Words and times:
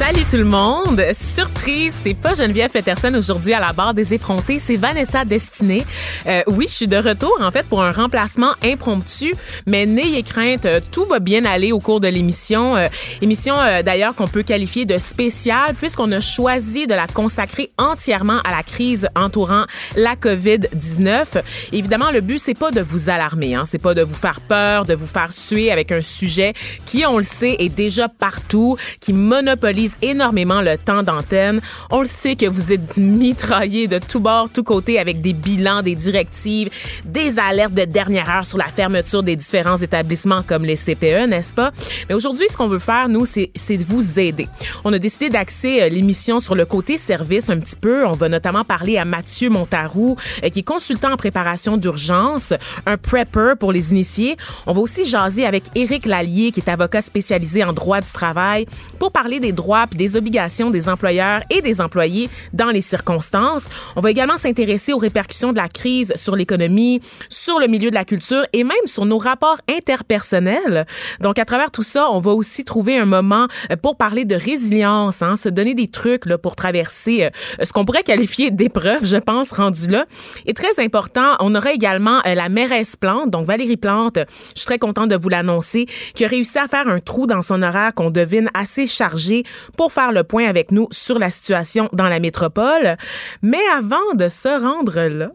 Salut 0.00 0.24
tout 0.30 0.38
le 0.38 0.44
monde! 0.44 1.04
Surprise, 1.12 1.94
c'est 1.94 2.14
pas 2.14 2.32
Geneviève 2.32 2.70
Peterson 2.70 3.12
aujourd'hui 3.14 3.52
à 3.52 3.60
la 3.60 3.74
barre 3.74 3.92
des 3.92 4.14
effrontés, 4.14 4.58
c'est 4.58 4.78
Vanessa 4.78 5.26
Destinée. 5.26 5.84
Euh, 6.26 6.40
oui, 6.46 6.64
je 6.66 6.72
suis 6.72 6.88
de 6.88 6.96
retour 6.96 7.36
en 7.42 7.50
fait 7.50 7.66
pour 7.66 7.82
un 7.82 7.90
remplacement 7.90 8.52
impromptu, 8.64 9.34
mais 9.66 9.84
n'ayez 9.84 10.22
crainte, 10.22 10.64
euh, 10.64 10.80
tout 10.90 11.04
va 11.04 11.18
bien 11.18 11.44
aller 11.44 11.70
au 11.70 11.80
cours 11.80 12.00
de 12.00 12.08
l'émission. 12.08 12.76
Euh, 12.76 12.88
émission 13.20 13.56
d'ailleurs 13.84 14.14
qu'on 14.14 14.26
peut 14.26 14.42
qualifier 14.42 14.86
de 14.86 14.96
spéciale 14.96 15.74
puisqu'on 15.74 16.10
a 16.12 16.20
choisi 16.20 16.86
de 16.86 16.94
la 16.94 17.06
consacrer 17.06 17.70
entièrement 17.76 18.40
à 18.44 18.52
la 18.52 18.62
crise 18.62 19.06
entourant 19.14 19.66
la 19.96 20.14
COVID-19. 20.14 21.42
Évidemment, 21.72 22.10
le 22.10 22.22
but 22.22 22.38
c'est 22.38 22.58
pas 22.58 22.70
de 22.70 22.80
vous 22.80 23.10
alarmer, 23.10 23.54
hein, 23.54 23.64
c'est 23.66 23.78
pas 23.78 23.92
de 23.92 24.02
vous 24.02 24.14
faire 24.14 24.40
peur, 24.40 24.86
de 24.86 24.94
vous 24.94 25.06
faire 25.06 25.34
suer 25.34 25.70
avec 25.70 25.92
un 25.92 26.00
sujet 26.00 26.54
qui, 26.86 27.04
on 27.04 27.18
le 27.18 27.22
sait, 27.22 27.56
est 27.58 27.68
déjà 27.68 28.08
partout, 28.08 28.78
qui 29.00 29.12
monopolise 29.12 29.89
énormément 30.02 30.60
le 30.60 30.76
temps 30.76 31.02
d'antenne. 31.02 31.60
On 31.90 32.02
le 32.02 32.08
sait 32.08 32.36
que 32.36 32.46
vous 32.46 32.72
êtes 32.72 32.96
mitraillés 32.96 33.88
de 33.88 33.98
tous 33.98 34.20
bords, 34.20 34.48
tous 34.52 34.62
côtés 34.62 34.98
avec 34.98 35.20
des 35.20 35.32
bilans, 35.32 35.82
des 35.82 35.94
directives, 35.94 36.70
des 37.04 37.38
alertes 37.38 37.74
de 37.74 37.84
dernière 37.84 38.30
heure 38.30 38.46
sur 38.46 38.58
la 38.58 38.64
fermeture 38.64 39.22
des 39.22 39.36
différents 39.36 39.76
établissements 39.76 40.42
comme 40.42 40.64
les 40.64 40.76
CPE, 40.76 41.28
n'est-ce 41.28 41.52
pas? 41.52 41.72
Mais 42.08 42.14
aujourd'hui, 42.14 42.46
ce 42.50 42.56
qu'on 42.56 42.68
veut 42.68 42.78
faire, 42.78 43.08
nous, 43.08 43.26
c'est 43.26 43.76
de 43.76 43.84
vous 43.84 44.18
aider. 44.18 44.48
On 44.84 44.92
a 44.92 44.98
décidé 44.98 45.28
d'axer 45.28 45.82
euh, 45.82 45.88
l'émission 45.88 46.40
sur 46.40 46.54
le 46.54 46.64
côté 46.64 46.96
service 46.96 47.50
un 47.50 47.58
petit 47.58 47.76
peu. 47.76 48.06
On 48.06 48.12
va 48.12 48.28
notamment 48.28 48.64
parler 48.64 48.98
à 48.98 49.04
Mathieu 49.04 49.50
Montarou, 49.50 50.16
euh, 50.44 50.48
qui 50.48 50.60
est 50.60 50.64
consultant 50.64 51.12
en 51.12 51.16
préparation 51.16 51.76
d'urgence, 51.76 52.52
un 52.86 52.96
prepper 52.96 53.54
pour 53.58 53.72
les 53.72 53.90
initiés. 53.90 54.36
On 54.66 54.72
va 54.72 54.80
aussi 54.80 55.04
jaser 55.04 55.46
avec 55.46 55.64
Éric 55.74 56.06
Lallier, 56.06 56.52
qui 56.52 56.60
est 56.60 56.68
avocat 56.68 57.02
spécialisé 57.02 57.64
en 57.64 57.72
droit 57.72 58.00
du 58.00 58.10
travail, 58.10 58.66
pour 58.98 59.12
parler 59.12 59.40
des 59.40 59.52
droits 59.52 59.79
des 59.88 60.16
obligations 60.16 60.70
des 60.70 60.88
employeurs 60.88 61.42
et 61.50 61.62
des 61.62 61.80
employés 61.80 62.28
dans 62.52 62.70
les 62.70 62.80
circonstances. 62.80 63.68
On 63.96 64.00
va 64.00 64.10
également 64.10 64.36
s'intéresser 64.36 64.92
aux 64.92 64.98
répercussions 64.98 65.52
de 65.52 65.56
la 65.56 65.68
crise 65.68 66.12
sur 66.16 66.36
l'économie, 66.36 67.00
sur 67.28 67.58
le 67.58 67.66
milieu 67.66 67.90
de 67.90 67.94
la 67.94 68.04
culture 68.04 68.44
et 68.52 68.64
même 68.64 68.76
sur 68.86 69.06
nos 69.06 69.18
rapports 69.18 69.58
interpersonnels. 69.68 70.86
Donc, 71.20 71.38
à 71.38 71.44
travers 71.44 71.70
tout 71.70 71.82
ça, 71.82 72.10
on 72.10 72.18
va 72.18 72.32
aussi 72.32 72.64
trouver 72.64 72.98
un 72.98 73.04
moment 73.04 73.46
euh, 73.70 73.76
pour 73.76 73.96
parler 73.96 74.24
de 74.24 74.34
résilience, 74.34 75.22
hein, 75.22 75.36
se 75.36 75.48
donner 75.48 75.74
des 75.74 75.88
trucs 75.88 76.26
là, 76.26 76.38
pour 76.38 76.56
traverser 76.56 77.24
euh, 77.24 77.64
ce 77.64 77.72
qu'on 77.72 77.84
pourrait 77.84 78.02
qualifier 78.02 78.50
d'épreuve, 78.50 79.04
je 79.04 79.16
pense, 79.16 79.52
rendu 79.52 79.88
là. 79.88 80.06
Et 80.46 80.54
très 80.54 80.82
important, 80.82 81.36
on 81.40 81.54
aura 81.54 81.72
également 81.72 82.20
euh, 82.26 82.34
la 82.34 82.48
mairesse 82.48 82.96
Plante, 82.96 83.30
donc 83.30 83.46
Valérie 83.46 83.76
Plante, 83.76 84.18
je 84.54 84.60
suis 84.60 84.66
très 84.66 84.78
contente 84.78 85.08
de 85.08 85.16
vous 85.16 85.28
l'annoncer, 85.28 85.86
qui 86.14 86.24
a 86.24 86.28
réussi 86.28 86.58
à 86.58 86.66
faire 86.66 86.88
un 86.88 87.00
trou 87.00 87.26
dans 87.26 87.42
son 87.42 87.62
horaire 87.62 87.94
qu'on 87.94 88.10
devine 88.10 88.48
assez 88.54 88.86
chargé 88.86 89.44
pour 89.76 89.92
faire 89.92 90.12
le 90.12 90.24
point 90.24 90.46
avec 90.46 90.72
nous 90.72 90.88
sur 90.90 91.18
la 91.18 91.30
situation 91.30 91.88
dans 91.92 92.08
la 92.08 92.20
métropole. 92.20 92.96
Mais 93.42 93.62
avant 93.76 94.14
de 94.14 94.28
se 94.28 94.48
rendre 94.48 95.00
là, 95.00 95.30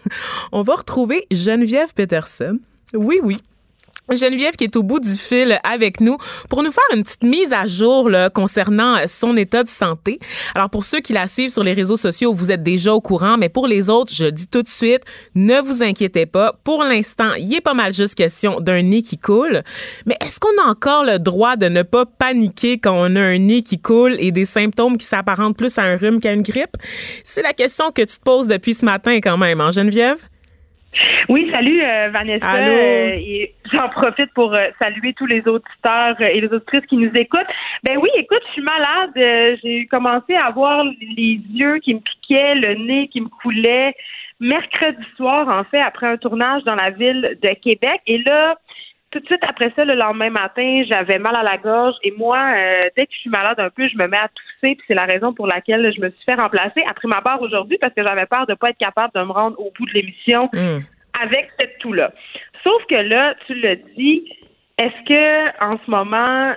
on 0.52 0.62
va 0.62 0.74
retrouver 0.74 1.26
Geneviève 1.30 1.94
Peterson. 1.94 2.58
Oui, 2.94 3.20
oui. 3.22 3.38
Geneviève 4.10 4.54
qui 4.54 4.64
est 4.64 4.76
au 4.76 4.82
bout 4.82 5.00
du 5.00 5.14
fil 5.14 5.58
avec 5.64 6.00
nous 6.00 6.16
pour 6.48 6.62
nous 6.62 6.70
faire 6.70 6.84
une 6.94 7.02
petite 7.02 7.24
mise 7.24 7.52
à 7.52 7.66
jour 7.66 8.08
concernant 8.34 8.98
son 9.06 9.36
état 9.36 9.64
de 9.64 9.68
santé. 9.68 10.20
Alors 10.54 10.70
pour 10.70 10.84
ceux 10.84 11.00
qui 11.00 11.12
la 11.12 11.26
suivent 11.26 11.50
sur 11.50 11.64
les 11.64 11.72
réseaux 11.72 11.96
sociaux, 11.96 12.32
vous 12.32 12.52
êtes 12.52 12.62
déjà 12.62 12.94
au 12.94 13.00
courant, 13.00 13.36
mais 13.36 13.48
pour 13.48 13.66
les 13.66 13.90
autres, 13.90 14.12
je 14.14 14.26
dis 14.26 14.46
tout 14.46 14.62
de 14.62 14.68
suite, 14.68 15.02
ne 15.34 15.60
vous 15.60 15.82
inquiétez 15.82 16.26
pas. 16.26 16.58
Pour 16.64 16.84
l'instant, 16.84 17.34
il 17.34 17.52
est 17.54 17.60
pas 17.60 17.74
mal 17.74 17.92
juste 17.92 18.14
question 18.14 18.60
d'un 18.60 18.82
nez 18.82 19.02
qui 19.02 19.18
coule. 19.18 19.62
Mais 20.06 20.16
est-ce 20.20 20.38
qu'on 20.38 20.62
a 20.62 20.70
encore 20.70 21.04
le 21.04 21.18
droit 21.18 21.56
de 21.56 21.66
ne 21.66 21.82
pas 21.82 22.06
paniquer 22.06 22.78
quand 22.78 22.94
on 22.96 23.16
a 23.16 23.20
un 23.20 23.38
nez 23.38 23.62
qui 23.62 23.80
coule 23.80 24.16
et 24.18 24.30
des 24.30 24.44
symptômes 24.44 24.98
qui 24.98 25.06
s'apparentent 25.06 25.56
plus 25.56 25.78
à 25.78 25.82
un 25.82 25.96
rhume 25.96 26.20
qu'à 26.20 26.32
une 26.32 26.42
grippe? 26.42 26.76
C'est 27.24 27.42
la 27.42 27.52
question 27.52 27.90
que 27.90 28.02
tu 28.02 28.18
te 28.18 28.22
poses 28.22 28.48
depuis 28.48 28.74
ce 28.74 28.84
matin 28.84 29.16
quand 29.16 29.36
même, 29.36 29.60
hein, 29.60 29.70
Geneviève? 29.70 30.18
Oui, 31.28 31.48
salut 31.50 31.82
euh, 31.82 32.08
Vanessa. 32.10 32.46
Allô? 32.46 32.72
Euh, 32.72 33.16
et 33.16 33.54
j'en 33.72 33.88
profite 33.88 34.32
pour 34.34 34.54
euh, 34.54 34.66
saluer 34.78 35.12
tous 35.14 35.26
les 35.26 35.46
auditeurs 35.46 36.20
et 36.20 36.40
les 36.40 36.48
auditrices 36.48 36.86
qui 36.86 36.96
nous 36.96 37.10
écoutent. 37.14 37.46
Ben 37.82 37.98
oui, 37.98 38.08
écoute, 38.16 38.42
je 38.48 38.52
suis 38.52 38.62
malade. 38.62 39.58
J'ai 39.62 39.86
commencé 39.86 40.34
à 40.34 40.46
avoir 40.46 40.84
les 40.84 41.40
yeux 41.52 41.78
qui 41.78 41.94
me 41.94 42.00
piquaient, 42.00 42.54
le 42.54 42.74
nez 42.74 43.08
qui 43.08 43.20
me 43.20 43.28
coulait 43.28 43.94
mercredi 44.38 45.02
soir, 45.16 45.48
en 45.48 45.64
fait, 45.64 45.80
après 45.80 46.06
un 46.06 46.16
tournage 46.16 46.62
dans 46.64 46.74
la 46.74 46.90
ville 46.90 47.38
de 47.42 47.48
Québec. 47.54 48.00
Et 48.06 48.18
là, 48.18 48.56
tout 49.10 49.20
de 49.20 49.26
suite 49.26 49.42
après 49.48 49.72
ça, 49.74 49.84
le 49.84 49.94
lendemain 49.94 50.30
matin, 50.30 50.82
j'avais 50.86 51.18
mal 51.18 51.34
à 51.34 51.42
la 51.42 51.56
gorge. 51.56 51.94
Et 52.02 52.12
moi, 52.12 52.42
dès 52.96 53.06
que 53.06 53.12
je 53.12 53.20
suis 53.20 53.30
malade 53.30 53.58
un 53.58 53.70
peu, 53.70 53.88
je 53.88 53.96
me 53.96 54.06
mets 54.06 54.18
à 54.18 54.28
tousser. 54.28 54.55
Puis 54.74 54.84
c'est 54.88 54.94
la 54.94 55.04
raison 55.04 55.32
pour 55.32 55.46
laquelle 55.46 55.92
je 55.94 56.00
me 56.00 56.10
suis 56.10 56.24
fait 56.24 56.34
remplacer 56.34 56.82
après 56.88 57.08
ma 57.08 57.20
barre 57.20 57.40
aujourd'hui 57.42 57.78
parce 57.78 57.94
que 57.94 58.02
j'avais 58.02 58.26
peur 58.26 58.46
de 58.46 58.54
pas 58.54 58.70
être 58.70 58.78
capable 58.78 59.12
de 59.14 59.20
me 59.20 59.32
rendre 59.32 59.58
au 59.60 59.72
bout 59.76 59.86
de 59.86 59.92
l'émission 59.92 60.48
Hum. 60.54 60.80
avec 61.22 61.50
cette 61.58 61.78
toux-là. 61.78 62.12
Sauf 62.64 62.82
que 62.88 62.96
là, 62.96 63.34
tu 63.46 63.54
le 63.54 63.76
dis, 63.96 64.30
est-ce 64.78 65.08
que 65.08 65.64
en 65.64 65.72
ce 65.84 65.90
moment, 65.90 66.54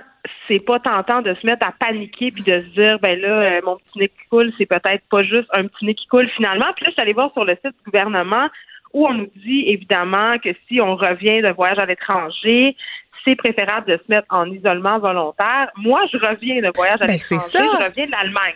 c'est 0.48 0.64
pas 0.64 0.78
tentant 0.80 1.22
de 1.22 1.34
se 1.34 1.46
mettre 1.46 1.66
à 1.66 1.72
paniquer 1.72 2.30
puis 2.30 2.42
de 2.42 2.60
se 2.60 2.66
dire, 2.74 2.98
ben 2.98 3.18
là, 3.20 3.28
euh, 3.28 3.60
mon 3.64 3.76
petit 3.76 3.98
nez 3.98 4.08
qui 4.08 4.28
coule, 4.28 4.52
c'est 4.58 4.66
peut-être 4.66 5.04
pas 5.10 5.22
juste 5.22 5.48
un 5.52 5.66
petit 5.66 5.84
nez 5.86 5.94
qui 5.94 6.06
coule 6.06 6.28
finalement? 6.30 6.66
Puis 6.76 6.84
là, 6.84 6.90
je 6.90 6.92
suis 6.92 7.02
allée 7.02 7.12
voir 7.12 7.32
sur 7.32 7.44
le 7.44 7.54
site 7.54 7.74
du 7.76 7.84
gouvernement 7.84 8.48
où 8.92 9.06
on 9.06 9.14
nous 9.14 9.30
dit 9.36 9.64
évidemment 9.68 10.38
que 10.38 10.50
si 10.68 10.80
on 10.80 10.96
revient 10.96 11.42
de 11.42 11.50
voyage 11.50 11.78
à 11.78 11.86
l'étranger, 11.86 12.76
c'est 13.24 13.36
préférable 13.36 13.86
de 13.86 13.96
se 13.96 14.02
mettre 14.08 14.26
en 14.30 14.46
isolement 14.50 14.98
volontaire. 14.98 15.70
Moi, 15.76 16.00
je 16.12 16.18
reviens 16.18 16.60
de 16.62 16.70
voyage 16.74 17.00
à 17.02 17.06
Ben, 17.06 17.12
l'étranger, 17.12 17.40
ça. 17.40 17.58
je 17.64 17.84
reviens 17.84 18.06
de 18.06 18.10
l'Allemagne. 18.10 18.54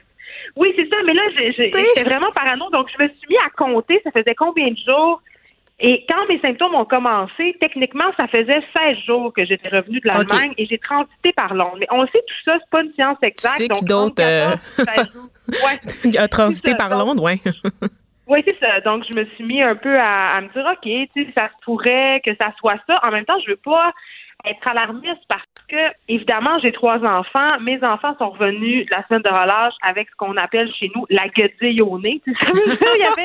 Oui, 0.57 0.73
c'est 0.77 0.89
ça, 0.89 0.97
mais 1.07 1.15
là, 1.15 1.23
j'étais 1.37 2.03
vraiment 2.03 2.31
parano, 2.35 2.69
donc 2.71 2.89
je 2.97 3.03
me 3.03 3.09
suis 3.09 3.29
mis 3.29 3.37
à 3.39 3.51
compter, 3.57 4.01
ça 4.05 4.11
faisait 4.11 4.35
combien 4.35 4.67
de 4.71 4.77
jours? 4.87 5.21
Et 5.81 6.05
quand 6.09 6.27
mes 6.29 6.39
symptômes 6.41 6.75
ont 6.77 6.85
commencé, 6.85 7.57
techniquement, 7.61 8.05
ça 8.17 8.29
faisait 8.29 8.61
16 8.77 8.97
jours 9.07 9.33
que 9.33 9.45
j'étais 9.45 9.69
revenue 9.69 9.99
de 10.01 10.07
l'Allemagne 10.07 10.55
et 10.57 10.67
j'ai 10.67 10.79
transité 10.79 11.33
par 11.33 11.53
Londres. 11.53 11.79
Mais 11.81 11.87
on 11.91 12.03
le 12.03 12.09
sait, 12.09 12.21
tout 12.21 12.35
ça, 12.45 12.57
c'est 12.61 12.71
pas 12.71 12.83
une 12.83 12.93
science 12.95 13.19
exacte. 13.23 13.57
sais 13.57 13.67
donc 13.69 13.79
qui 13.79 13.85
d'autre, 13.85 14.23
euh, 14.23 14.55
14, 14.77 14.97
16 14.97 15.13
jours. 15.13 15.29
Ouais. 15.49 16.19
A 16.19 16.29
transité 16.29 16.75
par 16.77 16.91
Londres, 16.91 17.23
ouais. 17.23 17.41
Oui, 18.27 18.43
c'est 18.49 18.59
ça. 18.59 18.81
Donc, 18.81 19.05
je 19.13 19.19
me 19.19 19.27
suis 19.35 19.45
mis 19.45 19.63
un 19.63 19.75
peu 19.77 19.99
à, 19.99 20.37
à 20.37 20.41
me 20.41 20.49
dire, 20.49 20.65
OK, 20.65 20.81
tu 21.15 21.25
sais, 21.27 21.31
ça 21.35 21.49
se 21.49 21.65
pourrait 21.65 22.23
que 22.25 22.31
ça 22.41 22.53
soit 22.59 22.77
ça. 22.87 22.99
En 23.03 23.11
même 23.11 23.27
temps, 23.27 23.39
je 23.45 23.51
veux 23.51 23.61
pas 23.63 23.93
être 24.45 24.67
alarmiste 24.69 25.23
parce 25.29 25.43
que, 25.69 25.93
évidemment, 26.09 26.59
j'ai 26.61 26.73
trois 26.73 26.99
enfants. 27.05 27.59
Mes 27.61 27.83
enfants 27.83 28.15
sont 28.19 28.31
revenus 28.31 28.87
de 28.87 28.91
la 28.91 29.07
semaine 29.07 29.23
de 29.23 29.29
relâche 29.29 29.75
avec 29.83 30.09
ce 30.11 30.17
qu'on 30.17 30.37
appelle 30.37 30.73
chez 30.75 30.91
nous 30.95 31.07
la 31.11 31.29
guedille 31.29 31.83
au 31.83 31.99
nez. 31.99 32.21
Tu 32.25 32.35
sais, 32.35 32.45
ça 32.45 32.53
veut 32.53 32.77
dire, 32.77 32.89
il 32.95 33.01
y 33.01 33.05
avait 33.05 33.25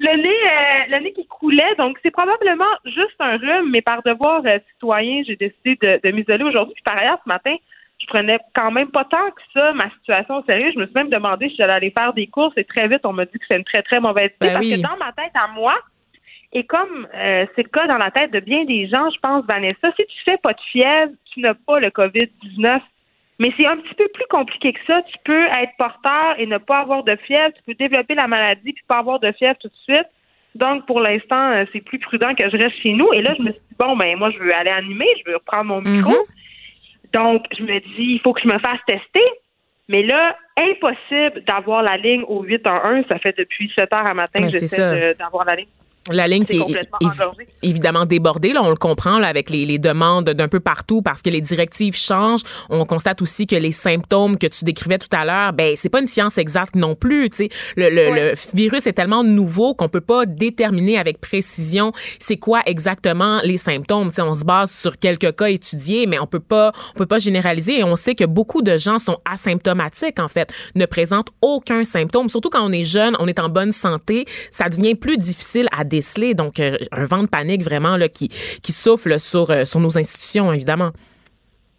le 0.00 0.22
nez, 0.22 0.28
euh, 0.28 0.96
le 0.96 1.04
nez 1.04 1.12
qui 1.12 1.26
coulait. 1.26 1.74
Donc, 1.78 1.98
c'est 2.02 2.10
probablement 2.10 2.64
juste 2.84 3.16
un 3.20 3.36
rhume, 3.36 3.70
mais 3.70 3.82
par 3.82 4.02
devoir 4.02 4.42
euh, 4.46 4.58
citoyen, 4.72 5.22
j'ai 5.26 5.36
décidé 5.36 5.76
de, 5.80 6.00
de 6.02 6.14
m'isoler 6.14 6.44
aujourd'hui. 6.44 6.74
Puis, 6.74 6.82
par 6.82 6.98
ailleurs, 6.98 7.18
ce 7.24 7.28
matin, 7.28 7.54
je 7.98 8.06
prenais 8.06 8.38
quand 8.54 8.70
même 8.70 8.90
pas 8.90 9.04
tant 9.04 9.30
que 9.30 9.42
ça 9.54 9.72
ma 9.72 9.90
situation 9.90 10.36
au 10.36 10.44
sérieux. 10.44 10.70
Je 10.74 10.80
me 10.80 10.86
suis 10.86 10.94
même 10.94 11.08
demandé 11.08 11.48
si 11.48 11.56
j'allais 11.56 11.72
aller 11.72 11.90
faire 11.90 12.12
des 12.12 12.26
courses 12.26 12.56
et 12.56 12.64
très 12.64 12.88
vite, 12.88 13.00
on 13.04 13.12
m'a 13.12 13.24
dit 13.24 13.38
que 13.38 13.44
c'est 13.48 13.56
une 13.56 13.64
très, 13.64 13.82
très 13.82 14.00
mauvaise 14.00 14.30
idée 14.36 14.36
Ben 14.40 14.52
parce 14.54 14.64
oui. 14.64 14.82
que 14.82 14.86
dans 14.86 14.96
ma 14.98 15.12
tête 15.12 15.32
à 15.34 15.48
moi, 15.48 15.74
et 16.56 16.64
comme 16.64 17.06
euh, 17.14 17.44
c'est 17.54 17.64
le 17.64 17.68
cas 17.68 17.86
dans 17.86 17.98
la 17.98 18.10
tête 18.10 18.30
de 18.30 18.40
bien 18.40 18.64
des 18.64 18.88
gens, 18.88 19.10
je 19.10 19.20
pense, 19.20 19.44
Vanessa, 19.44 19.92
si 19.94 20.06
tu 20.06 20.22
fais 20.24 20.38
pas 20.38 20.54
de 20.54 20.60
fièvre, 20.72 21.12
tu 21.34 21.40
n'as 21.40 21.52
pas 21.52 21.80
le 21.80 21.88
COVID-19. 21.88 22.80
Mais 23.38 23.52
c'est 23.58 23.66
un 23.66 23.76
petit 23.76 23.94
peu 23.94 24.08
plus 24.14 24.24
compliqué 24.30 24.72
que 24.72 24.78
ça. 24.86 25.02
Tu 25.02 25.18
peux 25.22 25.44
être 25.44 25.72
porteur 25.76 26.36
et 26.38 26.46
ne 26.46 26.56
pas 26.56 26.78
avoir 26.78 27.04
de 27.04 27.14
fièvre. 27.16 27.52
Tu 27.54 27.62
peux 27.66 27.74
développer 27.74 28.14
la 28.14 28.26
maladie 28.26 28.72
puis 28.72 28.82
pas 28.88 29.00
avoir 29.00 29.20
de 29.20 29.30
fièvre 29.32 29.58
tout 29.60 29.68
de 29.68 29.92
suite. 29.94 30.06
Donc, 30.54 30.86
pour 30.86 31.00
l'instant, 31.00 31.50
euh, 31.50 31.64
c'est 31.74 31.82
plus 31.82 31.98
prudent 31.98 32.34
que 32.34 32.48
je 32.48 32.56
reste 32.56 32.80
chez 32.82 32.94
nous. 32.94 33.12
Et 33.12 33.20
là, 33.20 33.34
je 33.36 33.42
me 33.42 33.50
suis 33.50 33.60
dit, 33.60 33.76
bon, 33.78 33.94
ben 33.94 34.16
moi, 34.16 34.30
je 34.30 34.38
veux 34.38 34.54
aller 34.54 34.70
animer, 34.70 35.08
je 35.18 35.30
veux 35.30 35.36
reprendre 35.36 35.64
mon 35.66 35.82
micro. 35.82 36.12
Mhm. 36.12 37.12
Donc, 37.12 37.44
je 37.54 37.64
me 37.64 37.80
dis, 37.80 38.14
il 38.14 38.20
faut 38.20 38.32
que 38.32 38.40
je 38.40 38.48
me 38.48 38.58
fasse 38.60 38.80
tester. 38.86 39.28
Mais 39.90 40.02
là, 40.02 40.38
impossible 40.56 41.44
d'avoir 41.46 41.82
la 41.82 41.98
ligne 41.98 42.22
au 42.26 42.44
811. 42.44 43.04
Ça 43.10 43.18
fait 43.18 43.36
depuis 43.36 43.70
7 43.74 43.92
heures 43.92 44.06
à 44.06 44.14
matin 44.14 44.40
Mais 44.40 44.50
que 44.50 44.58
j'essaie 44.58 45.14
d'avoir 45.18 45.44
la 45.44 45.56
ligne. 45.56 45.68
La 46.10 46.28
ligne 46.28 46.44
qui 46.44 46.58
est 46.58 46.88
évidemment 47.62 48.06
débordée, 48.06 48.52
là, 48.52 48.62
on 48.62 48.70
le 48.70 48.76
comprend 48.76 49.18
là, 49.18 49.28
avec 49.28 49.50
les, 49.50 49.66
les 49.66 49.78
demandes 49.78 50.30
d'un 50.30 50.48
peu 50.48 50.60
partout 50.60 51.02
parce 51.02 51.22
que 51.22 51.30
les 51.30 51.40
directives 51.40 51.96
changent. 51.96 52.42
On 52.70 52.84
constate 52.84 53.22
aussi 53.22 53.46
que 53.46 53.56
les 53.56 53.72
symptômes 53.72 54.38
que 54.38 54.46
tu 54.46 54.64
décrivais 54.64 54.98
tout 54.98 55.08
à 55.12 55.24
l'heure, 55.24 55.52
ben 55.52 55.74
c'est 55.76 55.88
pas 55.88 56.00
une 56.00 56.06
science 56.06 56.38
exacte 56.38 56.76
non 56.76 56.94
plus. 56.94 57.30
Tu 57.30 57.36
sais, 57.36 57.48
le, 57.76 57.88
le, 57.90 58.14
le, 58.14 58.34
virus 58.54 58.86
est 58.86 58.92
tellement 58.92 59.24
nouveau 59.24 59.74
qu'on 59.74 59.88
peut 59.88 60.00
pas 60.00 60.26
déterminer 60.26 60.98
avec 60.98 61.20
précision 61.20 61.92
c'est 62.18 62.36
quoi 62.36 62.62
exactement 62.66 63.40
les 63.42 63.56
symptômes. 63.56 64.08
Tu 64.08 64.16
sais, 64.16 64.22
on 64.22 64.34
se 64.34 64.44
base 64.44 64.70
sur 64.70 64.98
quelques 64.98 65.34
cas 65.36 65.48
étudiés, 65.48 66.06
mais 66.06 66.18
on 66.18 66.26
peut 66.26 66.40
pas 66.40 66.72
on 66.94 66.98
peut 66.98 67.06
pas 67.06 67.18
généraliser. 67.18 67.80
Et 67.80 67.84
on 67.84 67.96
sait 67.96 68.14
que 68.14 68.24
beaucoup 68.24 68.62
de 68.62 68.76
gens 68.76 68.98
sont 68.98 69.18
asymptomatiques 69.24 70.18
en 70.18 70.28
fait, 70.28 70.52
ne 70.74 70.86
présentent 70.86 71.30
aucun 71.40 71.84
symptôme. 71.84 72.28
Surtout 72.28 72.50
quand 72.50 72.64
on 72.64 72.72
est 72.72 72.84
jeune, 72.84 73.16
on 73.18 73.26
est 73.26 73.38
en 73.38 73.48
bonne 73.48 73.72
santé, 73.72 74.24
ça 74.50 74.68
devient 74.68 74.94
plus 74.94 75.16
difficile 75.16 75.68
à 75.76 75.84
donc, 76.34 76.60
euh, 76.60 76.76
un 76.92 77.04
vent 77.04 77.22
de 77.22 77.28
panique 77.28 77.62
vraiment 77.62 77.96
là, 77.96 78.08
qui, 78.08 78.28
qui 78.62 78.72
souffle 78.72 79.18
sur, 79.20 79.50
euh, 79.50 79.64
sur 79.64 79.80
nos 79.80 79.98
institutions, 79.98 80.52
évidemment. 80.52 80.90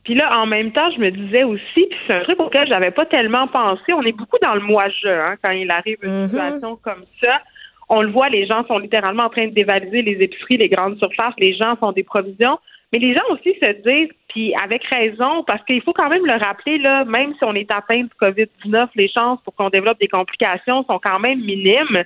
Puis 0.04 0.16
là, 0.16 0.40
en 0.40 0.46
même 0.46 0.72
temps, 0.72 0.90
je 0.96 1.02
me 1.02 1.12
disais 1.12 1.44
aussi, 1.44 1.62
puis 1.74 1.98
c'est 2.08 2.14
un 2.14 2.24
truc 2.24 2.40
auquel 2.40 2.68
j'avais 2.68 2.92
pas 2.92 3.06
tellement 3.06 3.48
pensé. 3.48 3.92
On 3.94 4.04
est 4.04 4.14
beaucoup 4.14 4.38
dans 4.42 4.56
le 4.56 4.62
moi-je 4.62 5.08
hein, 5.08 5.36
quand 5.44 5.52
il 5.52 5.70
arrive 5.70 5.98
une 6.02 6.10
mm-hmm. 6.10 6.30
situation 6.30 6.76
comme 6.82 7.04
ça. 7.22 7.42
On 7.90 8.02
le 8.02 8.12
voit, 8.12 8.30
les 8.30 8.46
gens 8.46 8.66
sont 8.68 8.80
littéralement 8.80 9.24
en 9.24 9.30
train 9.30 9.48
de 9.48 9.54
dévaliser 9.54 10.02
les 10.02 10.24
épiceries, 10.24 10.58
les 10.58 10.70
grandes 10.70 10.98
surfaces. 10.98 11.34
Les 11.38 11.54
gens 11.54 11.76
font 11.76 11.92
des 11.92 12.04
provisions. 12.04 12.58
Mais 12.94 13.00
les 13.00 13.14
gens 13.14 13.24
aussi 13.32 13.54
se 13.62 13.72
disent, 13.84 14.12
puis 14.30 14.54
avec 14.56 14.84
raison, 14.86 15.44
parce 15.46 15.64
qu'il 15.66 15.82
faut 15.82 15.92
quand 15.92 16.08
même 16.08 16.26
le 16.26 16.36
rappeler, 16.36 16.78
là, 16.78 17.04
même 17.04 17.34
si 17.34 17.44
on 17.44 17.54
est 17.54 17.70
atteint 17.70 18.04
du 18.04 18.10
COVID-19, 18.22 18.88
les 18.96 19.10
chances 19.10 19.42
pour 19.44 19.56
qu'on 19.56 19.70
développe 19.70 20.00
des 20.00 20.08
complications 20.08 20.86
sont 20.86 21.00
quand 21.00 21.20
même 21.20 21.40
minimes. 21.40 22.04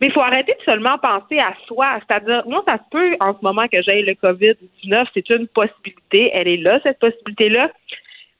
Mais 0.00 0.08
il 0.08 0.12
faut 0.12 0.20
arrêter 0.20 0.54
de 0.58 0.64
seulement 0.64 0.98
penser 0.98 1.38
à 1.38 1.54
soi. 1.66 1.98
C'est-à-dire, 2.00 2.42
moi, 2.46 2.62
ça 2.66 2.78
peut 2.90 3.16
en 3.20 3.32
ce 3.32 3.38
moment 3.42 3.66
que 3.72 3.80
j'aille 3.82 4.02
le 4.02 4.14
COVID-19, 4.14 5.06
c'est 5.14 5.30
une 5.30 5.46
possibilité. 5.48 6.30
Elle 6.32 6.48
est 6.48 6.56
là, 6.56 6.80
cette 6.82 6.98
possibilité-là. 6.98 7.70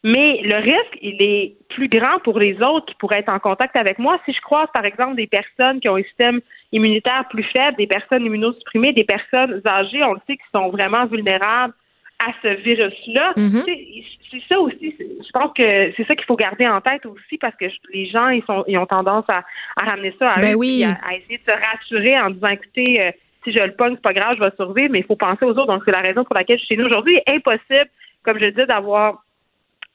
Mais 0.03 0.43
le 0.43 0.57
risque, 0.57 0.99
il 1.01 1.23
est 1.23 1.55
plus 1.71 1.89
grand 1.89 2.19
pour 2.23 2.39
les 2.39 2.61
autres 2.61 2.87
qui 2.87 2.95
pourraient 2.97 3.21
être 3.21 3.31
en 3.31 3.39
contact 3.39 3.75
avec 3.75 3.99
moi. 3.99 4.21
Si 4.27 4.35
je 4.35 4.41
croise, 4.43 4.69
par 4.75 4.85
exemple, 4.85 5.17
des 5.17 5.27
personnes 5.27 5.81
qui 5.81 5.89
ont 5.89 5.97
un 5.97 6.03
système 6.03 6.41
immunitaire 6.73 7.25
plus 7.31 7.45
faible, 7.45 7.79
des 7.79 7.87
personnes 7.87 8.27
immunosupprimées, 8.27 8.93
des 8.93 9.05
personnes 9.05 9.63
âgées, 9.65 10.05
on 10.05 10.13
le 10.13 10.21
sait, 10.27 10.37
qui 10.37 10.45
sont 10.53 10.69
vraiment 10.69 11.07
vulnérables 11.07 11.73
à 12.19 12.33
ce 12.43 12.49
virus-là. 12.63 13.33
Mm-hmm. 13.37 14.05
C'est 14.31 14.43
ça 14.49 14.59
aussi. 14.59 14.95
Je 14.99 15.31
pense 15.33 15.53
que 15.57 15.93
c'est 15.97 16.07
ça 16.07 16.15
qu'il 16.15 16.25
faut 16.25 16.37
garder 16.37 16.67
en 16.67 16.81
tête 16.81 17.07
aussi 17.07 17.39
parce 17.39 17.55
que 17.57 17.67
les 17.93 18.07
gens, 18.07 18.29
ils, 18.29 18.43
sont, 18.45 18.65
ils 18.67 18.79
ont 18.79 18.87
tendance 18.87 19.25
à, 19.29 19.45
ramener 19.77 20.15
ça 20.19 20.33
à 20.33 20.41
ben 20.41 20.53
eux, 20.53 20.57
oui. 20.57 20.85
à, 20.85 21.17
essayer 21.17 21.39
de 21.39 21.51
se 21.51 21.57
rassurer 21.57 22.19
en 22.19 22.31
disant, 22.31 22.49
écoutez, 22.49 23.01
euh, 23.01 23.11
si 23.45 23.53
je 23.53 23.61
le 23.61 23.73
pogne, 23.73 23.95
c'est 23.95 24.03
pas 24.03 24.13
grave, 24.13 24.37
je 24.39 24.43
vais 24.43 24.55
survivre, 24.57 24.91
mais 24.91 25.01
il 25.01 25.05
faut 25.05 25.17
penser 25.17 25.45
aux 25.45 25.51
autres. 25.51 25.67
Donc, 25.67 25.83
c'est 25.85 25.93
la 25.93 26.01
raison 26.01 26.25
pour 26.25 26.35
laquelle 26.35 26.59
je 26.59 26.65
suis 26.65 26.75
chez 26.75 26.81
nous 26.81 26.87
aujourd'hui. 26.87 27.21
Impossible, 27.29 27.91
comme 28.25 28.39
je 28.39 28.47
dis, 28.47 28.67
d'avoir 28.67 29.23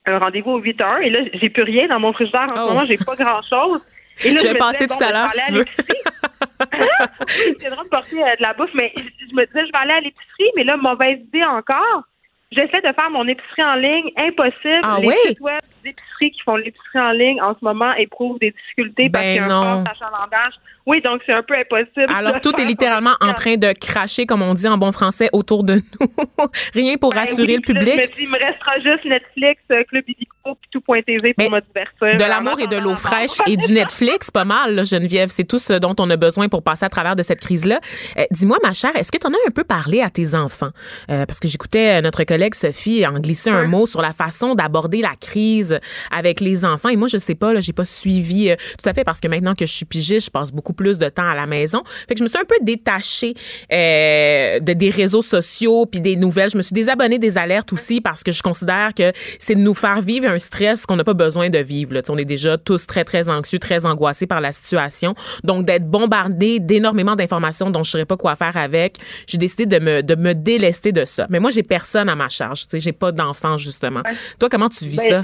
un 0.06 0.20
rendez-vous 0.20 0.52
au 0.52 0.60
8 0.60 0.82
heures. 0.82 1.02
Et 1.02 1.10
là, 1.10 1.20
j'ai 1.34 1.50
plus 1.50 1.64
rien 1.64 1.88
dans 1.88 2.00
mon 2.00 2.14
frigidaire 2.14 2.48
en 2.52 2.56
ce 2.56 2.62
oh. 2.62 2.68
moment. 2.68 2.86
J'ai 2.86 2.98
pas 2.98 3.16
grand-chose. 3.16 3.86
Et 4.24 4.36
je 4.36 4.44
vais 4.48 4.56
passer 4.56 4.88
tout 4.88 5.04
à 5.04 5.12
l'heure, 5.12 5.32
si 5.34 5.42
tu 5.44 5.54
veux. 5.54 5.66
c'est 7.28 7.70
drôle 7.70 7.86
de 7.86 7.90
porter 7.90 8.22
euh, 8.22 8.36
de 8.36 8.42
la 8.42 8.54
bouffe, 8.54 8.74
mais 8.74 8.92
je 8.96 9.36
me 9.36 9.46
disais, 9.46 9.66
je 9.66 9.72
vais 9.72 9.78
aller 9.78 9.94
à 9.94 10.02
l'épicerie, 10.02 10.52
mais 10.56 10.64
là, 10.64 10.78
mauvaise 10.78 11.20
idée 11.20 11.44
encore. 11.44 12.04
J'essaie 12.52 12.82
de 12.82 12.94
faire 12.94 13.10
mon 13.12 13.28
épicerie 13.28 13.64
en 13.64 13.76
ligne. 13.76 14.12
Impossible. 14.18 14.82
Ah 14.84 14.98
les 15.00 15.08
oui? 15.08 15.16
sites 15.28 15.40
web 15.40 15.62
d'épicerie 15.84 16.32
qui 16.32 16.42
font 16.42 16.56
l'épicerie 16.56 17.00
en 17.00 17.12
ligne 17.12 17.42
en 17.42 17.54
ce 17.54 17.64
moment 17.64 17.94
éprouvent 17.94 18.40
des 18.40 18.52
difficultés 18.52 19.10
parce 19.10 19.24
ben 19.24 19.38
qu'il 19.38 19.48
y 19.48 19.52
a 19.52 19.58
un 19.58 19.84
fort 19.84 19.94
achalandage. 19.94 20.54
Oui, 20.90 21.02
donc 21.02 21.22
c'est 21.24 21.34
un 21.34 21.44
peu 21.44 21.56
impossible. 21.56 22.12
Alors 22.12 22.42
tout 22.42 22.60
est 22.60 22.66
littéralement 22.66 23.14
en 23.22 23.34
train 23.34 23.58
de 23.58 23.74
cracher, 23.74 24.26
comme 24.26 24.42
on 24.42 24.56
dit 24.56 24.68
en 24.68 24.76
bon 24.76 24.92
français, 24.92 25.30
autour 25.34 25.64
de 25.64 25.76
nous. 25.76 26.08
Rien 26.74 26.98
pour 26.98 27.14
ben 27.14 27.20
rassurer 27.20 27.58
le 27.58 27.62
public. 27.62 27.94
Je 27.94 28.10
me 28.10 28.16
dis, 28.16 28.24
il 28.24 28.30
me 28.30 28.40
restera 28.40 28.80
juste 28.80 29.06
Netflix, 29.06 29.62
euh, 29.72 29.84
Club 29.84 30.04
Illico, 30.08 30.58
puis 30.60 30.70
tout.tv 30.72 31.36
pour 31.36 31.52
me 31.52 31.60
divertir. 31.62 32.18
De 32.18 32.28
l'amour 32.28 32.60
et 32.60 32.66
de 32.66 32.78
l'eau 32.78 32.96
fraîche 32.96 33.38
et 33.46 33.56
du 33.56 33.72
Netflix, 33.72 34.32
pas 34.32 34.46
mal, 34.46 34.74
là, 34.74 34.84
Geneviève. 34.84 35.30
C'est 35.30 35.44
tout 35.44 35.60
ce 35.60 35.74
dont 35.74 35.94
on 36.00 36.10
a 36.10 36.18
besoin 36.18 36.48
pour 36.48 36.64
passer 36.64 36.86
à 36.86 36.90
travers 36.90 37.16
de 37.16 37.22
cette 37.22 37.40
crise-là. 37.40 37.80
Euh, 38.18 38.24
dis-moi, 38.32 38.58
ma 38.64 38.74
chère, 38.74 38.96
est-ce 38.96 39.12
que 39.12 39.20
tu 39.20 39.28
en 39.28 39.32
as 39.32 39.48
un 39.48 39.52
peu 39.52 39.64
parlé 39.64 40.02
à 40.02 40.10
tes 40.10 40.34
enfants? 40.34 40.72
Euh, 41.12 41.28
parce 41.28 41.40
que 41.40 41.48
j'écoutais 41.48 42.02
notre 42.02 42.24
collègue 42.24 42.56
Sophie 42.56 43.06
en 43.06 43.20
glisser 43.20 43.52
un 43.52 43.66
mot 43.66 43.86
sur 43.86 44.02
la 44.02 44.12
façon 44.12 44.56
d'aborder 44.56 45.02
la 45.02 45.16
crise 45.22 45.69
avec 46.12 46.42
les 46.42 46.66
enfants. 46.66 46.90
Et 46.90 46.96
moi, 46.96 47.08
je 47.08 47.18
sais 47.18 47.36
pas, 47.36 47.54
là, 47.54 47.60
j'ai 47.60 47.74
pas 47.74 47.86
suivi 47.86 48.52
tout 48.82 48.90
à 48.90 48.94
fait 48.94 49.04
parce 49.04 49.20
que 49.20 49.28
maintenant 49.28 49.56
que 49.56 49.66
je 49.66 49.74
suis 49.74 49.86
pigiste, 49.86 50.28
je 50.28 50.32
passe 50.32 50.52
beaucoup 50.52 50.74
plus 50.74 51.00
de 51.00 51.10
temps 51.10 51.28
à 51.28 51.36
la 51.36 51.46
maison. 51.46 51.84
Fait 52.08 52.16
que 52.16 52.20
je 52.20 52.24
me 52.24 52.28
suis 52.28 52.38
un 52.38 52.46
peu 52.46 52.56
détachée 52.62 53.34
euh, 53.72 54.60
de 54.60 54.74
des 54.74 54.90
réseaux 54.90 55.22
sociaux 55.22 55.86
puis 55.86 56.02
des 56.02 56.16
nouvelles. 56.16 56.50
Je 56.50 56.58
me 56.58 56.62
suis 56.62 56.74
désabonnée 56.74 57.20
des 57.20 57.38
alertes 57.38 57.74
aussi 57.74 58.02
parce 58.02 58.24
que 58.24 58.32
je 58.32 58.42
considère 58.42 58.94
que 58.96 59.12
c'est 59.38 59.56
de 59.56 59.60
nous 59.60 59.74
faire 59.74 60.02
vivre 60.02 60.28
un 60.30 60.40
stress 60.40 60.86
qu'on 60.86 60.96
n'a 60.96 61.04
pas 61.04 61.14
besoin 61.14 61.50
de 61.50 61.60
vivre. 61.60 61.94
Là. 61.94 62.02
on 62.10 62.18
est 62.18 62.26
déjà 62.26 62.58
tous 62.58 62.88
très 62.88 63.04
très 63.04 63.30
anxieux, 63.30 63.60
très 63.60 63.86
angoissés 63.86 64.28
par 64.28 64.42
la 64.42 64.52
situation. 64.52 65.14
Donc 65.44 65.66
d'être 65.66 65.86
bombardé 65.86 66.60
d'énormément 66.60 67.16
d'informations 67.16 67.70
dont 67.70 67.84
je 67.84 67.90
ne 67.90 67.92
saurais 67.92 68.06
pas 68.06 68.18
quoi 68.18 68.36
faire 68.36 68.58
avec, 68.58 68.98
j'ai 69.28 69.38
décidé 69.38 69.66
de 69.66 69.80
me 69.84 70.02
de 70.02 70.16
me 70.16 70.34
délester 70.34 70.92
de 70.92 71.06
ça. 71.06 71.28
Mais 71.30 71.40
moi 71.40 71.52
j'ai 71.52 71.64
personne 71.64 72.10
à 72.10 72.16
ma 72.16 72.30
charge. 72.30 72.66
J'ai 72.74 72.94
pas 72.94 73.12
d'enfants 73.12 73.58
justement. 73.58 74.02
Toi 74.40 74.50
comment 74.50 74.70
tu 74.70 74.86
vis 74.86 74.98
ben, 74.98 75.24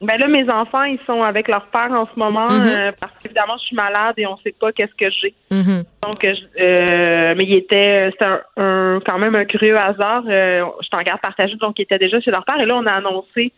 Ben 0.00 0.16
là, 0.18 0.28
mes 0.28 0.48
enfants, 0.48 0.84
ils 0.84 0.98
sont 1.06 1.22
avec 1.22 1.46
leur 1.46 1.66
père 1.66 1.90
en 1.92 2.06
ce 2.06 2.18
moment 2.18 2.48
Mhm. 2.48 2.68
euh, 2.68 2.92
parce 2.98 3.12
qu'évidemment, 3.22 3.58
je 3.58 3.64
suis 3.66 3.76
malade 3.76 4.14
et 4.16 4.26
on 4.26 4.36
sait 4.38 4.54
pas 4.58 4.72
qu'est-ce 4.72 4.94
que 4.94 5.10
j'ai. 5.10 5.34
Mhm. 5.50 5.84
Donc, 6.02 6.24
euh, 6.24 6.32
euh, 6.58 7.34
mais 7.36 7.44
il 7.44 7.54
était, 7.54 8.08
c'était 8.12 8.24
un, 8.24 8.40
un- 8.56 9.00
quand 9.04 9.18
même 9.18 9.34
un 9.34 9.44
curieux 9.44 9.76
hasard. 9.76 10.22
Euh, 10.26 10.64
je 10.82 10.88
t'en 10.88 11.02
garde 11.02 11.20
partagé, 11.20 11.54
donc 11.56 11.78
ils 11.78 11.82
étaient 11.82 11.98
déjà 11.98 12.18
chez 12.20 12.30
leur 12.30 12.44
père 12.46 12.58
et 12.58 12.64
là, 12.66 12.76
on 12.76 12.86
a 12.86 12.92
annoncé 12.94 13.52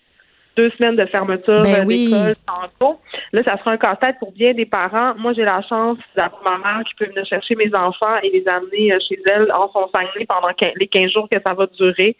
deux 0.56 0.70
semaines 0.76 0.96
de 0.96 1.06
fermeture 1.06 1.62
Ben 1.62 1.82
euh, 1.82 1.84
oui. 1.86 2.06
d'école 2.10 2.34
tantôt. 2.46 2.98
Là, 3.32 3.42
ça 3.44 3.56
sera 3.58 3.70
un 3.70 3.76
casse-tête 3.78 4.16
pour 4.18 4.32
bien 4.32 4.52
des 4.52 4.66
parents. 4.66 5.14
Moi, 5.16 5.32
j'ai 5.34 5.44
la 5.44 5.62
chance 5.62 5.96
d'avoir 6.16 6.42
ma 6.42 6.58
mère 6.58 6.84
qui 6.84 6.94
peut 6.96 7.06
venir 7.06 7.24
chercher 7.24 7.54
mes 7.54 7.72
enfants 7.74 8.16
et 8.22 8.28
les 8.30 8.46
amener 8.48 8.92
euh, 8.92 8.98
chez 9.08 9.18
elle 9.26 9.50
en 9.52 9.70
son 9.72 9.88
pendant 10.28 10.48
les 10.76 10.86
15 10.88 11.10
jours 11.12 11.28
que 11.30 11.40
ça 11.40 11.54
va 11.54 11.66
durer. 11.78 12.16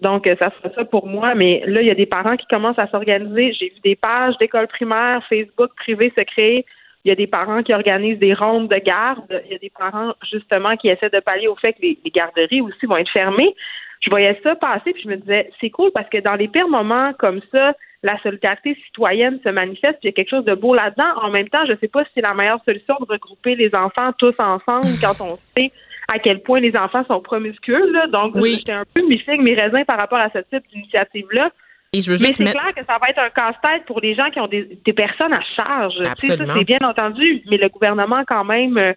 Donc, 0.00 0.26
ça 0.26 0.50
sera 0.50 0.74
ça 0.74 0.84
pour 0.84 1.06
moi. 1.06 1.34
Mais 1.34 1.62
là, 1.66 1.82
il 1.82 1.86
y 1.86 1.90
a 1.90 1.94
des 1.94 2.06
parents 2.06 2.36
qui 2.36 2.46
commencent 2.46 2.78
à 2.78 2.88
s'organiser. 2.88 3.52
J'ai 3.52 3.68
vu 3.68 3.80
des 3.84 3.96
pages 3.96 4.36
d'école 4.38 4.66
primaire, 4.66 5.22
Facebook 5.28 5.70
privé 5.76 6.12
se 6.16 6.22
créer. 6.22 6.64
Il 7.04 7.08
y 7.08 7.12
a 7.12 7.14
des 7.14 7.26
parents 7.26 7.62
qui 7.62 7.72
organisent 7.72 8.18
des 8.18 8.34
rondes 8.34 8.68
de 8.68 8.76
garde. 8.76 9.42
Il 9.46 9.52
y 9.52 9.54
a 9.54 9.58
des 9.58 9.70
parents, 9.70 10.14
justement, 10.30 10.76
qui 10.76 10.88
essaient 10.88 11.10
de 11.10 11.20
pallier 11.20 11.48
au 11.48 11.56
fait 11.56 11.72
que 11.72 11.82
les, 11.82 11.98
les 12.04 12.10
garderies 12.10 12.60
aussi 12.60 12.86
vont 12.86 12.96
être 12.96 13.10
fermées. 13.10 13.54
Je 14.00 14.08
voyais 14.08 14.38
ça 14.42 14.54
passer, 14.54 14.92
puis 14.92 15.02
je 15.02 15.08
me 15.08 15.16
disais, 15.16 15.50
c'est 15.60 15.70
cool 15.70 15.90
parce 15.92 16.08
que 16.08 16.18
dans 16.18 16.34
les 16.34 16.48
pires 16.48 16.68
moments 16.68 17.12
comme 17.18 17.40
ça, 17.52 17.74
la 18.02 18.18
solidarité 18.22 18.74
citoyenne 18.86 19.38
se 19.44 19.50
manifeste, 19.50 19.98
puis 20.00 20.04
il 20.04 20.06
y 20.06 20.08
a 20.08 20.12
quelque 20.12 20.30
chose 20.30 20.44
de 20.44 20.54
beau 20.54 20.74
là-dedans. 20.74 21.20
En 21.22 21.28
même 21.28 21.48
temps, 21.50 21.64
je 21.66 21.72
ne 21.72 21.76
sais 21.76 21.88
pas 21.88 22.04
si 22.04 22.10
c'est 22.14 22.22
la 22.22 22.32
meilleure 22.32 22.62
solution 22.64 22.94
de 22.98 23.06
regrouper 23.06 23.56
les 23.56 23.74
enfants 23.74 24.12
tous 24.18 24.34
ensemble 24.38 24.88
quand 25.02 25.20
on 25.20 25.38
sait 25.56 25.70
à 26.12 26.18
quel 26.18 26.42
point 26.42 26.60
les 26.60 26.76
enfants 26.76 27.04
sont 27.06 27.20
promiscueux. 27.20 27.92
Là. 27.92 28.06
Donc, 28.08 28.34
Oui. 28.34 28.56
j'étais 28.58 28.72
un 28.72 28.84
peu 28.92 29.00
mi-figue, 29.06 29.40
mi-raisin 29.40 29.84
par 29.84 29.96
rapport 29.96 30.18
à 30.18 30.28
ce 30.30 30.38
type 30.38 30.66
d'initiative-là. 30.72 31.50
Et 31.92 32.00
je 32.00 32.12
veux 32.12 32.18
Mais 32.20 32.32
c'est 32.32 32.44
mettre 32.44 32.60
clair 32.60 32.74
que 32.74 32.84
ça 32.84 32.98
va 33.00 33.08
être 33.08 33.18
un 33.18 33.30
casse-tête 33.30 33.84
pour 33.84 34.00
les 34.00 34.14
gens 34.14 34.30
qui 34.30 34.38
ont 34.40 34.46
des, 34.46 34.78
des 34.84 34.92
personnes 34.92 35.32
à 35.32 35.40
charge. 35.56 35.94
Tu 35.94 36.00
sais, 36.00 36.06
ça, 36.06 36.12
Absolument. 36.12 36.54
c'est 36.56 36.64
bien 36.64 36.78
entendu, 36.82 37.42
mais 37.50 37.56
le 37.56 37.68
gouvernement, 37.68 38.22
quand 38.26 38.44
même, 38.44 38.76
euh, 38.78 38.92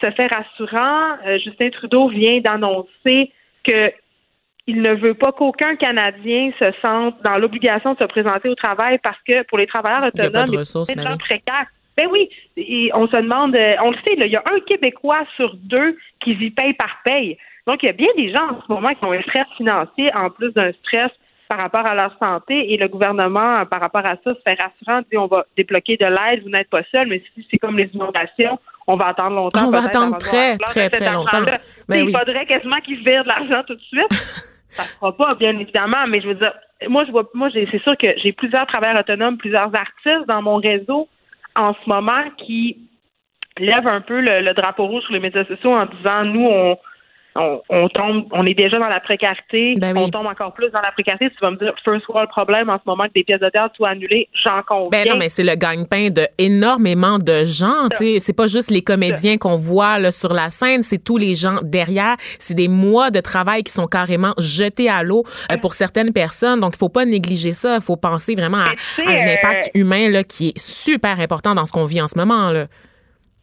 se 0.00 0.10
fait 0.12 0.26
rassurant. 0.26 1.16
Euh, 1.26 1.38
Justin 1.44 1.70
Trudeau 1.70 2.08
vient 2.08 2.40
d'annoncer 2.40 3.32
que 3.64 3.92
il 4.66 4.82
ne 4.82 4.94
veut 4.94 5.14
pas 5.14 5.32
qu'aucun 5.32 5.76
Canadien 5.76 6.50
se 6.58 6.70
sente 6.82 7.22
dans 7.22 7.38
l'obligation 7.38 7.94
de 7.94 7.98
se 7.98 8.04
présenter 8.04 8.50
au 8.50 8.54
travail 8.54 8.98
parce 9.02 9.16
que 9.26 9.42
pour 9.44 9.56
les 9.56 9.66
travailleurs 9.66 10.10
Il 10.14 10.22
y 10.22 10.26
a 10.26 10.30
pas 10.30 10.40
autonomes, 10.42 10.54
de 10.54 10.58
ressources, 10.58 10.92
précaires, 11.18 11.66
ben 11.98 12.06
oui, 12.12 12.30
et 12.56 12.90
on 12.94 13.08
se 13.08 13.16
demande, 13.16 13.56
euh, 13.56 13.72
on 13.82 13.90
le 13.90 13.96
sait, 13.96 14.14
il 14.16 14.30
y 14.30 14.36
a 14.36 14.42
un 14.46 14.60
Québécois 14.60 15.24
sur 15.34 15.52
deux 15.56 15.98
qui 16.22 16.32
vit 16.34 16.52
paye 16.52 16.72
par 16.74 17.00
paye. 17.04 17.36
Donc, 17.66 17.82
il 17.82 17.86
y 17.86 17.88
a 17.88 17.92
bien 17.92 18.08
des 18.16 18.32
gens 18.32 18.50
en 18.50 18.62
ce 18.64 18.72
moment 18.72 18.94
qui 18.94 19.04
ont 19.04 19.12
un 19.12 19.20
stress 19.22 19.46
financier 19.56 20.08
en 20.14 20.30
plus 20.30 20.52
d'un 20.52 20.70
stress 20.84 21.10
par 21.48 21.58
rapport 21.58 21.84
à 21.84 21.96
leur 21.96 22.16
santé 22.20 22.72
et 22.72 22.76
le 22.76 22.86
gouvernement, 22.86 23.58
euh, 23.58 23.64
par 23.64 23.80
rapport 23.80 24.06
à 24.06 24.14
ça, 24.14 24.30
se 24.30 24.40
fait 24.44 24.54
rassurant, 24.54 25.02
dit 25.10 25.18
on 25.18 25.26
va 25.26 25.44
débloquer 25.56 25.96
de 25.96 26.04
l'aide, 26.04 26.44
vous 26.44 26.50
n'êtes 26.50 26.70
pas 26.70 26.82
seul, 26.94 27.08
mais 27.08 27.20
si 27.34 27.44
c'est 27.50 27.58
comme 27.58 27.76
les 27.76 27.90
inondations, 27.92 28.60
on 28.86 28.94
va 28.94 29.06
attendre 29.06 29.34
longtemps. 29.34 29.66
On 29.66 29.70
va 29.70 29.84
attendre 29.84 30.18
très, 30.18 30.56
très, 30.56 30.90
très 30.90 31.12
longtemps. 31.12 31.42
Ben 31.88 32.04
oui. 32.04 32.12
Il 32.12 32.16
faudrait 32.16 32.46
quasiment 32.46 32.78
qu'ils 32.78 33.02
virent 33.04 33.24
de 33.24 33.28
l'argent 33.28 33.64
tout 33.66 33.74
de 33.74 33.80
suite. 33.80 34.12
ça 34.70 34.84
se 34.84 34.94
fera 34.94 35.16
pas, 35.16 35.34
bien 35.34 35.58
évidemment, 35.58 36.06
mais 36.08 36.20
je 36.20 36.28
veux 36.28 36.34
dire, 36.36 36.52
moi, 36.88 37.04
je 37.06 37.10
vois, 37.10 37.28
moi, 37.34 37.48
c'est 37.52 37.82
sûr 37.82 37.96
que 37.96 38.08
j'ai 38.22 38.30
plusieurs 38.30 38.66
travailleurs 38.68 39.00
autonomes, 39.00 39.36
plusieurs 39.36 39.74
artistes 39.74 40.28
dans 40.28 40.42
mon 40.42 40.56
réseau 40.58 41.08
en 41.58 41.74
ce 41.74 41.88
moment 41.88 42.30
qui 42.38 42.88
lèvent 43.58 43.88
un 43.88 44.00
peu 44.00 44.20
le 44.20 44.54
drapeau 44.54 44.86
rouge 44.86 45.02
sur 45.02 45.12
les 45.12 45.20
médias 45.20 45.44
sociaux 45.44 45.74
en 45.74 45.86
disant, 45.86 46.24
nous, 46.24 46.46
on, 46.46 46.78
on, 47.68 47.88
tombe, 47.88 48.26
on 48.32 48.46
est 48.46 48.54
déjà 48.54 48.78
dans 48.78 48.88
la 48.88 49.00
précarité, 49.00 49.74
Ben 49.76 49.96
on 49.96 50.10
tombe 50.10 50.26
encore 50.26 50.52
plus 50.52 50.70
dans 50.70 50.80
la 50.80 50.90
précarité. 50.92 51.30
Tu 51.30 51.36
vas 51.40 51.50
me 51.50 51.56
dire, 51.56 51.72
first 51.84 52.08
world 52.08 52.28
problème 52.28 52.68
en 52.68 52.76
ce 52.76 52.82
moment 52.86 53.04
que 53.04 53.12
des 53.14 53.24
pièces 53.24 53.40
de 53.40 53.48
théâtre 53.48 53.74
soient 53.76 53.90
annulées, 53.90 54.28
j'en 54.44 54.62
conviens. 54.62 54.88
Ben 54.90 55.08
non, 55.08 55.16
mais 55.16 55.28
c'est 55.28 55.44
le 55.44 55.54
gagne-pain 55.54 56.10
de 56.10 56.26
énormément 56.38 57.18
de 57.18 57.44
gens. 57.44 57.88
Tu 57.90 57.96
sais, 57.96 58.18
c'est 58.18 58.32
pas 58.32 58.46
juste 58.46 58.70
les 58.70 58.82
comédiens 58.82 59.38
qu'on 59.38 59.56
voit 59.56 59.98
là, 59.98 60.10
sur 60.10 60.32
la 60.32 60.50
scène, 60.50 60.82
c'est 60.82 61.02
tous 61.02 61.16
les 61.18 61.34
gens 61.34 61.58
derrière. 61.62 62.16
C'est 62.38 62.54
des 62.54 62.68
mois 62.68 63.10
de 63.10 63.20
travail 63.20 63.62
qui 63.62 63.72
sont 63.72 63.86
carrément 63.86 64.32
jetés 64.38 64.88
à 64.88 65.02
l'eau 65.02 65.24
euh, 65.50 65.56
pour 65.58 65.74
certaines 65.74 66.12
personnes. 66.12 66.60
Donc, 66.60 66.72
il 66.74 66.78
faut 66.78 66.88
pas 66.88 67.04
négliger 67.04 67.52
ça. 67.52 67.76
Il 67.76 67.82
faut 67.82 67.96
penser 67.96 68.34
vraiment 68.34 68.58
à, 68.58 68.68
à 69.06 69.10
un 69.10 69.26
euh, 69.26 69.34
impact 69.34 69.70
humain 69.74 70.10
là, 70.10 70.24
qui 70.24 70.48
est 70.48 70.58
super 70.58 71.20
important 71.20 71.54
dans 71.54 71.64
ce 71.64 71.72
qu'on 71.72 71.84
vit 71.84 72.00
en 72.00 72.08
ce 72.08 72.18
moment. 72.18 72.50
Là. 72.50 72.66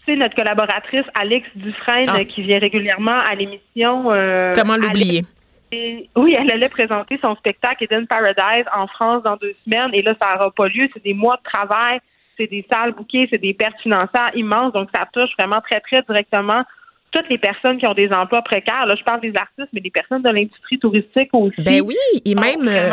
Sais, 0.06 0.16
notre 0.16 0.36
collaboratrice 0.36 1.04
Alex 1.20 1.48
Dufresne, 1.56 2.06
Ah. 2.08 2.24
qui 2.26 2.44
vient 2.44 2.60
régulièrement 2.60 3.12
à 3.30 3.34
l'émission. 3.36 4.12
euh, 4.12 4.52
Comment 4.56 4.76
l'oublier? 4.78 5.24
Et- 5.72 6.10
oui, 6.16 6.36
elle 6.40 6.52
allait 6.52 6.70
présenter 6.70 7.18
son 7.22 7.36
spectacle 7.36 7.84
Eden 7.84 8.06
Paradise 8.06 8.66
en 8.76 8.86
France 8.88 9.24
dans 9.24 9.36
deux 9.38 9.56
semaines 9.66 9.90
et 9.94 10.02
là, 10.04 10.14
ça 10.22 10.34
n'aura 10.36 10.52
pas 10.52 10.68
lieu. 10.68 10.88
C'est 10.94 11.04
des 11.04 11.14
mois 11.16 11.38
de 11.38 11.44
travail, 11.44 12.00
c'est 12.38 12.48
des 12.48 12.66
salles 12.70 12.92
bouquées, 12.94 13.28
c'est 13.32 13.40
des 13.42 13.54
pertes 13.54 13.80
financières 13.82 14.30
immenses. 14.36 14.74
Donc, 14.74 14.90
ça 14.94 15.08
touche 15.12 15.32
vraiment 15.38 15.62
très, 15.62 15.80
très 15.82 16.02
directement 16.04 16.64
toutes 17.16 17.30
les 17.30 17.38
personnes 17.38 17.78
qui 17.78 17.88
ont 17.88 17.94
des 17.94 18.10
emplois 18.12 18.42
précaires. 18.42 18.86
Là, 18.86 18.96
je 18.98 19.04
parle 19.04 19.22
des 19.22 19.34
artistes, 19.36 19.70
mais 19.74 19.80
des 19.82 19.90
personnes 19.90 20.22
de 20.22 20.30
l'industrie 20.30 20.78
touristique 20.80 21.30
aussi. 21.34 21.62
Ben 21.64 21.82
oui, 21.82 21.96
et 22.26 22.36
même... 22.36 22.68
euh. 22.68 22.90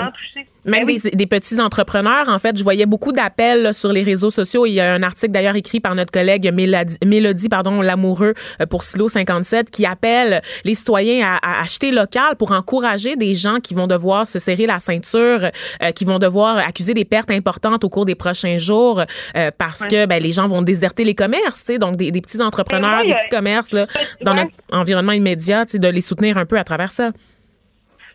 Même 0.65 0.85
Ben 0.87 0.95
oui. 0.95 1.11
des, 1.13 1.27
petits 1.27 1.61
entrepreneurs, 1.61 2.29
en 2.29 2.39
fait, 2.39 2.57
je 2.57 2.63
voyais 2.63 2.87
beaucoup 2.87 3.11
d'appels 3.11 3.75
sur 3.75 3.93
les 3.93 4.05
réseaux 4.05 4.31
sociaux. 4.31 4.65
Il 4.65 4.75
y 4.75 4.81
a 4.81 4.95
un 4.95 5.03
article 5.03 5.33
d'ailleurs 5.33 5.57
écrit 5.57 5.81
par 5.81 5.97
notre 5.97 6.13
collègue 6.13 6.49
Mélodie, 6.55 6.99
Mélodie 7.05 7.49
pardon, 7.49 7.81
Lamoureux 7.81 8.35
euh, 8.61 8.67
pour 8.67 8.85
Silo 8.85 9.09
57 9.09 9.73
qui 9.73 9.87
appelle 9.87 10.41
les 10.65 10.77
citoyens 10.77 11.27
à, 11.43 11.59
à 11.59 11.63
acheter 11.65 11.91
local 11.91 12.37
pour 12.39 12.53
encourager 12.53 13.17
des 13.17 13.35
gens 13.35 13.57
qui 13.57 13.75
vont 13.75 13.89
devoir 13.89 14.25
se 14.25 14.39
serrer 14.39 14.67
la 14.67 14.79
ceinture, 14.79 15.41
euh, 15.83 15.91
qui 15.91 16.05
vont 16.05 16.21
devoir 16.21 16.59
accuser 16.59 16.95
des 16.95 17.05
pertes 17.05 17.33
importantes 17.33 17.83
au 17.83 17.89
cours 17.89 18.05
des 18.05 18.15
prochains 18.15 18.59
jours 18.59 19.01
euh, 19.37 19.51
parce 19.59 19.81
Ouais. 19.81 19.89
que 19.89 20.07
ben, 20.07 20.23
les 20.23 20.31
gens 20.31 20.47
vont 20.47 20.63
déserter 20.63 21.03
les 21.03 21.17
commerces, 21.17 21.65
tu 21.65 21.73
sais, 21.73 21.79
donc 21.81 21.97
des, 21.97 22.13
des 22.13 22.21
petits 22.21 22.41
entrepreneurs, 22.41 22.99
Ben 22.99 23.01
oui, 23.03 23.07
des 23.09 23.15
euh, 23.15 23.17
petits 23.17 23.31
commerces 23.31 23.73
là, 23.73 23.89
dans 24.21 24.35
ouais. 24.37 24.45
notre 24.45 24.55
environnement 24.73 25.13
immédiat, 25.13 25.65
de 25.65 25.89
les 25.89 26.01
soutenir 26.01 26.39
un 26.39 26.47
peu 26.47 26.59
à 26.59 26.65
travers 26.65 26.91
ça. 26.91 27.11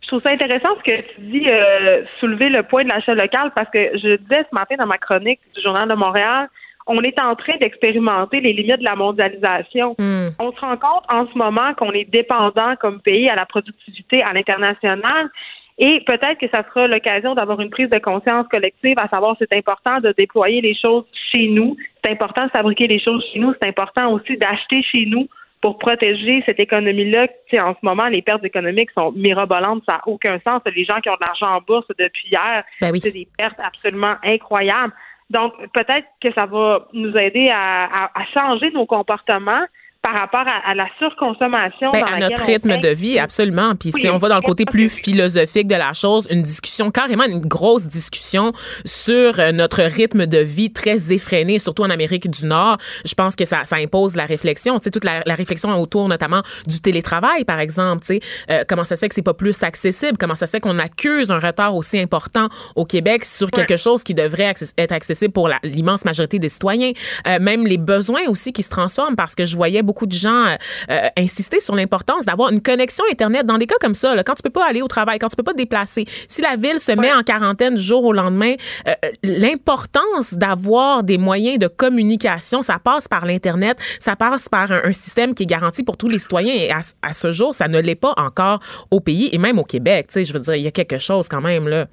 Je 0.01 0.07
trouve 0.07 0.21
ça 0.21 0.29
intéressant 0.29 0.69
ce 0.77 0.83
que 0.83 1.01
tu 1.01 1.21
dis, 1.21 1.49
euh, 1.49 2.03
soulever 2.19 2.47
le 2.47 2.63
point 2.63 2.83
de 2.83 2.89
l'achat 2.89 3.13
local, 3.13 3.51
parce 3.53 3.69
que 3.69 3.97
je 3.97 4.15
disais 4.15 4.45
ce 4.49 4.55
matin 4.55 4.75
dans 4.77 4.85
ma 4.85 4.97
chronique 4.97 5.41
du 5.53 5.61
Journal 5.61 5.89
de 5.89 5.95
Montréal, 5.95 6.47
on 6.87 7.01
est 7.01 7.19
en 7.19 7.35
train 7.35 7.57
d'expérimenter 7.57 8.39
les 8.39 8.53
limites 8.53 8.79
de 8.79 8.85
la 8.85 8.95
mondialisation. 8.95 9.95
Hmm. 9.99 10.29
On 10.39 10.51
se 10.53 10.59
rend 10.61 10.77
compte 10.77 11.03
en 11.09 11.27
ce 11.27 11.37
moment 11.37 11.73
qu'on 11.73 11.91
est 11.91 12.09
dépendant 12.09 12.75
comme 12.79 13.01
pays 13.01 13.29
à 13.29 13.35
la 13.35 13.45
productivité 13.45 14.23
à 14.23 14.31
l'international. 14.31 15.29
Et 15.77 16.01
peut-être 16.07 16.39
que 16.39 16.47
ça 16.49 16.63
sera 16.63 16.87
l'occasion 16.87 17.35
d'avoir 17.35 17.59
une 17.59 17.69
prise 17.69 17.89
de 17.89 17.99
conscience 17.99 18.47
collective, 18.47 18.97
à 18.97 19.07
savoir 19.09 19.35
c'est 19.37 19.53
important 19.53 19.99
de 19.99 20.11
déployer 20.17 20.61
les 20.61 20.73
choses 20.73 21.03
chez 21.31 21.49
nous, 21.49 21.75
c'est 22.03 22.11
important 22.11 22.45
de 22.45 22.51
fabriquer 22.51 22.87
les 22.87 22.99
choses 22.99 23.23
chez 23.31 23.39
nous, 23.39 23.53
c'est 23.61 23.67
important 23.67 24.11
aussi 24.13 24.37
d'acheter 24.37 24.81
chez 24.81 25.05
nous 25.05 25.27
pour 25.61 25.77
protéger 25.79 26.43
cette 26.45 26.59
économie-là. 26.59 27.27
Tu 27.27 27.33
sais, 27.51 27.59
en 27.59 27.73
ce 27.73 27.79
moment, 27.81 28.05
les 28.07 28.21
pertes 28.21 28.43
économiques 28.45 28.91
sont 28.91 29.11
mirobolantes, 29.13 29.83
ça 29.85 29.93
n'a 29.93 30.01
aucun 30.07 30.37
sens. 30.45 30.61
Les 30.75 30.85
gens 30.85 30.99
qui 31.01 31.09
ont 31.09 31.13
de 31.13 31.25
l'argent 31.25 31.55
en 31.57 31.61
bourse 31.61 31.87
depuis 31.97 32.27
hier, 32.31 32.63
Ben 32.81 32.91
oui. 32.91 32.99
c'est 32.99 33.11
des 33.11 33.27
pertes 33.37 33.59
absolument 33.59 34.13
incroyables. 34.23 34.93
Donc, 35.29 35.53
peut-être 35.73 36.07
que 36.21 36.31
ça 36.33 36.45
va 36.45 36.87
nous 36.93 37.15
aider 37.17 37.49
à, 37.51 37.85
à- 37.85 38.11
à 38.21 38.25
changer 38.33 38.71
nos 38.71 38.85
comportements 38.85 39.65
par 40.07 40.21
rapport 40.21 40.47
à, 40.47 40.71
à 40.71 40.73
la 40.73 40.87
surconsommation. 40.99 41.91
Ben, 41.91 41.99
dans 41.99 42.13
à 42.13 42.19
notre 42.19 42.43
rythme 42.45 42.77
de 42.77 42.87
vie, 42.87 43.19
absolument. 43.19 43.75
Puis 43.75 43.91
Oui, 43.93 44.01
si 44.01 44.09
on 44.09 44.17
va 44.17 44.29
dans 44.29 44.37
le 44.37 44.41
côté 44.41 44.63
plus 44.63 44.89
philosophique 44.89 45.67
de 45.67 45.75
la 45.75 45.91
chose, 45.91 46.27
une 46.29 46.43
discussion, 46.43 46.91
carrément 46.91 47.25
une 47.25 47.41
grosse 47.41 47.87
discussion 47.87 48.53
sur 48.85 49.37
euh, 49.39 49.51
notre 49.51 49.83
rythme 49.83 50.25
de 50.25 50.37
vie 50.37 50.71
très 50.71 51.11
effréné, 51.11 51.59
surtout 51.59 51.83
en 51.83 51.89
Amérique 51.89 52.29
du 52.29 52.45
Nord, 52.45 52.77
je 53.03 53.13
pense 53.15 53.35
que 53.35 53.43
ça, 53.43 53.65
ça 53.65 53.75
impose 53.77 54.15
la 54.15 54.25
réflexion. 54.25 54.79
Tu 54.79 54.85
sais, 54.85 54.91
toute 54.91 55.03
la, 55.03 55.23
la 55.25 55.35
réflexion 55.35 55.69
autour 55.77 56.07
notamment 56.07 56.41
du 56.65 56.79
télétravail, 56.79 57.43
par 57.43 57.59
exemple. 57.59 58.05
Tu 58.05 58.15
sais, 58.15 58.19
euh, 58.49 58.63
comment 58.65 58.85
ça 58.85 58.95
se 58.95 59.01
fait 59.01 59.09
que 59.09 59.15
c'est 59.15 59.21
pas 59.21 59.33
plus 59.33 59.61
accessible? 59.63 60.17
Comment 60.17 60.35
ça 60.35 60.45
se 60.45 60.51
fait 60.51 60.61
qu'on 60.61 60.79
accuse 60.79 61.31
un 61.31 61.39
retard 61.39 61.75
aussi 61.75 61.99
important 61.99 62.47
au 62.77 62.85
Québec 62.85 63.25
sur 63.25 63.51
quelque 63.51 63.75
chose 63.75 64.03
qui 64.03 64.13
devrait 64.13 64.53
être 64.77 64.91
accessible 64.93 65.33
pour 65.33 65.49
l'immense 65.63 66.05
majorité 66.05 66.39
des 66.39 66.49
citoyens? 66.49 66.93
Euh, 67.27 67.39
même 67.41 67.67
les 67.67 67.77
besoins 67.77 68.29
aussi 68.29 68.53
qui 68.53 68.63
se 68.63 68.69
transforment 68.69 69.17
parce 69.17 69.35
que 69.35 69.43
je 69.43 69.57
voyais 69.57 69.81
beaucoup 69.81 69.96
de 70.05 70.13
gens 70.13 70.45
euh, 70.45 70.55
euh, 70.89 71.07
insister 71.17 71.59
sur 71.59 71.75
l'importance 71.75 72.25
d'avoir 72.25 72.51
une 72.51 72.61
connexion 72.61 73.03
Internet 73.11 73.45
dans 73.45 73.57
des 73.57 73.67
cas 73.67 73.75
comme 73.81 73.93
ça, 73.93 74.15
là, 74.15 74.23
quand 74.23 74.35
tu 74.35 74.43
peux 74.43 74.49
pas 74.49 74.67
aller 74.67 74.81
au 74.81 74.87
travail, 74.87 75.19
quand 75.19 75.27
tu 75.27 75.35
peux 75.35 75.43
pas 75.43 75.53
te 75.53 75.57
déplacer. 75.57 76.05
Si 76.27 76.41
la 76.41 76.55
ville 76.55 76.79
se 76.79 76.91
met 76.91 77.13
en 77.13 77.23
quarantaine 77.23 77.75
du 77.75 77.81
jour 77.81 78.03
au 78.03 78.13
lendemain, 78.13 78.53
euh, 78.87 78.91
euh, 79.05 79.09
l'importance 79.23 80.33
d'avoir 80.33 81.03
des 81.03 81.17
moyens 81.17 81.59
de 81.59 81.67
communication, 81.67 82.61
ça 82.61 82.79
passe 82.83 83.07
par 83.07 83.25
l'Internet, 83.25 83.77
ça 83.99 84.15
passe 84.15 84.49
par 84.49 84.71
un, 84.71 84.81
un 84.83 84.93
système 84.93 85.33
qui 85.33 85.43
est 85.43 85.47
garanti 85.47 85.83
pour 85.83 85.97
tous 85.97 86.09
les 86.09 86.19
citoyens. 86.19 86.53
Et 86.53 86.71
à, 86.71 86.79
à 87.01 87.13
ce 87.13 87.31
jour, 87.31 87.53
ça 87.53 87.67
ne 87.67 87.79
l'est 87.79 87.95
pas 87.95 88.13
encore 88.17 88.59
au 88.91 88.99
pays 88.99 89.29
et 89.31 89.37
même 89.37 89.59
au 89.59 89.63
Québec. 89.63 90.07
Tu 90.07 90.13
sais, 90.13 90.23
je 90.23 90.33
veux 90.33 90.39
dire, 90.39 90.55
il 90.55 90.63
y 90.63 90.67
a 90.67 90.71
quelque 90.71 90.99
chose 90.99 91.27
quand 91.27 91.41
même 91.41 91.67
là. 91.67 91.85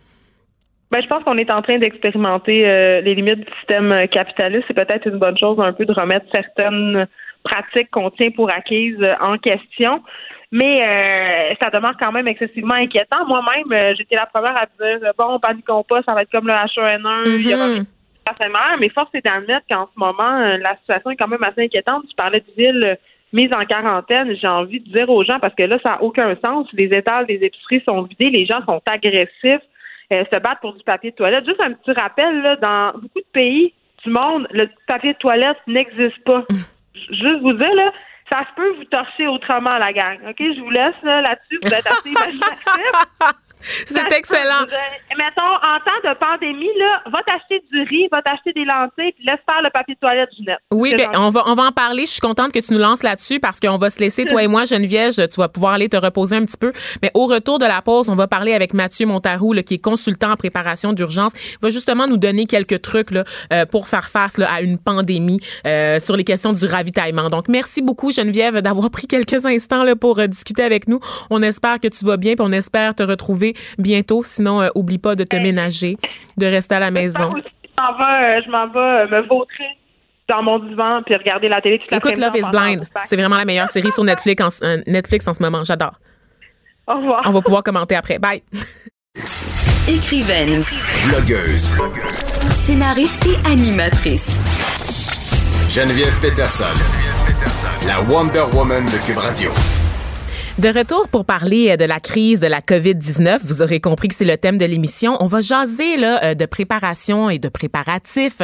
Ben, 0.91 1.01
je 1.03 1.09
pense 1.09 1.25
qu'on 1.25 1.39
est 1.39 1.51
en 1.51 1.61
train 1.63 1.79
d'expérimenter 1.79 2.69
euh, 2.69 3.01
les 3.01 3.15
limites 3.15 3.41
du 3.41 3.53
système 3.59 4.07
capitaliste. 4.09 4.65
C'est 4.69 4.75
peut-être 4.75 5.09
une 5.09 5.19
bonne 5.19 5.37
chose 5.37 5.59
un 5.59 5.73
peu 5.73 5.87
de 5.87 5.93
remettre 5.93 6.27
certaines 6.31 7.09
pratiques 7.45 7.91
qu'on 7.91 8.11
tient 8.11 8.31
pour 8.31 8.51
acquises 8.51 9.01
euh, 9.01 9.15
en 9.21 9.39
question. 9.39 10.03
Mais 10.51 10.83
euh, 10.83 11.55
ça 11.61 11.71
demeure 11.71 11.97
quand 11.99 12.13
même 12.13 12.29
excessivement 12.29 12.75
inquiétant. 12.75 13.27
Moi-même, 13.27 13.73
euh, 13.73 13.95
j'étais 13.97 14.17
la 14.17 14.27
première 14.27 14.57
à 14.57 14.67
dire 14.67 14.99
euh, 15.03 15.13
bon, 15.19 15.39
paniquons 15.41 15.83
pas, 15.83 16.03
ça 16.03 16.15
va 16.15 16.23
être 16.23 16.31
comme 16.31 16.47
le 16.47 16.53
H1N1, 16.53 17.41
il 17.41 17.49
y 17.49 17.55
aura 17.55 17.67
Mhm. 17.69 17.85
forcément, 18.27 18.77
mais 18.79 18.89
force 18.89 19.11
est 19.15 19.25
d'admettre 19.25 19.67
qu'en 19.69 19.87
ce 19.87 19.99
moment, 19.99 20.39
la 20.61 20.77
situation 20.79 21.11
est 21.11 21.17
quand 21.17 21.29
même 21.29 21.43
assez 21.43 21.63
inquiétante. 21.65 22.05
Tu 22.09 22.15
parlais 22.17 22.43
euh, 22.59 22.95
mises 23.33 23.53
en 23.53 23.65
quarantaine. 23.65 24.35
J'ai 24.41 24.47
envie 24.47 24.81
de 24.81 24.89
dire 24.91 25.11
aux 25.11 25.25
gens, 25.25 25.41
parce 25.41 25.55
que 25.55 25.65
là, 25.65 25.79
ça 25.83 25.91
n'a 25.91 26.03
aucun 26.03 26.35
sens. 26.37 26.69
Les 26.73 26.87
étals 26.97 27.27
des 27.27 27.41
épiceries 27.43 27.83
sont 27.85 28.03
vidés, 28.03 28.31
les 28.31 28.47
gens 28.47 28.65
sont 28.65 28.81
agressifs, 28.87 29.61
euh, 30.13 30.25
se 30.33 30.41
battent 30.41 30.61
pour 30.61 30.75
du 30.75 30.85
papier 30.85 31.11
de 31.11 31.17
toilette. 31.17 31.45
Juste 31.45 31.61
un 31.61 31.73
petit 31.73 31.93
rappel, 31.93 32.43
là, 32.43 32.57
dans 32.57 32.93
beaucoup 32.93 33.21
de 33.21 33.33
pays 33.33 33.75
du 34.05 34.11
monde, 34.11 34.47
le 34.53 34.69
papier 34.87 35.15
de 35.15 35.19
toilette 35.19 35.59
n'existe 35.67 36.23
pas. 36.25 36.45
Juste 36.95 37.41
vous 37.43 37.53
dire, 37.53 37.75
là, 37.75 37.93
ça 38.31 38.41
se 38.49 38.55
peut 38.55 38.71
vous 38.77 38.85
torcher 38.85 39.27
autrement, 39.27 39.77
la 39.79 39.93
gang. 39.93 40.19
OK, 40.29 40.37
je 40.39 40.61
vous 40.61 40.71
laisse 40.71 40.95
là, 41.03 41.21
là-dessus. 41.21 41.59
Vous 41.63 41.75
êtes 41.75 41.87
assez 41.87 42.09
imaginatifs. 42.09 42.61
C'est 43.87 44.13
excellent. 44.13 44.67
Mettons, 45.17 45.43
en 45.43 45.79
temps 45.81 46.09
de 46.09 46.15
pandémie, 46.19 46.71
là, 46.79 47.03
va 47.11 47.23
t'acheter 47.23 47.63
du 47.73 47.83
riz, 47.83 48.09
va 48.11 48.23
t'acheter 48.23 48.53
des 48.53 48.65
lentilles, 48.65 49.13
puis 49.13 49.25
laisse 49.25 49.41
faire 49.47 49.63
le 49.63 49.71
papier 49.71 49.95
de 49.95 50.01
toilette, 50.01 50.29
Ginette. 50.37 50.59
Oui, 50.73 50.95
C'est 50.97 51.07
ben, 51.07 51.19
on 51.19 51.31
va 51.31 51.45
on 51.47 51.55
va 51.55 51.65
en 51.65 51.73
parler. 51.73 52.07
Je 52.07 52.13
suis 52.13 52.21
contente 52.21 52.53
que 52.53 52.59
tu 52.59 52.73
nous 52.73 52.79
lances 52.79 53.03
là-dessus 53.03 53.41
parce 53.41 53.61
qu'on 53.61 53.79
va 53.79 53.91
se 53.91 53.99
laisser 53.99 54.25
toi 54.25 54.43
et 54.43 54.49
moi, 54.49 54.65
Geneviève. 54.75 55.13
Tu 55.13 55.41
vas 55.41 55.49
pouvoir 55.49 55.75
aller 55.75 55.89
te 55.89 55.97
reposer 55.97 56.37
un 56.37 56.45
petit 56.45 56.57
peu. 56.57 56.73
Mais 57.03 57.11
au 57.15 57.27
retour 57.27 57.59
de 57.59 57.67
la 57.67 57.83
pause, 57.83 58.09
on 58.09 58.17
va 58.17 58.27
parler 58.27 58.55
avec 58.55 58.75
Mathieu 58.75 59.07
Montarou, 59.07 59.53
là, 59.53 59.63
qui 59.63 59.75
est 59.75 59.79
consultant 59.79 60.33
en 60.33 60.37
préparation 60.37 60.93
d'urgence. 60.93 61.33
Il 61.37 61.59
va 61.63 61.71
justement 61.71 62.07
nous 62.07 62.19
donner 62.19 62.47
quelques 62.47 62.83
trucs 62.83 63.11
là, 63.11 63.25
euh, 63.53 63.67
pour 63.67 63.89
faire 63.89 64.09
face 64.09 64.39
là, 64.39 64.53
à 64.53 64.61
une 64.61 64.79
pandémie 64.79 65.41
euh, 65.67 66.01
sur 66.01 66.17
les 66.17 66.25
questions 66.25 66.53
du 66.53 66.67
ravitaillement. 66.67 67.31
Donc, 67.31 67.49
merci 67.49 67.83
beaucoup, 67.83 68.11
Geneviève, 68.11 68.59
d'avoir 68.59 68.91
pris 68.91 69.07
quelques 69.07 69.47
instants 69.47 69.85
là, 69.85 69.97
pour 69.97 70.19
euh, 70.19 70.27
discuter 70.27 70.63
avec 70.63 70.89
nous. 70.89 71.01
On 71.31 71.43
espère 71.43 71.81
que 71.81 71.89
tu 71.89 72.05
vas 72.05 72.17
bien, 72.17 72.35
puis 72.35 72.45
on 72.47 72.53
espère 72.53 72.95
te 72.95 73.03
retrouver 73.03 73.54
bientôt. 73.79 74.23
Sinon, 74.25 74.63
euh, 74.63 74.69
oublie 74.75 74.99
pas 74.99 75.15
de 75.15 75.25
te 75.25 75.37
ménager, 75.37 75.97
de 76.37 76.47
rester 76.47 76.75
à 76.75 76.81
la 76.81 76.91
maison. 76.91 77.35
Je 77.77 77.83
m'en 77.83 77.97
vais, 77.99 78.37
euh, 78.37 78.41
je 78.45 78.51
m'en 78.51 78.69
vais 78.69 78.79
euh, 78.79 79.09
me 79.23 79.27
vautrer 79.29 79.65
dans 80.29 80.43
mon 80.43 80.59
divan 80.59 81.03
puis 81.05 81.15
regarder 81.17 81.49
la 81.49 81.61
télé 81.61 81.79
toute 81.79 81.91
la 81.91 81.99
Écoute 81.99 82.17
Love 82.17 82.37
is 82.37 82.49
Blind. 82.51 82.87
C'est 83.05 83.17
vraiment 83.17 83.37
la 83.37 83.45
meilleure 83.45 83.69
série 83.69 83.91
sur 83.91 84.05
Netflix 84.05 84.43
en, 84.43 84.65
euh, 84.67 84.79
Netflix 84.87 85.27
en 85.29 85.35
ce 85.35 85.43
moment. 85.43 85.63
J'adore. 85.65 85.95
Au 86.87 86.95
revoir. 86.95 87.23
On 87.27 87.31
va 87.31 87.41
pouvoir 87.43 87.63
commenter 87.63 87.97
après. 87.97 88.19
Bye. 88.19 88.43
Écrivaine, 89.89 90.65
Blogueuse. 91.09 91.71
scénariste 92.49 93.27
et 93.27 93.47
animatrice. 93.47 94.31
Geneviève 95.69 96.19
Peterson. 96.21 96.65
La 97.87 98.01
Wonder 98.03 98.45
Woman 98.55 98.85
de 98.87 99.07
Cube 99.07 99.19
Radio. 99.19 99.51
De 100.57 100.69
retour 100.69 101.09
pour 101.09 101.25
parler 101.25 101.71
euh, 101.71 101.77
de 101.77 101.85
la 101.85 101.99
crise 101.99 102.39
de 102.39 102.47
la 102.47 102.61
COVID-19, 102.61 103.41
vous 103.43 103.61
aurez 103.61 103.81
compris 103.81 104.07
que 104.07 104.15
c'est 104.15 104.25
le 104.25 104.37
thème 104.37 104.57
de 104.57 104.65
l'émission. 104.65 105.17
On 105.19 105.27
va 105.27 105.41
jaser 105.41 105.97
là, 105.97 106.23
euh, 106.23 106.35
de 106.35 106.47
préparation 106.47 107.29
et 107.29 107.41
de 107.41 107.49
préparatifs. 107.49 108.39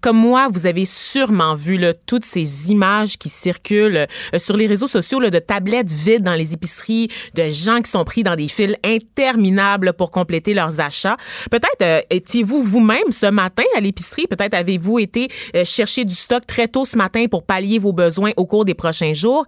Comme 0.00 0.16
moi, 0.16 0.46
vous 0.48 0.68
avez 0.68 0.84
sûrement 0.84 1.56
vu 1.56 1.76
là, 1.76 1.92
toutes 1.92 2.24
ces 2.24 2.70
images 2.70 3.18
qui 3.18 3.28
circulent 3.28 3.96
euh, 3.96 4.38
sur 4.38 4.56
les 4.56 4.68
réseaux 4.68 4.86
sociaux 4.86 5.18
là, 5.18 5.28
de 5.28 5.40
tablettes 5.40 5.90
vides 5.90 6.22
dans 6.22 6.34
les 6.34 6.52
épiceries, 6.52 7.08
de 7.34 7.48
gens 7.48 7.82
qui 7.82 7.90
sont 7.90 8.04
pris 8.04 8.22
dans 8.22 8.36
des 8.36 8.46
files 8.46 8.76
interminables 8.84 9.92
pour 9.94 10.12
compléter 10.12 10.54
leurs 10.54 10.80
achats. 10.80 11.16
Peut-être 11.50 12.06
étiez-vous 12.10 12.62
vous-même 12.62 13.10
ce 13.10 13.26
matin 13.26 13.64
à 13.76 13.80
l'épicerie? 13.80 14.28
Peut-être 14.28 14.54
avez-vous 14.54 15.00
été 15.00 15.28
chercher 15.64 16.04
du 16.04 16.14
stock 16.14 16.46
très 16.46 16.68
tôt 16.68 16.84
ce 16.84 16.96
matin 16.96 17.26
pour 17.28 17.44
pallier 17.44 17.80
vos 17.80 17.92
besoins 17.92 18.30
au 18.36 18.46
cours 18.46 18.64
des 18.64 18.74
prochains 18.74 19.14
jours? 19.14 19.44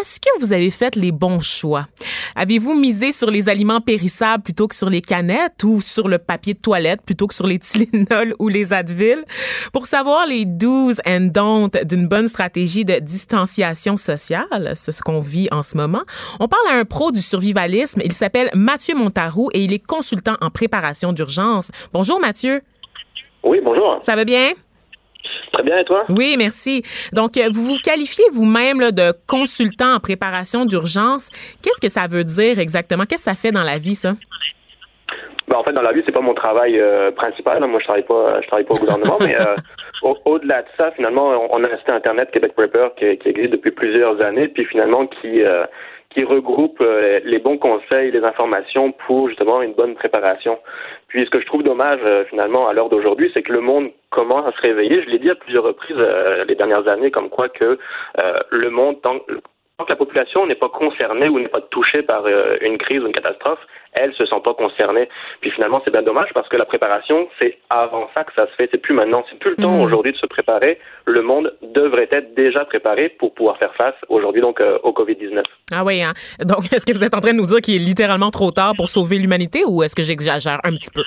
Est-ce 0.00 0.18
que 0.18 0.30
vous 0.40 0.54
avez 0.54 0.70
fait 0.70 0.96
les 0.96 1.12
bons 1.12 1.40
choix? 1.40 1.57
Choix. 1.58 1.86
Avez-vous 2.34 2.74
misé 2.74 3.12
sur 3.12 3.30
les 3.30 3.48
aliments 3.48 3.80
périssables 3.80 4.42
plutôt 4.42 4.68
que 4.68 4.74
sur 4.74 4.90
les 4.90 5.00
canettes 5.00 5.64
ou 5.64 5.80
sur 5.80 6.08
le 6.08 6.18
papier 6.18 6.54
de 6.54 6.58
toilette 6.58 7.02
plutôt 7.02 7.26
que 7.26 7.34
sur 7.34 7.46
les 7.46 7.58
Tylenol 7.58 8.34
ou 8.38 8.48
les 8.48 8.72
Advil? 8.72 9.24
Pour 9.72 9.86
savoir 9.86 10.26
les 10.26 10.44
do's 10.44 11.00
and 11.06 11.30
don'ts 11.32 11.84
d'une 11.84 12.06
bonne 12.06 12.28
stratégie 12.28 12.84
de 12.84 12.98
distanciation 13.00 13.96
sociale, 13.96 14.72
c'est 14.74 14.92
ce 14.92 15.02
qu'on 15.02 15.20
vit 15.20 15.48
en 15.50 15.62
ce 15.62 15.76
moment, 15.76 16.02
on 16.40 16.48
parle 16.48 16.68
à 16.70 16.74
un 16.74 16.84
pro 16.84 17.10
du 17.10 17.20
survivalisme. 17.20 18.00
Il 18.04 18.12
s'appelle 18.12 18.50
Mathieu 18.54 18.94
Montarou 18.94 19.50
et 19.52 19.64
il 19.64 19.72
est 19.72 19.84
consultant 19.84 20.36
en 20.40 20.50
préparation 20.50 21.12
d'urgence. 21.12 21.70
Bonjour 21.92 22.20
Mathieu. 22.20 22.62
Oui, 23.42 23.58
bonjour. 23.62 23.98
Ça 24.00 24.16
va 24.16 24.24
bien? 24.24 24.52
Très 25.52 25.62
bien, 25.62 25.78
et 25.78 25.84
toi? 25.84 26.04
Oui, 26.08 26.36
merci. 26.36 26.82
Donc, 27.12 27.36
euh, 27.36 27.48
vous 27.50 27.62
vous 27.62 27.78
qualifiez 27.82 28.24
vous-même 28.32 28.90
de 28.92 29.12
consultant 29.26 29.94
en 29.94 30.00
préparation 30.00 30.64
d'urgence. 30.64 31.30
Qu'est-ce 31.62 31.80
que 31.80 31.88
ça 31.88 32.06
veut 32.06 32.24
dire 32.24 32.58
exactement? 32.58 33.04
Qu'est-ce 33.04 33.24
que 33.24 33.30
ça 33.30 33.34
fait 33.34 33.52
dans 33.52 33.62
la 33.62 33.78
vie, 33.78 33.94
ça? 33.94 34.12
Ben, 35.48 35.56
en 35.56 35.64
fait, 35.64 35.72
dans 35.72 35.82
la 35.82 35.92
vie, 35.92 36.02
c'est 36.04 36.12
pas 36.12 36.20
mon 36.20 36.34
travail 36.34 36.78
euh, 36.78 37.10
principal. 37.12 37.64
Moi, 37.64 37.80
je 37.80 37.84
travaille 37.84 38.04
pas, 38.04 38.40
je 38.42 38.46
travaille 38.46 38.66
pas 38.66 38.74
au 38.74 38.78
gouvernement, 38.78 39.16
mais 39.20 39.40
euh, 39.40 39.56
au-delà 40.26 40.62
de 40.62 40.68
ça, 40.76 40.90
finalement, 40.92 41.32
on 41.50 41.64
a 41.64 41.66
un 41.66 41.78
site 41.78 41.88
internet 41.88 42.30
Québec 42.30 42.52
Prepper 42.54 42.88
qui, 42.98 43.16
qui, 43.18 43.28
existe 43.30 43.52
depuis 43.52 43.70
plusieurs 43.70 44.20
années, 44.20 44.48
puis 44.48 44.64
finalement 44.66 45.06
qui 45.06 45.42
qui 46.10 46.24
regroupe 46.24 46.82
les 47.24 47.38
bons 47.38 47.58
conseils, 47.58 48.10
les 48.10 48.24
informations 48.24 48.92
pour 49.06 49.28
justement 49.28 49.60
une 49.60 49.74
bonne 49.74 49.94
préparation. 49.94 50.58
Puis 51.08 51.24
ce 51.24 51.30
que 51.30 51.40
je 51.40 51.46
trouve 51.46 51.62
dommage 51.62 52.00
euh, 52.04 52.24
finalement 52.26 52.68
à 52.68 52.74
l'heure 52.74 52.90
d'aujourd'hui, 52.90 53.30
c'est 53.32 53.42
que 53.42 53.52
le 53.52 53.62
monde 53.62 53.90
commence 54.10 54.46
à 54.46 54.52
se 54.52 54.60
réveiller. 54.60 55.02
Je 55.02 55.08
l'ai 55.08 55.18
dit 55.18 55.30
à 55.30 55.34
plusieurs 55.34 55.64
reprises 55.64 55.96
euh, 55.98 56.44
les 56.44 56.54
dernières 56.54 56.86
années, 56.86 57.10
comme 57.10 57.30
quoi 57.30 57.48
que 57.48 57.78
euh, 58.18 58.38
le 58.50 58.70
monde, 58.70 59.00
tant, 59.00 59.18
tant, 59.78 59.84
que 59.84 59.90
la 59.90 59.96
population 59.96 60.46
n'est 60.46 60.54
pas 60.54 60.68
concernée 60.68 61.28
ou 61.28 61.40
n'est 61.40 61.48
pas 61.48 61.62
touchée 61.62 62.02
par 62.02 62.26
une 62.60 62.76
crise 62.78 63.02
ou 63.02 63.06
une 63.06 63.12
catastrophe, 63.12 63.60
elle 63.98 64.14
se 64.14 64.24
sent 64.26 64.40
pas 64.42 64.54
concernée. 64.54 65.08
Puis 65.40 65.50
finalement, 65.50 65.80
c'est 65.84 65.90
bien 65.90 66.02
dommage 66.02 66.30
parce 66.34 66.48
que 66.48 66.56
la 66.56 66.64
préparation, 66.64 67.28
c'est 67.38 67.58
avant 67.70 68.08
ça 68.14 68.24
que 68.24 68.32
ça 68.34 68.46
se 68.46 68.52
fait. 68.52 68.68
C'est 68.70 68.78
plus 68.78 68.94
maintenant, 68.94 69.24
c'est 69.30 69.38
plus 69.38 69.50
le 69.50 69.56
temps 69.56 69.76
mmh. 69.76 69.82
aujourd'hui 69.82 70.12
de 70.12 70.18
se 70.18 70.26
préparer. 70.26 70.78
Le 71.04 71.22
monde 71.22 71.54
devrait 71.62 72.08
être 72.10 72.34
déjà 72.34 72.64
préparé 72.64 73.08
pour 73.08 73.34
pouvoir 73.34 73.58
faire 73.58 73.74
face 73.74 73.94
aujourd'hui 74.08 74.40
donc 74.40 74.60
au 74.82 74.92
Covid-19. 74.92 75.42
Ah 75.72 75.84
oui, 75.84 76.02
hein? 76.02 76.12
Donc, 76.40 76.64
est-ce 76.72 76.86
que 76.86 76.92
vous 76.92 77.04
êtes 77.04 77.14
en 77.14 77.20
train 77.20 77.32
de 77.32 77.38
nous 77.38 77.46
dire 77.46 77.60
qu'il 77.60 77.76
est 77.76 77.84
littéralement 77.84 78.30
trop 78.30 78.50
tard 78.50 78.74
pour 78.76 78.88
sauver 78.88 79.18
l'humanité 79.18 79.64
ou 79.66 79.82
est-ce 79.82 79.94
que 79.94 80.02
j'exagère 80.02 80.60
un 80.64 80.72
petit 80.72 80.90
peu? 80.94 81.02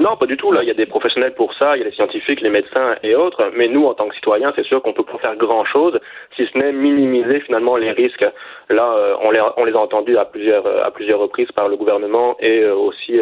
Non, 0.00 0.16
pas 0.16 0.24
du 0.24 0.38
tout. 0.38 0.50
Là, 0.50 0.62
il 0.62 0.68
y 0.68 0.70
a 0.70 0.74
des 0.74 0.86
professionnels 0.86 1.34
pour 1.34 1.52
ça, 1.52 1.76
il 1.76 1.80
y 1.80 1.82
a 1.82 1.84
les 1.84 1.94
scientifiques, 1.94 2.40
les 2.40 2.48
médecins 2.48 2.96
et 3.02 3.14
autres. 3.14 3.50
Mais 3.54 3.68
nous, 3.68 3.84
en 3.84 3.92
tant 3.92 4.08
que 4.08 4.14
citoyens, 4.14 4.50
c'est 4.56 4.64
sûr 4.64 4.80
qu'on 4.80 4.94
peut 4.94 5.04
pas 5.04 5.18
faire 5.18 5.36
grand-chose, 5.36 6.00
si 6.36 6.46
ce 6.46 6.56
n'est 6.56 6.72
minimiser 6.72 7.40
finalement 7.40 7.76
les 7.76 7.90
risques. 7.90 8.24
Là, 8.70 8.94
euh, 8.96 9.14
on, 9.20 9.30
les, 9.30 9.72
a 9.72 9.78
entendus 9.78 10.16
à 10.16 10.24
plusieurs 10.24 10.66
euh, 10.66 10.84
à 10.84 10.90
plusieurs 10.90 11.18
reprises 11.18 11.52
par 11.52 11.68
le 11.68 11.76
gouvernement 11.76 12.36
et 12.40 12.62
euh, 12.62 12.74
aussi 12.74 13.20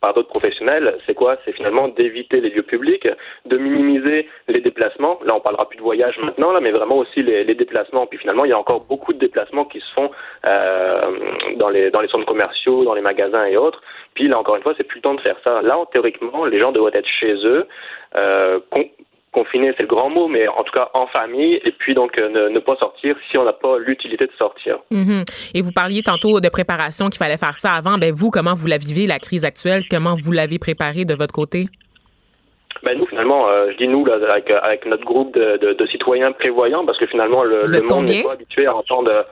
par 0.00 0.14
d'autres 0.14 0.30
professionnels. 0.30 0.98
C'est 1.06 1.14
quoi? 1.14 1.36
C'est 1.44 1.52
finalement 1.52 1.86
d'éviter 1.86 2.40
les 2.40 2.50
lieux 2.50 2.64
publics, 2.64 3.06
de 3.44 3.56
minimiser 3.56 4.28
les 4.48 4.60
déplacements. 4.60 5.20
Là, 5.24 5.36
on 5.36 5.40
parlera 5.40 5.68
plus 5.68 5.76
de 5.76 5.82
voyage 5.82 6.18
maintenant, 6.18 6.50
là, 6.50 6.58
mais 6.58 6.72
vraiment 6.72 6.98
aussi 6.98 7.22
les, 7.22 7.44
les 7.44 7.54
déplacements. 7.54 8.06
Puis 8.06 8.18
finalement, 8.18 8.44
il 8.44 8.48
y 8.48 8.54
a 8.54 8.58
encore 8.58 8.80
beaucoup 8.80 9.12
de 9.12 9.18
déplacements 9.20 9.64
qui 9.64 9.78
se 9.78 9.92
font 9.94 10.10
dans 10.42 11.68
les 11.68 11.90
dans 11.90 12.00
les 12.00 12.08
centres 12.08 12.26
commerciaux, 12.26 12.84
dans 12.84 12.94
les 12.94 13.00
magasins 13.00 13.44
et 13.44 13.56
autres. 13.56 13.80
Puis 14.16 14.28
là, 14.28 14.38
encore 14.38 14.56
une 14.56 14.62
fois, 14.62 14.74
c'est 14.76 14.84
plus 14.84 14.96
le 14.96 15.02
temps 15.02 15.14
de 15.14 15.20
faire 15.20 15.36
ça. 15.44 15.62
Là, 15.62 15.76
théoriquement, 15.92 16.46
les 16.46 16.58
gens 16.58 16.72
devraient 16.72 16.90
être 16.94 17.08
chez 17.20 17.34
eux, 17.44 17.68
euh, 18.16 18.58
confinés, 19.30 19.74
c'est 19.76 19.82
le 19.82 19.88
grand 19.88 20.08
mot, 20.08 20.26
mais 20.26 20.48
en 20.48 20.64
tout 20.64 20.72
cas 20.72 20.88
en 20.94 21.06
famille, 21.08 21.60
et 21.62 21.72
puis 21.72 21.94
donc 21.94 22.16
euh, 22.16 22.48
ne, 22.48 22.58
pas 22.58 22.74
sortir 22.76 23.14
si 23.30 23.36
on 23.36 23.44
n'a 23.44 23.52
pas 23.52 23.78
l'utilité 23.78 24.26
de 24.26 24.32
sortir. 24.38 24.78
Mm-hmm. 24.90 25.50
Et 25.54 25.60
vous 25.60 25.72
parliez 25.72 26.02
tantôt 26.02 26.40
de 26.40 26.48
préparation, 26.48 27.10
qu'il 27.10 27.18
fallait 27.18 27.36
faire 27.36 27.54
ça 27.54 27.74
avant. 27.74 27.98
Ben 27.98 28.14
vous, 28.14 28.30
comment 28.30 28.54
vous 28.54 28.66
la 28.66 28.78
vivez, 28.78 29.06
la 29.06 29.18
crise 29.18 29.44
actuelle? 29.44 29.82
Comment 29.90 30.14
vous 30.18 30.32
l'avez 30.32 30.58
préparée 30.58 31.04
de 31.04 31.14
votre 31.14 31.34
côté? 31.34 31.66
Ben 32.86 32.96
nous, 32.96 33.06
finalement, 33.06 33.48
euh, 33.48 33.72
je 33.72 33.78
dis 33.78 33.88
nous, 33.88 34.04
là, 34.04 34.14
avec, 34.30 34.48
avec 34.48 34.86
notre 34.86 35.04
groupe 35.04 35.34
de, 35.34 35.56
de, 35.56 35.72
de, 35.72 35.86
citoyens 35.86 36.30
prévoyants, 36.30 36.86
parce 36.86 36.96
que 36.98 37.06
finalement, 37.06 37.42
le, 37.42 37.62
le 37.64 37.92
monde 37.92 38.06
n'est 38.06 38.22
pas 38.22 38.34
habitué 38.34 38.66
à 38.66 38.76
entendre. 38.76 39.24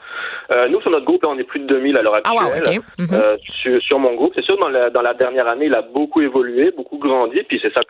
Euh, 0.50 0.68
nous, 0.68 0.80
sur 0.80 0.90
notre 0.90 1.04
groupe, 1.04 1.24
on 1.24 1.38
est 1.38 1.44
plus 1.44 1.60
de 1.60 1.66
2000 1.66 1.96
à 1.96 2.02
l'heure 2.02 2.16
actuelle. 2.16 2.36
Ah, 2.36 2.70
ouais, 2.70 2.80
mhm. 2.98 3.08
euh, 3.12 3.36
sur, 3.38 3.80
sur, 3.80 4.00
mon 4.00 4.14
groupe, 4.14 4.32
c'est 4.34 4.44
sûr, 4.44 4.58
dans 4.58 4.68
la, 4.68 4.90
dans 4.90 5.02
la 5.02 5.14
dernière 5.14 5.46
année, 5.46 5.66
il 5.66 5.74
a 5.74 5.82
beaucoup 5.82 6.20
évolué, 6.20 6.72
beaucoup 6.76 6.98
grandi, 6.98 7.44
puis 7.44 7.60
c'est 7.62 7.72
ça, 7.72 7.82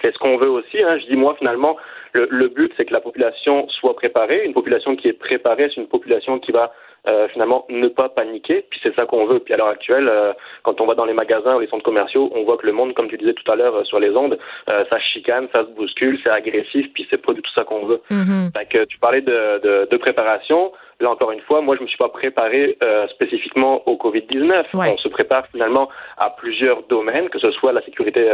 c'est 0.00 0.12
ce 0.12 0.18
qu'on 0.18 0.36
veut 0.36 0.50
aussi. 0.50 0.82
Hein. 0.82 0.98
Je 0.98 1.06
dis, 1.06 1.16
moi, 1.16 1.34
finalement, 1.38 1.76
le, 2.12 2.28
le 2.30 2.48
but, 2.48 2.72
c'est 2.76 2.84
que 2.84 2.92
la 2.92 3.00
population 3.00 3.68
soit 3.68 3.94
préparée. 3.94 4.44
Une 4.44 4.54
population 4.54 4.96
qui 4.96 5.08
est 5.08 5.12
préparée, 5.12 5.70
c'est 5.74 5.80
une 5.80 5.88
population 5.88 6.38
qui 6.38 6.52
va 6.52 6.72
euh, 7.06 7.28
finalement 7.28 7.64
ne 7.68 7.88
pas 7.88 8.08
paniquer. 8.08 8.64
Puis 8.68 8.80
c'est 8.82 8.94
ça 8.94 9.06
qu'on 9.06 9.24
veut. 9.26 9.38
Puis 9.38 9.54
à 9.54 9.56
l'heure 9.56 9.68
actuelle, 9.68 10.08
euh, 10.08 10.32
quand 10.62 10.80
on 10.80 10.86
va 10.86 10.94
dans 10.94 11.04
les 11.04 11.14
magasins 11.14 11.56
ou 11.56 11.60
les 11.60 11.68
centres 11.68 11.84
commerciaux, 11.84 12.30
on 12.34 12.44
voit 12.44 12.58
que 12.58 12.66
le 12.66 12.72
monde, 12.72 12.92
comme 12.94 13.08
tu 13.08 13.16
disais 13.16 13.34
tout 13.34 13.50
à 13.50 13.56
l'heure 13.56 13.76
euh, 13.76 13.84
sur 13.84 14.00
les 14.00 14.10
ondes, 14.10 14.38
ça 14.66 14.98
chicane, 14.98 15.48
ça 15.52 15.64
se 15.64 15.70
bouscule, 15.70 16.18
c'est 16.22 16.30
agressif, 16.30 16.92
puis 16.92 17.06
c'est 17.08 17.22
pas 17.24 17.32
du 17.32 17.40
tout 17.40 17.52
ça 17.54 17.64
qu'on 17.64 17.86
veut. 17.86 18.00
Mm 18.10 18.48
que 18.68 18.84
tu 18.84 18.98
parlais 18.98 19.22
de, 19.22 19.60
de, 19.62 19.88
de, 19.90 19.96
préparation. 19.96 20.72
Là 21.00 21.10
encore 21.10 21.30
une 21.32 21.40
fois, 21.40 21.60
moi 21.60 21.76
je 21.76 21.82
me 21.82 21.86
suis 21.86 21.96
pas 21.96 22.08
préparé 22.08 22.76
spécifiquement 23.10 23.86
au 23.86 23.94
Covid-19. 23.96 24.64
On 24.74 24.96
se 24.96 25.08
prépare 25.08 25.46
finalement 25.46 25.88
à 26.16 26.30
plusieurs 26.30 26.82
domaines, 26.84 27.28
que 27.28 27.38
ce 27.38 27.52
soit 27.52 27.72
la 27.72 27.82
sécurité, 27.82 28.28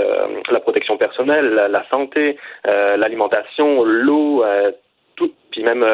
la 0.51 0.61
protection 0.61 0.97
personnelle, 0.97 1.51
la, 1.51 1.69
la 1.69 1.87
santé, 1.91 2.39
l'alimentation, 2.65 3.85
l'eau, 3.85 4.45
tout, 5.17 5.31
puis 5.51 5.63
même 5.63 5.85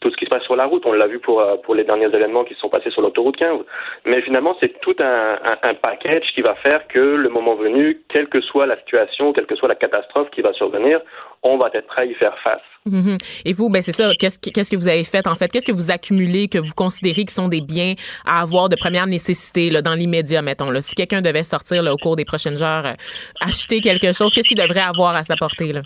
tout 0.00 0.10
ce 0.10 0.16
qui 0.16 0.24
se 0.24 0.30
passe 0.30 0.44
sur 0.44 0.56
la 0.56 0.66
route. 0.66 0.84
On 0.86 0.92
l'a 0.92 1.06
vu 1.06 1.18
pour, 1.18 1.40
euh, 1.40 1.56
pour 1.56 1.74
les 1.74 1.84
derniers 1.84 2.06
événements 2.06 2.44
qui 2.44 2.54
se 2.54 2.60
sont 2.60 2.68
passés 2.68 2.90
sur 2.90 3.02
l'autoroute 3.02 3.36
15. 3.36 3.60
Mais 4.06 4.22
finalement, 4.22 4.56
c'est 4.60 4.80
tout 4.80 4.94
un, 5.00 5.38
un, 5.62 5.74
package 5.74 6.24
qui 6.34 6.42
va 6.42 6.54
faire 6.56 6.86
que 6.88 6.98
le 6.98 7.28
moment 7.28 7.54
venu, 7.54 8.00
quelle 8.08 8.28
que 8.28 8.40
soit 8.40 8.66
la 8.66 8.78
situation, 8.78 9.32
quelle 9.32 9.46
que 9.46 9.56
soit 9.56 9.68
la 9.68 9.74
catastrophe 9.74 10.30
qui 10.30 10.40
va 10.40 10.52
survenir, 10.52 11.00
on 11.42 11.56
va 11.56 11.70
être 11.72 11.86
prêt 11.86 12.02
à 12.02 12.04
y 12.04 12.14
faire 12.14 12.36
face. 12.42 12.60
Mm-hmm. 12.86 13.42
Et 13.44 13.52
vous, 13.52 13.70
ben 13.70 13.82
c'est 13.82 13.92
ça. 13.92 14.12
Qu'est-ce 14.18 14.38
que, 14.38 14.50
que 14.50 14.76
vous 14.76 14.88
avez 14.88 15.04
fait 15.04 15.26
en 15.26 15.34
fait? 15.34 15.48
Qu'est-ce 15.48 15.66
que 15.66 15.72
vous 15.72 15.90
accumulez 15.90 16.48
que 16.48 16.58
vous 16.58 16.74
considérez 16.74 17.24
qui 17.24 17.34
sont 17.34 17.48
des 17.48 17.60
biens 17.60 17.94
à 18.26 18.40
avoir 18.40 18.68
de 18.68 18.76
première 18.76 19.06
nécessité 19.06 19.70
là, 19.70 19.82
dans 19.82 19.94
l'immédiat, 19.94 20.42
mettons. 20.42 20.70
Là? 20.70 20.80
Si 20.80 20.94
quelqu'un 20.94 21.20
devait 21.20 21.42
sortir 21.42 21.82
là, 21.82 21.92
au 21.92 21.96
cours 21.96 22.16
des 22.16 22.24
prochaines 22.24 22.62
heures, 22.62 22.86
euh, 22.86 22.94
acheter 23.40 23.80
quelque 23.80 24.12
chose, 24.12 24.34
qu'est-ce 24.34 24.48
qu'il 24.48 24.58
devrait 24.58 24.80
avoir 24.80 25.14
à 25.14 25.22
sa 25.22 25.36
portée 25.36 25.72
là? 25.72 25.82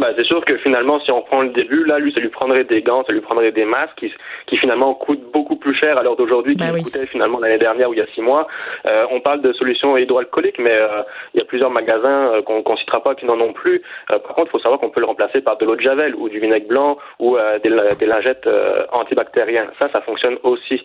Bah, 0.00 0.12
c'est 0.16 0.24
sûr 0.24 0.42
que 0.46 0.56
finalement, 0.56 0.98
si 1.00 1.10
on 1.10 1.20
prend 1.20 1.42
le 1.42 1.50
début, 1.50 1.84
là, 1.84 1.98
lui, 1.98 2.10
ça 2.12 2.20
lui 2.20 2.30
prendrait 2.30 2.64
des 2.64 2.80
gants, 2.80 3.04
ça 3.04 3.12
lui 3.12 3.20
prendrait 3.20 3.52
des 3.52 3.66
masques 3.66 3.96
qui, 3.98 4.10
qui 4.46 4.56
finalement 4.56 4.94
coûtent 4.94 5.30
beaucoup 5.30 5.56
plus 5.56 5.74
cher 5.74 5.98
à 5.98 6.02
l'heure 6.02 6.16
d'aujourd'hui 6.16 6.56
qu'ils 6.56 6.72
bah 6.72 6.78
coûtaient 6.82 7.06
finalement 7.06 7.38
l'année 7.38 7.58
dernière 7.58 7.90
ou 7.90 7.92
il 7.92 7.98
y 7.98 8.02
a 8.02 8.06
six 8.14 8.22
mois. 8.22 8.48
Euh, 8.86 9.04
on 9.10 9.20
parle 9.20 9.42
de 9.42 9.52
solutions 9.52 9.98
hydroalcooliques, 9.98 10.58
mais 10.58 10.72
euh, 10.72 11.02
il 11.34 11.38
y 11.38 11.42
a 11.42 11.44
plusieurs 11.44 11.70
magasins 11.70 12.32
euh, 12.32 12.42
qu'on 12.42 12.62
ne 12.66 12.76
citera 12.78 13.02
pas 13.02 13.14
qui 13.14 13.26
n'en 13.26 13.38
ont 13.40 13.52
plus. 13.52 13.82
Euh, 14.10 14.18
par 14.18 14.34
contre, 14.34 14.48
il 14.48 14.52
faut 14.52 14.58
savoir 14.60 14.80
qu'on 14.80 14.88
peut 14.88 15.00
le 15.00 15.06
remplacer 15.06 15.42
par 15.42 15.58
de 15.58 15.66
l'eau 15.66 15.76
de 15.76 15.82
javel 15.82 16.14
ou 16.14 16.30
du 16.30 16.40
vinaigre 16.40 16.66
blanc 16.66 16.96
ou 17.18 17.36
des, 17.62 17.70
des, 17.98 18.06
lingettes 18.06 18.48
antibactériennes. 18.92 19.68
Ça, 19.78 19.90
ça 19.92 20.00
fonctionne 20.00 20.38
aussi. 20.44 20.82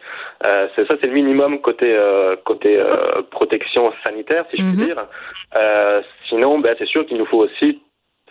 c'est 0.76 0.86
ça, 0.88 0.96
c'est 1.00 1.08
le 1.08 1.14
minimum 1.14 1.62
côté 1.62 1.98
côté 2.44 2.84
protection 3.32 3.94
sanitaire, 4.04 4.44
si 4.52 4.58
je 4.58 4.64
puis 4.64 4.74
mm-hmm. 4.74 4.86
dire. 4.86 5.04
sinon, 6.28 6.60
ben, 6.60 6.76
c'est 6.78 6.88
sûr 6.88 7.06
qu'il 7.06 7.18
nous 7.18 7.26
faut 7.26 7.40
aussi 7.40 7.80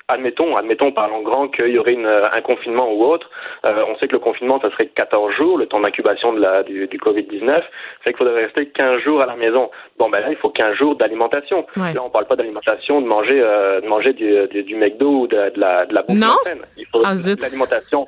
admettons, 0.08 0.56
admettons, 0.56 0.92
parlons 0.92 1.22
grand, 1.22 1.48
qu'il 1.48 1.68
y 1.68 1.78
aurait 1.78 1.94
une, 1.94 2.06
un 2.06 2.40
confinement 2.42 2.92
ou 2.92 3.04
autre. 3.04 3.30
Euh, 3.64 3.84
on 3.88 3.96
sait 3.96 4.06
que 4.06 4.12
le 4.12 4.18
confinement, 4.18 4.60
ça 4.60 4.70
serait 4.70 4.86
14 4.86 5.32
jours, 5.34 5.58
le 5.58 5.66
temps 5.66 5.80
d'incubation 5.80 6.32
de 6.32 6.40
la, 6.40 6.62
du, 6.62 6.86
du 6.86 6.98
Covid-19. 6.98 7.62
C'est 8.02 8.10
qu'il 8.10 8.18
faudrait 8.18 8.44
rester 8.44 8.66
15 8.66 9.00
jours 9.00 9.22
à 9.22 9.26
la 9.26 9.36
maison. 9.36 9.70
Bon, 9.98 10.10
ben 10.10 10.20
là, 10.20 10.30
il 10.30 10.36
faut 10.36 10.50
15 10.50 10.76
jours 10.76 10.96
d'alimentation. 10.96 11.66
Là, 11.76 12.02
on 12.04 12.10
parle 12.10 12.26
pas 12.26 12.36
d'alimentation, 12.36 13.00
de 13.00 13.06
manger, 13.06 13.40
euh, 13.40 13.80
de 13.80 13.86
manger 13.86 14.12
du, 14.12 14.46
du, 14.48 14.62
du, 14.62 14.74
McDo 14.76 15.22
ou 15.22 15.26
de, 15.26 15.50
de 15.50 15.60
la, 15.60 15.86
de 15.86 15.94
la 15.94 16.02
bouffe 16.02 16.18
Non. 16.18 16.36
Il 16.76 16.86
faut 16.86 17.02
ah, 17.04 17.14
de 17.14 17.42
l'alimentation 17.42 18.06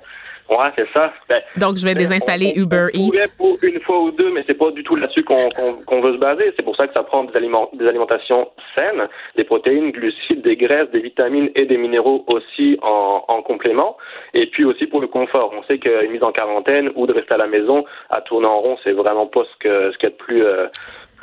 Ouais, 0.49 0.71
c'est 0.77 0.89
ça. 0.93 1.13
Ben, 1.29 1.41
Donc, 1.57 1.77
je 1.77 1.85
vais 1.85 1.95
désinstaller 1.95 2.53
Uber 2.57 2.87
Eats. 2.95 3.29
Pour 3.37 3.59
une 3.63 3.81
fois 3.81 4.01
ou 4.01 4.11
deux, 4.13 4.31
mais 4.31 4.45
c'est 4.47 4.55
pas 4.55 4.71
du 4.71 4.85
tout 4.85 4.95
là-dessus 4.95 5.25
qu'on 5.25 5.49
qu'on 5.87 6.01
veut 6.01 6.13
se 6.13 6.19
baser. 6.19 6.53
C'est 6.57 6.63
pour 6.63 6.77
ça 6.77 6.87
que 6.87 6.93
ça 6.95 7.03
prend 7.03 7.25
des, 7.25 7.37
aliments, 7.37 7.69
des 7.73 7.87
alimentations 7.87 8.49
saines, 8.75 9.09
des 9.37 9.45
protéines, 9.45 9.91
glucides, 9.91 10.43
des 10.43 10.57
graisses, 10.57 10.91
des 10.91 11.01
vitamines 11.01 11.51
et 11.55 11.67
des 11.67 11.77
minéraux 11.77 12.25
aussi 12.29 12.79
en, 12.83 13.25
en 13.27 13.43
complément. 13.43 13.97
Et 14.35 14.47
puis 14.47 14.65
aussi 14.65 14.87
pour 14.87 15.01
le 15.01 15.09
confort. 15.09 15.53
On 15.57 15.65
sait 15.65 15.79
qu'une 15.79 16.11
mise 16.11 16.23
en 16.23 16.33
quarantaine 16.33 16.91
ou 16.95 17.07
de 17.07 17.13
rester 17.13 17.35
à 17.35 17.39
la 17.39 17.49
maison 17.49 17.85
à 18.11 18.21
tourner 18.21 18.47
en 18.47 18.61
rond, 18.61 18.77
c'est 18.85 18.93
vraiment 18.93 19.27
pas 19.27 19.43
ce 19.45 19.59
que 19.59 19.93
ce 19.93 19.99
qu'il 19.99 20.09
y 20.09 20.13
a 20.13 20.15
de 20.15 20.17
plus 20.17 20.45
euh, 20.45 20.67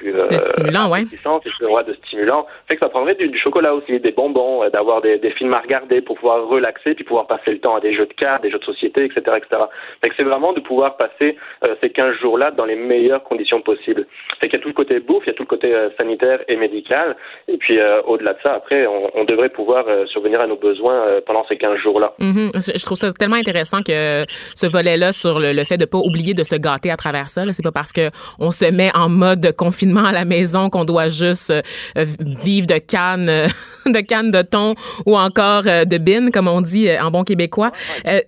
plus 0.03 0.19
euh, 0.19 0.27
de 0.27 0.37
stimulant, 0.37 0.89
ouais. 0.89 1.03
et 1.03 1.85
de 1.87 1.93
stimulant. 2.05 2.45
Fait 2.67 2.75
que 2.75 2.79
ça 2.81 2.89
prendrait 2.89 3.15
du, 3.15 3.37
chocolat 3.37 3.73
aussi, 3.73 3.99
des 3.99 4.11
bonbons, 4.11 4.63
euh, 4.63 4.69
d'avoir 4.69 5.01
des, 5.01 5.17
des, 5.17 5.31
films 5.31 5.53
à 5.53 5.59
regarder 5.59 6.01
pour 6.01 6.15
pouvoir 6.15 6.47
relaxer, 6.47 6.93
puis 6.93 7.03
pouvoir 7.03 7.27
passer 7.27 7.51
le 7.51 7.59
temps 7.59 7.75
à 7.75 7.79
des 7.79 7.93
jeux 7.93 8.05
de 8.05 8.13
cartes, 8.13 8.43
des 8.43 8.51
jeux 8.51 8.59
de 8.59 8.65
société, 8.65 9.05
etc., 9.05 9.21
etc. 9.37 9.63
Fait 10.01 10.09
que 10.09 10.15
c'est 10.17 10.23
vraiment 10.23 10.53
de 10.53 10.59
pouvoir 10.59 10.97
passer 10.97 11.37
euh, 11.63 11.75
ces 11.81 11.89
15 11.89 12.15
jours-là 12.17 12.51
dans 12.51 12.65
les 12.65 12.75
meilleures 12.75 13.23
conditions 13.23 13.61
possibles. 13.61 14.05
Fait 14.39 14.49
qu'il 14.49 14.59
y 14.59 14.61
a 14.61 14.63
tout 14.63 14.69
le 14.69 14.73
côté 14.73 14.99
bouffe, 14.99 15.23
il 15.25 15.27
y 15.27 15.31
a 15.31 15.33
tout 15.33 15.43
le 15.43 15.47
côté 15.47 15.73
sanitaire 15.97 16.41
et 16.47 16.55
médical, 16.55 17.15
et 17.47 17.57
puis 17.57 17.79
au-delà 18.05 18.33
de 18.33 18.39
ça, 18.43 18.53
après, 18.53 18.85
on, 18.87 19.11
on 19.15 19.23
devrait 19.23 19.49
pouvoir 19.49 19.85
survenir 20.07 20.41
à 20.41 20.47
nos 20.47 20.57
besoins 20.57 21.05
pendant 21.25 21.45
ces 21.47 21.57
15 21.57 21.77
jours-là. 21.79 22.13
Mm-hmm. 22.19 22.79
Je 22.79 22.85
trouve 22.85 22.97
ça 22.97 23.11
tellement 23.13 23.35
intéressant 23.35 23.81
que 23.81 24.25
ce 24.55 24.67
volet-là 24.67 25.11
sur 25.11 25.39
le, 25.39 25.53
le, 25.53 25.63
fait 25.63 25.77
de 25.77 25.85
pas 25.85 25.97
oublier 25.97 26.33
de 26.33 26.43
se 26.43 26.55
gâter 26.55 26.91
à 26.91 26.97
travers 26.97 27.29
ça. 27.29 27.43
C'est 27.51 27.63
pas 27.63 27.71
parce 27.71 27.93
que 27.93 28.09
on 28.39 28.51
se 28.51 28.65
met 28.65 28.91
en 28.95 29.09
mode 29.09 29.53
confinement 29.55 29.92
à 30.01 30.11
la 30.11 30.25
maison 30.25 30.69
qu'on 30.69 30.85
doit 30.85 31.07
juste 31.07 31.51
euh, 31.51 32.05
vivre 32.43 32.67
de 32.67 32.77
cannes, 32.77 33.29
euh, 33.29 33.47
de 33.85 33.99
cannes 33.99 34.31
de 34.31 34.41
thon 34.41 34.75
ou 35.05 35.17
encore 35.17 35.63
euh, 35.67 35.85
de 35.85 35.97
bine, 35.97 36.31
comme 36.31 36.47
on 36.47 36.61
dit 36.61 36.89
en 37.01 37.11
bon 37.11 37.23
québécois. 37.23 37.71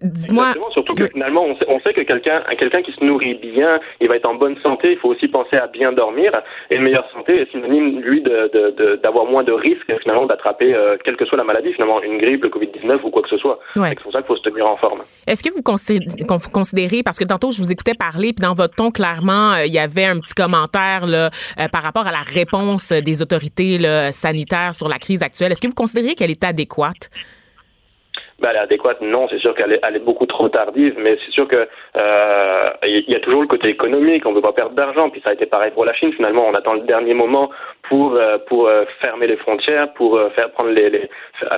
Dis-moi. 0.01 0.54
Surtout 0.71 0.95
que 0.95 1.08
finalement, 1.08 1.45
on 1.45 1.56
sait, 1.58 1.65
on 1.67 1.80
sait 1.80 1.93
que 1.93 2.01
quelqu'un, 2.01 2.43
quelqu'un 2.58 2.82
qui 2.82 2.91
se 2.91 3.04
nourrit 3.04 3.36
bien, 3.36 3.80
il 4.01 4.08
va 4.08 4.17
être 4.17 4.28
en 4.28 4.36
bonne 4.36 4.58
santé. 4.62 4.93
Il 4.93 4.97
faut 4.97 5.10
aussi 5.10 5.28
penser 5.28 5.58
à 5.58 5.67
bien 5.67 5.91
dormir. 5.91 6.32
Et 6.69 6.75
une 6.75 6.84
meilleure 6.84 7.10
santé 7.12 7.34
est 7.34 7.51
synonyme, 7.51 7.99
lui, 8.01 8.21
d'avoir 8.21 9.25
de, 9.25 9.32
moins 9.32 9.43
de 9.43 9.51
risques 9.51 9.91
finalement 10.01 10.25
d'attraper 10.25 10.75
quelle 11.04 11.15
que 11.15 11.25
soit 11.25 11.38
la 11.38 11.43
maladie, 11.43 11.73
finalement 11.73 12.01
une 12.01 12.17
grippe, 12.17 12.43
le 12.43 12.49
Covid-19 12.49 12.99
ou 13.04 13.10
quoi 13.10 13.21
que 13.21 13.30
ce 13.30 13.38
soit. 13.38 13.60
C'est 13.73 13.99
pour 14.01 14.12
ça 14.12 14.19
qu'il 14.19 14.28
faut 14.28 14.36
se 14.36 14.41
tenir 14.41 14.67
en 14.67 14.75
forme. 14.75 15.01
Est-ce 15.28 15.43
que 15.43 15.49
vous 15.54 15.63
considérez, 16.51 17.04
parce 17.04 17.17
que 17.17 17.25
tantôt 17.25 17.51
je 17.51 17.62
vous 17.62 17.71
écoutais 17.71 17.93
parler, 17.93 18.34
puis 18.34 18.45
dans 18.45 18.54
votre 18.54 18.75
ton 18.75 18.91
clairement, 18.91 19.56
il 19.65 19.71
y 19.71 19.80
avait 19.80 20.06
un 20.06 20.19
petit 20.19 20.34
commentaire 20.34 21.06
là, 21.08 21.30
euh, 21.60 21.68
par 21.68 21.84
rapport 21.84 22.08
à 22.08 22.12
la 22.12 22.22
réponse 22.22 22.91
des 22.91 23.22
autorités 23.22 23.80
sanitaires 24.12 24.74
sur 24.74 24.88
la 24.88 25.00
crise 25.00 25.22
actuelle. 25.22 25.52
Est-ce 25.52 25.62
que 25.62 25.68
vous 25.68 25.74
considérez 25.74 26.15
qu'elle 26.15 26.32
est 26.32 26.44
adéquate? 26.44 27.10
Ben, 28.39 28.50
elle 28.50 28.58
est 28.58 28.60
adéquate. 28.60 29.00
Non, 29.02 29.28
c'est 29.30 29.39
sûr 29.39 29.56
qu'elle 29.56 29.71
est, 29.71 29.80
elle 29.82 29.95
est 29.95 30.06
beaucoup 30.06 30.26
trop 30.26 30.50
tardive, 30.50 30.95
mais 30.98 31.17
c'est 31.24 31.32
sûr 31.32 31.48
que 31.48 31.67
euh, 31.95 32.69
il 32.84 33.10
y 33.10 33.15
a 33.15 33.19
toujours 33.21 33.41
le 33.41 33.48
côté 33.48 33.69
économique. 33.69 34.26
On 34.26 34.32
ne 34.32 34.36
veut 34.36 34.41
pas 34.41 34.52
perdre 34.52 34.76
d'argent. 34.76 35.10
Puis 35.10 35.21
ça 35.21 35.30
a 35.30 35.34
été 35.34 35.45
pareil 35.45 35.71
pour 35.71 35.86
la 35.86 35.93
Chine. 35.93 36.12
Finalement, 36.12 36.45
on 36.45 36.54
attend 36.54 36.74
le 36.74 36.82
dernier 36.82 37.13
moment 37.13 37.50
pour 37.84 38.15
euh, 38.15 38.38
pour 38.48 38.67
euh, 38.67 38.84
fermer 39.00 39.28
les 39.28 39.38
frontières, 39.38 39.93
pour 39.93 40.17
euh, 40.17 40.30
faire 40.32 40.52
prendre 40.52 40.71
les, 40.71 40.89
les 40.89 41.10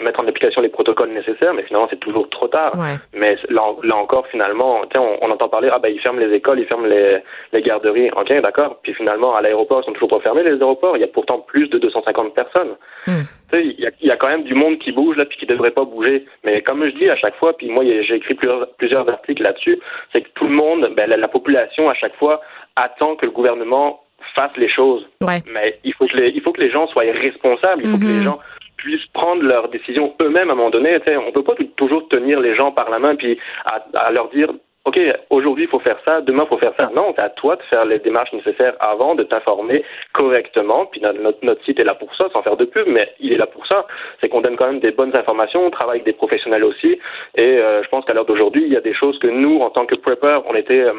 mettre 0.03 0.19
en 0.19 0.27
application 0.27 0.61
les 0.61 0.69
protocoles 0.69 1.09
nécessaires. 1.09 1.55
Mais 1.55 1.63
finalement, 1.63 1.87
c'est 1.89 1.99
toujours 1.99 2.29
trop 2.29 2.47
tard. 2.47 2.73
Mais 3.13 3.37
là, 3.49 3.73
là, 3.81 3.95
encore, 3.95 4.27
finalement, 4.27 4.81
on, 4.81 5.17
on 5.21 5.31
entend 5.31 5.49
parler 5.49 5.69
ah 5.71 5.79
ben 5.79 5.91
ils 5.91 5.99
ferment 5.99 6.19
les 6.19 6.33
écoles, 6.33 6.59
ils 6.59 6.67
ferment 6.67 6.85
les 6.85 7.17
les 7.53 7.61
garderies. 7.63 8.11
Ok, 8.15 8.31
d'accord. 8.41 8.79
Puis 8.83 8.93
finalement, 8.93 9.35
à 9.35 9.41
l'aéroport, 9.41 9.81
ils 9.81 9.85
sont 9.85 9.93
toujours 9.93 10.09
pas 10.09 10.19
fermés 10.19 10.43
les 10.43 10.51
aéroports. 10.51 10.95
Il 10.95 11.01
y 11.01 11.05
a 11.05 11.07
pourtant 11.07 11.39
plus 11.39 11.69
de 11.69 11.79
250 11.79 12.35
personnes. 12.35 12.75
Hmm. 13.07 13.23
Il 13.53 13.79
y 13.79 13.88
a, 13.88 13.91
y 14.01 14.12
a 14.12 14.17
quand 14.17 14.27
même 14.27 14.43
du 14.43 14.53
monde 14.53 14.77
qui 14.79 14.91
bouge 14.91 15.15
là, 15.15 15.25
puis 15.25 15.38
qui 15.38 15.45
devrait 15.45 15.71
pas 15.71 15.86
bouger. 15.86 16.25
Mais 16.43 16.62
comme 16.62 16.86
je 16.86 16.95
dis 16.95 17.10
à 17.10 17.15
chaque 17.15 17.36
fois, 17.36 17.55
puis 17.55 17.69
moi 17.69 17.83
j'ai 17.86 18.15
écrit 18.15 18.33
plusieurs, 18.33 18.67
plusieurs 18.75 19.10
articles 19.10 19.41
là-dessus, 19.41 19.79
c'est 20.12 20.21
que 20.21 20.29
tout 20.36 20.45
le 20.45 20.53
monde, 20.53 20.91
ben, 20.95 21.10
la, 21.10 21.27
population 21.27 21.89
à 21.89 21.93
chaque 21.93 22.15
fois 22.15 22.41
attend 22.75 23.15
que 23.15 23.25
le 23.25 23.31
gouvernement 23.31 24.01
fasse 24.36 24.55
les 24.57 24.69
choses. 24.69 25.07
Mais 25.21 25.79
il 25.83 25.93
faut 25.93 26.07
que 26.07 26.17
les, 26.17 26.29
il 26.29 26.41
faut 26.41 26.51
que 26.51 26.62
les 26.62 26.71
gens 26.71 26.88
soient 26.88 27.03
responsables, 27.03 27.83
il 27.83 27.91
faut 27.91 27.97
que 27.97 28.03
les 28.03 28.19
mm-hmm. 28.19 28.23
gens 28.23 28.39
puissent 28.77 29.07
prendre 29.13 29.41
leurs 29.43 29.69
décisions 29.69 30.13
eux-mêmes 30.21 30.49
à 30.49 30.53
un 30.53 30.55
moment 30.55 30.69
donné. 30.69 30.99
On 31.27 31.31
peut 31.31 31.43
pas 31.43 31.55
toujours 31.77 32.07
tenir 32.10 32.39
les 32.39 32.55
gens 32.55 32.71
par 32.71 32.89
la 32.89 32.99
main 32.99 33.15
puis 33.15 33.39
à 33.65 34.12
leur 34.12 34.29
dire 34.29 34.51
OK, 34.88 34.97
aujourd'hui, 35.32 35.65
il 35.65 35.69
faut 35.69 35.80
faire 35.80 36.00
ça, 36.06 36.21
demain, 36.21 36.43
il 36.45 36.47
faut 36.47 36.58
faire 36.58 36.71
ça. 36.78 36.89
Non, 36.95 37.12
c'est 37.13 37.21
à 37.21 37.30
toi 37.30 37.58
de 37.58 37.62
faire 37.63 37.84
les 37.84 38.00
démarches 38.00 38.32
nécessaires 38.32 38.73
avant, 38.80 39.15
de 39.15 39.23
t'informer 39.23 39.84
correctement. 40.13 40.86
Puis 40.86 41.02
notre, 41.02 41.43
notre, 41.43 41.62
site 41.65 41.78
est 41.82 41.84
là 41.84 41.93
pour 41.93 42.15
ça, 42.15 42.30
sans 42.32 42.41
faire 42.41 42.56
de 42.56 42.63
pub, 42.63 42.88
mais 42.88 43.12
il 43.19 43.34
est 43.34 43.38
là 43.38 43.47
pour 43.47 43.67
ça. 43.67 43.86
C'est 44.21 44.30
qu'on 44.30 44.39
donne 44.39 44.56
quand 44.56 44.67
même 44.67 44.80
des 44.80 44.91
bonnes 44.91 45.13
informations, 45.13 45.65
on 45.65 45.71
travaille 45.71 45.97
avec 45.97 46.06
des 46.06 46.13
professionnels 46.13 46.63
aussi. 46.63 46.97
Et 47.36 47.58
euh, 47.58 47.84
je 47.84 47.89
pense 47.89 48.06
qu'à 48.06 48.13
l'heure 48.13 48.26
d'aujourd'hui, 48.26 48.63
il 48.63 48.71
y 48.71 48.78
a 48.78 48.82
des 48.82 48.93
choses 48.93 49.19
que 49.19 49.28
nous, 49.28 49.60
en 49.60 49.71
tant 49.71 49.86
que 49.86 49.95
prepper, 49.95 50.39
on 50.47 50.56
était... 50.56 50.86
Euh, 50.86 50.93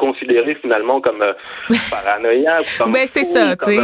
considérés 0.00 0.56
finalement 0.56 1.00
comme 1.00 1.22
euh, 1.22 1.32
paranoïaques. 1.90 2.80
Ben, 2.86 3.06
c'est 3.06 3.24
ça, 3.24 3.54
tu 3.56 3.66
sais. 3.66 3.78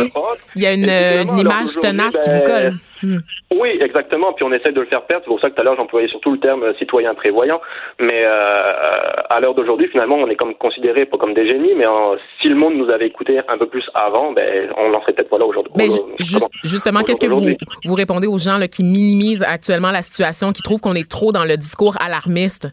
Il 0.56 0.62
y 0.62 0.66
a 0.66 0.72
une, 0.72 0.88
une 0.88 1.38
image 1.38 1.74
tenace 1.80 2.18
qui 2.20 2.30
vous 2.30 2.42
ben, 2.42 2.44
colle. 2.44 2.72
Hmm. 3.02 3.18
Oui, 3.54 3.78
exactement. 3.80 4.32
Puis 4.32 4.44
on 4.44 4.52
essaie 4.52 4.72
de 4.72 4.80
le 4.80 4.86
faire 4.86 5.02
perdre. 5.02 5.24
C'est 5.24 5.28
pour 5.28 5.40
ça 5.40 5.50
que 5.50 5.54
tout 5.54 5.60
à 5.60 5.64
l'heure 5.64 5.76
j'employais 5.76 6.08
surtout 6.08 6.32
le 6.32 6.40
terme 6.40 6.64
citoyen 6.78 7.14
prévoyant. 7.14 7.60
Mais 8.00 8.22
euh, 8.24 9.12
à 9.28 9.38
l'heure 9.40 9.54
d'aujourd'hui, 9.54 9.88
finalement, 9.88 10.16
on 10.16 10.28
est 10.28 10.36
comme 10.36 10.54
considéré 10.54 11.04
pas 11.04 11.18
comme 11.18 11.34
des 11.34 11.46
génies. 11.46 11.74
Mais 11.76 11.84
si 12.40 12.48
le 12.48 12.54
monde 12.54 12.74
nous 12.74 12.88
avait 12.88 13.06
écouté 13.06 13.38
un 13.48 13.58
peu 13.58 13.66
plus 13.66 13.84
avant, 13.94 14.32
ben 14.32 14.70
on 14.78 14.90
n'en 14.90 15.00
serait 15.02 15.12
peut-être 15.12 15.30
pas 15.30 15.38
là 15.38 15.44
aujourd'hui. 15.44 15.72
Mais 15.76 15.88
justement, 16.64 17.02
qu'est-ce 17.02 17.20
que 17.20 17.30
vous 17.30 17.44
vous 17.84 17.94
répondez 17.94 18.26
aux 18.26 18.38
gens 18.38 18.56
là, 18.56 18.66
qui 18.66 18.82
minimisent 18.82 19.42
actuellement 19.42 19.90
la 19.90 20.02
situation, 20.02 20.52
qui 20.52 20.62
trouvent 20.62 20.80
qu'on 20.80 20.94
est 20.94 21.08
trop 21.08 21.32
dans 21.32 21.44
le 21.44 21.56
discours 21.56 21.96
alarmiste? 22.00 22.68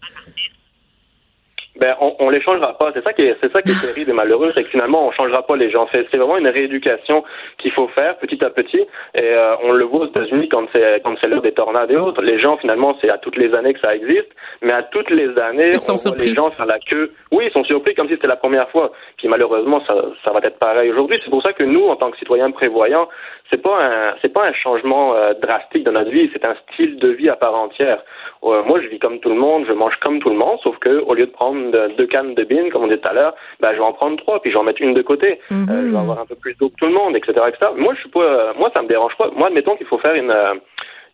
Ben 1.79 1.95
on, 1.99 2.15
on 2.19 2.29
les 2.29 2.41
changera 2.41 2.77
pas. 2.77 2.91
C'est 2.93 3.03
ça 3.03 3.13
qui 3.13 3.23
est, 3.23 3.35
c'est 3.41 3.51
ça 3.51 3.61
qui 3.61 3.71
est 3.71 3.81
terrible 3.81 4.11
et 4.11 4.13
malheureux, 4.13 4.51
c'est 4.53 4.63
que 4.63 4.69
finalement 4.69 5.07
on 5.07 5.11
changera 5.11 5.41
pas 5.45 5.55
les 5.55 5.71
gens. 5.71 5.87
C'est, 5.91 6.05
c'est 6.11 6.17
vraiment 6.17 6.37
une 6.37 6.47
rééducation 6.47 7.23
qu'il 7.57 7.71
faut 7.71 7.87
faire 7.87 8.17
petit 8.17 8.43
à 8.43 8.49
petit. 8.51 8.81
Et 9.15 9.21
euh, 9.21 9.55
on 9.63 9.71
le 9.71 9.83
voit 9.85 10.01
aux 10.01 10.07
États-Unis 10.07 10.49
quand 10.49 10.67
c'est 10.71 11.01
quand 11.03 11.15
c'est 11.19 11.27
l'heure 11.27 11.41
des 11.41 11.53
tornades 11.53 11.89
et 11.89 11.95
autres. 11.95 12.21
Les 12.21 12.39
gens 12.39 12.57
finalement 12.57 12.95
c'est 13.01 13.09
à 13.09 13.17
toutes 13.17 13.37
les 13.37 13.53
années 13.55 13.73
que 13.73 13.79
ça 13.79 13.93
existe, 13.93 14.29
mais 14.61 14.73
à 14.73 14.83
toutes 14.83 15.09
les 15.09 15.37
années 15.39 15.73
on 15.89 15.95
voit 15.95 16.15
les 16.17 16.33
gens 16.33 16.51
faire 16.51 16.65
la 16.67 16.79
queue. 16.79 17.11
Oui, 17.31 17.45
ils 17.47 17.51
sont 17.51 17.63
surpris 17.63 17.95
comme 17.95 18.07
si 18.07 18.13
c'était 18.13 18.27
la 18.27 18.35
première 18.35 18.69
fois. 18.69 18.91
Puis 19.17 19.27
malheureusement 19.27 19.81
ça 19.87 19.95
ça 20.23 20.31
va 20.31 20.39
être 20.43 20.59
pareil 20.59 20.91
aujourd'hui. 20.91 21.19
C'est 21.23 21.31
pour 21.31 21.41
ça 21.41 21.53
que 21.53 21.63
nous 21.63 21.85
en 21.85 21.95
tant 21.95 22.11
que 22.11 22.17
citoyens 22.17 22.51
prévoyants, 22.51 23.09
c'est 23.53 23.61
pas 23.61 23.77
un 23.79 24.15
c'est 24.21 24.33
pas 24.33 24.45
un 24.47 24.53
changement 24.53 25.15
euh, 25.15 25.33
drastique 25.35 25.83
dans 25.83 25.91
notre 25.91 26.09
vie. 26.09 26.27
C'est 26.33 26.43
un 26.43 26.55
style 26.63 26.97
de 26.97 27.09
vie 27.09 27.29
à 27.29 27.35
part 27.35 27.53
entière. 27.55 28.01
Euh, 28.43 28.63
moi 28.63 28.81
je 28.81 28.87
vis 28.87 28.97
comme 28.97 29.19
tout 29.19 29.29
le 29.29 29.35
monde, 29.35 29.65
je 29.67 29.73
mange 29.73 29.95
comme 29.97 30.19
tout 30.19 30.29
le 30.29 30.35
monde, 30.35 30.57
sauf 30.63 30.77
que 30.79 31.01
au 31.01 31.13
lieu 31.13 31.27
de 31.27 31.31
prendre 31.31 31.71
deux 31.95 32.07
cannes 32.07 32.33
de 32.33 32.43
bine, 32.43 32.71
comme 32.71 32.83
on 32.83 32.87
dit 32.87 32.97
tout 32.97 33.07
à 33.07 33.13
l'heure, 33.13 33.35
bah, 33.59 33.69
je 33.73 33.77
vais 33.77 33.83
en 33.83 33.93
prendre 33.93 34.17
trois, 34.17 34.41
puis 34.41 34.49
je 34.49 34.55
vais 34.55 34.61
en 34.61 34.63
mettre 34.63 34.81
une 34.81 34.95
de 34.95 35.03
côté. 35.03 35.39
Euh, 35.51 35.65
je 35.67 35.91
vais 35.91 35.97
avoir 35.97 36.19
un 36.19 36.25
peu 36.25 36.35
plus 36.35 36.55
d'eau 36.55 36.69
que 36.69 36.75
tout 36.75 36.87
le 36.87 36.93
monde, 36.93 37.15
etc., 37.15 37.31
etc. 37.47 37.71
Moi, 37.77 37.93
je 37.93 37.99
suis 37.99 38.09
pas, 38.09 38.53
moi, 38.57 38.71
ça 38.73 38.81
me 38.81 38.87
dérange 38.87 39.15
pas. 39.17 39.29
Moi, 39.35 39.47
admettons 39.47 39.75
qu'il 39.75 39.85
faut 39.85 39.99
faire 39.99 40.15
une, 40.15 40.33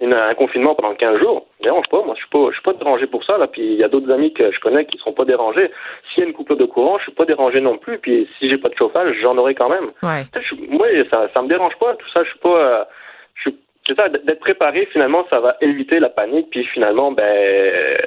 une, 0.01 0.13
un 0.13 0.33
confinement 0.33 0.75
pendant 0.75 0.95
15 0.95 1.19
jours, 1.19 1.47
dérange 1.61 1.87
pas. 1.89 2.01
Moi, 2.03 2.15
je 2.15 2.21
suis 2.21 2.29
pas, 2.29 2.47
je 2.49 2.53
suis 2.53 2.63
pas 2.63 2.73
dérangé 2.73 3.07
pour 3.07 3.23
ça. 3.23 3.37
Là, 3.37 3.47
puis 3.47 3.61
il 3.61 3.77
y 3.77 3.83
a 3.83 3.89
d'autres 3.89 4.11
amis 4.11 4.33
que 4.33 4.51
je 4.51 4.59
connais 4.59 4.85
qui 4.85 4.97
sont 4.97 5.13
pas 5.13 5.25
dérangés. 5.25 5.71
S'il 6.09 6.23
y 6.23 6.25
a 6.25 6.29
une 6.29 6.33
coupure 6.33 6.57
de 6.57 6.65
courant, 6.65 6.97
je 6.99 7.03
suis 7.03 7.11
pas 7.11 7.25
dérangé 7.25 7.59
non 7.59 7.77
plus. 7.77 7.99
Puis 7.99 8.27
si 8.37 8.49
j'ai 8.49 8.57
pas 8.57 8.69
de 8.69 8.75
chauffage, 8.75 9.15
j'en 9.21 9.37
aurai 9.37 9.55
quand 9.55 9.69
même. 9.69 9.91
Ouais. 10.03 10.23
moi, 10.69 10.87
ça, 11.09 11.29
ça 11.33 11.41
me 11.41 11.47
dérange 11.47 11.75
pas. 11.79 11.95
Tout 11.95 12.09
ça, 12.11 12.23
je 12.23 12.29
suis 12.29 12.39
pas, 12.39 12.87
je 13.35 13.41
suis 13.49 13.59
c'est 13.89 13.95
ça, 13.95 14.09
d'être 14.09 14.39
préparé, 14.39 14.87
finalement, 14.91 15.25
ça 15.29 15.39
va 15.39 15.57
éviter 15.61 15.99
la 15.99 16.09
panique, 16.09 16.47
puis 16.51 16.63
finalement, 16.65 17.11
ben, 17.11 17.97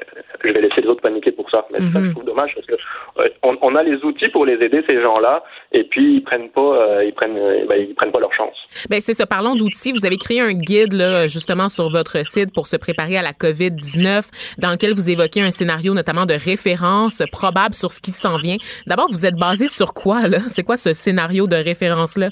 je 0.44 0.52
vais 0.52 0.60
laisser 0.60 0.80
les 0.80 0.88
autres 0.88 1.02
paniquer 1.02 1.32
pour 1.32 1.50
ça. 1.50 1.66
Mais 1.72 1.80
ça, 1.80 1.86
je 1.94 1.98
mhm. 1.98 2.12
trouve 2.12 2.24
dommage 2.24 2.54
parce 2.54 2.66
que 2.66 2.74
euh, 3.18 3.28
on, 3.42 3.74
a 3.74 3.82
les 3.82 3.96
outils 4.04 4.28
pour 4.28 4.46
les 4.46 4.54
aider 4.54 4.82
ces 4.86 5.00
gens-là, 5.00 5.42
et 5.72 5.84
puis 5.84 6.16
ils 6.16 6.22
prennent 6.22 6.50
pas, 6.50 6.60
euh, 6.60 7.04
ils 7.04 7.12
prennent, 7.12 7.36
euh, 7.36 7.66
ben, 7.68 7.76
ils 7.76 7.94
prennent 7.94 8.12
pas 8.12 8.20
leur 8.20 8.32
chance. 8.32 8.54
Ben 8.88 9.00
c'est 9.00 9.14
ça. 9.14 9.26
Parlons 9.26 9.56
d'outils. 9.56 9.92
Vous 9.92 10.06
avez 10.06 10.18
créé 10.18 10.40
un 10.40 10.52
guide 10.52 10.92
là, 10.92 11.26
justement 11.26 11.68
sur 11.68 11.88
votre 11.88 12.24
site 12.24 12.52
pour 12.54 12.66
se 12.66 12.76
préparer 12.76 13.16
à 13.16 13.22
la 13.22 13.32
COVID 13.32 13.72
19, 13.72 14.56
dans 14.58 14.70
lequel 14.70 14.94
vous 14.94 15.10
évoquez 15.10 15.40
un 15.40 15.50
scénario 15.50 15.94
notamment 15.94 16.26
de 16.26 16.34
référence 16.34 17.22
probable 17.32 17.74
sur 17.74 17.90
ce 17.92 18.00
qui 18.00 18.12
s'en 18.12 18.36
vient. 18.36 18.56
D'abord, 18.86 19.08
vous 19.10 19.26
êtes 19.26 19.36
basé 19.36 19.66
sur 19.66 19.94
quoi 19.94 20.28
là? 20.28 20.38
C'est 20.48 20.62
quoi 20.62 20.76
ce 20.76 20.92
scénario 20.92 21.46
de 21.46 21.56
référence 21.56 22.16
là 22.16 22.28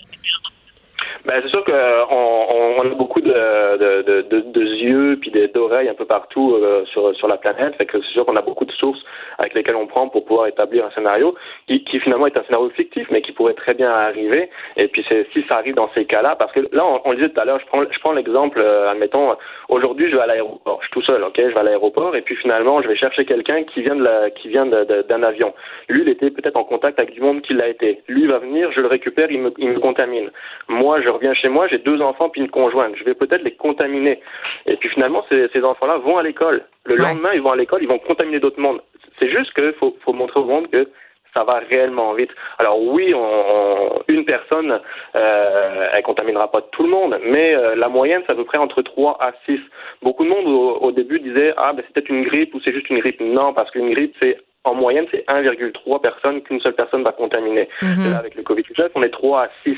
ben, 1.26 1.40
c'est 1.42 1.48
sûr 1.48 1.64
qu'on 1.64 1.72
on, 1.72 2.80
a 2.80 2.94
beaucoup 2.94 3.20
de, 3.20 3.28
de, 3.28 4.22
de, 4.22 4.40
de 4.40 4.62
yeux 4.62 5.18
puis 5.20 5.30
d'oreilles 5.54 5.88
un 5.88 5.94
peu 5.94 6.06
partout 6.06 6.54
euh, 6.54 6.84
sur, 6.86 7.14
sur 7.14 7.28
la 7.28 7.36
planète. 7.36 7.74
Fait 7.76 7.86
que 7.86 8.00
c'est 8.00 8.12
sûr 8.12 8.24
qu'on 8.24 8.36
a 8.36 8.42
beaucoup 8.42 8.64
de 8.64 8.72
sources 8.72 9.02
avec 9.38 9.54
lesquelles 9.54 9.76
on 9.76 9.86
prend 9.86 10.08
pour 10.08 10.24
pouvoir 10.24 10.46
établir 10.46 10.86
un 10.86 10.90
scénario 10.90 11.34
qui, 11.66 11.84
qui 11.84 12.00
finalement 12.00 12.26
est 12.26 12.36
un 12.36 12.42
scénario 12.44 12.70
fictif, 12.70 13.06
mais 13.10 13.20
qui 13.20 13.32
pourrait 13.32 13.54
très 13.54 13.74
bien 13.74 13.90
arriver. 13.90 14.48
Et 14.76 14.88
puis 14.88 15.04
c'est 15.08 15.26
si 15.32 15.44
ça 15.48 15.56
arrive 15.56 15.74
dans 15.74 15.90
ces 15.94 16.06
cas-là, 16.06 16.36
parce 16.36 16.52
que 16.52 16.60
là, 16.72 16.84
on, 17.04 17.10
le 17.10 17.16
disait 17.16 17.28
tout 17.28 17.40
à 17.40 17.44
l'heure, 17.44 17.60
je 17.60 17.66
prends, 17.66 17.82
je 17.82 18.00
prends 18.00 18.12
l'exemple, 18.12 18.58
euh, 18.60 18.90
admettons, 18.90 19.36
aujourd'hui 19.68 20.10
je 20.10 20.16
vais 20.16 20.22
à 20.22 20.26
l'aéroport, 20.26 20.78
je 20.80 20.86
suis 20.86 20.92
tout 20.92 21.02
seul, 21.02 21.22
ok, 21.22 21.36
je 21.36 21.52
vais 21.52 21.60
à 21.60 21.62
l'aéroport, 21.62 22.16
et 22.16 22.22
puis 22.22 22.36
finalement 22.36 22.80
je 22.82 22.88
vais 22.88 22.96
chercher 22.96 23.24
quelqu'un 23.24 23.64
qui 23.64 23.82
vient 23.82 23.96
de 23.96 24.04
la, 24.04 24.30
qui 24.30 24.48
vient 24.48 24.66
d'un 24.66 25.22
avion. 25.22 25.52
Lui, 25.88 26.02
il 26.02 26.08
était 26.08 26.30
peut-être 26.30 26.56
en 26.56 26.64
contact 26.64 26.98
avec 26.98 27.12
du 27.12 27.20
monde 27.20 27.42
qui 27.42 27.54
l'a 27.54 27.68
été. 27.68 28.02
Lui 28.08 28.26
va 28.26 28.38
venir, 28.38 28.72
je 28.72 28.80
le 28.80 28.86
récupère, 28.86 29.30
il 29.30 29.40
me, 29.40 29.52
il 29.58 29.70
me 29.70 29.80
contamine. 29.80 30.30
Moi, 30.68 31.00
je 31.02 31.09
je 31.10 31.14
reviens 31.14 31.34
chez 31.34 31.48
moi, 31.48 31.66
j'ai 31.66 31.78
deux 31.78 32.00
enfants 32.00 32.28
puis 32.28 32.40
une 32.40 32.50
conjointe. 32.50 32.94
Je 32.96 33.02
vais 33.02 33.14
peut-être 33.14 33.42
les 33.42 33.54
contaminer. 33.54 34.20
Et 34.66 34.76
puis 34.76 34.88
finalement, 34.90 35.24
ces, 35.28 35.48
ces 35.52 35.64
enfants-là 35.64 35.98
vont 35.98 36.18
à 36.18 36.22
l'école. 36.22 36.62
Le 36.84 36.94
lendemain, 36.94 37.30
ils 37.34 37.42
vont 37.42 37.50
à 37.50 37.56
l'école, 37.56 37.82
ils 37.82 37.88
vont 37.88 37.98
contaminer 37.98 38.38
d'autres 38.38 38.60
mondes. 38.60 38.80
C'est 39.18 39.28
juste 39.28 39.52
qu'il 39.54 39.72
faut, 39.72 39.96
faut 40.04 40.12
montrer 40.12 40.38
au 40.38 40.44
monde 40.44 40.70
que 40.70 40.88
ça 41.34 41.42
va 41.42 41.60
réellement 41.68 42.12
vite. 42.14 42.30
Alors 42.58 42.80
oui, 42.80 43.12
on, 43.14 44.02
une 44.08 44.24
personne, 44.24 44.80
euh, 45.16 45.88
elle 45.92 46.02
contaminera 46.02 46.50
pas 46.50 46.62
tout 46.72 46.84
le 46.84 46.90
monde, 46.90 47.18
mais 47.24 47.54
euh, 47.54 47.74
la 47.74 47.88
moyenne, 47.88 48.22
c'est 48.26 48.32
à 48.32 48.36
peu 48.36 48.44
près 48.44 48.58
entre 48.58 48.82
3 48.82 49.18
à 49.20 49.32
6. 49.46 49.58
Beaucoup 50.02 50.24
de 50.24 50.30
monde 50.30 50.46
au, 50.46 50.92
début 50.92 51.18
disait 51.20 51.54
ah 51.56 51.72
ben 51.72 51.82
c'est 51.86 51.92
peut-être 51.92 52.08
une 52.08 52.24
grippe 52.24 52.54
ou 52.54 52.60
c'est 52.64 52.72
juste 52.72 52.90
une 52.90 52.98
grippe. 52.98 53.20
Non, 53.20 53.52
parce 53.52 53.70
qu'une 53.70 53.90
grippe 53.90 54.14
c'est 54.20 54.38
en 54.64 54.74
moyenne, 54.74 55.06
c'est 55.10 55.24
1,3 55.26 56.00
personnes 56.00 56.42
qu'une 56.42 56.60
seule 56.60 56.74
personne 56.74 57.02
va 57.02 57.12
contaminer. 57.12 57.68
Mhm. 57.80 58.10
Là, 58.10 58.18
avec 58.18 58.34
le 58.34 58.42
Covid-19, 58.42 58.90
on 58.94 59.02
est 59.02 59.10
3 59.10 59.44
à 59.44 59.48
6. 59.64 59.76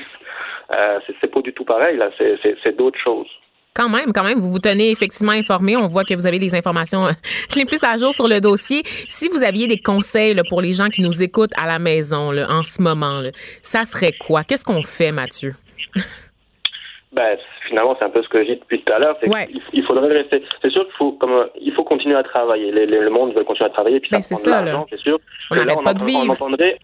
Euh, 0.72 0.98
c'est 1.20 1.30
pas 1.30 1.40
du 1.40 1.52
tout 1.52 1.64
pareil. 1.64 1.96
Là, 1.96 2.10
c'est 2.18 2.76
d'autres 2.76 2.98
choses. 2.98 3.28
Quand 3.74 3.88
même, 3.88 4.12
quand 4.12 4.24
même, 4.24 4.38
vous 4.38 4.50
vous 4.50 4.58
tenez 4.58 4.90
effectivement 4.90 5.32
informé. 5.32 5.76
On 5.76 5.86
voit 5.86 6.04
que 6.04 6.12
vous 6.14 6.26
avez 6.26 6.38
des 6.38 6.54
informations 6.54 7.06
euh, 7.06 7.12
les 7.56 7.64
plus 7.64 7.82
à 7.82 7.96
jour 7.96 8.12
sur 8.12 8.28
le 8.28 8.40
dossier. 8.40 8.82
Si 8.84 9.28
vous 9.28 9.42
aviez 9.42 9.66
des 9.66 9.78
conseils 9.78 10.36
pour 10.50 10.60
les 10.60 10.72
gens 10.72 10.88
qui 10.88 11.00
nous 11.00 11.22
écoutent 11.22 11.56
à 11.56 11.66
la 11.66 11.78
maison 11.78 12.32
en 12.48 12.62
ce 12.62 12.82
moment, 12.82 13.22
ça 13.62 13.84
serait 13.84 14.12
quoi? 14.12 14.44
Qu'est-ce 14.44 14.64
qu'on 14.64 14.82
fait, 14.82 15.12
Mathieu? 15.12 15.54
Ben, 17.12 17.36
finalement, 17.68 17.94
c'est 17.98 18.06
un 18.06 18.10
peu 18.10 18.22
ce 18.22 18.28
que 18.30 18.42
j'ai 18.42 18.54
dit 18.54 18.60
depuis 18.60 18.82
tout 18.82 18.90
à 18.90 18.98
l'heure. 18.98 19.18
Il, 19.74 19.84
faudrait 19.84 20.08
rester. 20.08 20.42
C'est 20.62 20.70
sûr 20.70 20.84
qu'il 20.86 20.94
faut, 20.94 21.12
comme, 21.12 21.46
il 21.60 21.70
faut 21.74 21.84
continuer 21.84 22.16
à 22.16 22.22
travailler. 22.22 22.70
le 22.72 23.10
monde 23.10 23.34
veut 23.34 23.44
continuer 23.44 23.68
à 23.68 23.72
travailler, 23.72 24.00
puis 24.00 24.08
ça 24.10 24.16
ben, 24.16 24.24
prend 24.34 24.44
de 24.44 24.50
l'argent, 24.50 24.86
c'est 24.88 24.98
sûr. 24.98 25.18
On 25.50 25.56
n'arrête 25.56 25.84
pas 25.84 25.92
de 25.92 26.04
vivre. 26.04 26.34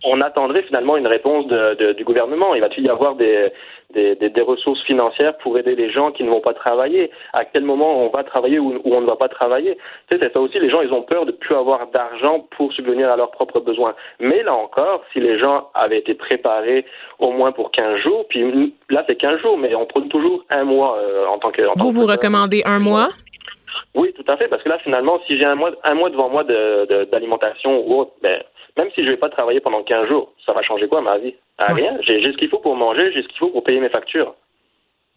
On, 0.05 0.21
attendrait, 0.21 0.63
finalement 0.65 0.99
une 0.99 1.07
réponse 1.07 1.47
de, 1.47 1.95
du 1.95 2.05
gouvernement. 2.05 2.55
Il 2.55 2.61
va-t-il 2.61 2.85
y 2.85 2.91
avoir 2.91 3.15
des, 3.15 3.51
des, 3.95 4.17
des, 4.17 4.43
ressources 4.43 4.83
financières 4.83 5.37
pour 5.39 5.57
aider 5.59 5.75
les 5.75 5.91
gens 5.91 6.13
qui 6.13 6.23
ne 6.23 6.29
vont 6.29 6.41
pas 6.41 6.53
travailler 6.53 7.11
À 7.33 7.45
quel 7.47 7.65
moment 7.65 8.05
on 8.05 8.11
va 8.11 8.23
travailler 8.23 8.59
ou, 8.59 8.81
on 8.85 9.01
ne 9.01 9.07
va 9.07 9.17
pas 9.17 9.29
travailler? 9.29 9.77
Tu 10.09 10.17
sais, 10.17 10.23
c'est 10.23 10.33
ça 10.33 10.41
aussi. 10.41 10.59
Les 10.59 10.69
gens, 10.69 10.83
ils 10.83 10.93
ont 10.93 11.03
peur 11.03 11.25
de 11.25 11.33
plus 11.33 11.55
avoir 11.55 11.87
d'argent 11.89 12.47
pour 12.57 12.73
subvenir 12.75 13.11
à 13.11 13.17
leurs 13.17 13.31
propres 13.31 13.61
besoins. 13.61 13.95
Mais 14.21 14.43
là 14.43 14.55
encore, 14.55 15.03
si 15.13 15.21
les 15.21 15.39
gens 15.39 15.69
avaient 15.75 15.99
été 15.99 16.15
préparés 16.15 16.85
au 17.19 17.33
moins 17.33 17.53
pour 17.53 17.71
15 17.71 18.01
jours, 18.01 18.27
puis 18.29 18.75
là 18.91 19.05
c'est 19.07 19.17
15 19.17 19.41
jours, 19.41 19.57
mais 19.57 19.75
on 19.75 19.87
prend 19.87 20.03
toujours 20.03 20.45
un 20.51 20.65
mois 20.65 20.99
euh, 20.99 21.27
en 21.27 21.39
tant 21.39 21.51
que. 21.51 21.63
vous 21.77 21.91
vous 21.91 22.07
recommandez 22.07 22.63
un 22.67 22.79
mois? 22.79 23.09
Oui, 23.95 24.13
tout 24.13 24.25
à 24.31 24.37
fait, 24.37 24.49
parce 24.49 24.63
que 24.63 24.69
là 24.69 24.79
finalement, 24.79 25.19
si 25.27 25.39
j'ai 25.39 25.45
un 25.45 25.55
mois, 25.55 25.71
un 25.85 25.95
mois 25.95 26.11
devant 26.11 26.29
moi 26.29 26.45
d'alimentation 26.45 27.87
ou 27.87 28.01
autre, 28.01 28.13
ben 28.23 28.43
même 28.79 28.89
si 28.95 29.03
je 29.03 29.07
ne 29.07 29.11
vais 29.11 29.17
pas 29.19 29.29
travailler 29.29 29.61
pendant 29.61 29.83
15 29.83 30.09
jours, 30.09 30.33
ça 30.47 30.53
va 30.53 30.63
changer 30.63 30.87
quoi 30.89 31.03
ma 31.03 31.19
vie? 31.19 31.35
Rien. 31.59 31.99
J'ai 32.03 32.23
ce 32.23 32.37
qu'il 32.39 32.49
faut 32.49 32.61
pour 32.61 32.77
manger, 32.77 33.13
j'ai 33.13 33.23
ce 33.23 33.29
qu'il 33.29 33.39
faut 33.39 33.51
pour 33.51 33.65
payer 33.65 33.81
mes 33.81 33.89
factures. 33.89 34.35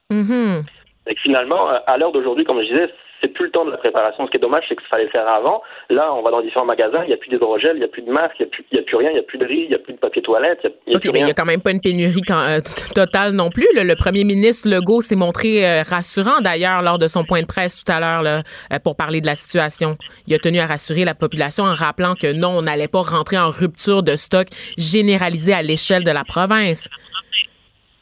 Mm 0.10 0.62
Et 1.08 1.15
finalement, 1.15 1.67
à 1.67 1.97
l'heure 1.97 2.12
d'aujourd'hui, 2.12 2.43
comme 2.43 2.62
je 2.62 2.67
disais, 2.67 2.89
c'est 3.22 3.28
plus 3.28 3.46
le 3.46 3.52
temps 3.52 3.66
de 3.66 3.72
la 3.72 3.78
préparation. 3.78 4.26
Ce 4.26 4.32
qui 4.32 4.38
est 4.38 4.42
dommage, 4.42 4.64
c'est 4.68 4.76
que 4.76 4.82
ça 4.84 4.90
fallait 4.90 5.06
le 5.06 5.10
faire 5.10 5.28
avant. 5.28 5.62
Là, 5.90 6.14
on 6.14 6.22
va 6.22 6.32
dans 6.32 6.42
différents 6.42 6.66
magasins, 6.66 7.04
il 7.04 7.08
n'y 7.08 7.14
a 7.14 7.18
plus 7.18 7.30
d'hydrogel, 7.30 7.74
il 7.76 7.80
n'y 7.80 7.86
a 7.86 7.88
plus 7.88 8.02
de 8.02 8.12
masque, 8.12 8.36
il 8.40 8.48
n'y 8.74 8.80
a, 8.80 8.84
plus 8.84 8.96
rien, 8.96 9.10
il 9.10 9.14
n'y 9.14 9.20
a 9.20 9.24
plus 9.24 9.38
de 9.38 9.46
riz, 9.46 9.64
il 9.64 9.70
n'y 9.70 9.76
a 9.76 9.80
plus 9.80 9.94
de 9.94 10.00
papier 10.00 10.22
toilette. 10.22 10.60
Il 10.88 10.98
OK, 10.98 11.06
mais 11.14 11.20
il 11.20 11.26
n'y 11.26 11.32
a 11.32 11.34
quand 11.34 11.46
même 11.46 11.62
pas 11.62 11.72
une 11.72 11.82
pénurie 11.82 12.22
euh, 12.30 12.60
totale 12.96 13.34
non 13.34 13.50
plus. 13.50 13.68
Le, 13.74 13.96
premier 13.96 14.24
ministre 14.24 14.68
Legault 14.68 15.02
s'est 15.02 15.16
montré 15.16 15.66
euh, 15.66 15.84
rassurant 15.84 16.42
d'ailleurs 16.42 16.82
lors 16.82 16.98
de 16.98 17.08
son 17.08 17.24
point 17.24 17.42
de 17.42 17.48
presse 17.48 17.84
tout 17.84 17.92
à 17.92 18.00
l'heure 18.00 18.24
euh, 18.26 18.80
pour 18.84 18.96
parler 18.96 19.22
de 19.22 19.28
la 19.28 19.36
situation. 19.36 19.98
Il 20.28 20.34
a 20.34 20.40
tenu 20.40 20.60
à 20.60 20.66
rassurer 20.66 21.06
la 21.06 21.14
population 21.14 21.66
en 21.66 21.74
rappelant 21.74 22.16
que 22.16 22.32
non, 22.32 22.50
on 22.50 22.62
n'allait 22.64 22.88
pas 22.88 23.02
rentrer 23.02 23.38
en 23.38 23.50
rupture 23.50 24.02
de 24.02 24.16
stock 24.16 24.48
généralisée 24.78 25.54
à 25.54 25.62
l'échelle 25.62 26.04
de 26.04 26.12
la 26.12 26.24
province. 26.24 26.90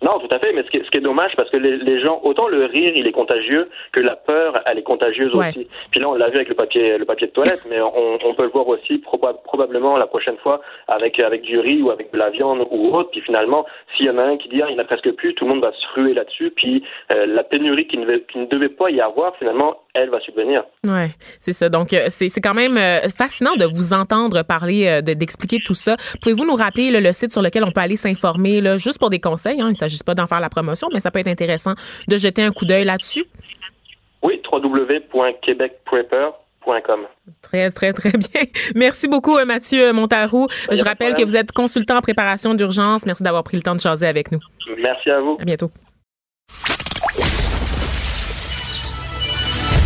Non, 0.01 0.17
tout 0.19 0.33
à 0.33 0.39
fait, 0.39 0.53
mais 0.53 0.63
ce 0.63 0.69
qui 0.69 0.77
est, 0.77 0.83
ce 0.85 0.89
qui 0.89 0.97
est 0.97 1.01
dommage, 1.01 1.35
parce 1.35 1.49
que 1.49 1.57
les, 1.57 1.75
les, 1.75 1.99
gens, 1.99 2.21
autant 2.23 2.47
le 2.47 2.63
rire, 2.65 2.93
il 2.95 3.05
est 3.05 3.11
contagieux, 3.11 3.69
que 3.91 3.99
la 3.99 4.15
peur, 4.15 4.61
elle 4.65 4.77
est 4.77 4.83
contagieuse 4.83 5.35
aussi. 5.35 5.67
Puis 5.91 5.99
là, 5.99 6.09
on 6.09 6.15
l'a 6.15 6.29
vu 6.29 6.37
avec 6.37 6.47
le 6.47 6.55
papier, 6.55 6.97
le 6.97 7.03
papier 7.03 7.27
de 7.27 7.33
toilette, 7.33 7.65
mais 7.69 7.81
on, 7.81 8.17
on 8.23 8.33
peut 8.33 8.43
le 8.43 8.49
voir 8.49 8.67
aussi 8.69 9.03
probablement 9.43 9.97
la 9.97 10.07
prochaine 10.07 10.37
fois 10.37 10.61
avec, 10.87 11.19
avec 11.19 11.41
du 11.41 11.59
riz 11.59 11.81
ou 11.81 11.91
avec 11.91 12.13
de 12.13 12.17
la 12.17 12.29
viande 12.29 12.65
ou 12.71 12.95
autre. 12.95 13.11
Puis 13.11 13.21
finalement, 13.21 13.65
s'il 13.95 14.05
y 14.05 14.09
en 14.09 14.17
a 14.17 14.23
un 14.23 14.37
qui 14.37 14.47
dit, 14.47 14.61
ah, 14.61 14.67
il 14.69 14.75
n'y 14.75 14.79
en 14.79 14.83
a 14.83 14.85
presque 14.85 15.11
plus, 15.11 15.33
tout 15.33 15.43
le 15.43 15.51
monde 15.51 15.61
va 15.61 15.73
se 15.73 15.99
ruer 15.99 16.13
là-dessus. 16.13 16.51
Puis 16.55 16.81
euh, 17.11 17.25
la 17.25 17.43
pénurie 17.43 17.87
qui 17.87 17.97
ne, 17.97 18.17
qui 18.17 18.37
ne 18.37 18.45
devait 18.45 18.69
pas 18.69 18.89
y 18.91 19.01
avoir, 19.01 19.35
finalement, 19.35 19.75
elle 19.93 20.09
va 20.09 20.19
subvenir. 20.19 20.63
Ouais, 20.85 21.11
c'est 21.39 21.53
ça. 21.53 21.69
Donc, 21.69 21.93
euh, 21.93 22.07
c'est 22.09 22.41
quand 22.41 22.53
même 22.53 22.77
euh, 22.77 23.07
fascinant 23.09 23.55
de 23.55 23.65
vous 23.65 23.93
entendre 23.93 24.43
parler, 24.43 25.01
d'expliquer 25.01 25.59
tout 25.65 25.73
ça. 25.73 25.95
Pouvez-vous 26.21 26.45
nous 26.45 26.55
rappeler 26.55 26.91
le 26.91 27.11
site 27.11 27.31
sur 27.31 27.41
lequel 27.41 27.63
on 27.63 27.71
peut 27.71 27.81
aller 27.81 27.95
s'informer, 27.95 28.61
juste 28.77 28.99
pour 28.99 29.09
des 29.09 29.19
conseils? 29.19 29.59
Hein? 29.61 29.73
s'agit 29.73 29.97
pas 30.05 30.15
d'en 30.15 30.27
faire 30.27 30.39
la 30.39 30.49
promotion, 30.49 30.89
mais 30.93 30.99
ça 30.99 31.11
peut 31.11 31.19
être 31.19 31.27
intéressant 31.27 31.73
de 32.07 32.17
jeter 32.17 32.43
un 32.43 32.51
coup 32.51 32.65
d'œil 32.65 32.85
là-dessus. 32.85 33.25
Oui, 34.21 34.41
www.québecprepper.com. 34.51 37.07
Très, 37.41 37.71
très, 37.71 37.93
très 37.93 38.11
bien. 38.11 38.41
Merci 38.75 39.07
beaucoup, 39.07 39.37
euh, 39.37 39.45
Mathieu 39.45 39.93
Montarou. 39.93 40.47
Ben, 40.67 40.75
Je 40.75 40.83
rappelle 40.83 41.13
que 41.13 41.23
vous 41.23 41.37
êtes 41.37 41.51
consultant 41.51 41.97
en 41.97 42.01
préparation 42.01 42.53
d'urgence. 42.53 43.05
Merci 43.05 43.23
d'avoir 43.23 43.43
pris 43.43 43.57
le 43.57 43.63
temps 43.63 43.75
de 43.75 43.81
chaser 43.81 44.07
avec 44.07 44.31
nous. 44.31 44.39
Merci 44.77 45.09
à 45.09 45.19
vous. 45.19 45.37
À 45.39 45.45
bientôt. 45.45 45.71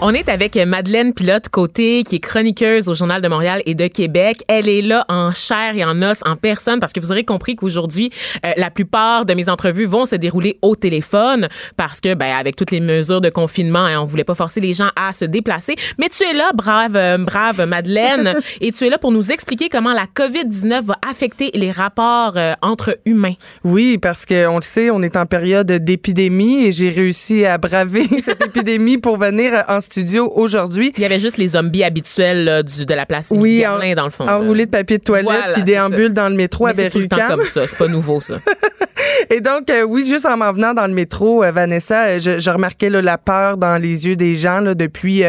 On 0.00 0.14
est 0.14 0.28
avec 0.28 0.54
Madeleine 0.54 1.12
Pilote-Côté, 1.12 2.04
qui 2.04 2.16
est 2.16 2.20
chroniqueuse 2.20 2.88
au 2.88 2.94
Journal 2.94 3.20
de 3.20 3.26
Montréal 3.26 3.62
et 3.66 3.74
de 3.74 3.88
Québec. 3.88 4.44
Elle 4.46 4.68
est 4.68 4.80
là 4.80 5.04
en 5.08 5.32
chair 5.32 5.74
et 5.74 5.84
en 5.84 6.00
os, 6.02 6.20
en 6.24 6.36
personne, 6.36 6.78
parce 6.78 6.92
que 6.92 7.00
vous 7.00 7.10
aurez 7.10 7.24
compris 7.24 7.56
qu'aujourd'hui, 7.56 8.10
euh, 8.46 8.52
la 8.56 8.70
plupart 8.70 9.26
de 9.26 9.34
mes 9.34 9.48
entrevues 9.48 9.86
vont 9.86 10.06
se 10.06 10.14
dérouler 10.14 10.56
au 10.62 10.76
téléphone, 10.76 11.48
parce 11.76 12.00
que, 12.00 12.14
ben, 12.14 12.36
avec 12.38 12.54
toutes 12.54 12.70
les 12.70 12.78
mesures 12.78 13.20
de 13.20 13.28
confinement, 13.28 13.86
hein, 13.86 13.98
on 14.00 14.04
voulait 14.04 14.22
pas 14.22 14.36
forcer 14.36 14.60
les 14.60 14.72
gens 14.72 14.90
à 14.94 15.12
se 15.12 15.24
déplacer. 15.24 15.74
Mais 15.98 16.08
tu 16.08 16.22
es 16.22 16.32
là, 16.32 16.52
brave, 16.54 16.94
euh, 16.94 17.18
brave 17.18 17.66
Madeleine, 17.66 18.36
et 18.60 18.70
tu 18.70 18.86
es 18.86 18.90
là 18.90 18.98
pour 18.98 19.10
nous 19.10 19.32
expliquer 19.32 19.68
comment 19.68 19.94
la 19.94 20.04
COVID-19 20.06 20.84
va 20.84 20.98
affecter 21.10 21.50
les 21.54 21.72
rapports 21.72 22.34
euh, 22.36 22.52
entre 22.62 22.96
humains. 23.04 23.34
Oui, 23.64 23.98
parce 23.98 24.24
qu'on 24.24 24.56
le 24.56 24.62
sait, 24.62 24.90
on 24.90 25.02
est 25.02 25.16
en 25.16 25.26
période 25.26 25.72
d'épidémie 25.72 26.66
et 26.66 26.70
j'ai 26.70 26.90
réussi 26.90 27.44
à 27.44 27.58
braver 27.58 28.06
cette 28.24 28.42
épidémie 28.42 28.98
pour 28.98 29.16
venir 29.16 29.64
en 29.66 29.80
studio 29.92 30.32
aujourd'hui. 30.34 30.92
Il 30.96 31.02
y 31.02 31.06
avait 31.06 31.18
juste 31.18 31.36
les 31.36 31.48
zombies 31.48 31.84
habituels 31.84 32.62
du, 32.62 32.86
de 32.86 32.94
la 32.94 33.06
place 33.06 33.28
oui, 33.30 33.66
en, 33.66 33.78
dans 33.94 34.04
le 34.04 34.10
fond. 34.10 34.28
Enroulés 34.28 34.66
de 34.66 34.70
papier 34.70 34.98
de 34.98 35.04
toilette 35.04 35.54
qui 35.54 35.62
déambulent 35.62 36.12
dans 36.12 36.28
le 36.28 36.36
métro 36.36 36.66
à 36.66 36.74
C'est 36.74 36.90
tout 36.90 36.98
le 36.98 37.08
temps 37.08 37.26
comme 37.28 37.44
ça, 37.44 37.66
c'est 37.66 37.78
pas 37.78 37.88
nouveau 37.88 38.20
ça. 38.20 38.38
Et 39.30 39.40
donc, 39.40 39.70
euh, 39.70 39.82
oui, 39.82 40.06
juste 40.06 40.26
en 40.26 40.36
m'en 40.36 40.52
venant 40.52 40.74
dans 40.74 40.86
le 40.86 40.92
métro, 40.94 41.42
euh, 41.42 41.50
Vanessa, 41.50 42.06
euh, 42.06 42.18
je, 42.18 42.38
je 42.38 42.50
remarquais 42.50 42.90
là, 42.90 43.02
la 43.02 43.18
peur 43.18 43.56
dans 43.56 43.80
les 43.80 44.06
yeux 44.06 44.16
des 44.16 44.36
gens 44.36 44.60
là, 44.60 44.74
depuis, 44.74 45.22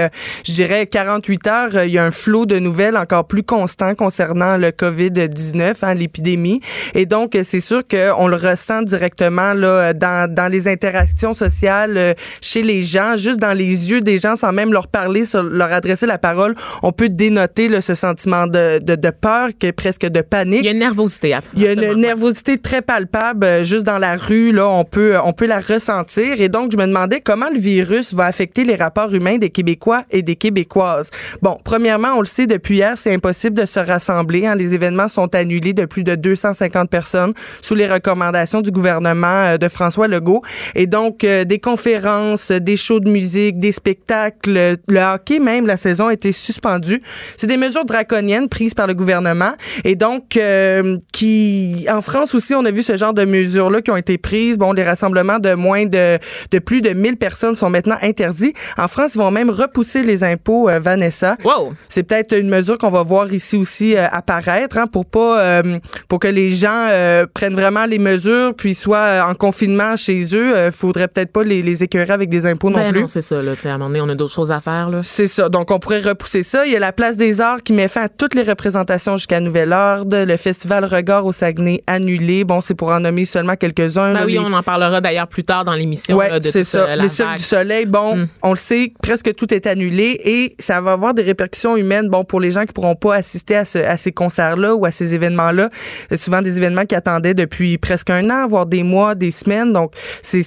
je 0.45 0.51
dirais, 0.51 0.87
48 0.87 1.47
heures. 1.47 1.83
Il 1.83 1.91
y 1.91 1.97
a 1.97 2.05
un 2.05 2.11
flot 2.11 2.45
de 2.45 2.59
nouvelles 2.59 2.97
encore 2.97 3.27
plus 3.27 3.43
constant 3.43 3.95
concernant 3.95 4.57
le 4.57 4.69
COVID-19, 4.69 5.75
hein, 5.81 5.93
l'épidémie. 5.93 6.61
Et 6.93 7.05
donc, 7.05 7.37
c'est 7.43 7.59
sûr 7.59 7.83
qu'on 7.87 8.27
le 8.27 8.35
ressent 8.35 8.81
directement 8.81 9.53
là, 9.53 9.93
dans, 9.93 10.31
dans 10.31 10.51
les 10.51 10.67
interactions 10.67 11.33
sociales 11.33 12.15
chez 12.41 12.61
les 12.61 12.81
gens, 12.81 13.15
juste 13.17 13.39
dans 13.39 13.53
les 13.57 13.89
yeux 13.91 14.01
des 14.01 14.17
gens, 14.17 14.35
sans 14.35 14.51
même 14.51 14.71
leur 14.71 14.87
parler, 14.87 15.23
leur 15.33 15.71
adresser 15.71 16.05
la 16.05 16.17
parole. 16.17 16.55
On 16.83 16.91
peut 16.91 17.09
dénoter 17.09 17.67
là, 17.69 17.81
ce 17.81 17.93
sentiment 17.93 18.47
de, 18.47 18.79
de, 18.79 18.95
de 18.95 19.09
peur, 19.09 19.49
que 19.59 19.71
presque 19.71 20.07
de 20.07 20.21
panique. 20.21 20.59
Il 20.59 20.65
y 20.65 20.69
a 20.69 20.71
une 20.71 20.79
nervosité. 20.79 21.33
À 21.33 21.41
Il 21.55 21.61
y 21.61 21.67
a 21.67 21.73
une 21.73 21.99
nervosité 21.99 22.57
très 22.57 22.81
palpable, 22.81 23.63
juste 23.63 23.78
dans 23.83 23.97
la 23.97 24.15
rue, 24.15 24.51
là, 24.51 24.67
on 24.67 24.83
peut, 24.83 25.17
on 25.23 25.33
peut 25.33 25.47
la 25.47 25.59
ressentir. 25.59 26.41
Et 26.41 26.49
donc, 26.49 26.71
je 26.71 26.77
me 26.77 26.85
demandais 26.85 27.21
comment 27.21 27.49
le 27.51 27.59
virus 27.59 28.13
va 28.13 28.25
affecter 28.25 28.63
les 28.63 28.75
rapports 28.75 29.13
humains 29.13 29.37
des 29.37 29.49
Québécois 29.49 30.03
et 30.11 30.21
des 30.21 30.35
Québécoises. 30.35 31.09
Bon, 31.41 31.57
premièrement, 31.63 32.13
on 32.15 32.19
le 32.19 32.25
sait 32.25 32.47
depuis 32.47 32.77
hier, 32.77 32.97
c'est 32.97 33.13
impossible 33.13 33.55
de 33.57 33.65
se 33.65 33.79
rassembler. 33.79 34.45
Hein. 34.45 34.55
Les 34.55 34.73
événements 34.75 35.09
sont 35.09 35.33
annulés 35.35 35.73
de 35.73 35.85
plus 35.85 36.03
de 36.03 36.15
250 36.15 36.89
personnes 36.89 37.33
sous 37.61 37.75
les 37.75 37.87
recommandations 37.87 38.61
du 38.61 38.71
gouvernement 38.71 39.27
euh, 39.27 39.57
de 39.57 39.67
François 39.67 40.07
Legault. 40.07 40.41
Et 40.75 40.87
donc, 40.87 41.23
euh, 41.23 41.43
des 41.43 41.59
conférences, 41.59 42.51
des 42.51 42.77
shows 42.77 42.99
de 42.99 43.09
musique, 43.09 43.59
des 43.59 43.71
spectacles, 43.71 44.77
le 44.87 44.99
hockey 44.99 45.39
même, 45.39 45.65
la 45.65 45.77
saison 45.77 46.07
a 46.07 46.13
été 46.13 46.31
suspendue. 46.31 47.01
C'est 47.37 47.47
des 47.47 47.57
mesures 47.57 47.85
draconiennes 47.85 48.49
prises 48.49 48.73
par 48.73 48.87
le 48.87 48.93
gouvernement. 48.93 49.51
Et 49.83 49.95
donc, 49.95 50.37
euh, 50.37 50.97
qui, 51.11 51.85
en 51.91 52.01
France 52.01 52.35
aussi, 52.35 52.53
on 52.53 52.65
a 52.65 52.71
vu 52.71 52.83
ce 52.83 52.97
genre 52.97 53.13
de 53.13 53.25
mesures 53.25 53.68
là 53.69 53.81
qui 53.81 53.91
ont 53.91 53.97
été 53.97 54.17
prises. 54.17 54.57
Bon, 54.57 54.73
les 54.73 54.83
rassemblements 54.83 55.39
de 55.39 55.53
moins 55.53 55.85
de, 55.85 56.17
de 56.51 56.59
plus 56.59 56.81
de 56.81 56.89
1000 56.89 57.17
personnes 57.17 57.55
sont 57.55 57.69
maintenant 57.69 57.97
interdits. 58.01 58.53
En 58.77 58.87
France, 58.87 59.15
ils 59.15 59.19
vont 59.19 59.31
même 59.31 59.49
repousser 59.49 60.03
les 60.03 60.23
impôts, 60.23 60.69
euh, 60.69 60.79
Vanessa. 60.79 61.35
Wow. 61.43 61.73
C'est 61.87 62.03
peut-être 62.03 62.37
une 62.37 62.49
mesure 62.49 62.77
qu'on 62.77 62.89
va 62.89 63.03
voir 63.03 63.33
ici 63.33 63.57
aussi 63.57 63.95
euh, 63.95 64.07
apparaître 64.11 64.77
hein, 64.77 64.85
pour 64.91 65.05
pas 65.05 65.41
euh, 65.41 65.79
pour 66.07 66.19
que 66.19 66.27
les 66.27 66.49
gens 66.49 66.89
prennent 67.33 67.55
vraiment 67.55 67.85
les 67.85 67.99
mesures 67.99 68.53
puis 68.55 68.73
soient 68.73 69.25
en 69.27 69.33
confinement 69.33 69.95
chez 69.95 70.35
eux. 70.35 70.71
faudrait 70.71 71.07
peut-être 71.07 71.31
pas 71.31 71.43
les, 71.43 71.61
les 71.61 71.83
écœurer 71.83 72.11
avec 72.11 72.29
des 72.29 72.45
impôts 72.45 72.69
non 72.69 72.79
ben 72.79 72.91
plus. 72.91 73.01
Non, 73.01 73.07
c'est 73.07 73.21
ça. 73.21 73.41
Là, 73.41 73.53
à 73.63 73.67
un 73.67 73.77
moment 73.77 73.89
donné, 73.89 74.01
on 74.01 74.09
a 74.09 74.15
d'autres 74.15 74.33
choses 74.33 74.51
à 74.51 74.59
faire. 74.59 74.89
Là. 74.89 75.01
C'est 75.01 75.27
ça. 75.27 75.49
Donc, 75.49 75.71
on 75.71 75.79
pourrait 75.79 76.01
repousser 76.01 76.43
ça. 76.43 76.65
Il 76.65 76.71
y 76.71 76.75
a 76.75 76.79
la 76.79 76.91
Place 76.91 77.17
des 77.17 77.41
Arts 77.41 77.63
qui 77.63 77.73
met 77.73 77.87
fin 77.87 78.03
à 78.03 78.09
toutes 78.09 78.35
les 78.35 78.43
représentations 78.43 79.17
jusqu'à 79.17 79.39
nouvel 79.39 79.73
ordre. 79.73 80.25
Le 80.25 80.37
Festival 80.37 80.85
Regard 80.85 81.25
au 81.25 81.31
Saguenay 81.31 81.83
annulé. 81.87 82.43
Bon, 82.43 82.61
c'est 82.61 82.75
pour 82.75 82.89
en 82.89 82.99
nommer 82.99 83.25
seulement 83.25 83.55
quelques-uns. 83.59 84.13
Ben 84.13 84.25
oui, 84.25 84.39
on 84.39 84.51
en 84.51 84.63
parlera 84.63 85.01
d'ailleurs 85.01 85.27
plus 85.27 85.43
tard 85.43 85.65
dans 85.65 85.73
l'émission. 85.73 86.17
Ouais, 86.17 86.29
c'est 86.41 86.63
ça. 86.63 86.95
le 86.95 87.07
Cirque 87.07 87.37
du 87.37 87.43
Soleil, 87.43 87.85
bon, 87.85 88.15
mm. 88.15 88.27
on 88.43 88.51
le 88.51 88.57
sait, 88.57 88.93
presque 89.01 89.33
tout 89.35 89.53
est 89.53 89.67
annulé 89.67 90.19
et 90.23 90.55
ça 90.59 90.81
va 90.81 90.93
avoir 90.93 91.13
des 91.13 91.23
répercussions 91.23 91.77
humaines, 91.77 92.09
bon, 92.09 92.23
pour 92.23 92.39
les 92.39 92.51
gens 92.51 92.65
qui 92.65 92.73
pourront 92.73 92.95
pas 92.95 93.15
assister 93.15 93.55
à, 93.55 93.61
à 93.61 93.97
ces 93.97 94.11
concerts-là 94.11 94.75
ou 94.75 94.85
à 94.85 94.91
ces 94.91 95.13
événements-là. 95.13 95.69
Souvent 96.15 96.41
des 96.41 96.57
événements 96.57 96.85
qui 96.85 96.95
attendaient 96.95 97.33
depuis 97.33 97.77
presque 97.77 98.09
un 98.09 98.29
an, 98.29 98.47
voire 98.47 98.65
des 98.65 98.83
mois, 98.83 99.15
des 99.15 99.31
semaines. 99.31 99.73
Donc, 99.73 99.93
c'est 100.21 100.41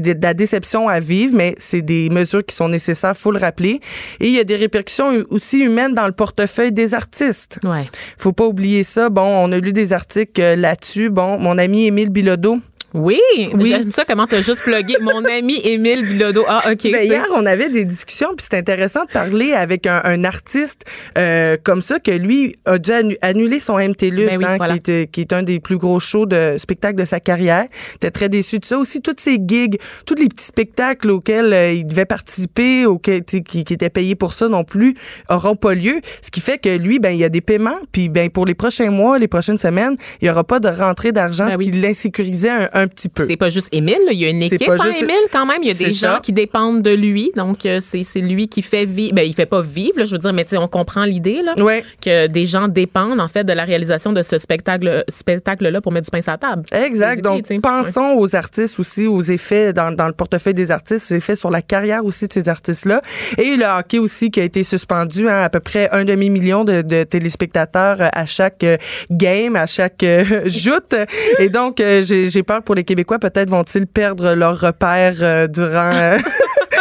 de 0.00 0.22
la 0.22 0.34
déception 0.34 0.88
à 0.88 1.00
vivre, 1.00 1.34
mais 1.36 1.54
c'est 1.58 1.82
des 1.82 2.10
mesures 2.10 2.44
qui 2.44 2.54
sont 2.54 2.68
nécessaires, 2.68 3.16
faut 3.16 3.32
le 3.32 3.38
rappeler. 3.38 3.80
Et 4.20 4.26
il 4.26 4.32
y 4.32 4.40
a 4.40 4.44
des 4.44 4.56
répercussions 4.56 5.24
aussi 5.30 5.60
humaines 5.60 5.94
dans 5.94 6.06
le 6.06 6.12
portefeuille 6.12 6.72
des 6.72 6.94
artistes. 6.94 7.58
Ouais. 7.64 7.88
Faut 8.18 8.32
pas 8.32 8.44
oublier 8.44 8.84
ça. 8.84 9.08
Bon, 9.08 9.22
on 9.22 9.50
a 9.52 9.58
lu 9.58 9.72
des 9.72 9.92
articles 9.92 10.40
euh, 10.40 10.56
là-dessus. 10.56 11.10
Bon, 11.10 11.38
mon 11.38 11.58
ami 11.58 11.86
Émile 11.86 12.10
Bilodeau, 12.10 12.41
Ricardo 12.42 12.60
oui, 12.94 13.20
oui. 13.54 13.68
j'aime 13.68 13.90
ça 13.90 14.04
comment 14.04 14.26
tu 14.26 14.34
as 14.34 14.42
juste 14.42 14.62
plugué 14.62 14.96
mon 15.00 15.24
ami 15.24 15.60
Émile 15.64 16.02
Bilodeau. 16.02 16.44
Ah, 16.46 16.70
OK. 16.70 16.90
Ben, 16.90 17.04
hier, 17.04 17.26
on 17.34 17.46
avait 17.46 17.70
des 17.70 17.84
discussions, 17.84 18.28
puis 18.36 18.46
c'est 18.48 18.56
intéressant 18.56 19.04
de 19.04 19.10
parler 19.10 19.52
avec 19.52 19.86
un, 19.86 20.24
artiste 20.24 20.84
euh, 21.18 21.56
comme 21.62 21.82
ça, 21.82 21.98
que 21.98 22.10
lui 22.10 22.56
a 22.64 22.78
dû 22.78 22.92
annuler 23.22 23.60
son 23.60 23.78
MTLUS, 23.78 24.28
ben 24.38 24.44
hein, 24.44 24.78
qui, 24.78 24.90
est, 24.90 25.10
qui, 25.10 25.20
est, 25.22 25.32
un 25.32 25.42
des 25.42 25.58
plus 25.58 25.78
gros 25.78 25.98
shows 26.00 26.26
de 26.26 26.56
spectacle 26.58 26.98
de 26.98 27.04
sa 27.04 27.18
carrière. 27.18 27.64
était 27.96 28.10
très 28.10 28.28
déçu 28.28 28.58
de 28.58 28.64
ça. 28.64 28.78
Aussi, 28.78 29.00
toutes 29.00 29.20
ces 29.20 29.38
gigs, 29.44 29.78
tous 30.06 30.14
les 30.14 30.28
petits 30.28 30.44
spectacles 30.44 31.10
auxquels 31.10 31.52
euh, 31.52 31.72
il 31.72 31.86
devait 31.86 32.04
participer, 32.04 32.86
auxquels, 32.86 33.24
qui, 33.24 33.42
qui 33.42 33.72
étaient 33.72 33.90
payés 33.90 34.14
pour 34.14 34.32
ça 34.32 34.48
non 34.48 34.64
plus, 34.64 34.94
auront 35.28 35.56
pas 35.56 35.74
lieu. 35.74 36.00
Ce 36.20 36.30
qui 36.30 36.40
fait 36.40 36.58
que 36.58 36.76
lui, 36.76 36.98
ben, 36.98 37.10
il 37.10 37.18
y 37.18 37.24
a 37.24 37.28
des 37.28 37.40
paiements, 37.40 37.78
puis 37.90 38.08
ben, 38.08 38.30
pour 38.30 38.46
les 38.46 38.54
prochains 38.54 38.90
mois, 38.90 39.18
les 39.18 39.28
prochaines 39.28 39.58
semaines, 39.58 39.96
il 40.20 40.28
y 40.28 40.30
aura 40.30 40.44
pas 40.44 40.60
de 40.60 40.68
rentrée 40.68 41.12
d'argent, 41.12 41.46
ben 41.46 41.52
ce 41.52 41.70
qui 41.70 41.70
l'insécurisait 41.72 42.50
un, 42.50 42.68
un 42.72 42.81
petit 42.86 43.08
peu. 43.08 43.26
C'est 43.26 43.36
pas 43.36 43.50
juste 43.50 43.68
Émile, 43.72 43.98
il 44.10 44.18
y 44.18 44.24
a 44.24 44.30
une 44.30 44.42
équipe 44.42 44.68
à 44.68 44.88
Émile 44.88 45.28
quand 45.32 45.46
même. 45.46 45.62
Il 45.62 45.68
y 45.68 45.70
a 45.70 45.88
des 45.88 45.92
gens 45.92 46.18
qui 46.22 46.32
dépendent 46.32 46.82
de 46.82 46.90
lui. 46.90 47.32
Donc, 47.36 47.66
euh, 47.66 47.80
c'est 47.80 48.20
lui 48.20 48.48
qui 48.48 48.62
fait 48.62 48.84
vivre. 48.84 49.14
Ben, 49.14 49.26
il 49.26 49.34
fait 49.34 49.46
pas 49.46 49.62
vivre, 49.62 50.04
je 50.04 50.12
veux 50.12 50.18
dire, 50.18 50.32
mais 50.32 50.46
on 50.56 50.68
comprend 50.68 51.04
l'idée, 51.04 51.42
là. 51.42 51.54
Que 52.00 52.26
des 52.26 52.46
gens 52.46 52.68
dépendent, 52.68 53.20
en 53.20 53.28
fait, 53.28 53.44
de 53.44 53.52
la 53.52 53.64
réalisation 53.64 54.12
de 54.12 54.22
ce 54.22 54.38
spectacle-là 54.38 55.04
spectacle 55.08 55.80
pour 55.82 55.92
mettre 55.92 56.06
du 56.06 56.10
pain 56.10 56.22
sur 56.22 56.32
la 56.32 56.38
table. 56.38 56.64
Exact. 56.72 57.22
Donc, 57.22 57.44
pensons 57.62 58.14
aux 58.16 58.34
artistes 58.36 58.78
aussi, 58.78 59.06
aux 59.06 59.22
effets 59.22 59.72
dans, 59.72 59.94
dans 59.94 60.06
le 60.06 60.12
portefeuille 60.12 60.54
des 60.54 60.70
artistes, 60.70 61.10
aux 61.10 61.14
effets 61.14 61.36
sur 61.36 61.50
la 61.50 61.62
carrière 61.62 62.04
aussi 62.04 62.28
de 62.28 62.32
ces 62.32 62.48
artistes-là. 62.48 63.00
Et 63.38 63.56
le 63.56 63.64
hockey 63.64 63.98
aussi 63.98 64.30
qui 64.30 64.40
a 64.40 64.44
été 64.44 64.62
suspendu, 64.64 65.28
hein, 65.28 65.42
à 65.42 65.48
peu 65.48 65.60
près 65.60 65.88
un 65.90 66.04
demi-million 66.04 66.64
de, 66.64 66.82
de, 66.82 67.04
téléspectateurs 67.04 67.98
à 68.00 68.26
chaque 68.26 68.64
euh, 68.64 68.76
game, 69.10 69.56
à 69.56 69.66
chaque 69.66 70.02
euh, 70.02 70.24
joute. 70.46 70.94
Et 71.38 71.48
donc, 71.48 71.78
j'ai 71.78 72.42
peur 72.42 72.62
pour 72.62 72.71
les 72.74 72.84
Québécois 72.84 73.18
peut-être 73.18 73.50
vont-ils 73.50 73.86
perdre 73.86 74.34
leur 74.34 74.58
repère 74.60 75.16
euh, 75.22 75.46
durant 75.46 75.92
euh, 75.94 76.18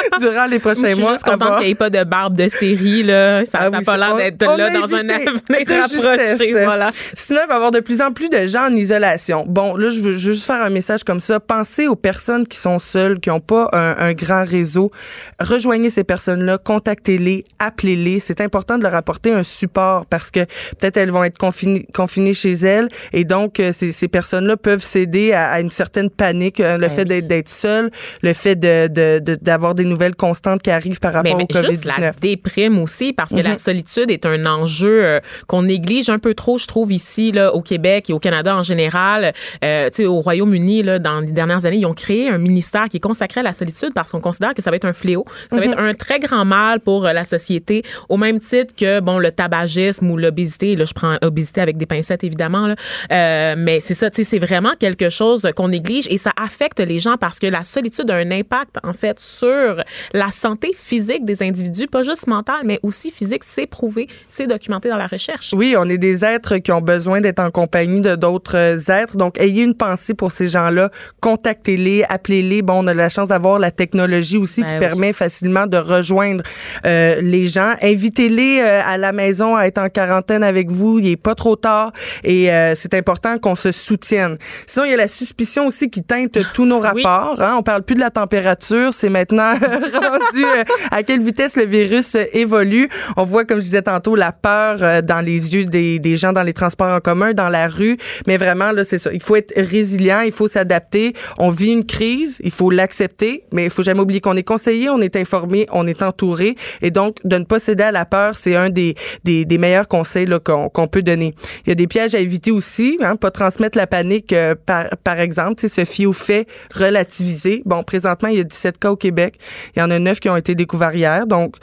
durant 0.19 0.45
les 0.45 0.59
prochains 0.59 0.81
mois. 0.81 0.91
Je 0.95 0.95
suis 0.95 1.07
juste 1.09 1.23
contente 1.23 1.57
qu'il 1.57 1.65
n'y 1.65 1.71
ait 1.71 1.75
pas 1.75 1.89
de 1.89 2.03
barbe 2.03 2.35
de 2.35 2.47
série. 2.47 3.03
Là. 3.03 3.45
Ça 3.45 3.69
n'a 3.69 3.77
ah 3.77 3.81
pas 3.85 3.97
l'air 3.97 4.15
d'être 4.15 4.57
là 4.57 4.69
dans 4.69 4.93
un 4.93 5.09
avenir 5.09 5.41
rapproché. 5.81 6.53
Voilà. 6.63 6.91
Sinon, 7.15 7.41
il 7.43 7.47
va 7.47 7.53
y 7.53 7.55
avoir 7.55 7.71
de 7.71 7.79
plus 7.79 8.01
en 8.01 8.11
plus 8.11 8.29
de 8.29 8.45
gens 8.45 8.67
en 8.67 8.75
isolation. 8.75 9.45
Bon, 9.47 9.75
là, 9.75 9.89
je 9.89 9.99
veux 9.99 10.13
juste 10.13 10.45
faire 10.45 10.61
un 10.61 10.69
message 10.69 11.03
comme 11.03 11.19
ça. 11.19 11.39
Pensez 11.39 11.87
aux 11.87 11.95
personnes 11.95 12.47
qui 12.47 12.57
sont 12.57 12.79
seules, 12.79 13.19
qui 13.19 13.29
n'ont 13.29 13.39
pas 13.39 13.69
un, 13.73 14.13
grand 14.13 14.43
réseau. 14.43 14.91
Rejoignez 15.39 15.89
ces 15.89 16.03
personnes-là, 16.03 16.57
contactez-les, 16.57 17.45
appelez-les. 17.59 18.19
C'est 18.19 18.41
important 18.41 18.77
de 18.77 18.83
leur 18.83 18.93
apporter 18.93 19.31
un 19.31 19.43
support 19.43 20.05
parce 20.05 20.31
que 20.31 20.41
peut-être 20.79 20.97
elles 20.97 21.11
vont 21.11 21.23
être 21.23 21.37
confinées, 21.37 21.87
confinées 21.93 22.33
chez 22.33 22.53
elles 22.53 22.87
et 23.13 23.23
donc 23.23 23.59
euh, 23.59 23.71
ces, 23.71 23.91
ces 23.91 24.07
personnes-là 24.07 24.57
peuvent 24.57 24.83
céder 24.83 25.33
à, 25.33 25.59
une 25.59 25.69
certaine 25.69 26.09
panique. 26.09 26.59
Euh, 26.59 26.77
le 26.77 26.87
ben 26.87 26.89
fait 26.89 27.05
d'être 27.05 27.49
seul, 27.49 27.91
le 28.21 28.33
fait 28.33 28.55
de 28.55 28.87
d'avoir 29.35 29.75
de, 29.75 29.83
des 29.83 29.89
nouvelles 29.91 30.15
constante 30.15 30.61
qui 30.61 30.71
arrive 30.71 30.99
par 30.99 31.13
rapport 31.13 31.35
mais, 31.37 31.43
au 31.43 31.47
COVID-19. 31.47 31.71
Juste 31.71 31.97
la 31.99 32.11
déprime 32.11 32.79
aussi, 32.79 33.13
parce 33.13 33.31
que 33.31 33.39
la 33.39 33.51
mhm. 33.51 33.57
solitude 33.57 34.11
est 34.11 34.25
un 34.25 34.45
enjeu 34.45 35.03
euh, 35.03 35.19
qu'on 35.47 35.63
néglige 35.63 36.09
un 36.09 36.19
peu 36.19 36.33
trop, 36.33 36.57
je 36.57 36.67
trouve, 36.67 36.91
ici, 36.91 37.31
là, 37.31 37.53
au 37.53 37.61
Québec 37.61 38.09
et 38.09 38.13
au 38.13 38.19
Canada 38.19 38.55
en 38.55 38.61
général. 38.61 39.33
Euh, 39.63 39.89
tu 39.89 39.97
sais, 39.97 40.05
au 40.05 40.21
Royaume-Uni, 40.21 40.83
là, 40.83 40.99
dans 40.99 41.19
les 41.19 41.31
dernières 41.31 41.65
années, 41.65 41.77
ils 41.77 41.85
ont 41.85 41.93
créé 41.93 42.29
un 42.29 42.37
ministère 42.37 42.89
qui 42.89 42.97
est 42.97 43.01
consacré 43.01 43.41
à 43.41 43.43
la 43.43 43.53
solitude 43.53 43.91
parce 43.93 44.11
qu'on 44.11 44.21
considère 44.21 44.53
que 44.53 44.61
ça 44.61 44.69
va 44.69 44.75
être 44.75 44.85
un 44.85 44.93
fléau. 44.93 45.25
Ça 45.49 45.57
va 45.57 45.65
être 45.65 45.77
mhm. 45.77 45.85
un 45.85 45.93
très 45.93 46.19
grand 46.19 46.45
mal 46.45 46.79
pour 46.79 47.05
euh, 47.05 47.13
la 47.13 47.25
société, 47.25 47.83
au 48.09 48.17
même 48.17 48.39
titre 48.39 48.73
que, 48.75 48.99
bon, 48.99 49.19
le 49.19 49.31
tabagisme 49.31 50.09
ou 50.09 50.17
l'obésité. 50.17 50.75
Là, 50.75 50.85
je 50.85 50.93
prends 50.93 51.17
obésité 51.21 51.61
avec 51.61 51.77
des 51.77 51.85
pincettes, 51.85 52.23
évidemment, 52.23 52.67
là. 52.67 52.75
Euh, 53.11 53.55
mais 53.57 53.79
c'est 53.79 53.93
ça, 53.93 54.09
tu 54.09 54.23
sais, 54.23 54.29
c'est 54.29 54.39
vraiment 54.39 54.73
quelque 54.79 55.09
chose 55.09 55.47
qu'on 55.55 55.69
néglige 55.69 56.07
et 56.09 56.17
ça 56.17 56.31
affecte 56.37 56.79
les 56.79 56.99
gens 56.99 57.17
parce 57.17 57.39
que 57.39 57.47
la 57.47 57.63
solitude 57.63 58.09
a 58.09 58.15
un 58.15 58.31
impact, 58.31 58.77
en 58.83 58.93
fait, 58.93 59.19
sur 59.19 59.80
la 60.13 60.31
santé 60.31 60.73
physique 60.77 61.25
des 61.25 61.43
individus, 61.43 61.87
pas 61.87 62.01
juste 62.01 62.27
mentale, 62.27 62.61
mais 62.65 62.79
aussi 62.83 63.11
physique, 63.11 63.43
c'est 63.43 63.67
prouvé, 63.67 64.07
c'est 64.29 64.47
documenté 64.47 64.89
dans 64.89 64.97
la 64.97 65.07
recherche. 65.07 65.53
Oui, 65.55 65.75
on 65.77 65.89
est 65.89 65.97
des 65.97 66.23
êtres 66.25 66.57
qui 66.57 66.71
ont 66.71 66.81
besoin 66.81 67.21
d'être 67.21 67.39
en 67.39 67.51
compagnie 67.51 68.01
de 68.01 68.15
d'autres 68.15 68.57
euh, 68.57 68.77
êtres. 69.01 69.17
Donc, 69.17 69.39
ayez 69.39 69.63
une 69.63 69.75
pensée 69.75 70.13
pour 70.13 70.31
ces 70.31 70.47
gens-là. 70.47 70.89
Contactez-les, 71.21 72.03
appelez-les. 72.07 72.61
Bon, 72.61 72.83
on 72.83 72.87
a 72.87 72.93
la 72.93 73.09
chance 73.09 73.29
d'avoir 73.29 73.59
la 73.59 73.71
technologie 73.71 74.37
aussi 74.37 74.61
ben 74.61 74.73
qui 74.73 74.79
permet 74.79 75.13
facilement 75.13 75.67
de 75.67 75.77
rejoindre 75.77 76.43
euh, 76.85 77.21
les 77.21 77.47
gens. 77.47 77.73
Invitez-les 77.81 78.61
euh, 78.61 78.81
à 78.85 78.97
la 78.97 79.11
maison 79.11 79.55
à 79.55 79.65
être 79.65 79.79
en 79.79 79.89
quarantaine 79.89 80.43
avec 80.43 80.69
vous. 80.69 80.99
Il 80.99 81.07
est 81.07 81.17
pas 81.17 81.35
trop 81.35 81.55
tard 81.55 81.91
et 82.23 82.49
c'est 82.75 82.93
important 82.93 83.37
qu'on 83.37 83.55
se 83.55 83.71
soutienne. 83.71 84.37
Sinon, 84.65 84.85
il 84.85 84.91
y 84.91 84.93
a 84.93 84.97
la 84.97 85.07
suspicion 85.07 85.67
aussi 85.67 85.89
qui 85.89 86.03
teinte 86.03 86.37
tous 86.53 86.65
nos 86.65 86.79
rapports. 86.79 87.41
Hein? 87.41 87.55
On 87.57 87.63
parle 87.63 87.83
plus 87.83 87.95
de 87.95 87.99
la 87.99 88.09
température, 88.09 88.93
c'est 88.93 89.09
maintenant 89.09 89.53
rendu 89.99 90.43
euh, 90.43 90.63
à 90.91 91.03
quelle 91.03 91.21
vitesse 91.21 91.55
le 91.55 91.65
virus 91.65 92.15
euh, 92.15 92.23
évolue. 92.33 92.89
On 93.17 93.23
voit, 93.23 93.45
comme 93.45 93.57
je 93.57 93.63
disais 93.63 93.81
tantôt, 93.81 94.15
la 94.15 94.31
peur 94.31 94.77
euh, 94.81 95.01
dans 95.01 95.21
les 95.21 95.53
yeux 95.53 95.65
des, 95.65 95.99
des 95.99 96.15
gens 96.15 96.33
dans 96.33 96.43
les 96.43 96.53
transports 96.53 96.93
en 96.93 96.99
commun, 96.99 97.33
dans 97.33 97.49
la 97.49 97.67
rue. 97.67 97.97
Mais 98.27 98.37
vraiment, 98.37 98.71
là, 98.71 98.83
c'est 98.83 98.97
ça. 98.97 99.11
Il 99.13 99.21
faut 99.21 99.35
être 99.35 99.53
résilient, 99.55 100.21
il 100.21 100.31
faut 100.31 100.47
s'adapter. 100.47 101.13
On 101.39 101.49
vit 101.49 101.71
une 101.71 101.85
crise, 101.85 102.39
il 102.43 102.51
faut 102.51 102.69
l'accepter, 102.69 103.43
mais 103.51 103.65
il 103.65 103.69
faut 103.69 103.83
jamais 103.83 104.01
oublier 104.01 104.21
qu'on 104.21 104.37
est 104.37 104.43
conseillé, 104.43 104.89
on 104.89 105.01
est 105.01 105.15
informé, 105.15 105.67
on 105.71 105.87
est 105.87 106.03
entouré. 106.03 106.55
Et 106.81 106.91
donc, 106.91 107.17
de 107.23 107.37
ne 107.37 107.43
pas 107.43 107.59
céder 107.59 107.83
à 107.83 107.91
la 107.91 108.05
peur, 108.05 108.35
c'est 108.35 108.55
un 108.55 108.69
des, 108.69 108.95
des, 109.23 109.45
des, 109.45 109.57
meilleurs 109.57 109.87
conseils 109.87 110.27
qu'on 110.43 110.87
peut 110.87 111.01
donner. 111.01 111.33
Il 111.65 111.69
y 111.69 111.71
a 111.71 111.75
des 111.75 111.87
pièges 111.87 112.15
à 112.15 112.19
éviter 112.19 112.51
aussi, 112.51 112.97
hein, 113.01 113.15
pas 113.15 113.31
transmettre 113.31 113.77
la 113.77 113.87
panique, 113.87 114.35
par, 114.65 114.85
par 115.03 115.19
exemple, 115.19 115.61
se 115.71 115.85
fier 115.85 116.05
aux 116.05 116.13
faits, 116.13 116.47
relativiser. 116.73 117.61
Bon, 117.65 117.83
présentement, 117.83 118.29
il 118.29 118.37
y 118.37 118.41
a 118.41 118.43
17 118.43 118.77
cas 118.77 118.91
au 118.91 118.95
Québec. 118.95 119.39
Il 119.75 119.79
y 119.79 119.81
en 119.81 119.91
a 119.91 119.99
neuf 119.99 120.19
qui 120.19 120.29
ont 120.29 120.37
été 120.37 120.55
découverts 120.55 120.95
hier. 120.95 121.27
Donc, 121.27 121.55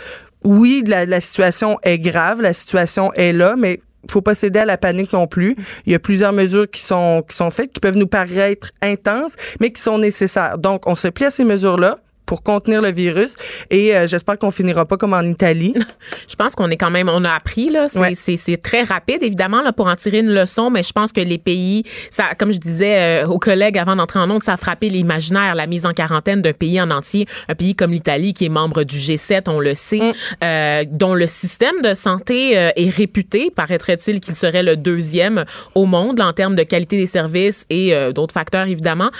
oui, 0.45 0.83
la, 0.87 1.21
situation 1.21 1.79
est 1.83 1.99
grave, 1.99 2.41
la 2.41 2.53
situation 2.53 3.13
est 3.15 3.33
là, 3.33 3.57
mais 3.57 3.81
faut 4.11 4.23
pas 4.23 4.35
céder 4.35 4.61
à 4.61 4.65
la 4.65 4.79
panique 4.79 5.13
non 5.13 5.27
plus. 5.27 5.57
Il 5.85 5.93
y 5.93 5.95
a 5.95 5.99
plusieurs 5.99 6.33
mesures 6.33 6.71
qui 6.71 6.81
sont 6.81 7.25
qui 7.29 7.37
sont 7.37 7.51
faites 7.51 7.73
qui 7.73 7.81
peuvent 7.81 7.97
nous 7.97 8.07
paraître 8.07 8.71
intenses, 8.81 9.35
mais 9.61 9.73
qui 9.73 9.83
sont 9.83 9.99
nécessaires. 9.99 10.59
Donc, 10.59 10.87
on 10.87 10.95
se 10.95 11.09
plie 11.09 11.27
à 11.27 11.31
ces 11.31 11.45
mesures-là 11.45 11.99
pour 12.29 12.43
contenir 12.43 12.83
le 12.83 12.93
virus. 12.93 13.35
Et 13.71 13.97
euh, 13.97 14.07
j'espère 14.07 14.39
qu'on 14.39 14.51
finira 14.53 14.85
pas 14.85 14.99
comme 14.99 15.15
en 15.15 15.23
Italie. 15.23 15.75
je 16.29 16.37
pense 16.37 16.55
qu'on 16.55 16.69
est 16.69 16.77
quand 16.77 16.91
même, 16.91 17.09
on 17.09 17.25
a 17.25 17.33
appris 17.33 17.71
là. 17.71 17.89
C'est 17.89 18.63
très 18.63 18.83
rapide 18.83 19.23
évidemment 19.23 19.63
là 19.63 19.73
pour 19.73 19.87
en 19.87 19.97
tirer 19.97 20.19
une 20.19 20.33
leçon, 20.33 20.71
mais 20.71 20.83
je 20.83 20.93
pense 20.93 21.11
que 21.11 21.23
les 21.23 21.39
pays, 21.39 21.83
ça, 22.11 22.35
comme 22.39 22.53
je 22.53 22.59
disais 22.59 23.25
euh, 23.25 23.29
aux 23.29 23.39
collègues 23.39 23.79
avant 23.79 23.97
d'entrer 23.97 24.21
en 24.21 24.31
onde, 24.31 24.43
ça 24.43 24.53
a 24.53 24.57
frappé 24.59 24.91
l'imaginaire, 24.91 25.55
la 25.55 25.67
mise 25.67 25.87
en 25.87 25.93
quarantaine 25.93 26.43
d'un 26.43 26.53
pays 26.53 26.81
en 26.81 26.91
entier, 26.91 27.27
un 27.49 27.55
pays 27.55 27.75
comme 27.75 27.93
l'Italie 27.93 28.35
qui 28.35 28.45
est 28.45 28.51
membre 28.51 28.85
du 28.85 28.97
G7, 28.97 29.45
on 29.49 29.59
le 29.59 29.75
sait, 29.75 29.99
mm. 29.99 30.13
euh, 30.45 30.85
dont 30.87 31.15
le 31.15 31.27
système 31.27 31.81
de 31.83 31.95
santé 31.95 32.53
est 32.53 32.91
réputé, 32.95 33.51
paraîtrait-il 33.51 34.21
qu'il 34.21 34.35
serait 34.35 34.63
le 34.63 34.77
deuxième 34.77 35.47
au 35.75 35.87
monde 35.87 36.21
en 36.21 36.35
termes 36.35 36.57
de 36.57 36.63
qualité 36.63 36.99
des 36.99 37.07
services 37.07 37.65
et 37.71 37.95
d'autres 38.13 38.35
facteurs 38.35 38.67
évidemment. 38.67 39.11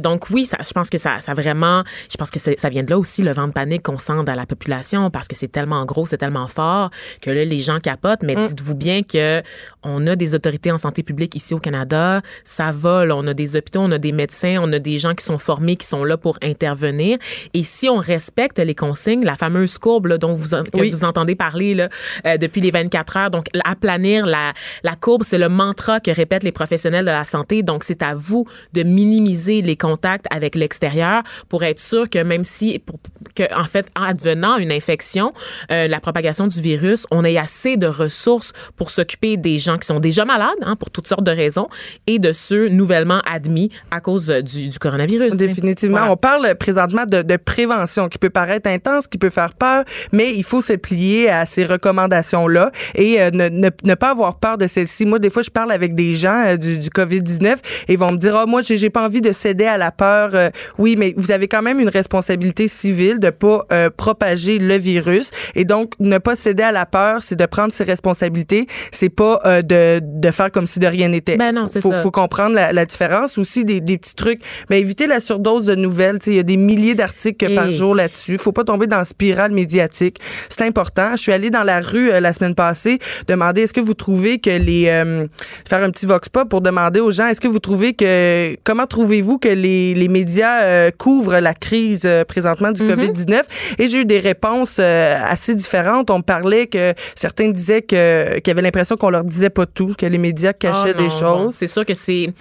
donc 0.00 0.30
oui, 0.30 0.44
ça, 0.44 0.58
je 0.64 0.72
pense 0.72 0.88
que 0.88 0.98
ça, 0.98 1.18
ça 1.18 1.34
vraiment, 1.34 1.82
je 2.08 2.16
pense 2.16 2.30
que 2.30 2.38
ça 2.56 2.68
vient 2.68 2.82
de 2.82 2.90
là 2.90 2.98
aussi 2.98 3.22
le 3.22 3.32
vent 3.32 3.48
de 3.48 3.52
panique 3.52 3.82
qu'on 3.82 3.98
sent 3.98 4.24
dans 4.24 4.34
la 4.34 4.46
population 4.46 5.10
parce 5.10 5.28
que 5.28 5.36
c'est 5.36 5.48
tellement 5.48 5.84
gros, 5.84 6.06
c'est 6.06 6.18
tellement 6.18 6.48
fort 6.48 6.90
que 7.20 7.30
là 7.30 7.44
les 7.44 7.58
gens 7.58 7.78
capotent. 7.78 8.22
Mais 8.22 8.36
mm. 8.36 8.48
dites-vous 8.48 8.74
bien 8.74 9.02
que 9.02 9.42
on 9.82 10.06
a 10.06 10.16
des 10.16 10.34
autorités 10.34 10.72
en 10.72 10.78
santé 10.78 11.02
publique 11.02 11.34
ici 11.34 11.54
au 11.54 11.58
Canada, 11.58 12.22
ça 12.44 12.70
va. 12.72 13.04
on 13.10 13.26
a 13.26 13.34
des 13.34 13.56
hôpitaux, 13.56 13.80
on 13.80 13.92
a 13.92 13.98
des 13.98 14.12
médecins, 14.12 14.58
on 14.60 14.72
a 14.72 14.78
des 14.78 14.98
gens 14.98 15.14
qui 15.14 15.24
sont 15.24 15.38
formés, 15.38 15.76
qui 15.76 15.86
sont 15.86 16.04
là 16.04 16.16
pour 16.16 16.38
intervenir. 16.42 17.18
Et 17.52 17.64
si 17.64 17.88
on 17.88 17.98
respecte 17.98 18.58
les 18.58 18.74
consignes, 18.74 19.24
la 19.24 19.36
fameuse 19.36 19.78
courbe 19.78 20.06
là, 20.06 20.18
dont 20.18 20.32
vous 20.32 20.50
que 20.50 20.90
vous 20.90 21.04
entendez 21.04 21.34
parler 21.34 21.74
là, 21.74 21.88
euh, 22.26 22.36
depuis 22.36 22.60
les 22.60 22.70
24 22.70 23.16
heures, 23.16 23.30
donc 23.30 23.46
aplanir 23.64 24.26
la 24.26 24.52
la 24.82 24.96
courbe, 24.96 25.22
c'est 25.24 25.38
le 25.38 25.48
mantra 25.48 26.00
que 26.00 26.10
répètent 26.10 26.44
les 26.44 26.52
professionnels 26.52 27.04
de 27.04 27.10
la 27.10 27.24
santé. 27.24 27.62
Donc 27.62 27.84
c'est 27.84 28.02
à 28.02 28.14
vous 28.14 28.46
de 28.72 28.82
minimiser 28.82 29.62
les 29.62 29.76
contacts 29.76 30.26
avec 30.30 30.54
l'extérieur 30.54 31.22
pour 31.48 31.62
être 31.64 31.78
sûr 31.78 32.08
que 32.08 32.18
même 32.18 32.33
même 32.34 32.44
si, 32.44 32.80
pour, 32.80 32.98
que, 33.36 33.44
en 33.54 33.64
fait, 33.64 33.86
en 33.96 34.02
advenant 34.02 34.56
une 34.56 34.72
infection, 34.72 35.32
euh, 35.70 35.86
la 35.86 36.00
propagation 36.00 36.48
du 36.48 36.60
virus, 36.60 37.06
on 37.12 37.24
ait 37.24 37.38
assez 37.38 37.76
de 37.76 37.86
ressources 37.86 38.52
pour 38.74 38.90
s'occuper 38.90 39.36
des 39.36 39.58
gens 39.58 39.78
qui 39.78 39.86
sont 39.86 40.00
déjà 40.00 40.24
malades, 40.24 40.48
hein, 40.62 40.74
pour 40.74 40.90
toutes 40.90 41.06
sortes 41.06 41.22
de 41.22 41.30
raisons, 41.30 41.68
et 42.08 42.18
de 42.18 42.32
ceux 42.32 42.68
nouvellement 42.68 43.20
admis 43.30 43.70
à 43.92 44.00
cause 44.00 44.26
du, 44.26 44.68
du 44.68 44.78
coronavirus. 44.80 45.36
Définitivement. 45.36 46.08
On 46.10 46.16
parle 46.16 46.56
présentement 46.56 47.04
de, 47.06 47.22
de, 47.22 47.36
prévention 47.36 48.08
qui 48.08 48.18
peut 48.18 48.30
paraître 48.30 48.68
intense, 48.68 49.06
qui 49.06 49.18
peut 49.18 49.30
faire 49.30 49.54
peur, 49.54 49.84
mais 50.10 50.34
il 50.34 50.42
faut 50.42 50.62
se 50.62 50.72
plier 50.72 51.28
à 51.28 51.46
ces 51.46 51.64
recommandations-là 51.64 52.72
et 52.96 53.20
euh, 53.20 53.30
ne, 53.30 53.48
ne, 53.48 53.70
ne, 53.84 53.94
pas 53.94 54.10
avoir 54.10 54.38
peur 54.40 54.58
de 54.58 54.66
celles-ci. 54.66 55.06
Moi, 55.06 55.20
des 55.20 55.30
fois, 55.30 55.42
je 55.42 55.50
parle 55.50 55.70
avec 55.70 55.94
des 55.94 56.14
gens 56.14 56.42
euh, 56.46 56.56
du, 56.56 56.78
du 56.78 56.88
COVID-19 56.88 57.56
et 57.88 57.92
ils 57.92 57.98
vont 57.98 58.10
me 58.10 58.16
dire, 58.16 58.36
oh, 58.42 58.48
moi, 58.48 58.60
j'ai 58.62 58.90
pas 58.90 59.04
envie 59.04 59.20
de 59.20 59.32
céder 59.32 59.66
à 59.66 59.76
la 59.76 59.92
peur. 59.92 60.30
Euh, 60.34 60.50
oui, 60.78 60.96
mais 60.98 61.14
vous 61.16 61.30
avez 61.30 61.46
quand 61.46 61.62
même 61.62 61.78
une 61.78 61.88
responsabilité 61.88 62.23
civile 62.68 63.18
de 63.18 63.30
pas 63.30 63.66
propager 63.96 64.58
le 64.58 64.76
virus 64.76 65.30
et 65.54 65.64
donc 65.64 65.92
ne 66.00 66.18
pas 66.18 66.36
céder 66.36 66.62
à 66.62 66.72
la 66.72 66.86
peur, 66.86 67.22
c'est 67.22 67.36
de 67.36 67.46
prendre 67.46 67.72
ses 67.72 67.84
responsabilités. 67.84 68.66
C'est 68.90 69.08
pas 69.08 69.40
de, 69.62 70.00
de 70.02 70.30
faire 70.30 70.50
comme 70.50 70.66
si 70.66 70.78
de 70.78 70.86
rien 70.86 71.08
n'était. 71.08 71.36
Ben 71.36 71.54
non, 71.54 71.66
c'est 71.68 71.80
faut, 71.80 71.92
faut 71.92 72.10
comprendre 72.10 72.54
la, 72.54 72.72
la, 72.72 72.86
différence. 72.86 73.38
Aussi 73.38 73.64
des, 73.64 73.80
des 73.80 73.98
petits 73.98 74.14
trucs, 74.14 74.40
mais 74.70 74.80
éviter 74.80 75.06
la 75.06 75.20
surdose 75.20 75.66
de 75.66 75.74
nouvelles. 75.74 76.18
Il 76.26 76.34
y 76.34 76.38
a 76.38 76.42
des 76.42 76.56
milliers 76.56 76.94
d'articles 76.94 77.54
par 77.54 77.70
jour 77.70 77.94
là-dessus. 77.94 78.38
Faut 78.38 78.52
pas 78.52 78.64
tomber 78.64 78.86
dans 78.86 78.98
la 78.98 79.04
spirale 79.04 79.52
médiatique. 79.52 80.18
C'est 80.48 80.62
important. 80.62 81.12
Je 81.12 81.22
suis 81.22 81.32
allée 81.32 81.50
dans 81.50 81.64
la 81.64 81.80
rue 81.80 82.10
la 82.20 82.32
semaine 82.32 82.54
passée 82.54 82.98
demander 83.26 83.62
est-ce 83.62 83.72
que 83.72 83.80
vous 83.80 83.94
trouvez 83.94 84.38
que 84.38 84.50
les 84.50 84.88
euh, 84.88 85.26
faire 85.68 85.82
un 85.82 85.90
petit 85.90 86.06
vox 86.06 86.28
pop 86.28 86.48
pour 86.48 86.60
demander 86.60 87.00
aux 87.00 87.10
gens 87.10 87.26
est-ce 87.26 87.40
que 87.40 87.48
vous 87.48 87.58
trouvez 87.58 87.94
que 87.94 88.56
comment 88.64 88.86
trouvez-vous 88.86 89.38
que 89.38 89.48
les, 89.48 89.94
les 89.94 90.08
médias 90.08 90.62
euh, 90.62 90.90
couvrent 90.96 91.38
la 91.38 91.54
crise 91.54 92.02
euh, 92.04 92.13
présentement 92.22 92.72
du 92.72 92.82
mm-hmm. 92.82 92.94
Covid-19 92.94 93.42
et 93.78 93.88
j'ai 93.88 94.00
eu 94.00 94.04
des 94.04 94.18
réponses 94.18 94.78
assez 94.78 95.54
différentes. 95.54 96.10
On 96.10 96.18
me 96.18 96.22
parlait 96.22 96.66
que 96.66 96.94
certains 97.14 97.48
disaient 97.48 97.82
que 97.82 98.38
qu'ils 98.40 98.50
avaient 98.52 98.62
l'impression 98.62 98.96
qu'on 98.96 99.10
leur 99.10 99.24
disait 99.24 99.50
pas 99.50 99.66
tout, 99.66 99.94
que 99.96 100.06
les 100.06 100.18
médias 100.18 100.52
cachaient 100.52 100.94
oh 100.94 101.02
des 101.02 101.10
choses. 101.10 101.54
c'est 101.54 101.66
sûr 101.66 101.84
que 101.84 101.94
c'est 101.94 102.32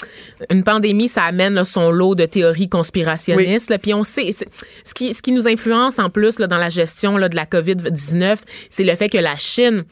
une 0.49 0.63
pandémie, 0.63 1.07
ça 1.07 1.23
amène 1.23 1.53
là, 1.53 1.63
son 1.63 1.91
lot 1.91 2.15
de 2.15 2.25
théories 2.25 2.69
conspirationnistes. 2.69 3.69
Oui. 3.71 3.77
puis 3.77 3.93
on 3.93 4.03
sait 4.03 4.31
ce 4.31 4.93
qui 4.93 5.13
ce 5.13 5.21
qui 5.21 5.31
nous 5.31 5.47
influence 5.47 5.99
en 5.99 6.09
plus 6.09 6.39
là, 6.39 6.47
dans 6.47 6.57
la 6.57 6.69
gestion 6.69 7.17
là, 7.17 7.29
de 7.29 7.35
la 7.35 7.45
COVID-19, 7.45 8.37
c'est 8.69 8.83
le 8.83 8.95
fait 8.95 9.09
que 9.09 9.17
la 9.17 9.35
Chine 9.37 9.85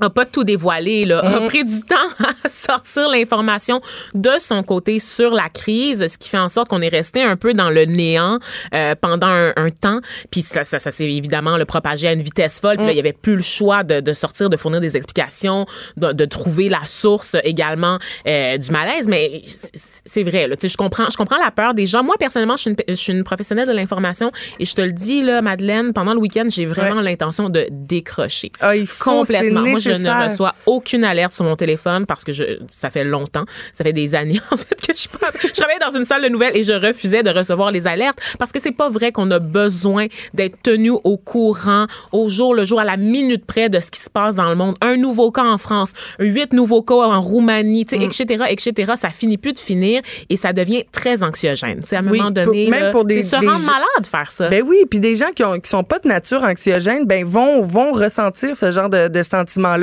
a 0.00 0.10
pas 0.10 0.24
tout 0.24 0.44
dévoilé, 0.44 1.04
là, 1.04 1.20
a 1.20 1.40
mhm. 1.40 1.48
pris 1.48 1.64
du 1.64 1.80
temps 1.82 1.96
à 2.44 2.48
sortir 2.48 3.08
l'information 3.08 3.80
de 4.14 4.30
son 4.38 4.62
côté 4.62 4.98
sur 4.98 5.30
la 5.30 5.48
crise, 5.48 6.06
ce 6.08 6.18
qui 6.18 6.28
fait 6.28 6.38
en 6.38 6.48
sorte 6.48 6.68
qu'on 6.68 6.80
est 6.80 6.88
resté 6.88 7.22
un 7.22 7.36
peu 7.36 7.54
dans 7.54 7.70
le 7.70 7.84
néant 7.84 8.38
euh, 8.74 8.94
pendant 9.00 9.26
un, 9.26 9.52
un, 9.56 9.70
temps. 9.70 10.00
Puis 10.30 10.42
ça, 10.42 10.64
ça, 10.64 10.78
ça 10.78 10.90
s'est 10.90 11.10
évidemment 11.10 11.56
le 11.56 11.64
propagé 11.64 12.08
à 12.08 12.12
une 12.12 12.22
vitesse 12.22 12.60
folle. 12.60 12.76
Puis 12.76 12.86
là, 12.86 12.92
il 12.92 12.96
y 12.96 13.00
avait 13.00 13.12
plus 13.12 13.36
le 13.36 13.42
choix 13.42 13.82
de, 13.82 14.00
de 14.00 14.12
sortir, 14.12 14.50
de 14.50 14.56
fournir 14.56 14.80
des 14.80 14.96
explications, 14.96 15.66
de, 15.96 16.12
de 16.12 16.24
trouver 16.24 16.68
la 16.68 16.84
source 16.86 17.36
également 17.44 17.98
euh, 18.26 18.56
du 18.56 18.70
malaise. 18.70 19.08
Mais 19.08 19.42
c'est 19.74 20.22
vrai, 20.22 20.46
là, 20.46 20.56
je 20.62 20.76
comprends, 20.76 21.06
je 21.10 21.16
comprends 21.16 21.38
la 21.38 21.50
peur 21.50 21.74
des 21.74 21.86
gens. 21.86 22.02
Moi 22.02 22.16
personnellement, 22.18 22.56
je 22.56 22.62
suis 22.62 22.70
une, 22.70 22.76
je 22.88 22.94
suis 22.94 23.12
une 23.12 23.24
professionnelle 23.24 23.68
de 23.68 23.72
l'information 23.72 24.30
et 24.58 24.64
je 24.64 24.74
te 24.74 24.82
le 24.82 24.92
dis 24.92 25.22
là, 25.22 25.42
Madeleine, 25.42 25.92
pendant 25.92 26.14
le 26.14 26.20
week-end, 26.20 26.46
j'ai 26.48 26.66
vraiment 26.66 26.96
ouais. 26.96 27.02
l'intention 27.02 27.48
de 27.48 27.66
décrocher 27.70 28.52
ah, 28.60 28.76
il 28.76 28.86
faut, 28.86 29.10
complètement. 29.10 29.64
Je 29.94 30.02
ne 30.02 30.28
reçois 30.28 30.54
aucune 30.66 31.04
alerte 31.04 31.32
sur 31.32 31.44
mon 31.44 31.56
téléphone 31.56 32.06
parce 32.06 32.24
que 32.24 32.32
je, 32.32 32.58
ça 32.70 32.90
fait 32.90 33.04
longtemps, 33.04 33.44
ça 33.72 33.84
fait 33.84 33.92
des 33.92 34.14
années 34.14 34.40
en 34.50 34.56
fait 34.56 34.74
que 34.74 34.94
je, 34.94 35.08
je 35.48 35.52
travaille 35.52 35.78
dans 35.80 35.96
une 35.96 36.04
salle 36.04 36.22
de 36.22 36.28
nouvelles 36.28 36.56
et 36.56 36.62
je 36.62 36.72
refusais 36.72 37.22
de 37.22 37.30
recevoir 37.30 37.70
les 37.70 37.86
alertes 37.86 38.18
parce 38.38 38.52
que 38.52 38.60
c'est 38.60 38.72
pas 38.72 38.88
vrai 38.88 39.12
qu'on 39.12 39.30
a 39.30 39.38
besoin 39.38 40.06
d'être 40.34 40.60
tenu 40.62 40.90
au 40.90 41.16
courant 41.16 41.86
au 42.12 42.28
jour 42.28 42.54
le 42.54 42.64
jour 42.64 42.80
à 42.80 42.84
la 42.84 42.96
minute 42.96 43.44
près 43.46 43.68
de 43.68 43.80
ce 43.80 43.90
qui 43.90 44.00
se 44.00 44.10
passe 44.10 44.34
dans 44.34 44.48
le 44.48 44.54
monde. 44.54 44.76
Un 44.80 44.96
nouveau 44.96 45.30
cas 45.30 45.44
en 45.44 45.58
France, 45.58 45.92
huit 46.18 46.52
nouveaux 46.52 46.82
cas 46.82 46.94
en 46.94 47.20
Roumanie, 47.20 47.86
mm. 47.90 48.02
etc., 48.02 48.44
etc. 48.48 48.92
Ça 48.96 49.10
finit 49.10 49.38
plus 49.38 49.52
de 49.52 49.58
finir 49.58 50.02
et 50.28 50.36
ça 50.36 50.52
devient 50.52 50.84
très 50.92 51.22
anxiogène. 51.22 51.80
C'est 51.84 51.96
à 51.96 52.00
un 52.00 52.06
oui, 52.06 52.18
moment 52.18 52.30
donné, 52.30 52.64
pour, 52.64 52.80
même 52.80 52.90
pour 52.90 53.04
des, 53.04 53.22
se 53.22 53.36
rendre 53.36 53.60
malade 53.60 54.06
faire 54.10 54.30
ça. 54.30 54.48
Ben 54.48 54.62
oui, 54.66 54.84
puis 54.88 55.00
des 55.00 55.16
gens 55.16 55.30
qui 55.34 55.44
ont 55.44 55.58
qui 55.58 55.68
sont 55.68 55.84
pas 55.84 55.98
de 55.98 56.08
nature 56.08 56.42
anxiogène, 56.42 57.04
ben 57.04 57.24
vont 57.24 57.60
vont 57.62 57.92
ressentir 57.92 58.56
ce 58.56 58.72
genre 58.72 58.88
de, 58.88 59.08
de 59.08 59.22
sentiments 59.22 59.76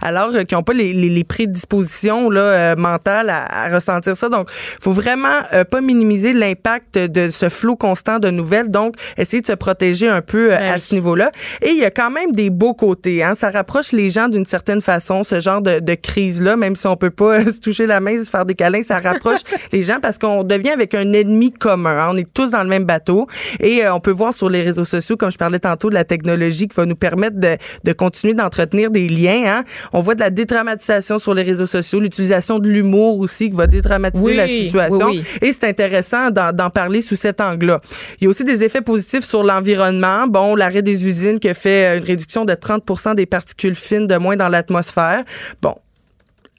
alors 0.00 0.30
qu'ils 0.30 0.56
n'ont 0.56 0.62
pas 0.62 0.72
les, 0.72 0.92
les, 0.92 1.08
les, 1.08 1.24
prédispositions 1.24 2.30
là, 2.30 2.40
euh, 2.40 2.76
mentales 2.76 3.30
à, 3.30 3.64
à, 3.64 3.74
ressentir 3.74 4.16
ça. 4.16 4.28
Donc, 4.28 4.48
faut 4.80 4.92
vraiment 4.92 5.38
euh, 5.52 5.64
pas 5.64 5.80
minimiser 5.80 6.32
l'impact 6.32 6.98
de 6.98 7.30
ce 7.30 7.48
flot 7.48 7.76
constant 7.76 8.18
de 8.18 8.30
nouvelles. 8.30 8.70
Donc, 8.70 8.94
essayer 9.16 9.40
de 9.40 9.46
se 9.46 9.52
protéger 9.52 10.08
un 10.08 10.22
peu 10.22 10.52
euh, 10.52 10.58
à 10.58 10.78
ce 10.78 10.94
niveau-là. 10.94 11.30
Et 11.62 11.70
il 11.70 11.78
y 11.78 11.84
a 11.84 11.90
quand 11.90 12.10
même 12.10 12.32
des 12.32 12.50
beaux 12.50 12.74
côtés. 12.74 13.22
Hein? 13.22 13.34
Ça 13.34 13.50
rapproche 13.50 13.92
les 13.92 14.10
gens 14.10 14.28
d'une 14.28 14.46
certaine 14.46 14.80
façon, 14.80 15.24
ce 15.24 15.40
genre 15.40 15.62
de, 15.62 15.80
de 15.80 15.94
crise-là, 15.94 16.56
même 16.56 16.76
si 16.76 16.86
on 16.86 16.96
peut 16.96 17.10
pas 17.10 17.44
se 17.50 17.60
toucher 17.60 17.86
la 17.86 18.00
main, 18.00 18.22
se 18.22 18.30
faire 18.30 18.44
des 18.44 18.54
câlins, 18.54 18.82
ça 18.82 18.98
rapproche 18.98 19.40
les 19.72 19.82
gens 19.82 20.00
parce 20.00 20.18
qu'on 20.18 20.42
devient 20.42 20.70
avec 20.70 20.94
un 20.94 21.12
ennemi 21.12 21.52
commun. 21.52 21.98
Hein? 21.98 22.08
On 22.12 22.16
est 22.16 22.32
tous 22.32 22.50
dans 22.50 22.62
le 22.62 22.68
même 22.68 22.84
bateau. 22.84 23.26
Et 23.60 23.86
on 23.88 24.00
peut 24.00 24.10
voir 24.10 24.32
sur 24.32 24.48
les 24.48 24.62
réseaux 24.62 24.84
sociaux, 24.84 25.16
comme 25.16 25.30
je 25.30 25.38
parlais 25.38 25.58
tantôt, 25.58 25.90
de 25.90 25.94
la 25.94 26.04
technologie 26.04 26.68
qui 26.68 26.76
va 26.76 26.86
nous 26.86 26.96
permettre 26.96 27.38
de, 27.38 27.56
de 27.84 27.92
continuer 27.92 28.34
d'entretenir 28.34 28.90
des 28.90 29.08
liens. 29.08 29.39
Hein? 29.48 29.64
On 29.92 30.00
voit 30.00 30.14
de 30.14 30.20
la 30.20 30.30
dédramatisation 30.30 31.18
sur 31.18 31.34
les 31.34 31.42
réseaux 31.42 31.66
sociaux, 31.66 32.00
l'utilisation 32.00 32.58
de 32.58 32.68
l'humour 32.68 33.18
aussi 33.18 33.50
qui 33.50 33.56
va 33.56 33.66
dédramatiser 33.66 34.24
oui, 34.24 34.36
la 34.36 34.48
situation. 34.48 35.08
Oui, 35.08 35.24
oui. 35.42 35.48
Et 35.48 35.52
c'est 35.52 35.64
intéressant 35.64 36.30
d'en 36.30 36.70
parler 36.70 37.00
sous 37.00 37.16
cet 37.16 37.40
angle-là. 37.40 37.80
Il 38.20 38.24
y 38.24 38.26
a 38.26 38.30
aussi 38.30 38.44
des 38.44 38.62
effets 38.62 38.80
positifs 38.80 39.24
sur 39.24 39.44
l'environnement. 39.44 40.26
Bon, 40.26 40.54
l'arrêt 40.54 40.82
des 40.82 41.06
usines 41.06 41.38
qui 41.38 41.48
a 41.48 41.54
fait 41.54 41.98
une 41.98 42.04
réduction 42.04 42.44
de 42.44 42.54
30 42.54 43.16
des 43.16 43.26
particules 43.26 43.74
fines 43.74 44.06
de 44.06 44.16
moins 44.16 44.36
dans 44.36 44.48
l'atmosphère. 44.48 45.24
Bon, 45.62 45.74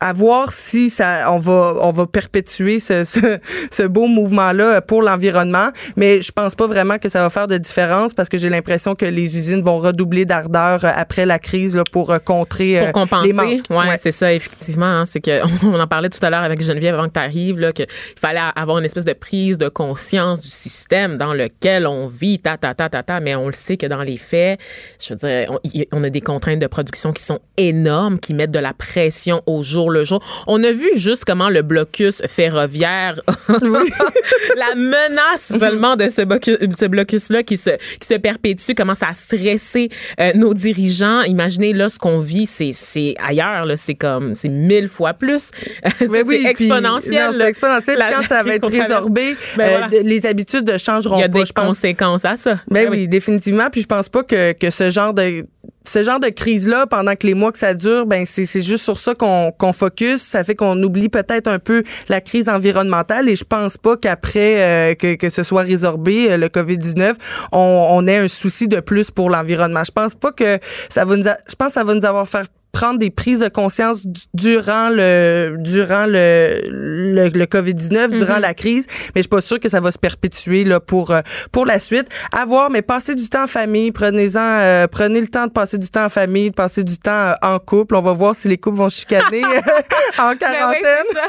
à 0.01 0.13
voir 0.13 0.51
si 0.51 0.89
ça, 0.89 1.31
on 1.31 1.37
va, 1.37 1.75
on 1.79 1.91
va 1.91 2.07
perpétuer 2.07 2.79
ce, 2.79 3.05
ce, 3.05 3.37
ce 3.69 3.83
beau 3.83 4.07
mouvement-là 4.07 4.81
pour 4.81 5.03
l'environnement. 5.03 5.69
Mais 5.95 6.21
je 6.21 6.31
pense 6.31 6.55
pas 6.55 6.65
vraiment 6.65 6.97
que 6.97 7.07
ça 7.07 7.21
va 7.21 7.29
faire 7.29 7.47
de 7.47 7.57
différence 7.57 8.13
parce 8.13 8.27
que 8.27 8.37
j'ai 8.39 8.49
l'impression 8.49 8.95
que 8.95 9.05
les 9.05 9.37
usines 9.37 9.61
vont 9.61 9.77
redoubler 9.77 10.25
d'ardeur 10.25 10.83
après 10.83 11.27
la 11.27 11.37
crise 11.37 11.75
là, 11.75 11.83
pour 11.89 12.13
contrer 12.25 12.79
pour 12.81 13.03
compenser. 13.03 13.27
les 13.27 13.33
manques. 13.33 13.61
Ouais, 13.69 13.89
ouais. 13.89 13.97
c'est 14.01 14.11
ça 14.11 14.33
effectivement. 14.33 14.85
Hein, 14.87 15.05
c'est 15.05 15.21
que 15.21 15.41
on 15.65 15.79
en 15.79 15.87
parlait 15.87 16.09
tout 16.09 16.23
à 16.25 16.31
l'heure 16.31 16.41
avec 16.41 16.63
Geneviève 16.63 16.95
avant 16.95 17.07
que 17.07 17.13
tu 17.13 17.19
arrives 17.19 17.59
là 17.59 17.71
qu'il 17.71 17.85
fallait 18.19 18.39
avoir 18.55 18.79
une 18.79 18.85
espèce 18.85 19.05
de 19.05 19.13
prise 19.13 19.59
de 19.59 19.69
conscience 19.69 20.39
du 20.39 20.49
système 20.49 21.17
dans 21.17 21.35
lequel 21.35 21.85
on 21.85 22.07
vit, 22.07 22.39
ta 22.39 22.57
ta 22.57 22.73
ta 22.73 22.89
ta 22.89 23.03
ta. 23.03 23.19
Mais 23.19 23.35
on 23.35 23.45
le 23.45 23.53
sait 23.53 23.77
que 23.77 23.85
dans 23.85 24.01
les 24.01 24.17
faits, 24.17 24.59
je 24.99 25.13
veux 25.13 25.19
dire, 25.19 25.51
on, 25.51 25.99
on 25.99 26.03
a 26.03 26.09
des 26.09 26.21
contraintes 26.21 26.59
de 26.59 26.67
production 26.67 27.13
qui 27.13 27.21
sont 27.21 27.39
énormes, 27.57 28.19
qui 28.19 28.33
mettent 28.33 28.51
de 28.51 28.59
la 28.59 28.73
pression 28.73 29.43
au 29.45 29.61
jour 29.61 29.90
le 29.91 30.03
jour. 30.03 30.23
On 30.47 30.63
a 30.63 30.71
vu 30.71 30.89
juste 30.95 31.25
comment 31.25 31.49
le 31.49 31.61
blocus 31.61 32.21
ferroviaire, 32.27 33.21
la 33.49 34.75
menace 34.75 35.57
seulement 35.59 35.95
de 35.95 36.07
ce, 36.07 36.23
blocus, 36.23 36.57
ce 36.77 36.85
blocus-là 36.85 37.43
qui 37.43 37.57
se, 37.57 37.71
qui 37.99 38.07
se 38.07 38.15
perpétue, 38.15 38.73
commence 38.75 39.03
à 39.03 39.13
stresser 39.13 39.89
euh, 40.19 40.31
nos 40.35 40.53
dirigeants. 40.53 41.21
Imaginez 41.23 41.73
là 41.73 41.89
ce 41.89 41.99
qu'on 41.99 42.19
vit, 42.19 42.45
c'est, 42.45 43.15
ailleurs, 43.23 43.65
c'est 43.75 43.95
comme, 43.95 44.35
c'est 44.35 44.49
mille 44.49 44.87
fois 44.87 45.13
plus. 45.13 45.51
Mais 46.09 46.23
oui, 46.23 46.45
exponentiel. 46.47 47.33
C'est 47.33 47.47
exponentiel. 47.47 47.97
La, 47.97 48.11
quand 48.11 48.23
ça 48.23 48.43
va 48.43 48.55
être 48.55 48.67
résorbé, 48.69 49.35
ben 49.57 49.63
euh, 49.63 49.77
voilà. 49.77 50.03
les 50.03 50.25
habitudes 50.25 50.77
changeront 50.77 51.15
pas. 51.15 51.25
Il 51.27 51.37
y 51.37 51.41
a 51.41 51.43
des 51.43 51.51
conséquences 51.53 52.21
pense. 52.23 52.31
à 52.31 52.35
ça. 52.35 52.53
Ben, 52.67 52.85
ben 52.85 52.89
oui, 52.91 52.97
oui, 53.01 53.07
définitivement. 53.07 53.69
Puis 53.71 53.81
je 53.81 53.87
pense 53.87 54.09
pas 54.09 54.23
que, 54.23 54.53
que 54.53 54.69
ce 54.69 54.89
genre 54.89 55.13
de 55.13 55.45
ce 55.83 56.03
genre 56.03 56.19
de 56.19 56.29
crise-là, 56.29 56.87
pendant 56.87 57.15
que 57.15 57.25
les 57.25 57.33
mois 57.33 57.51
que 57.51 57.57
ça 57.57 57.73
dure, 57.73 58.05
ben 58.05 58.25
c'est 58.25 58.45
juste 58.61 58.83
sur 58.83 58.97
ça 58.97 59.15
qu'on 59.15 59.51
qu'on 59.51 59.73
focus. 59.73 60.21
Ça 60.21 60.43
fait 60.43 60.55
qu'on 60.55 60.81
oublie 60.81 61.09
peut-être 61.09 61.47
un 61.47 61.59
peu 61.59 61.83
la 62.09 62.21
crise 62.21 62.49
environnementale 62.49 63.29
et 63.29 63.35
je 63.35 63.43
pense 63.43 63.77
pas 63.77 63.97
qu'après 63.97 64.61
euh, 64.61 64.95
que, 64.95 65.15
que 65.15 65.29
ce 65.29 65.43
soit 65.43 65.63
résorbé, 65.63 66.31
euh, 66.31 66.37
le 66.37 66.47
COVID-19, 66.47 67.13
on, 67.51 67.87
on 67.89 68.07
ait 68.07 68.17
un 68.17 68.27
souci 68.27 68.67
de 68.67 68.79
plus 68.79 69.11
pour 69.11 69.29
l'environnement. 69.29 69.83
Je 69.83 69.91
pense 69.91 70.15
pas 70.15 70.31
que 70.31 70.59
ça 70.89 71.05
va 71.05 71.15
nous... 71.15 71.23
Je 71.23 71.55
pense 71.55 71.67
que 71.69 71.73
ça 71.73 71.83
va 71.83 71.95
nous 71.95 72.05
avoir 72.05 72.27
fait 72.27 72.47
prendre 72.71 72.99
des 72.99 73.09
prises 73.09 73.39
de 73.39 73.49
conscience 73.49 74.03
durant 74.33 74.89
le 74.89 75.55
durant 75.59 76.05
le 76.05 76.61
le, 76.69 77.29
le 77.29 77.45
Covid-19, 77.45 77.91
mm-hmm. 77.91 78.17
durant 78.17 78.39
la 78.39 78.53
crise, 78.53 78.85
mais 78.89 79.11
je 79.17 79.21
suis 79.21 79.29
pas 79.29 79.41
sûre 79.41 79.59
que 79.59 79.69
ça 79.69 79.79
va 79.79 79.91
se 79.91 79.97
perpétuer 79.97 80.63
là 80.63 80.79
pour 80.79 81.11
euh, 81.11 81.21
pour 81.51 81.65
la 81.65 81.79
suite. 81.79 82.07
À 82.31 82.45
voir, 82.45 82.69
mais 82.69 82.81
passez 82.81 83.15
du 83.15 83.27
temps 83.29 83.43
en 83.43 83.47
famille, 83.47 83.91
prenez-en 83.91 84.39
euh, 84.41 84.87
prenez 84.87 85.21
le 85.21 85.27
temps 85.27 85.47
de 85.47 85.51
passer 85.51 85.77
du 85.77 85.89
temps 85.89 86.05
en 86.05 86.09
famille, 86.09 86.49
de 86.49 86.55
passer 86.55 86.83
du 86.83 86.97
temps 86.97 87.11
euh, 87.11 87.33
en 87.41 87.59
couple. 87.59 87.95
On 87.95 88.01
va 88.01 88.13
voir 88.13 88.35
si 88.35 88.47
les 88.47 88.57
couples 88.57 88.77
vont 88.77 88.89
chicaner 88.89 89.43
en 90.17 90.35
quarantaine. 90.35 90.81
Ben 91.13 91.21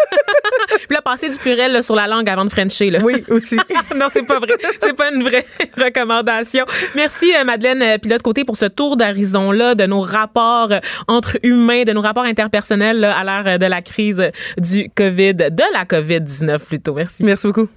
oui, 0.73 0.79
Puis 0.89 0.95
là 0.95 1.03
passer 1.03 1.29
du 1.29 1.39
purel 1.39 1.73
là, 1.73 1.83
sur 1.83 1.95
la 1.95 2.07
langue 2.07 2.29
avant 2.29 2.45
de 2.45 2.51
frencher 2.51 2.91
là. 2.91 3.01
Oui, 3.03 3.25
aussi. 3.29 3.57
non, 3.97 4.07
c'est 4.13 4.23
pas 4.23 4.39
vrai. 4.39 4.55
C'est 4.81 4.95
pas 4.95 5.13
une 5.13 5.23
vraie 5.23 5.47
recommandation. 5.77 6.65
Merci 6.95 7.33
Madeleine 7.45 7.99
Pilote 7.99 8.23
côté 8.23 8.45
pour 8.45 8.57
ce 8.57 8.67
tour 8.67 8.97
d'horizon 8.97 9.51
là 9.51 9.75
de 9.75 9.87
nos 9.87 10.01
rapports 10.01 10.73
entre 11.09 11.32
humains, 11.43 11.85
de 11.85 11.93
nos 11.93 12.01
rapports 12.01 12.25
interpersonnels 12.25 13.01
là, 13.01 13.17
à 13.17 13.25
l'heure 13.25 13.59
de 13.59 13.67
la 13.67 13.83
crise 13.83 14.23
du 14.59 14.89
COVID, 14.95 15.35
de 15.35 15.73
la 15.73 15.85
COVID-19 15.85 16.59
plutôt. 16.59 16.95
Merci. 16.95 17.25
Merci 17.25 17.47
beaucoup. 17.47 17.69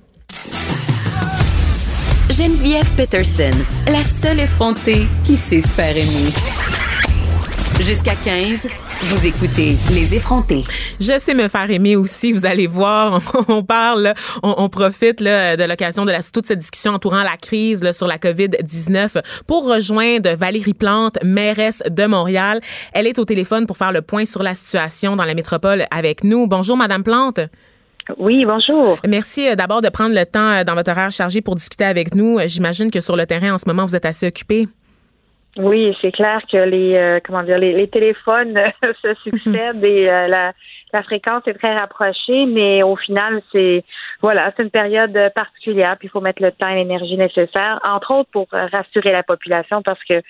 Geneviève 2.30 2.90
Peterson, 2.98 3.52
la 3.88 4.04
seule 4.04 4.42
effrontée 4.42 5.08
qui 5.24 5.38
sait 5.38 5.62
se 5.62 5.68
faire 5.68 5.96
aimer. 5.96 6.34
Jusqu'à 7.82 8.16
15, 8.16 8.68
vous 9.02 9.28
écoutez 9.28 9.76
Les 9.94 10.16
effrontés. 10.16 10.64
Je 11.00 11.20
sais 11.20 11.34
me 11.34 11.48
faire 11.48 11.70
aimer 11.70 11.96
aussi, 11.96 12.32
vous 12.32 12.46
allez 12.46 12.66
voir. 12.66 13.22
On 13.50 13.64
parle, 13.64 14.14
on, 14.42 14.70
profite 14.70 15.20
là, 15.20 15.58
de 15.58 15.64
l'occasion 15.64 16.06
de 16.06 16.12
la, 16.12 16.24
toute 16.24 16.46
cette 16.46 16.60
discussion 16.60 16.94
entourant 16.94 17.24
la 17.24 17.38
crise 17.38 17.84
là, 17.84 17.94
sur 17.94 18.08
la 18.08 18.18
COVID-19 18.18 19.22
pour 19.48 19.68
rejoindre 19.68 20.32
Valérie 20.36 20.74
Plante, 20.74 21.18
mairesse 21.24 21.84
de 21.90 22.06
Montréal. 22.06 22.62
Elle 22.94 23.08
est 23.08 23.20
au 23.20 23.26
téléphone 23.26 23.68
pour 23.68 23.78
faire 23.78 23.92
le 23.92 24.02
point 24.02 24.26
sur 24.26 24.44
la 24.44 24.56
situation 24.56 25.16
dans 25.16 25.26
la 25.26 25.34
métropole 25.34 25.86
avec 25.92 26.24
nous. 26.24 26.48
Bonjour, 26.48 26.78
Madame 26.78 27.04
Plante. 27.04 27.40
Oui, 28.18 28.46
bonjour. 28.46 28.98
Merci 29.06 29.48
euh, 29.48 29.56
d'abord 29.56 29.82
de 29.82 29.90
prendre 29.90 30.16
le 30.16 30.26
temps 30.26 30.52
euh, 30.52 30.64
dans 30.64 30.76
votre 30.76 30.92
horaire 30.92 31.12
chargé 31.12 31.42
pour 31.42 31.56
discuter 31.56 31.86
avec 31.86 32.16
nous. 32.16 32.40
J'imagine 32.46 32.92
que 32.92 33.02
sur 33.02 33.16
le 33.16 33.26
terrain 33.26 33.56
en 33.56 33.58
ce 33.58 33.68
moment, 33.68 33.86
vous 33.86 33.96
êtes 33.96 34.06
assez 34.06 34.28
occupé. 34.28 34.68
Oui, 35.58 35.96
c'est 36.02 36.12
clair 36.12 36.42
que 36.52 36.58
les 36.58 36.96
euh, 36.96 37.20
comment 37.24 37.44
dire 37.44 37.58
les, 37.58 37.88
téléphones 37.88 38.60
se 39.02 39.14
succèdent 39.24 39.84
et 39.84 40.10
euh, 40.10 40.28
la, 40.28 40.54
la 40.92 41.04
fréquence 41.04 41.44
est 41.48 41.54
très 41.54 41.74
rapprochée, 41.78 42.46
mais 42.46 42.84
au 42.84 42.96
final, 42.96 43.42
c'est 43.52 43.84
voilà, 44.22 44.52
c'est 44.56 44.64
une 44.64 44.70
période 44.70 45.18
particulière, 45.34 45.96
puis 45.98 46.08
il 46.08 46.12
faut 46.12 46.22
mettre 46.22 46.42
le 46.42 46.52
temps 46.52 46.70
et 46.70 46.76
l'énergie 46.76 47.18
nécessaire, 47.18 47.80
entre 47.84 48.14
autres 48.14 48.30
pour 48.32 48.48
rassurer 48.52 49.12
la 49.12 49.24
population, 49.24 49.82
parce 49.82 50.04
que 50.04 50.22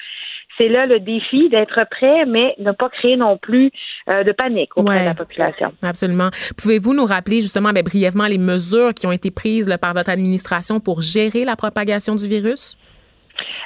c'est 0.58 0.70
là 0.70 0.86
le 0.86 1.00
défi 1.00 1.50
d'être 1.50 1.80
prêt, 1.90 2.26
mais 2.26 2.56
ne 2.60 2.72
pas 2.72 2.90
créer 2.90 3.18
non 3.18 3.38
plus 3.38 3.72
euh, 4.10 4.24
de 4.24 4.32
panique 4.32 4.76
auprès 4.76 5.02
de 5.02 5.06
la 5.06 5.14
population. 5.14 5.74
Absolument. 5.82 6.30
Pouvez-vous 6.58 6.94
nous 6.94 7.06
rappeler 7.06 7.42
justement 7.42 7.72
ben, 7.72 7.84
brièvement 7.84 8.28
les 8.28 8.38
mesures 8.38 8.94
qui 8.94 9.08
ont 9.08 9.12
été 9.12 9.32
prises 9.32 9.74
par 9.82 9.94
votre 9.94 10.10
administration 10.10 10.80
pour 10.80 11.02
gérer 11.02 11.46
la 11.46 11.56
propagation 11.56 12.16
du 12.16 12.28
virus? 12.28 12.78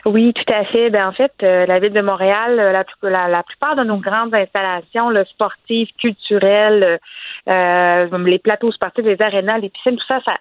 Oui, 0.06 0.34
tout 0.34 0.54
à 0.54 0.66
fait. 0.66 0.90
Ben, 0.90 1.08
en 1.08 1.12
fait, 1.12 1.32
euh, 1.44 1.66
la 1.66 1.80
ville 1.80 1.94
de 1.94 2.02
Montréal, 2.02 2.60
euh, 2.60 2.84
la, 3.04 3.28
la, 3.28 3.44
plupart 3.44 3.76
de 3.76 3.84
nos 3.84 3.98
grandes 3.98 4.34
installations 4.34 5.10
le 5.10 5.26
sportives, 5.26 5.90
culturelles, 6.00 7.00
euh, 7.48 8.18
les 8.26 8.40
plateaux 8.40 8.72
sportifs, 8.72 9.06
les 9.06 9.22
arénas, 9.22 9.60
les 9.60 9.70
piscines, 9.70 9.98
tout 9.98 10.06
ça, 10.08 10.20
ça, 10.24 10.38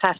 ça, 0.00 0.12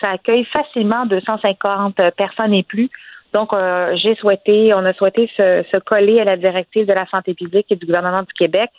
ça, 0.00 0.10
accueille 0.10 0.44
facilement 0.44 1.06
250 1.06 2.00
personnes 2.16 2.54
et 2.54 2.62
plus. 2.62 2.90
Donc, 3.32 3.50
j'ai 3.94 4.16
souhaité, 4.16 4.74
on 4.74 4.84
a 4.84 4.92
souhaité 4.92 5.30
se, 5.36 5.64
se, 5.70 5.76
coller 5.76 6.20
à 6.20 6.24
la 6.24 6.36
directive 6.36 6.86
de 6.86 6.92
la 6.92 7.06
santé 7.06 7.34
publique 7.34 7.66
et 7.70 7.76
du 7.76 7.86
gouvernement 7.86 8.22
du 8.22 8.32
Québec 8.32 8.70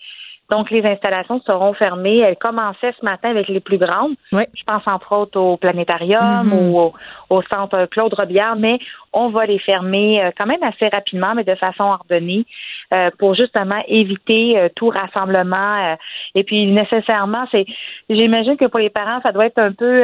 donc, 0.52 0.70
les 0.70 0.86
installations 0.86 1.42
seront 1.48 1.74
fermées. 1.74 2.20
Elles 2.20 2.36
commençaient 2.36 2.94
ce 3.00 3.06
matin 3.06 3.30
avec 3.30 3.48
les 3.48 3.62
plus 3.62 3.78
grandes. 3.78 4.16
Je 4.34 4.64
pense 4.68 4.86
entre 4.86 5.14
autres 5.14 5.40
au 5.40 5.56
planétarium 5.56 6.50
mm-hmm. 6.50 6.72
ou 6.74 6.92
au, 7.30 7.42
centre 7.44 7.86
Claude 7.86 8.14
Robillard, 8.14 8.58
mais 8.58 8.78
on 9.14 9.30
va 9.30 9.46
les 9.46 9.60
fermer 9.60 10.24
euh, 10.24 10.32
quand 10.38 10.46
même 10.46 10.64
assez 10.64 10.88
rapidement, 10.88 11.36
mais 11.36 11.44
de 11.44 11.56
façon 11.56 11.84
ordonnée, 11.84 12.46
euh, 12.94 13.10
pour 13.20 13.36
justement 13.36 13.82
éviter 13.88 14.58
euh, 14.58 14.70
tout 14.76 14.90
rassemblement. 14.90 15.98
et 16.36 16.44
puis 16.44 16.66
nécessairement, 16.68 17.46
c'est, 17.52 17.66
j'imagine 18.10 18.58
que 18.58 18.66
pour 18.66 18.80
les 18.80 18.90
parents, 18.90 19.22
ça 19.22 19.32
doit 19.32 19.46
être 19.46 19.60
un 19.60 19.72
peu 19.72 20.04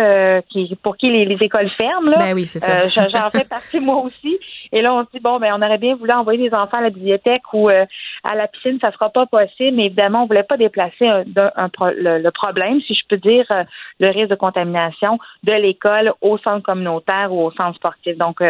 qui, 0.49 0.75
pour 0.81 0.97
qui 0.97 1.09
les, 1.09 1.37
écoles 1.39 1.69
ferment. 1.71 2.09
Là. 2.09 2.17
Ben 2.17 2.33
oui, 2.33 2.45
c'est 2.45 2.59
ça. 2.59 2.87
j'en 2.87 3.29
fais 3.29 3.43
partie 3.43 3.79
moi 3.79 3.97
aussi. 3.97 4.37
Et 4.71 4.81
là, 4.81 4.93
on 4.93 5.03
se 5.05 5.09
dit 5.13 5.19
bon, 5.19 5.39
ben 5.39 5.53
on 5.55 5.61
aurait 5.61 5.77
bien 5.77 5.95
voulu 5.95 6.11
envoyer 6.11 6.49
les 6.49 6.53
enfants 6.53 6.77
à 6.77 6.81
la 6.81 6.89
bibliothèque 6.89 7.43
ou 7.53 7.69
à 7.69 8.35
la 8.35 8.47
piscine, 8.47 8.79
ça 8.81 8.91
sera 8.91 9.09
pas 9.09 9.25
possible. 9.25 9.77
Mais 9.77 9.85
évidemment, 9.85 10.23
on 10.23 10.25
voulait 10.25 10.43
pas 10.43 10.57
déplacer 10.57 11.05
le, 11.07 12.29
problème, 12.31 12.81
si 12.81 12.95
je 12.95 13.03
peux 13.07 13.17
dire, 13.17 13.45
le 13.99 14.09
risque 14.09 14.29
de 14.29 14.35
contamination 14.35 15.19
de 15.43 15.53
l'école 15.53 16.13
au 16.21 16.37
centre 16.39 16.63
communautaire 16.63 17.31
ou 17.31 17.45
au 17.45 17.51
centre 17.51 17.75
sportif. 17.75 18.17
Donc 18.17 18.41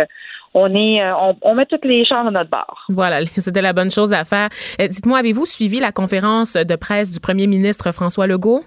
on 0.54 0.74
est, 0.74 1.02
euh, 1.02 1.14
on, 1.42 1.56
met 1.56 1.66
toutes 1.66 1.86
les 1.86 2.06
chances 2.06 2.26
de 2.26 2.32
notre 2.32 2.50
bord. 2.50 2.86
Voilà, 2.90 3.26
c'était 3.38 3.62
la 3.62 3.74
bonne 3.74 3.92
chose 3.92 4.14
à 4.14 4.24
faire. 4.24 4.50
Euh, 4.82 4.88
dites-moi, 4.88 5.20
avez-vous 5.20 5.46
suivi 5.46 5.80
la 5.80 5.92
conférence 5.92 6.54
de 6.54 6.76
presse 6.76 7.12
du 7.12 7.20
premier 7.20 7.48
ministre 7.48 7.92
François 7.92 8.28
Legault? 8.28 8.64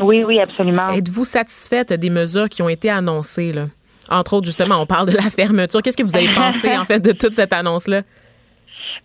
Oui, 0.00 0.24
oui, 0.24 0.40
absolument. 0.40 0.88
Êtes-vous 0.90 1.24
satisfaite 1.24 1.92
des 1.92 2.10
mesures 2.10 2.48
qui 2.48 2.62
ont 2.62 2.68
été 2.68 2.88
annoncées, 2.88 3.52
là? 3.52 3.66
Entre 4.10 4.34
autres, 4.34 4.46
justement, 4.46 4.80
on 4.80 4.86
parle 4.86 5.08
de 5.08 5.16
la 5.16 5.30
fermeture. 5.30 5.82
Qu'est-ce 5.82 5.96
que 5.96 6.02
vous 6.02 6.16
avez 6.16 6.32
pensé, 6.34 6.76
en 6.76 6.84
fait, 6.84 7.00
de 7.00 7.12
toute 7.12 7.32
cette 7.32 7.52
annonce-là? 7.52 8.02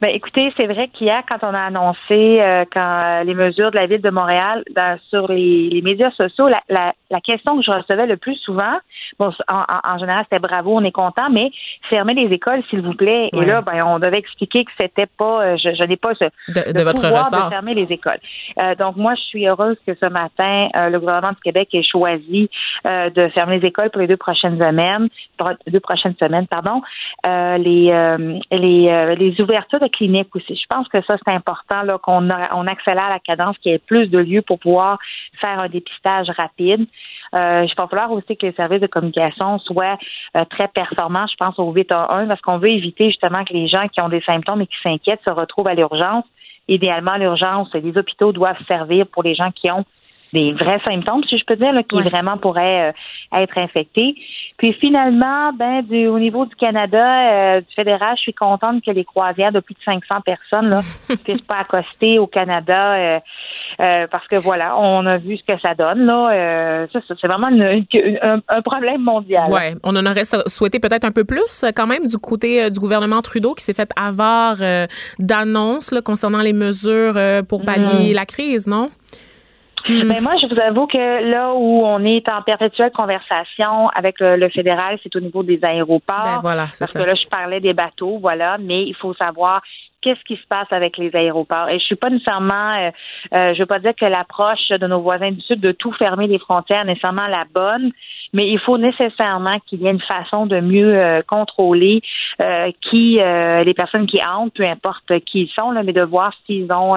Ben, 0.02 0.10
écoutez, 0.10 0.54
c'est 0.58 0.68
vrai 0.68 0.90
qu'hier, 0.90 1.24
quand 1.28 1.38
on 1.42 1.54
a 1.54 1.62
annoncé 1.62 2.42
euh, 2.42 2.66
quand 2.72 3.24
les 3.24 3.34
mesures 3.34 3.72
de 3.72 3.76
la 3.76 3.88
ville 3.88 4.02
de 4.02 4.10
Montréal 4.10 4.64
sur 5.10 5.32
les, 5.32 5.82
médias 5.84 6.12
sociaux, 6.12 6.50
la, 6.50 6.62
la, 6.68 7.22
question 7.22 7.58
que 7.58 7.64
je 7.64 7.72
recevais 7.72 8.06
le 8.06 8.18
plus 8.18 8.36
souvent, 8.36 8.78
bon, 9.20 9.32
en, 9.48 9.98
général, 9.98 10.26
c'était 10.30 10.40
bravo, 10.40 10.76
on 10.76 10.84
est 10.84 10.92
content, 10.92 11.30
mais 11.32 11.52
fermez 11.90 12.14
les 12.14 12.34
écoles, 12.34 12.62
s'il 12.70 12.82
vous 12.82 12.94
plaît. 12.94 13.30
Et 13.34 13.46
là, 13.46 13.62
ben, 13.62 13.84
on 13.86 14.00
devait 14.00 14.20
expliquer 14.20 14.66
que 14.66 14.72
c'était 14.78 15.08
pas, 15.18 15.44
euh, 15.44 15.58
je, 15.58 15.84
n'ai 15.86 15.98
pas 15.98 16.14
ce 16.16 16.26
de, 16.50 16.84
votre 16.84 17.08
ressort. 17.08 17.46
de 17.46 17.50
fermer 17.52 17.74
les 17.74 17.92
écoles. 17.92 18.20
Euh, 18.60 18.76
donc, 18.76 18.98
moi, 18.98 19.16
je 19.16 19.22
suis 19.22 19.48
heureuse 19.48 19.78
que 19.88 19.94
ce 19.96 20.08
matin, 20.08 20.68
le 20.74 20.98
gouvernement 20.98 21.32
du 21.32 21.42
Québec 21.42 21.70
ait 21.74 21.84
choisi 21.84 22.50
de 22.86 23.28
fermer 23.30 23.60
les 23.60 23.68
écoles 23.68 23.92
pour 23.92 24.02
les 24.02 24.08
deux 24.08 24.18
prochaines 24.18 24.58
semaines, 24.58 25.08
deux 25.68 25.80
prochaines 25.80 26.16
semaines, 26.20 26.48
pardon. 26.48 26.82
les, 27.24 28.18
les, 28.52 29.16
les 29.16 29.42
ouvertures 29.42 29.85
clinique 29.90 30.36
aussi. 30.36 30.56
Je 30.56 30.66
pense 30.70 30.88
que 30.88 31.02
ça, 31.04 31.18
c'est 31.24 31.32
important 31.32 31.98
qu'on 32.00 32.30
on 32.30 32.68
accélère 32.68 33.10
la 33.10 33.20
cadence, 33.20 33.58
qu'il 33.60 33.72
y 33.72 33.76
ait 33.76 33.80
plus 33.80 34.08
de 34.08 34.20
lieux 34.20 34.42
pour 34.42 34.60
pouvoir 34.60 35.00
faire 35.40 35.60
un 35.60 35.70
dépistage 35.70 36.30
rapide. 36.30 36.88
Euh, 37.34 37.68
je 37.68 37.74
pense 37.74 37.90
falloir 37.90 38.12
aussi 38.12 38.38
que 38.38 38.46
les 38.46 38.54
services 38.54 38.82
de 38.82 38.88
communication 38.88 39.60
soient 39.60 39.98
euh, 40.36 40.46
très 40.46 40.68
performants, 40.68 41.28
je 41.28 41.36
pense, 41.36 41.58
au 41.60 41.72
811, 41.72 42.28
parce 42.28 42.42
qu'on 42.42 42.58
veut 42.58 42.70
éviter 42.70 43.08
justement 43.08 43.44
que 43.44 43.54
les 43.54 43.68
gens 43.68 43.88
qui 43.88 44.02
ont 44.02 44.10
des 44.10 44.22
symptômes 44.22 44.62
et 44.62 44.68
qui 44.68 44.78
s'inquiètent 44.82 45.24
se 45.26 45.30
retrouvent 45.30 45.68
à 45.68 45.74
l'urgence. 45.74 46.26
Idéalement, 46.68 47.16
l'urgence, 47.16 47.72
les 47.74 47.98
hôpitaux 47.98 48.32
doivent 48.32 48.62
servir 48.68 49.06
pour 49.08 49.24
les 49.24 49.36
gens 49.36 49.52
qui 49.52 49.70
ont 49.70 49.86
des 50.36 50.52
vrais 50.52 50.82
symptômes, 50.84 51.24
si 51.30 51.38
je 51.38 51.46
peux 51.46 51.56
dire, 51.56 51.72
qui 51.88 52.02
vraiment 52.02 52.38
pourraient 52.38 52.90
euh, 52.90 53.40
être 53.42 53.58
infectés. 53.58 54.16
Puis 54.58 54.74
finalement, 54.74 55.54
ben 55.54 55.82
du, 55.82 56.08
au 56.08 56.20
niveau 56.20 56.46
du 56.46 56.56
Canada, 56.56 57.56
euh, 57.56 57.62
du 57.62 57.74
fédéral, 57.74 58.16
je 58.18 58.24
suis 58.24 58.34
contente 58.34 58.84
que 58.84 58.92
les 58.92 59.06
croisières 59.06 59.54
de 59.54 59.62
plus 59.62 59.76
de 59.76 59.80
500 59.86 60.22
personnes 60.26 60.70
là 60.70 60.82
puissent 61.24 61.42
pas 61.42 61.60
accoster 61.60 62.20
au 62.20 62.28
Canada 62.28 62.96
euh, 63.80 64.08
parce 64.12 64.28
que 64.28 64.36
voilà, 64.36 64.78
on 64.78 65.06
a 65.06 65.18
vu 65.18 65.38
ce 65.38 65.44
que 65.44 65.58
ça 65.62 65.74
donne 65.74 66.06
là. 66.06 66.86
ça, 66.92 67.00
c'est 67.08 67.28
vraiment 67.28 67.48
un, 67.48 68.62
problème 68.62 69.02
mondial. 69.02 69.50
Ouais, 69.52 69.76
on 69.84 69.96
en 69.96 70.06
aurait 70.06 70.26
souhaité 70.48 70.80
peut-être 70.80 71.06
un 71.06 71.12
peu 71.12 71.24
plus 71.24 71.66
quand 71.76 71.88
même 71.88 72.08
du 72.08 72.18
côté 72.18 72.70
du 72.70 72.80
gouvernement 72.80 73.22
Trudeau 73.22 73.54
qui 73.54 73.64
s'est 73.64 73.74
fait 73.74 73.92
avoir 73.96 74.58
d'annonces 75.20 75.94
concernant 76.04 76.42
les 76.42 76.54
mesures 76.54 77.18
pour 77.48 77.64
pallier 77.64 78.12
mm. 78.12 78.16
la 78.16 78.26
crise, 78.26 78.68
non? 78.68 78.90
Hmm. 79.88 80.08
Ben 80.08 80.22
moi, 80.22 80.34
je 80.42 80.48
vous 80.48 80.60
avoue 80.60 80.88
que 80.88 81.32
là 81.32 81.54
où 81.54 81.86
on 81.86 82.04
est 82.04 82.28
en 82.28 82.42
perpétuelle 82.42 82.92
conversation 82.92 83.90
avec 83.90 84.20
le, 84.20 84.50
fédéral, 84.50 84.98
c'est 85.04 85.16
au 85.16 85.20
niveau 85.20 85.44
des 85.44 85.64
aéroports. 85.64 86.26
Ben 86.26 86.40
voilà, 86.42 86.68
parce 86.78 86.92
que 86.92 87.04
là, 87.04 87.14
je 87.14 87.28
parlais 87.28 87.60
des 87.60 87.74
bateaux, 87.74 88.18
voilà, 88.20 88.58
mais 88.58 88.84
il 88.84 88.96
faut 88.96 89.14
savoir 89.14 89.62
qu'est-ce 90.02 90.24
qui 90.24 90.38
se 90.38 90.48
passe 90.48 90.68
avec 90.72 90.98
les 90.98 91.16
aéroports. 91.16 91.70
Et 91.70 91.80
je 91.80 91.84
suis 91.84 91.96
pas 91.96 92.10
nécessairement, 92.10 92.78
euh, 92.78 92.92
euh, 93.34 93.54
je 93.54 93.60
veux 93.60 93.66
pas 93.66 93.80
dire 93.80 93.94
que 93.96 94.06
l'approche 94.06 94.70
de 94.70 94.88
nos 94.88 95.02
voisins 95.02 95.32
du 95.32 95.42
Sud 95.42 95.60
de 95.60 95.72
tout 95.72 95.92
fermer 95.94 96.28
les 96.28 96.40
frontières 96.40 96.82
est 96.82 96.86
nécessairement 96.86 97.28
la 97.28 97.46
bonne, 97.52 97.92
mais 98.34 98.50
il 98.50 98.60
faut 98.60 98.78
nécessairement 98.78 99.60
qu'il 99.68 99.82
y 99.82 99.88
ait 99.88 99.92
une 99.92 100.02
façon 100.02 100.46
de 100.46 100.60
mieux 100.60 100.96
euh, 100.96 101.22
contrôler 101.28 102.02
qui 102.82 103.18
les 103.18 103.74
personnes 103.76 104.08
qui 104.08 104.20
entrent, 104.22 104.54
peu 104.56 104.66
importe 104.66 105.20
qui 105.20 105.44
ils 105.44 105.50
sont, 105.50 105.72
là, 105.72 105.84
mais 105.84 105.94
de 105.94 106.02
voir 106.02 106.34
s'ils 106.46 106.72
ont 106.72 106.96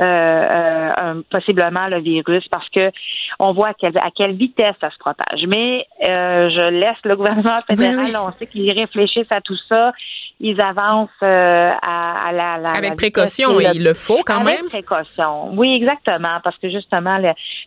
euh, 0.00 0.04
euh, 0.04 1.22
possiblement 1.30 1.86
le 1.86 2.00
virus 2.00 2.46
parce 2.48 2.68
que 2.70 2.90
on 3.38 3.52
voit 3.52 3.68
à 3.68 3.74
quelle, 3.74 3.96
à 3.98 4.10
quelle 4.10 4.34
vitesse 4.34 4.74
ça 4.80 4.90
se 4.90 4.98
propage. 4.98 5.46
Mais 5.46 5.86
euh, 6.02 6.50
je 6.50 6.70
laisse 6.70 6.96
le 7.04 7.14
gouvernement 7.14 7.60
fédéral, 7.68 8.08
on 8.16 8.32
sait 8.36 8.48
qu'ils 8.48 8.72
réfléchissent 8.72 9.30
à 9.30 9.40
tout 9.40 9.56
ça. 9.68 9.92
Ils 10.40 10.60
avancent 10.60 11.10
à, 11.22 12.30
la, 12.32 12.58
la, 12.58 12.70
avec 12.70 12.96
précaution, 12.96 13.60
il 13.60 13.84
le 13.84 13.94
faut 13.94 14.22
quand 14.26 14.40
avec 14.40 14.62
même. 14.62 14.68
précaution, 14.68 15.52
oui, 15.54 15.76
exactement, 15.76 16.40
parce 16.42 16.58
que 16.58 16.68
justement 16.68 17.18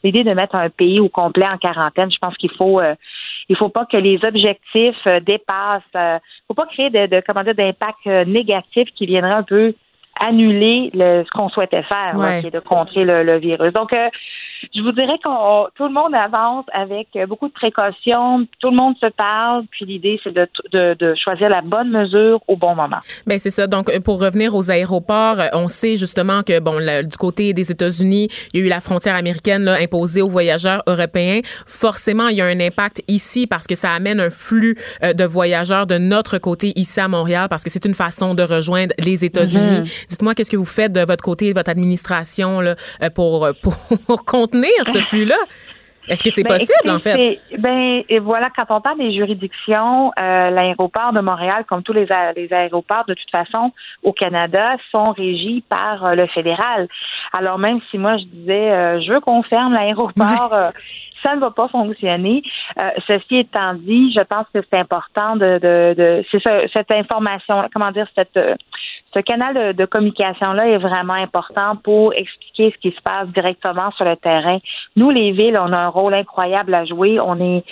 l'idée 0.03 0.25
de 0.25 0.33
mettre 0.33 0.55
un 0.55 0.69
pays 0.69 0.99
au 0.99 1.07
complet 1.07 1.47
en 1.47 1.57
quarantaine, 1.57 2.11
je 2.11 2.17
pense 2.19 2.35
qu'il 2.35 2.51
faut 2.51 2.81
il 3.47 3.55
faut 3.55 3.69
pas 3.69 3.85
que 3.85 3.95
les 3.95 4.19
objectifs 4.25 5.07
dépassent. 5.25 5.81
Il 5.95 6.19
faut 6.49 6.55
pas 6.55 6.65
créer 6.65 6.89
de, 6.89 7.05
de 7.05 7.23
comment 7.25 7.43
dire 7.43 7.55
d'impact 7.55 8.05
négatif 8.27 8.89
qui 8.97 9.05
viendrait 9.05 9.31
un 9.31 9.43
peu 9.43 9.73
annuler 10.19 10.89
le, 10.93 11.23
ce 11.23 11.29
qu'on 11.31 11.49
souhaitait 11.49 11.83
faire, 11.83 12.13
qui 12.41 12.47
est 12.47 12.51
de 12.51 12.59
contrer 12.59 13.03
le, 13.05 13.37
virus. 13.37 13.73
Donc, 13.73 13.93
euh, 13.93 14.09
je 14.73 14.81
vous 14.81 14.91
dirais 14.91 15.17
que 15.23 15.69
tout 15.75 15.83
le 15.83 15.93
monde 15.93 16.13
avance 16.15 16.65
avec 16.73 17.07
beaucoup 17.27 17.47
de 17.47 17.53
précautions, 17.53 18.45
tout 18.59 18.69
le 18.69 18.75
monde 18.75 18.95
se 18.99 19.07
parle, 19.07 19.65
puis 19.71 19.85
l'idée, 19.85 20.19
c'est 20.23 20.33
de, 20.33 20.47
de, 20.71 20.95
de, 20.99 21.15
choisir 21.15 21.49
la 21.49 21.61
bonne 21.61 21.89
mesure 21.89 22.39
au 22.47 22.55
bon 22.55 22.75
moment. 22.75 22.99
Bien, 23.25 23.37
c'est 23.37 23.49
ça. 23.49 23.67
Donc, 23.67 23.91
pour 24.01 24.21
revenir 24.21 24.55
aux 24.55 24.71
aéroports, 24.71 25.37
on 25.53 25.67
sait 25.67 25.95
justement 25.95 26.43
que, 26.43 26.59
bon, 26.59 26.79
du 27.03 27.17
côté 27.17 27.53
des 27.53 27.71
États-Unis, 27.71 28.29
il 28.53 28.59
y 28.59 28.63
a 28.63 28.65
eu 28.65 28.69
la 28.69 28.81
frontière 28.81 29.15
américaine 29.15 29.63
là, 29.63 29.77
imposée 29.79 30.21
aux 30.21 30.29
voyageurs 30.29 30.83
européens. 30.87 31.41
Forcément, 31.65 32.27
il 32.27 32.37
y 32.37 32.41
a 32.41 32.45
un 32.45 32.59
impact 32.59 33.01
ici 33.07 33.47
parce 33.47 33.67
que 33.67 33.75
ça 33.75 33.91
amène 33.91 34.19
un 34.19 34.29
flux 34.29 34.75
euh, 35.03 35.13
de 35.13 35.23
voyageurs 35.23 35.87
de 35.87 35.97
notre 35.97 36.37
côté 36.37 36.73
ici 36.75 36.99
à 36.99 37.07
Montréal 37.07 37.47
parce 37.49 37.63
que 37.63 37.69
c'est 37.69 37.85
une 37.85 37.93
façon 37.93 38.33
de 38.33 38.43
rejoindre 38.43 38.93
les 38.99 39.25
États-Unis. 39.25 39.81
Mm-hmm. 39.81 40.07
Dites-moi, 40.09 40.35
qu'est-ce 40.35 40.51
que 40.51 40.57
vous 40.57 40.65
faites 40.65 40.91
de 40.91 41.01
votre 41.01 41.23
côté, 41.23 41.53
votre 41.53 41.69
administration, 41.69 42.61
là, 42.61 42.75
euh, 43.03 43.09
pour, 43.09 43.47
pour 44.07 44.25
contenir 44.47 44.87
ce 44.87 44.99
flux-là? 45.09 45.37
Est-ce 46.07 46.23
que 46.23 46.29
c'est 46.29 46.43
ben, 46.43 46.57
possible, 46.57 46.89
en 46.89 46.99
fait? 46.99 47.39
Ben, 47.57 48.03
et 48.07 48.19
voilà, 48.19 48.49
quand 48.55 48.65
on 48.69 48.79
parle 48.79 48.99
des 48.99 49.13
juridictions, 49.13 50.11
euh, 50.17 50.49
l'aéroport 50.49 51.11
de 51.11 51.19
Montréal, 51.19 51.65
comme 51.67 51.83
tous 51.83 51.93
les, 51.93 52.07
les, 52.35 52.53
aéroports, 52.53 53.03
de 53.07 53.13
toute 53.13 53.29
façon, 53.29 53.73
au 54.03 54.13
Canada, 54.13 54.77
sont 54.89 55.11
régis 55.11 55.63
par 55.67 56.05
euh, 56.05 56.15
le 56.15 56.27
fédéral. 56.27 56.87
Alors, 57.33 57.59
même 57.59 57.79
si 57.91 57.97
moi, 57.97 58.17
je 58.17 58.23
disais, 58.23 58.71
euh, 58.71 59.01
je 59.01 59.11
veux 59.11 59.19
qu'on 59.19 59.43
ferme 59.43 59.73
l'aéroport, 59.73 60.55
ça 61.23 61.35
ne 61.35 61.41
va 61.41 61.51
pas 61.51 61.67
fonctionner. 61.67 62.41
ceci 63.05 63.37
étant 63.37 63.73
dit, 63.73 64.13
je 64.13 64.21
pense 64.21 64.45
que 64.53 64.59
c'est 64.69 64.79
important 64.79 65.35
de, 65.35 65.59
de, 65.59 65.93
de 65.97 66.25
c'est 66.31 66.69
cette 66.71 66.91
information, 66.91 67.67
comment 67.73 67.91
dire, 67.91 68.07
cette 68.15 68.39
ce 69.17 69.21
canal 69.21 69.73
de, 69.75 69.85
communication-là 69.85 70.67
est 70.67 70.77
vraiment 70.77 71.13
important 71.13 71.75
pour 71.83 72.13
expliquer 72.13 72.71
ce 72.71 72.77
qui 72.77 72.95
se 72.95 73.01
passe 73.01 73.27
directement 73.29 73.91
sur 73.91 74.05
le 74.05 74.15
terrain. 74.15 74.59
Nous, 74.95 75.09
les 75.09 75.31
villes, 75.31 75.57
on 75.59 75.73
a 75.73 75.77
un 75.77 75.87
rôle 75.87 76.13
incroyable 76.13 76.73
à 76.73 76.85
jouer. 76.85 77.19
On 77.19 77.39
est 77.39 77.63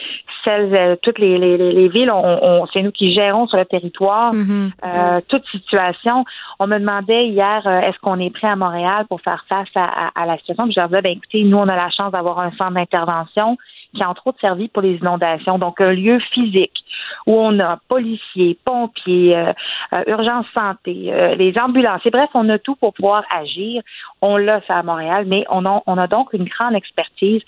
celles, 0.43 0.73
euh, 0.73 0.95
toutes 1.01 1.19
les, 1.19 1.37
les, 1.37 1.57
les 1.57 1.87
villes, 1.87 2.11
on, 2.11 2.65
c'est 2.73 2.81
nous 2.81 2.91
qui 2.91 3.13
gérons 3.13 3.47
sur 3.47 3.57
le 3.57 3.65
territoire 3.65 4.33
mm-hmm. 4.33 4.71
euh, 4.85 5.21
toute 5.27 5.45
situation. 5.47 6.25
On 6.59 6.67
me 6.67 6.79
demandait 6.79 7.27
hier, 7.27 7.61
euh, 7.65 7.81
est-ce 7.81 7.99
qu'on 7.99 8.19
est 8.19 8.31
prêt 8.31 8.47
à 8.47 8.55
Montréal 8.55 9.05
pour 9.07 9.21
faire 9.21 9.45
face 9.47 9.69
à, 9.75 10.11
à, 10.15 10.25
la 10.25 10.37
situation? 10.37 10.65
Puis 10.65 10.73
je 10.73 10.79
leur 10.79 10.89
disais, 10.89 11.01
ben, 11.01 11.11
écoutez, 11.13 11.43
nous, 11.43 11.57
on 11.57 11.67
a 11.67 11.75
la 11.75 11.89
chance 11.89 12.11
d'avoir 12.11 12.39
un 12.39 12.51
centre 12.51 12.73
d'intervention 12.73 13.57
qui 13.95 14.03
a 14.03 14.09
entre 14.09 14.27
autres 14.27 14.39
servi 14.39 14.67
pour 14.67 14.81
les 14.81 14.95
inondations. 14.95 15.57
Donc, 15.57 15.81
un 15.81 15.93
lieu 15.93 16.19
physique 16.33 16.83
où 17.25 17.33
on 17.33 17.59
a 17.59 17.77
policiers, 17.87 18.57
pompiers, 18.63 19.35
euh, 19.35 19.53
euh, 19.93 20.03
urgence 20.07 20.45
santé, 20.53 21.11
euh, 21.11 21.35
les 21.35 21.57
ambulanciers. 21.57 22.11
Bref, 22.11 22.29
on 22.33 22.47
a 22.49 22.59
tout 22.59 22.75
pour 22.75 22.93
pouvoir 22.93 23.23
agir. 23.31 23.81
On 24.21 24.37
l'a, 24.37 24.61
ça 24.67 24.77
à 24.77 24.83
Montréal, 24.83 25.25
mais 25.27 25.45
on 25.49 25.65
a, 25.65 25.81
on 25.85 25.97
a 25.97 26.07
donc 26.07 26.33
une 26.33 26.45
grande 26.45 26.75
expertise 26.75 27.41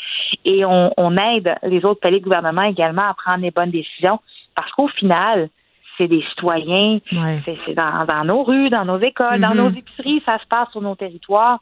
et 0.46 0.66
on, 0.66 0.92
on 0.98 1.18
aide 1.18 1.56
les 1.64 1.86
autres 1.86 2.00
paliers 2.00 2.20
de 2.20 2.24
gouvernement 2.24 2.64
également 2.64 3.10
à 3.10 3.14
prendre 3.14 3.44
les 3.44 3.52
bonnes 3.52 3.72
décisions 3.72 4.20
parce 4.56 4.72
qu'au 4.72 4.88
final, 4.88 5.50
c'est 5.98 6.08
des 6.08 6.24
citoyens, 6.30 7.00
c'est 7.10 7.74
dans, 7.74 8.06
dans, 8.06 8.24
nos 8.24 8.44
rues, 8.44 8.70
dans 8.70 8.86
nos 8.86 9.00
écoles, 9.00 9.40
dans 9.40 9.50
mm-hmm. 9.50 9.56
nos 9.56 9.70
épiceries, 9.70 10.22
ça 10.26 10.38
se 10.40 10.48
passe 10.48 10.70
sur 10.72 10.82
nos 10.82 10.96
territoires. 10.96 11.60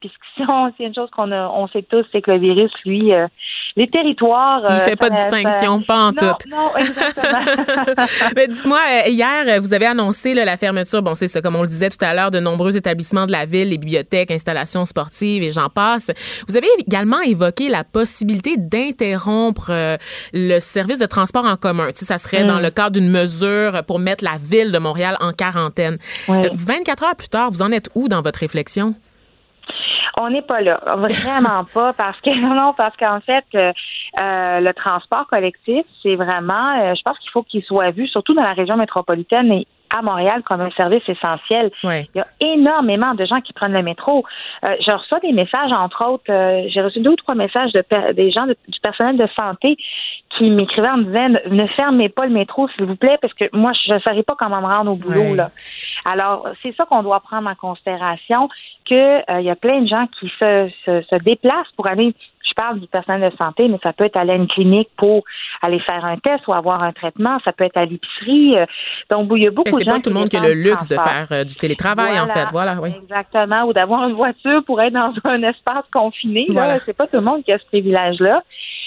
Puis 0.00 0.12
si 0.36 0.42
on, 0.48 0.72
c'est 0.78 0.84
une 0.84 0.94
chose 0.94 1.08
qu'on 1.10 1.32
on 1.32 1.66
sait 1.68 1.82
tous, 1.82 2.04
c'est 2.12 2.22
que 2.22 2.30
le 2.30 2.38
virus, 2.38 2.70
lui, 2.84 3.12
euh, 3.12 3.26
les 3.74 3.88
territoires. 3.88 4.62
Il 4.70 4.78
fait 4.80 4.94
pas 4.94 5.10
de 5.10 5.16
distinction, 5.16 5.80
pas 5.82 6.06
en 6.06 6.12
tout. 6.12 6.24
Non, 6.48 6.76
exactement. 6.76 8.04
Mais 8.36 8.46
dites-moi, 8.46 8.78
euh, 8.78 9.08
hier, 9.08 9.60
vous 9.60 9.74
avez 9.74 9.86
annoncé 9.86 10.34
la 10.34 10.56
fermeture, 10.56 11.02
bon, 11.02 11.16
c'est 11.16 11.26
ça, 11.26 11.40
comme 11.40 11.56
on 11.56 11.62
le 11.62 11.68
disait 11.68 11.88
tout 11.88 12.04
à 12.04 12.14
l'heure, 12.14 12.30
de 12.30 12.38
nombreux 12.38 12.76
établissements 12.76 13.26
de 13.26 13.32
la 13.32 13.44
ville, 13.44 13.70
les 13.70 13.78
bibliothèques, 13.78 14.30
installations 14.30 14.84
sportives 14.84 15.42
et 15.42 15.50
j'en 15.50 15.68
passe. 15.68 16.12
Vous 16.46 16.56
avez 16.56 16.68
également 16.78 17.20
évoqué 17.20 17.68
la 17.68 17.82
possibilité 17.82 18.56
d'interrompre 18.56 19.70
euh, 19.70 19.96
le 20.32 20.60
service 20.60 20.98
de 20.98 21.06
transport 21.06 21.44
en 21.44 21.56
commun. 21.56 21.88
Tu 21.88 22.00
sais, 22.00 22.04
ça 22.04 22.18
serait 22.18 22.44
dans 22.44 22.60
mm. 22.60 22.62
le 22.62 22.70
cadre 22.70 22.90
d'une 22.92 23.10
mesure 23.10 23.82
pour 23.84 23.98
mettre 23.98 24.22
la 24.22 24.36
ville 24.38 24.70
de 24.70 24.78
Montréal 24.78 25.16
en 25.20 25.32
quarantaine. 25.32 25.98
24 26.28 27.02
heures 27.02 27.16
plus 27.16 27.28
tard, 27.28 27.50
vous 27.50 27.62
en 27.62 27.72
êtes 27.72 27.90
où 27.96 28.06
dans 28.06 28.22
votre 28.22 28.38
réflexion? 28.38 28.94
On 30.20 30.30
n'est 30.30 30.42
pas 30.42 30.60
là, 30.60 30.80
vraiment 30.96 31.64
pas, 31.74 31.92
parce 31.92 32.20
que 32.20 32.30
non, 32.30 32.72
parce 32.76 32.96
qu'en 32.96 33.20
fait, 33.20 33.44
euh, 33.54 33.72
euh, 34.20 34.60
le 34.60 34.72
transport 34.74 35.26
collectif, 35.26 35.84
c'est 36.02 36.16
vraiment, 36.16 36.80
euh, 36.80 36.94
je 36.94 37.02
pense 37.02 37.18
qu'il 37.18 37.30
faut 37.30 37.42
qu'il 37.42 37.62
soit 37.62 37.90
vu, 37.90 38.08
surtout 38.08 38.34
dans 38.34 38.42
la 38.42 38.52
région 38.52 38.76
métropolitaine 38.76 39.52
et 39.52 39.66
à 39.90 40.02
Montréal 40.02 40.42
comme 40.44 40.60
un 40.60 40.70
service 40.70 41.06
essentiel. 41.08 41.70
Il 41.84 42.06
y 42.14 42.20
a 42.20 42.26
énormément 42.40 43.14
de 43.14 43.24
gens 43.24 43.40
qui 43.40 43.52
prennent 43.52 43.72
le 43.72 43.82
métro. 43.82 44.24
je 44.62 44.90
reçois 44.90 45.20
des 45.20 45.32
messages, 45.32 45.72
entre 45.72 46.04
autres, 46.04 46.24
j'ai 46.68 46.80
reçu 46.80 47.00
deux 47.00 47.10
ou 47.10 47.16
trois 47.16 47.34
messages 47.34 47.72
de 47.72 47.82
des 48.12 48.30
gens 48.30 48.46
du 48.46 48.80
personnel 48.80 49.16
de 49.16 49.28
santé 49.38 49.76
qui 50.36 50.50
m'écrivaient 50.50 50.90
en 50.90 50.98
me 50.98 51.04
disant 51.04 51.40
ne 51.50 51.66
fermez 51.68 52.08
pas 52.08 52.26
le 52.26 52.32
métro, 52.32 52.68
s'il 52.68 52.84
vous 52.84 52.96
plaît, 52.96 53.18
parce 53.20 53.34
que 53.34 53.44
moi, 53.52 53.72
je 53.86 53.94
ne 53.94 53.98
saurais 54.00 54.22
pas 54.22 54.36
comment 54.38 54.60
me 54.60 54.66
rendre 54.66 54.92
au 54.92 54.96
boulot. 54.96 55.34
Là. 55.34 55.50
Alors, 56.04 56.48
c'est 56.62 56.74
ça 56.76 56.84
qu'on 56.84 57.02
doit 57.02 57.20
prendre 57.20 57.48
en 57.48 57.54
considération, 57.54 58.48
qu'il 58.84 58.96
euh, 58.96 59.40
y 59.40 59.50
a 59.50 59.56
plein 59.56 59.82
de 59.82 59.88
gens 59.88 60.06
qui 60.18 60.28
se, 60.38 60.70
se, 60.84 61.22
déplacent 61.22 61.70
pour 61.76 61.86
aller 61.86 62.14
je 62.46 62.54
parle 62.54 62.80
du 62.80 62.86
personnel 62.86 63.30
de 63.30 63.36
santé, 63.36 63.68
mais 63.68 63.78
ça 63.82 63.92
peut 63.92 64.04
être 64.04 64.16
aller 64.16 64.32
à 64.32 64.36
une 64.36 64.48
clinique 64.48 64.88
pour 64.96 65.24
aller 65.62 65.80
faire 65.80 66.04
un 66.04 66.16
test 66.16 66.46
ou 66.46 66.52
avoir 66.52 66.82
un 66.82 66.92
traitement. 66.92 67.38
Ça 67.44 67.52
peut 67.52 67.64
être 67.64 67.76
à 67.76 67.84
l'épicerie. 67.84 68.56
Euh, 68.56 68.66
donc, 69.10 69.28
il 69.36 69.42
y 69.42 69.46
a 69.46 69.50
beaucoup 69.50 69.70
de 69.70 69.78
gens. 69.78 69.78
C'est 69.78 69.90
pas 69.90 70.00
tout 70.00 70.10
le 70.10 70.16
monde 70.16 70.28
qui 70.28 70.36
a 70.36 70.42
le 70.42 70.54
luxe 70.54 70.88
de 70.88 70.96
faire 70.96 71.28
euh, 71.30 71.44
du 71.44 71.54
télétravail, 71.56 72.18
en 72.20 72.26
fait. 72.26 72.46
Voilà, 72.52 72.78
oui. 72.82 72.90
Exactement. 73.02 73.64
Ou 73.64 73.72
d'avoir 73.72 74.08
une 74.08 74.14
voiture 74.14 74.64
pour 74.64 74.80
être 74.80 74.92
dans 74.92 75.12
un 75.24 75.42
espace 75.42 75.84
confiné. 75.92 76.46
Voilà. 76.48 76.78
C'est 76.78 76.96
pas 76.96 77.06
tout 77.06 77.16
le 77.16 77.22
monde 77.22 77.44
qui 77.44 77.52
a 77.52 77.58
ce 77.58 77.66
privilège-là. 77.66 78.42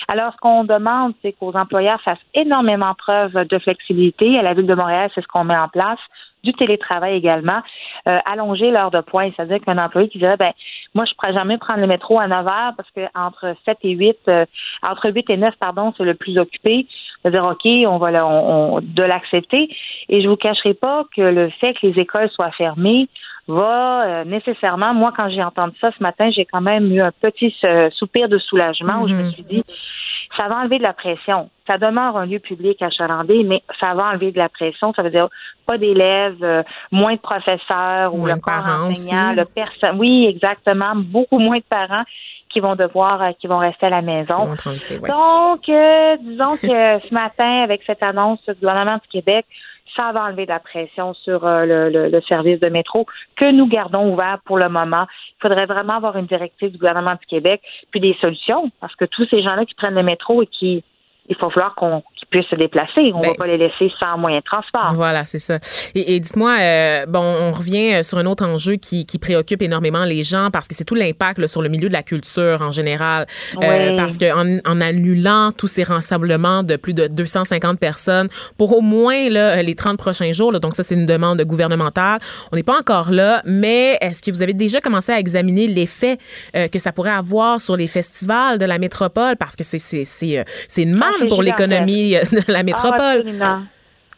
Alors, 0.08 0.34
ce 0.34 0.38
qu'on 0.38 0.64
demande, 0.64 1.14
c'est 1.22 1.34
qu'aux 1.34 1.56
employeurs 1.56 2.02
fassent 2.02 2.18
énormément 2.34 2.93
preuve 2.95 3.34
de 3.34 3.60
flexibilité. 3.60 4.38
À 4.38 4.41
la 4.41 4.54
Ville 4.54 4.68
de 4.68 4.76
Montréal, 4.76 5.10
c'est 5.14 5.22
ce 5.22 5.28
qu'on 5.28 5.43
met 5.43 5.58
en 5.58 5.70
place 5.70 5.99
du 6.43 6.54
télétravail 6.54 7.16
également, 7.16 7.62
euh, 8.08 8.18
allonger 8.26 8.72
l'heure 8.72 8.91
de 8.91 9.02
pointe. 9.02 9.34
C'est-à-dire 9.36 9.60
qu'un 9.60 9.78
employé 9.78 10.10
qui 10.10 10.18
dirait, 10.18 10.38
ben, 10.38 10.52
moi, 10.93 11.05
je 11.05 11.11
ne 11.11 11.15
pourrais 11.15 11.33
jamais 11.33 11.57
prendre 11.57 11.79
le 11.79 11.87
métro 11.87 12.19
à 12.19 12.27
9 12.27 12.47
heures 12.47 12.73
parce 12.75 12.89
que 12.91 13.01
entre 13.15 13.55
7 13.65 13.77
et 13.83 13.91
8, 13.91 14.17
euh, 14.27 14.45
entre 14.83 15.09
8 15.11 15.29
et 15.29 15.37
9, 15.37 15.55
pardon, 15.59 15.93
c'est 15.97 16.03
le 16.03 16.15
plus 16.15 16.37
occupé. 16.37 16.87
De 17.23 17.29
dire, 17.29 17.45
OK, 17.45 17.65
on 17.65 17.97
va 17.97 18.11
de 18.11 19.03
l'accepter. 19.03 19.69
Et 20.09 20.21
je 20.21 20.27
vous 20.27 20.35
cacherai 20.35 20.73
pas 20.73 21.03
que 21.15 21.21
le 21.21 21.49
fait 21.49 21.75
que 21.75 21.87
les 21.87 21.99
écoles 21.99 22.29
soient 22.31 22.51
fermées 22.51 23.07
va 23.52 24.04
euh, 24.04 24.24
nécessairement, 24.26 24.93
moi, 24.93 25.14
quand 25.16 25.30
j'ai 25.30 25.43
entendu 25.43 25.76
ça 25.80 25.91
ce 25.97 26.02
matin, 26.02 26.30
j'ai 26.32 26.45
quand 26.45 26.62
même 26.62 26.91
eu 26.91 27.02
un 27.02 27.12
petit 27.12 27.56
soupir 27.91 28.30
de 28.30 28.38
soulagement 28.38 29.02
où 29.02 29.08
je 29.08 29.14
me 29.14 29.24
mm-hmm. 29.24 29.34
suis 29.34 29.43
dit, 29.43 29.64
ça 30.38 30.47
va 30.47 30.58
enlever 30.58 30.78
de 30.78 30.84
la 30.84 30.93
pression. 30.93 31.49
Ça 31.68 31.78
demeure 31.78 32.18
un 32.18 32.26
lieu 32.26 32.39
public 32.39 32.82
à 32.82 32.89
Chalandé, 32.89 33.43
mais 33.43 33.62
ça 33.80 33.93
va 33.93 34.10
enlever 34.10 34.32
de 34.32 34.38
la 34.38 34.49
pression. 34.49 34.93
Ça 34.93 35.04
veut 35.04 35.10
dire 35.10 35.28
pas 35.66 35.78
d'élèves, 35.78 36.43
euh, 36.43 36.64
moins 36.91 37.16
de 37.16 37.20
professeurs 37.20 38.14
ou 38.14 38.26
le 38.26 38.39
corps 38.39 38.66
enseignant, 38.66 39.34
le 39.34 39.45
personne. 39.45 39.97
Oui, 39.99 40.26
exactement. 40.28 40.93
Beaucoup 40.95 41.39
moins 41.39 41.58
de 41.58 41.64
parents 41.70 42.04
qui 42.49 42.60
vont 42.60 42.76
devoir, 42.76 43.22
euh, 43.22 43.32
qui 43.39 43.47
vont 43.47 43.60
rester 43.60 43.86
à 43.86 43.89
la 43.89 44.02
maison. 44.02 44.45
Donc, 44.45 45.70
euh, 45.70 46.18
disons 46.22 46.58
que 46.58 46.68
ce 46.68 47.14
matin, 47.14 47.64
avec 47.64 47.82
cette 47.86 48.04
annonce 48.04 48.43
du 48.45 48.56
gouvernement 48.56 48.95
du 48.95 49.08
Québec, 49.10 49.45
ça 49.95 50.11
va 50.11 50.23
enlever 50.23 50.45
de 50.45 50.51
la 50.51 50.59
pression 50.59 51.13
sur 51.13 51.45
le, 51.45 51.89
le, 51.89 52.21
service 52.21 52.59
de 52.59 52.69
métro 52.69 53.05
que 53.35 53.51
nous 53.51 53.67
gardons 53.67 54.11
ouvert 54.11 54.39
pour 54.45 54.57
le 54.57 54.69
moment. 54.69 55.05
Il 55.37 55.41
faudrait 55.41 55.65
vraiment 55.65 55.95
avoir 55.95 56.17
une 56.17 56.27
directive 56.27 56.71
du 56.71 56.77
gouvernement 56.77 57.13
du 57.13 57.25
Québec, 57.27 57.61
puis 57.91 57.99
des 57.99 58.15
solutions, 58.21 58.71
parce 58.79 58.95
que 58.95 59.05
tous 59.05 59.27
ces 59.29 59.41
gens-là 59.41 59.65
qui 59.65 59.75
prennent 59.75 59.95
le 59.95 60.03
métro 60.03 60.41
et 60.43 60.47
qui 60.47 60.83
il 61.30 61.36
faut 61.38 61.49
falloir 61.49 61.76
qu'on 61.76 62.03
puisse 62.32 62.47
se 62.47 62.55
déplacer. 62.55 63.11
On 63.13 63.19
ne 63.19 63.26
va 63.26 63.32
ben, 63.32 63.36
pas 63.36 63.47
les 63.47 63.57
laisser 63.57 63.91
sans 63.99 64.17
moyen 64.17 64.39
de 64.39 64.43
transport. 64.43 64.89
Voilà, 64.93 65.26
c'est 65.26 65.39
ça. 65.39 65.59
Et, 65.93 66.19
dites-moi, 66.19 66.57
euh, 66.59 67.05
bon, 67.05 67.19
on 67.19 67.51
revient 67.51 67.95
euh, 67.95 68.03
sur 68.03 68.17
un 68.17 68.26
autre 68.26 68.45
enjeu 68.45 68.76
qui, 68.78 69.05
qui 69.05 69.19
préoccupe 69.19 69.61
énormément 69.61 70.05
les 70.05 70.24
gens 70.24 70.49
parce 70.51 70.67
que 70.67 70.74
c'est 70.74 70.86
tout 70.86 70.95
l'impact 70.95 71.45
sur 71.47 71.61
le 71.61 71.69
milieu 71.69 71.89
de 71.89 71.93
la 71.93 72.03
culture 72.03 72.61
en 72.61 72.72
général. 72.72 73.28
Euh, 73.61 73.95
parce 73.97 74.17
qu'en 74.17 74.59
en, 74.65 74.82
annulant 74.82 75.51
tous 75.51 75.67
ces 75.67 75.84
rassemblements 75.84 76.63
de 76.63 76.78
plus 76.78 76.93
de 76.93 77.07
250 77.07 77.80
personnes 77.80 78.30
pour 78.57 78.76
au 78.78 78.82
moins 78.82 79.30
là, 79.30 79.61
les 79.61 79.76
30 79.76 79.97
prochains 79.97 80.32
jours, 80.32 80.57
donc 80.59 80.76
ça 80.76 80.84
c'est 80.84 80.95
une 80.95 81.05
demande 81.05 81.41
gouvernementale, 81.41 82.19
on 82.51 82.55
n'est 82.55 82.63
pas 82.63 82.80
encore 82.80 83.11
là, 83.11 83.41
mais 83.45 83.97
est-ce 84.01 84.22
que 84.22 84.32
vous 84.32 84.41
avez 84.41 84.53
déjà 84.53 84.80
commencé 84.80 85.11
à 85.11 85.19
examiner 85.19 85.67
l'effet 85.67 86.17
que 86.53 86.80
ça 86.80 86.91
pourrait 86.91 87.11
avoir 87.11 87.59
sur 87.59 87.76
les 87.76 87.88
festivals 87.88 88.57
de 88.57 88.65
la 88.65 88.78
métropole? 88.78 89.36
Parce 89.38 89.55
que 89.55 89.63
c'est 89.63 89.80
c'est 89.80 90.45
c'est 90.67 90.86
pour 91.30 91.41
l'économie 91.41 92.12
de 92.32 92.51
la 92.51 92.64
métropole. 92.64 93.20
absolument. 93.20 93.62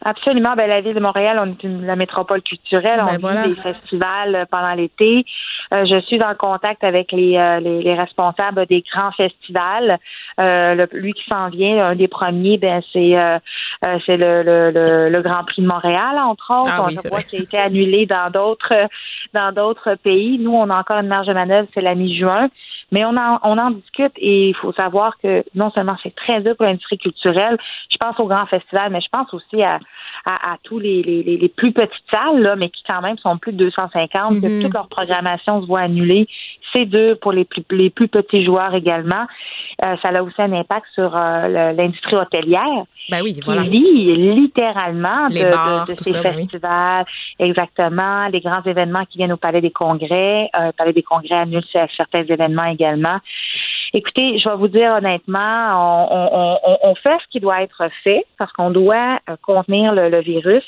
Absolument. 0.04 0.54
Ben, 0.54 0.68
la 0.68 0.82
ville 0.82 0.94
de 0.94 1.00
Montréal, 1.00 1.40
on 1.40 1.50
est 1.50 1.64
une, 1.64 1.86
la 1.86 1.96
métropole 1.96 2.42
culturelle. 2.42 3.02
Ben, 3.06 3.18
on 3.22 3.42
vit 3.42 3.54
des 3.54 3.60
festivals 3.60 4.34
euh, 4.34 4.44
pendant 4.50 4.74
l'été. 4.74 5.24
Euh, 5.72 5.86
je 5.86 5.98
suis 6.02 6.22
en 6.22 6.34
contact 6.34 6.84
avec 6.84 7.10
les, 7.10 7.38
euh, 7.38 7.58
les, 7.60 7.94
responsables 7.94 8.66
des 8.66 8.84
grands 8.92 9.12
festivals. 9.12 9.98
Le, 10.36 10.86
lui 10.92 11.14
qui 11.14 11.24
s'en 11.30 11.48
vient, 11.48 11.86
un 11.86 11.94
des 11.94 12.08
premiers, 12.08 12.58
ben 12.58 12.82
c'est 12.92 13.14
c'est 14.04 14.16
le, 14.16 14.42
le, 14.42 15.08
le, 15.08 15.22
Grand 15.22 15.44
Prix 15.44 15.62
de 15.62 15.66
Montréal, 15.66 16.18
entre 16.18 16.52
autres. 16.60 16.70
Ah, 16.70 16.86
on 16.86 17.08
voit 17.08 17.20
qu'il 17.20 17.40
a 17.40 17.42
été 17.42 17.56
annulé 17.56 18.04
dans 18.04 18.30
d'autres 18.30 18.74
dans 19.32 19.52
d'autres 19.52 19.94
pays. 19.94 20.38
Nous, 20.38 20.52
on 20.52 20.68
a 20.70 20.78
encore 20.78 20.98
une 20.98 21.08
marge 21.08 21.28
de 21.28 21.32
manœuvre, 21.32 21.68
c'est 21.72 21.80
la 21.80 21.94
mi-juin. 21.94 22.48
Mais 22.94 23.04
on 23.04 23.16
en, 23.16 23.40
on 23.42 23.58
en 23.58 23.72
discute 23.72 24.12
et 24.18 24.50
il 24.50 24.54
faut 24.54 24.72
savoir 24.72 25.18
que 25.18 25.42
non 25.56 25.72
seulement 25.72 25.96
c'est 26.00 26.14
très 26.14 26.40
dur 26.42 26.54
pour 26.54 26.64
l'industrie 26.64 26.96
culturelle, 26.96 27.58
je 27.90 27.96
pense 27.96 28.20
au 28.20 28.28
grand 28.28 28.46
festival, 28.46 28.92
mais 28.92 29.00
je 29.00 29.08
pense 29.10 29.34
aussi 29.34 29.64
à, 29.64 29.80
à, 30.26 30.56
tous 30.62 30.78
les, 30.78 31.02
les, 31.02 31.22
les, 31.22 31.48
plus 31.48 31.72
petites 31.72 31.92
salles, 32.10 32.40
là, 32.40 32.56
mais 32.56 32.70
qui 32.70 32.82
quand 32.86 33.02
même 33.02 33.18
sont 33.18 33.36
plus 33.36 33.52
de 33.52 33.58
250, 33.58 34.40
que 34.40 34.46
mhm. 34.46 34.62
toute 34.62 34.74
leur 34.74 34.88
programmation 34.88 35.60
se 35.60 35.66
voit 35.66 35.80
annulée. 35.80 36.26
C'est 36.72 36.86
dur 36.86 37.18
pour 37.20 37.32
les 37.32 37.44
plus, 37.44 37.62
les 37.70 37.90
plus 37.90 38.08
petits 38.08 38.44
joueurs 38.44 38.74
également. 38.74 39.26
Euh, 39.84 39.96
ça 40.02 40.08
a 40.08 40.22
aussi 40.22 40.40
un 40.40 40.52
impact 40.52 40.86
sur 40.94 41.14
euh, 41.14 41.72
l'industrie 41.72 42.16
hôtelière. 42.16 42.84
Ben 43.10 43.20
oui, 43.22 43.38
voilà. 43.44 43.62
Qui 43.64 43.70
vit 43.70 44.16
littéralement 44.34 45.28
de, 45.28 45.92
de, 45.92 45.98
ces 45.98 46.12
ben 46.12 46.22
festivals, 46.22 47.04
exactement, 47.38 48.26
les 48.28 48.40
grands 48.40 48.62
événements 48.62 49.04
qui 49.04 49.18
viennent 49.18 49.32
au 49.32 49.36
Palais 49.36 49.60
des 49.60 49.70
Congrès. 49.70 50.48
Euh, 50.56 50.66
le 50.66 50.72
Palais 50.72 50.92
des 50.94 51.02
Congrès 51.02 51.34
annule 51.34 51.64
certains 51.96 52.24
événements 52.24 52.64
également. 52.64 53.18
Écoutez, 53.96 54.40
je 54.40 54.48
vais 54.48 54.56
vous 54.56 54.66
dire 54.66 54.92
honnêtement, 54.96 56.08
on, 56.10 56.94
fait 56.96 57.16
ce 57.22 57.28
qui 57.30 57.38
doit 57.38 57.62
être 57.62 57.88
fait 58.02 58.26
parce 58.38 58.52
qu'on 58.52 58.70
doit 58.70 59.20
euh, 59.30 59.36
contenir 59.40 59.92
le, 59.94 60.20
virus, 60.20 60.64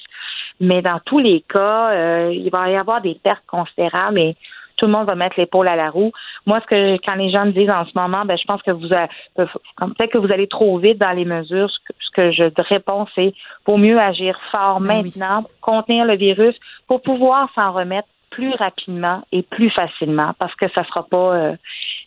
mais 0.60 0.80
dans 0.80 1.00
tous 1.04 1.18
les 1.18 1.40
cas, 1.40 1.90
euh, 1.90 2.32
il 2.32 2.48
va 2.50 2.70
y 2.70 2.76
avoir 2.76 3.00
des 3.00 3.16
pertes 3.16 3.44
considérables 3.48 4.20
et 4.20 4.36
tout 4.76 4.86
le 4.86 4.92
monde 4.92 5.06
va 5.06 5.16
mettre 5.16 5.40
l'épaule 5.40 5.66
à 5.66 5.74
la 5.74 5.90
roue. 5.90 6.12
Moi, 6.46 6.60
ce 6.60 6.66
que 6.66 7.04
quand 7.04 7.16
les 7.16 7.30
gens 7.30 7.46
me 7.46 7.50
disent 7.50 7.70
en 7.70 7.84
ce 7.84 7.98
moment, 7.98 8.24
ben, 8.24 8.38
je 8.38 8.44
pense 8.44 8.62
que 8.62 8.70
vous 8.70 8.88
peut-être 9.36 10.12
que 10.12 10.18
vous 10.18 10.32
allez 10.32 10.46
trop 10.46 10.78
vite 10.78 10.98
dans 10.98 11.10
les 11.10 11.24
mesures. 11.24 11.70
Ce 11.70 12.10
que, 12.12 12.30
je 12.30 12.44
réponds, 12.68 13.06
c'est 13.16 13.34
pour 13.64 13.78
mieux 13.78 13.98
agir 13.98 14.38
fort 14.52 14.80
ben 14.80 15.02
maintenant, 15.02 15.44
contenir 15.60 16.04
le 16.04 16.16
virus 16.16 16.54
pour 16.86 17.02
pouvoir 17.02 17.48
s'en 17.56 17.72
remettre 17.72 18.06
plus 18.30 18.52
rapidement 18.54 19.22
et 19.32 19.42
plus 19.42 19.70
facilement 19.70 20.32
parce 20.38 20.54
que 20.56 20.66
ça 20.74 20.84
sera 20.84 21.06
pas 21.06 21.36
euh, 21.36 21.56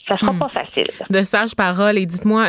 ça 0.10 0.18
sera 0.18 0.34
hmm. 0.34 0.40
pas 0.40 0.50
facile. 0.50 0.88
De 1.10 1.22
sages 1.22 1.56
paroles. 1.56 1.98
Et 1.98 2.06
dites-moi, 2.06 2.48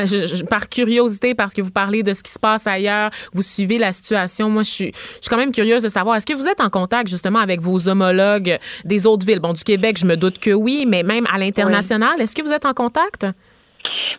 par 0.48 0.68
curiosité, 0.68 1.34
parce 1.34 1.52
que 1.52 1.60
vous 1.60 1.70
parlez 1.70 2.02
de 2.02 2.12
ce 2.12 2.22
qui 2.22 2.32
se 2.32 2.38
passe 2.38 2.66
ailleurs, 2.66 3.10
vous 3.32 3.42
suivez 3.42 3.76
la 3.76 3.92
situation. 3.92 4.48
Moi, 4.48 4.62
je 4.62 4.70
suis, 4.70 4.92
je 4.92 5.20
suis 5.20 5.28
quand 5.28 5.36
même 5.36 5.52
curieuse 5.52 5.82
de 5.82 5.88
savoir, 5.88 6.16
est-ce 6.16 6.26
que 6.26 6.32
vous 6.32 6.48
êtes 6.48 6.60
en 6.60 6.70
contact 6.70 7.08
justement 7.08 7.38
avec 7.38 7.60
vos 7.60 7.88
homologues 7.88 8.58
des 8.84 9.06
autres 9.06 9.26
villes? 9.26 9.40
Bon, 9.40 9.52
du 9.52 9.62
Québec, 9.62 9.98
je 9.98 10.06
me 10.06 10.16
doute 10.16 10.38
que 10.38 10.52
oui, 10.52 10.86
mais 10.88 11.02
même 11.02 11.26
à 11.30 11.38
l'international, 11.38 12.20
est-ce 12.20 12.34
que 12.34 12.42
vous 12.42 12.52
êtes 12.52 12.64
en 12.64 12.72
contact? 12.72 13.26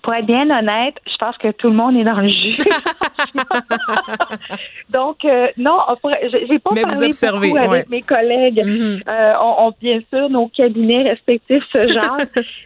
Pour 0.01 0.13
être 0.13 0.25
bien 0.25 0.49
honnête, 0.49 0.95
je 1.05 1.15
pense 1.17 1.37
que 1.37 1.51
tout 1.51 1.69
le 1.69 1.75
monde 1.75 1.95
est 1.95 2.03
dans 2.03 2.19
le 2.19 2.29
jus. 2.29 2.57
Donc, 4.89 5.23
euh, 5.25 5.47
non, 5.57 5.77
j'ai 6.47 6.59
pas 6.59 6.71
Mais 6.73 6.81
parlé 6.81 7.11
vous 7.11 7.39
beaucoup 7.39 7.57
avec 7.57 7.89
mes 7.89 8.01
collègues. 8.01 8.63
Mm-hmm. 8.65 9.03
euh, 9.07 9.33
on, 9.39 9.71
bien 9.79 9.99
sûr, 10.11 10.29
nos 10.29 10.47
cabinets 10.47 11.09
respectifs 11.09 11.63
ce 11.71 11.87
genre, 11.93 12.17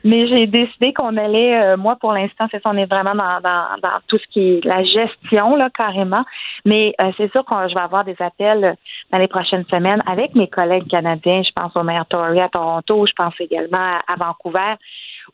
mais 0.03 0.27
j'ai 0.27 0.47
décidé 0.47 0.93
qu'on 0.93 1.17
allait, 1.17 1.61
euh, 1.61 1.77
moi, 1.77 1.97
pour 1.99 2.13
l'instant, 2.13 2.47
c'est 2.51 2.61
ça, 2.61 2.69
on 2.71 2.77
est 2.77 2.85
vraiment 2.85 3.15
dans, 3.15 3.41
dans, 3.41 3.67
dans, 3.81 3.99
tout 4.07 4.17
ce 4.17 4.27
qui 4.31 4.53
est 4.53 4.65
la 4.65 4.83
gestion, 4.83 5.55
là, 5.55 5.69
carrément. 5.75 6.23
Mais 6.63 6.93
euh, 7.01 7.11
c'est 7.17 7.31
sûr 7.31 7.43
que 7.43 7.55
je 7.67 7.73
vais 7.73 7.81
avoir 7.81 8.05
des 8.05 8.15
appels 8.19 8.75
dans 9.11 9.17
les 9.17 9.27
prochaines 9.27 9.65
semaines 9.65 10.01
avec 10.07 10.35
mes 10.35 10.47
collègues 10.47 10.87
canadiens. 10.87 11.41
Je 11.43 11.51
pense 11.55 11.75
au 11.75 11.83
maire 11.83 12.05
Tory 12.07 12.39
à 12.39 12.49
Toronto, 12.49 13.05
je 13.05 13.13
pense 13.13 13.33
également 13.39 13.99
à 14.07 14.15
Vancouver 14.17 14.75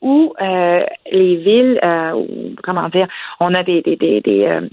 où 0.02 0.34
euh, 0.40 0.84
les 1.10 1.36
villes, 1.36 1.80
euh, 1.82 2.26
comment 2.62 2.88
dire, 2.88 3.06
on 3.40 3.54
a 3.54 3.62
des, 3.62 3.80
des, 3.82 3.96
des, 3.96 4.44
euh, 4.44 4.68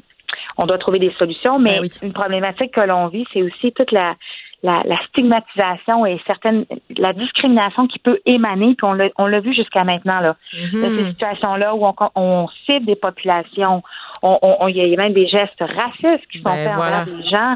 on 0.58 0.66
doit 0.66 0.80
trouver 0.80 1.00
des 1.00 1.14
solutions, 1.18 1.60
mais 1.60 1.80
ben 1.80 1.88
une 2.02 2.14
problématique 2.14 2.74
que 2.74 2.82
l'on 2.82 3.08
vit, 3.08 3.26
c'est 3.32 3.44
aussi 3.44 3.72
toute 3.72 3.92
la, 3.92 4.16
la, 4.64 4.82
la, 4.86 4.98
stigmatisation 5.08 6.06
et 6.06 6.20
certaines 6.26 6.66
la 6.98 7.14
discrimination 7.14 7.88
qui 7.88 8.00
peut 8.00 8.20
émaner, 8.26 8.76
puis 8.76 8.86
on 8.86 8.94
l'a, 8.94 9.10
on 9.18 9.28
l'a 9.28 9.40
vu 9.40 9.54
jusqu'à 9.54 9.84
maintenant 9.84 10.20
là, 10.20 10.36
de 10.54 10.98
ces 10.98 11.06
situations-là 11.12 11.76
où 11.76 11.86
on, 11.86 11.94
on 12.16 12.48
cible 12.66 12.86
des 12.86 12.96
populations, 12.96 13.84
il 14.24 14.76
y 14.76 14.94
a 14.94 14.98
même 14.98 15.14
des 15.14 15.28
gestes 15.28 15.62
racistes 15.62 16.28
qui 16.32 16.40
sont 16.40 16.50
ben 16.50 16.56
faits 16.56 16.76
envers 16.76 17.06
des 17.06 17.30
gens 17.30 17.56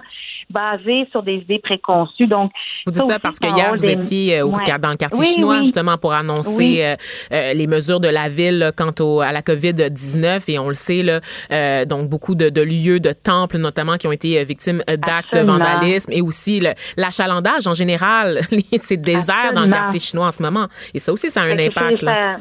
basés 0.53 1.07
sur 1.11 1.23
des 1.23 1.35
idées 1.35 1.59
préconçues. 1.59 2.27
Donc, 2.27 2.51
vous 2.85 2.91
dites 2.91 3.07
ça, 3.07 3.19
parce 3.19 3.39
que 3.39 3.47
hier 3.47 3.73
vous 3.75 3.85
étiez 3.85 4.39
euh, 4.39 4.45
au, 4.45 4.51
dans 4.51 4.91
le 4.91 4.97
quartier 4.97 5.25
chinois 5.25 5.61
justement 5.61 5.97
pour 5.97 6.13
annoncer 6.13 6.83
euh, 6.83 6.95
euh, 7.31 7.53
les 7.53 7.67
mesures 7.67 7.99
de 7.99 8.07
la 8.07 8.29
ville 8.29 8.71
quant 8.77 8.93
au, 8.99 9.21
à 9.21 9.31
la 9.31 9.41
COVID 9.41 9.89
19 9.89 10.47
et 10.49 10.59
on 10.59 10.67
le 10.67 10.73
sait 10.73 11.03
là, 11.03 11.85
donc 11.85 12.09
beaucoup 12.09 12.35
de, 12.35 12.49
de, 12.49 12.61
lieux, 12.61 12.99
de 12.99 13.11
temples 13.11 13.57
notamment 13.57 13.97
qui 13.97 14.07
ont 14.07 14.11
été 14.11 14.43
victimes 14.45 14.83
d'actes 14.87 15.33
de 15.33 15.39
vandalisme. 15.39 16.11
Et 16.11 16.21
aussi 16.21 16.61
l'achalandage 16.97 17.67
en 17.67 17.73
général, 17.73 18.41
c'est 18.77 18.97
désert 18.97 19.53
dans 19.53 19.63
le 19.63 19.71
quartier 19.71 19.99
chinois 19.99 20.27
en 20.27 20.31
ce 20.31 20.41
moment. 20.41 20.67
Et 20.93 20.99
ça 20.99 21.11
aussi 21.11 21.29
ça 21.29 21.41
a 21.41 21.45
un 21.45 21.57
impact. 21.57 22.01
Là. 22.03 22.37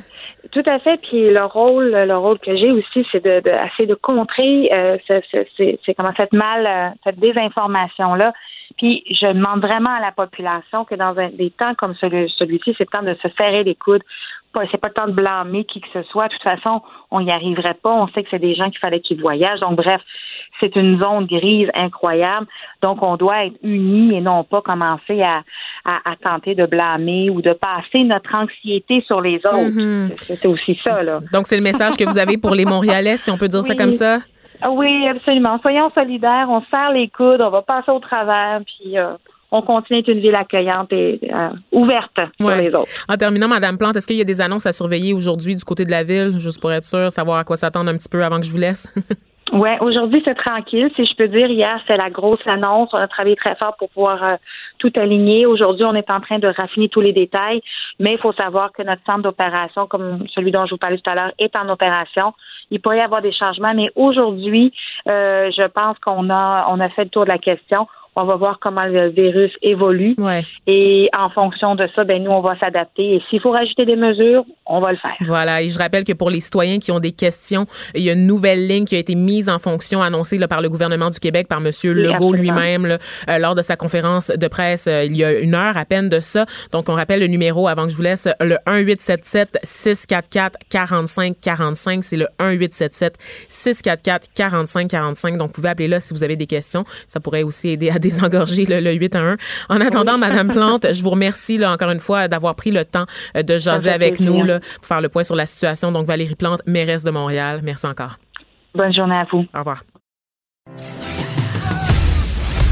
Tout 0.51 0.63
à 0.67 0.79
fait. 0.81 1.01
Puis 1.01 1.31
le 1.31 1.45
rôle, 1.45 1.91
le 1.93 2.17
rôle 2.17 2.39
que 2.41 2.57
j'ai 2.57 2.73
aussi, 2.73 3.07
c'est 3.13 3.25
de, 3.25 3.41
de 3.41 3.87
de 3.87 3.95
contrer 3.95 4.71
euh, 4.73 4.99
c'est 5.07 5.95
comment 5.95 6.13
cette 6.17 6.33
mal, 6.33 6.67
euh, 6.67 6.89
cette 7.05 7.21
désinformation 7.21 8.15
là. 8.15 8.33
Puis 8.77 9.05
je 9.09 9.27
demande 9.27 9.61
vraiment 9.61 9.91
à 9.91 10.01
la 10.01 10.13
population 10.13 10.85
que 10.85 10.95
dans 10.95 11.17
un, 11.19 11.29
des 11.29 11.51
temps 11.51 11.75
comme 11.75 11.95
celui, 11.95 12.29
celui-ci, 12.37 12.75
c'est 12.77 12.85
le 12.85 12.99
temps 12.99 13.03
de 13.03 13.15
se 13.23 13.29
serrer 13.37 13.63
les 13.63 13.75
coudes. 13.75 14.03
C'est 14.71 14.81
pas 14.81 14.89
le 14.89 14.95
temps 14.95 15.07
de 15.07 15.13
blâmer 15.13 15.65
qui 15.65 15.81
que 15.81 15.89
ce 15.93 16.03
soit. 16.05 16.29
De 16.29 16.33
toute 16.35 16.43
façon, 16.43 16.83
on 17.11 17.21
n'y 17.21 17.31
arriverait 17.31 17.75
pas. 17.75 17.93
On 17.93 18.09
sait 18.09 18.23
que 18.23 18.29
c'est 18.31 18.39
des 18.39 18.55
gens 18.55 18.71
qu'il 18.71 18.79
fallait 18.79 19.01
qu'ils 19.01 19.21
voyagent. 19.21 19.61
Donc 19.61 19.77
bref, 19.77 20.01
c'est 20.61 20.77
une 20.77 20.99
zone 20.99 21.27
grise 21.27 21.69
incroyable. 21.75 22.47
Donc, 22.83 23.03
on 23.03 23.17
doit 23.17 23.47
être 23.47 23.57
unis 23.63 24.17
et 24.17 24.21
non 24.21 24.45
pas 24.45 24.63
commencer 24.63 25.21
à, 25.23 25.43
à, 25.85 26.17
tenter 26.23 26.55
de 26.55 26.67
blâmer 26.67 27.31
ou 27.31 27.43
de 27.43 27.53
passer 27.53 28.05
notre 28.05 28.35
anxiété 28.35 29.03
sur 29.07 29.21
les 29.21 29.37
autres. 29.39 29.71
Mm-hmm. 29.71 30.13
C'est 30.17 30.47
aussi 30.47 30.79
ça, 30.85 31.03
là. 31.03 31.21
Donc, 31.33 31.47
c'est 31.47 31.57
le 31.57 31.63
message 31.63 31.97
que 31.97 32.05
vous 32.05 32.19
avez 32.19 32.39
pour 32.39 32.55
les 32.55 32.65
Montréalais, 32.65 33.17
si 33.17 33.31
on 33.31 33.39
peut 33.39 33.49
dire 33.49 33.65
ça 33.65 33.75
comme 33.75 33.93
ça? 33.93 34.19
Ah 34.61 34.71
oui, 34.71 35.09
absolument. 35.09 35.59
Soyons 35.61 35.91
solidaires, 35.91 36.47
on 36.49 36.63
serre 36.71 36.93
les 36.93 37.09
coudes, 37.09 37.41
on 37.41 37.51
va 37.51 37.63
passer 37.63 37.91
au 37.91 37.99
travers, 37.99 38.61
puis 38.65 38.97
euh, 38.97 39.15
on 39.53 39.63
continue 39.63 40.01
d'être 40.01 40.09
une 40.09 40.21
ville 40.21 40.35
accueillante 40.35 40.93
et 40.93 41.21
euh, 41.33 41.51
ouverte 41.71 42.19
pour 42.39 42.51
les 42.51 42.75
autres. 42.75 42.89
En 43.09 43.17
terminant, 43.17 43.49
Madame 43.49 43.77
Plante, 43.77 43.97
est-ce 43.97 44.07
qu'il 44.07 44.17
y 44.17 44.23
a 44.23 44.25
des 44.25 44.41
annonces 44.41 44.67
à 44.67 44.73
surveiller 44.73 45.13
aujourd'hui 45.13 45.55
du 45.55 45.63
côté 45.63 45.85
de 45.85 45.91
la 45.91 46.03
ville, 46.03 46.39
juste 46.39 46.61
pour 46.61 46.73
être 46.73 46.85
sûr, 46.85 47.13
savoir 47.13 47.39
à 47.39 47.45
quoi 47.45 47.57
s'attendre 47.57 47.91
un 47.91 47.97
petit 47.97 48.09
peu 48.09 48.25
avant 48.25 48.41
que 48.41 48.47
je 48.47 48.51
vous 48.51 48.59
laisse? 48.59 48.93
Oui, 49.53 49.69
aujourd'hui, 49.81 50.23
c'est 50.25 50.35
tranquille. 50.35 50.91
Si 50.97 51.05
je 51.05 51.15
peux 51.15 51.29
dire, 51.29 51.51
hier, 51.51 51.79
c'est 51.87 51.99
la 51.99 52.09
grosse 52.09 52.41
annonce. 52.47 52.89
On 52.95 52.97
a 52.97 53.07
travaillé 53.07 53.37
très 53.37 53.55
fort 53.57 53.77
pour 53.77 53.91
pouvoir 53.91 54.25
euh, 54.25 54.37
tout 54.79 54.91
aligner. 54.97 55.45
Aujourd'hui, 55.45 55.85
on 55.85 55.95
est 55.95 56.11
en 56.11 56.21
train 56.21 56.39
de 56.39 56.49
raffiner 56.49 56.89
tous 56.89 57.03
les 57.03 57.13
détails, 57.13 57.61
mais 57.99 58.15
il 58.15 58.19
faut 58.19 58.33
savoir 58.33 58.73
que 58.73 58.83
notre 58.83 59.03
centre 59.05 59.21
d'opération, 59.21 59.87
comme 59.87 60.27
celui 60.35 60.53
dont 60.53 60.65
je 60.65 60.71
vous 60.71 60.79
parlais 60.79 60.97
tout 60.97 61.11
à 61.11 61.15
l'heure, 61.15 61.33
est 61.39 61.55
en 61.55 61.69
opération. 61.69 62.33
Il 62.71 62.81
pourrait 62.81 62.97
y 62.97 63.01
avoir 63.03 63.21
des 63.21 63.33
changements, 63.33 63.75
mais 63.75 63.91
aujourd'hui, 63.95 64.73
euh, 65.07 65.51
je 65.55 65.67
pense 65.69 65.99
qu'on 65.99 66.31
a 66.31 66.67
on 66.71 66.81
a 66.81 66.89
fait 66.89 67.05
le 67.05 67.11
tour 67.11 67.25
de 67.25 67.29
la 67.29 67.37
question 67.39 67.87
on 68.15 68.25
va 68.25 68.37
voir 68.37 68.59
comment 68.61 68.85
le 68.85 69.09
virus 69.09 69.53
évolue. 69.63 70.17
Et 70.67 71.09
en 71.17 71.31
fonction 71.31 71.75
de 71.75 71.89
ça, 71.95 72.05
ben 72.05 72.23
nous, 72.23 72.31
on 72.31 72.41
va 72.41 72.59
s'adapter. 72.59 73.15
Et 73.15 73.23
s'il 73.29 73.41
faut 73.41 73.51
rajouter 73.51 73.87
des 73.87 73.97
mesures, 73.97 74.45
on 74.67 74.81
va 74.81 74.93
le 74.93 74.99
faire. 74.99 75.17
Voilà. 75.21 75.63
Et 75.63 75.69
je 75.69 75.79
rappelle 75.79 76.05
que 76.05 76.13
pour 76.13 76.31
les 76.31 76.41
citoyens 76.41 76.79
qui 76.79 76.93
ont 76.93 77.01
des 77.01 77.13
questions, 77.13 77.67
il 77.95 78.03
y 78.03 78.11
a 78.11 78.13
une 78.13 78.27
nouvelle 78.27 78.67
ligne 78.67 78.85
qui 78.85 78.97
a 78.97 78.99
été 78.99 79.15
mise 79.15 79.49
en 79.49 79.59
fonction, 79.59 80.03
annoncée 80.03 80.39
là, 80.39 80.47
par 80.47 80.61
le 80.61 80.69
gouvernement 80.69 81.11
du 81.11 81.21
Québec, 81.21 81.49
par 81.49 81.59
M. 81.59 81.71
Legault 81.85 82.33
lui-même, 82.33 82.99
euh, 83.29 83.39
lors 83.39 83.55
de 83.55 83.63
sa 83.63 83.77
conférence 83.77 84.29
de 84.29 84.49
presse 84.49 84.87
euh, 84.87 85.05
il 85.05 85.17
y 85.17 85.25
a 85.25 85.33
une 85.33 85.55
heure 85.55 85.77
à 85.77 85.85
peine 85.85 86.09
de 86.09 86.21
ça. 86.21 86.47
Donc, 86.71 86.89
on 86.89 86.95
rappelle 86.95 87.21
le 87.21 87.27
numéro 87.27 87.69
avant 87.69 87.85
que 87.85 87.91
je 87.91 87.97
vous 87.97 88.03
laisse, 88.03 88.29
le 88.41 88.59
1877 88.67 89.59
644 89.63 90.59
45 90.69 91.37
45. 91.41 92.05
C'est 92.05 92.17
le 92.17 92.27
1877 92.41 93.19
644 93.49 94.29
45 94.35 94.89
45. 94.89 95.37
Donc, 95.39 95.49
vous 95.49 95.53
pouvez 95.55 95.69
appeler 95.71 95.89
là 95.89 96.01
si 96.01 96.13
vous 96.13 96.25
avez 96.25 96.37
des 96.37 96.47
questions. 96.47 96.85
Ça 97.07 97.21
pourrait 97.21 97.43
aussi 97.43 97.71
aider 97.71 97.91
à 97.91 97.99
désengorger 98.03 98.67
le, 98.67 98.81
le 98.81 98.93
8 98.93 99.17
à 99.17 99.21
1. 99.21 99.37
En 99.71 99.81
attendant, 99.81 100.19
Madame 100.19 100.49
Plante, 100.53 100.87
je 100.93 101.03
vous 101.03 101.11
remercie 101.11 101.57
là, 101.57 101.73
encore 101.73 101.91
une 101.91 102.01
fois 102.01 102.29
d'avoir 102.29 102.55
pris 102.55 102.71
le 102.71 102.85
temps 102.85 103.07
euh, 103.37 103.43
de 103.43 103.59
jaser 103.59 103.91
avec 103.91 104.21
nous 104.21 104.43
là, 104.45 104.61
pour 104.77 104.87
faire 104.87 105.01
le 105.01 105.09
point 105.09 105.23
sur 105.23 105.37
la 105.37 105.47
situation. 105.47 105.93
Donc, 105.93 106.07
Valérie 106.07 106.35
Plante, 106.35 106.61
mairesse 106.67 107.05
de 107.05 107.11
Montréal, 107.11 107.61
merci 107.63 107.87
encore. 107.87 108.19
Bonne 108.75 108.93
journée 108.95 109.17
à 109.17 109.27
vous. 109.31 109.45
Au 109.55 109.59
revoir. 109.59 109.85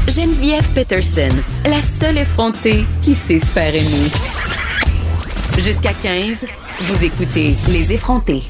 Geneviève 0.07 0.67
Peterson, 0.73 1.29
la 1.65 1.79
seule 1.79 2.17
effrontée 2.17 2.85
qui 3.01 3.13
sait 3.13 3.39
se 3.39 3.45
faire 3.45 3.73
aimer. 3.73 4.09
Jusqu'à 5.59 5.93
15, 5.93 6.47
vous 6.81 7.05
écoutez 7.05 7.53
Les 7.71 7.93
effrontés. 7.93 8.41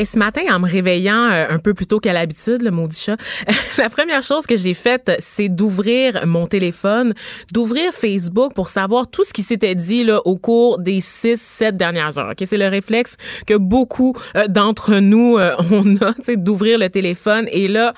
Et 0.00 0.06
ce 0.06 0.18
matin, 0.18 0.40
en 0.48 0.60
me 0.60 0.66
réveillant 0.66 1.28
euh, 1.30 1.46
un 1.50 1.58
peu 1.58 1.74
plus 1.74 1.86
tôt 1.86 2.00
qu'à 2.00 2.14
l'habitude, 2.14 2.62
le 2.62 2.70
maudit 2.70 2.98
chat, 2.98 3.18
la 3.76 3.90
première 3.90 4.22
chose 4.22 4.46
que 4.46 4.56
j'ai 4.56 4.72
faite, 4.72 5.12
c'est 5.18 5.50
d'ouvrir 5.50 6.26
mon 6.26 6.46
téléphone, 6.46 7.12
d'ouvrir 7.52 7.92
Facebook 7.92 8.54
pour 8.54 8.70
savoir 8.70 9.10
tout 9.10 9.24
ce 9.24 9.34
qui 9.34 9.42
s'était 9.42 9.74
dit 9.74 10.02
là, 10.02 10.22
au 10.24 10.38
cours 10.38 10.78
des 10.78 11.02
six, 11.02 11.38
sept 11.38 11.76
dernières 11.76 12.18
heures. 12.18 12.30
Okay? 12.30 12.46
C'est 12.46 12.56
le 12.56 12.68
réflexe 12.68 13.18
que 13.46 13.52
beaucoup 13.52 14.14
euh, 14.36 14.46
d'entre 14.48 15.00
nous, 15.00 15.36
euh, 15.36 15.54
on 15.70 15.96
a, 15.96 16.14
d'ouvrir 16.34 16.78
le 16.78 16.88
téléphone. 16.88 17.46
Et 17.52 17.68
là, 17.68 17.92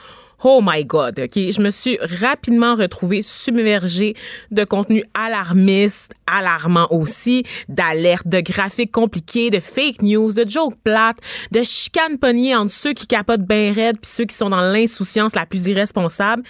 Oh 0.44 0.60
my 0.60 0.84
God, 0.84 1.20
OK? 1.20 1.34
Je 1.34 1.60
me 1.60 1.70
suis 1.70 1.98
rapidement 2.00 2.74
retrouvée 2.74 3.22
submergée 3.22 4.14
de 4.50 4.64
contenu 4.64 5.04
alarmiste, 5.14 6.14
alarmant 6.26 6.88
aussi, 6.90 7.44
d'alertes, 7.68 8.26
de 8.26 8.40
graphiques 8.40 8.90
compliqués, 8.90 9.50
de 9.50 9.60
fake 9.60 10.02
news, 10.02 10.32
de 10.32 10.48
jokes 10.48 10.74
plates, 10.82 11.18
de 11.52 11.62
chicanes 11.62 12.18
pognées 12.18 12.56
entre 12.56 12.72
ceux 12.72 12.92
qui 12.92 13.06
capotent 13.06 13.46
bien 13.46 13.72
raide 13.72 13.98
puis 14.02 14.10
ceux 14.10 14.24
qui 14.24 14.34
sont 14.34 14.50
dans 14.50 14.62
l'insouciance 14.62 15.36
la 15.36 15.46
plus 15.46 15.66
irresponsable. 15.66 16.42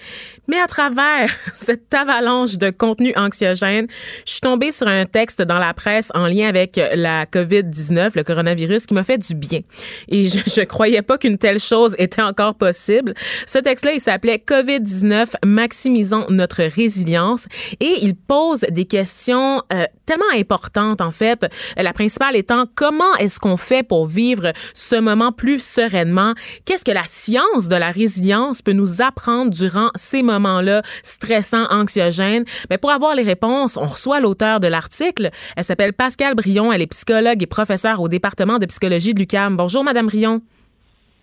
Mais 0.49 0.59
à 0.59 0.67
travers 0.67 1.31
cette 1.55 1.93
avalanche 1.93 2.57
de 2.57 2.71
contenu 2.71 3.13
anxiogène, 3.15 3.87
je 4.27 4.33
suis 4.33 4.41
tombée 4.41 4.73
sur 4.73 4.89
un 4.89 5.05
texte 5.05 5.43
dans 5.43 5.59
la 5.59 5.75
presse 5.75 6.09
en 6.15 6.27
lien 6.27 6.49
avec 6.49 6.81
la 6.95 7.27
COVID-19, 7.27 8.13
le 8.15 8.25
coronavirus, 8.25 8.87
qui 8.87 8.95
m'a 8.95 9.05
fait 9.05 9.19
du 9.19 9.35
bien. 9.35 9.61
Et 10.09 10.29
je, 10.29 10.39
je 10.47 10.63
croyais 10.63 11.03
pas 11.03 11.19
qu'une 11.19 11.37
telle 11.37 11.61
chose 11.61 11.95
était 11.99 12.23
encore 12.23 12.55
possible. 12.55 13.13
Ce 13.47 13.59
texte 13.59 13.82
là 13.85 13.93
il 13.93 14.01
s'appelait 14.01 14.43
COVID-19, 14.45 15.35
maximisant 15.45 16.27
notre 16.29 16.63
résilience. 16.63 17.47
Et 17.81 17.99
il 18.03 18.15
pose 18.15 18.61
des 18.71 18.85
questions 18.85 19.63
euh, 19.73 19.85
tellement 20.07 20.25
importantes, 20.35 21.01
en 21.01 21.11
fait. 21.11 21.47
La 21.77 21.93
principale 21.93 22.37
étant, 22.37 22.67
comment 22.75 23.15
est-ce 23.19 23.39
qu'on 23.39 23.57
fait 23.57 23.83
pour 23.83 24.07
vivre 24.07 24.53
ce 24.75 24.97
moment 24.97 25.33
plus 25.33 25.63
sereinement? 25.63 26.35
Qu'est-ce 26.65 26.85
que 26.85 26.93
la 26.93 27.05
science 27.05 27.69
de 27.69 27.77
la 27.77 27.91
résilience 27.91 28.63
peut 28.63 28.73
nous 28.73 29.03
apprendre 29.03 29.51
durant 29.51 29.91
ces 29.95 30.23
moments-là 30.23 30.83
stressants, 31.03 31.67
anxiogènes? 31.71 32.45
Mais 32.71 32.79
pour 32.79 32.91
avoir 32.91 33.15
les 33.15 33.23
réponses, 33.23 33.77
on 33.77 33.87
reçoit 33.87 34.21
l'auteur 34.21 34.61
de 34.61 34.69
l'article. 34.69 35.31
Elle 35.57 35.65
s'appelle 35.65 35.93
Pascal 35.93 36.35
Brion. 36.35 36.73
Elle 36.73 36.83
est 36.83 36.87
psychologue 36.87 37.43
et 37.43 37.47
professeure 37.47 38.01
au 38.01 38.09
département 38.09 38.59
de 38.59 38.67
psychologie 38.67 39.15
de 39.15 39.21
l'UQAM. 39.21 39.57
Bonjour, 39.57 39.85
Madame 39.85 40.07
Brion. 40.07 40.43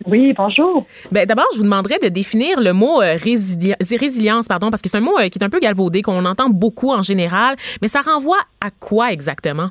Oui, 0.06 0.32
bonjour. 0.34 0.86
Ben, 1.12 1.26
d'abord, 1.26 1.46
je 1.52 1.58
vous 1.58 1.64
demanderais 1.64 1.98
de 1.98 2.08
définir 2.08 2.60
le 2.60 2.72
mot 2.72 3.02
euh, 3.02 3.16
résilience, 3.18 4.48
pardon, 4.48 4.70
parce 4.70 4.80
que 4.82 4.88
c'est 4.88 4.96
un 4.96 5.02
mot 5.02 5.18
euh, 5.18 5.28
qui 5.28 5.38
est 5.38 5.44
un 5.44 5.50
peu 5.50 5.58
galvaudé, 5.58 6.00
qu'on 6.00 6.24
entend 6.24 6.48
beaucoup 6.48 6.90
en 6.90 7.02
général, 7.02 7.56
mais 7.82 7.88
ça 7.88 8.00
renvoie 8.00 8.38
à 8.60 8.70
quoi 8.70 9.12
exactement? 9.12 9.68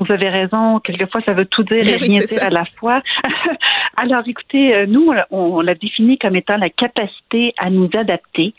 Vous 0.00 0.10
avez 0.10 0.30
raison. 0.30 0.80
Quelquefois, 0.80 1.20
ça 1.26 1.34
veut 1.34 1.44
tout 1.44 1.62
dire 1.62 1.86
et 1.86 1.96
rien 1.96 2.20
dire 2.20 2.42
à 2.42 2.48
la 2.48 2.64
fois. 2.64 3.02
Alors, 3.98 4.22
écoutez, 4.26 4.74
euh, 4.74 4.86
nous, 4.86 5.06
on, 5.30 5.60
l'a 5.60 5.74
défini 5.74 6.16
comme 6.16 6.34
étant 6.34 6.56
la 6.56 6.70
capacité 6.70 7.52
à 7.58 7.68
nous 7.68 7.90
adapter. 7.92 8.54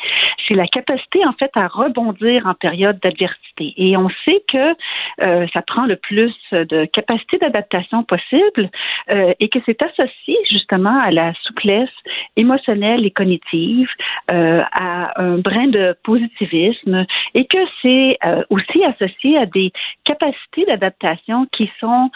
C'est 0.48 0.54
la 0.54 0.68
capacité, 0.68 1.26
en 1.26 1.34
fait, 1.34 1.50
à 1.56 1.68
rebondir 1.68 2.46
en 2.46 2.54
période 2.54 3.00
d'adversité. 3.02 3.74
Et 3.76 3.98
on 3.98 4.10
sait 4.24 4.44
que 4.48 4.76
euh, 5.22 5.48
ça 5.52 5.64
prend 5.64 5.88
le 5.88 5.96
plus 5.96 6.36
de 6.52 6.86
capacité 6.86 7.40
d'adaptation 7.40 8.04
possible 8.04 8.70
euh, 9.10 9.34
et 9.40 9.50
que 9.50 9.58
c'est 9.66 9.82
associé 9.82 10.38
justement 10.48 11.02
à 11.02 11.10
la 11.10 11.34
souplesse 11.42 11.90
émotionnelle 12.36 13.04
et 13.04 13.12
cognitive, 13.12 13.90
à 14.28 15.22
un 15.22 15.38
brin 15.38 15.68
de 15.68 15.96
positivisme 16.04 17.06
et 17.34 17.46
que 17.46 17.58
c'est 17.82 18.18
aussi 18.50 18.84
associé 18.84 19.38
à 19.38 19.46
des 19.46 19.72
capacités 20.04 20.66
d'adaptation 20.66 21.31
qui 21.52 21.70
sont 21.80 22.10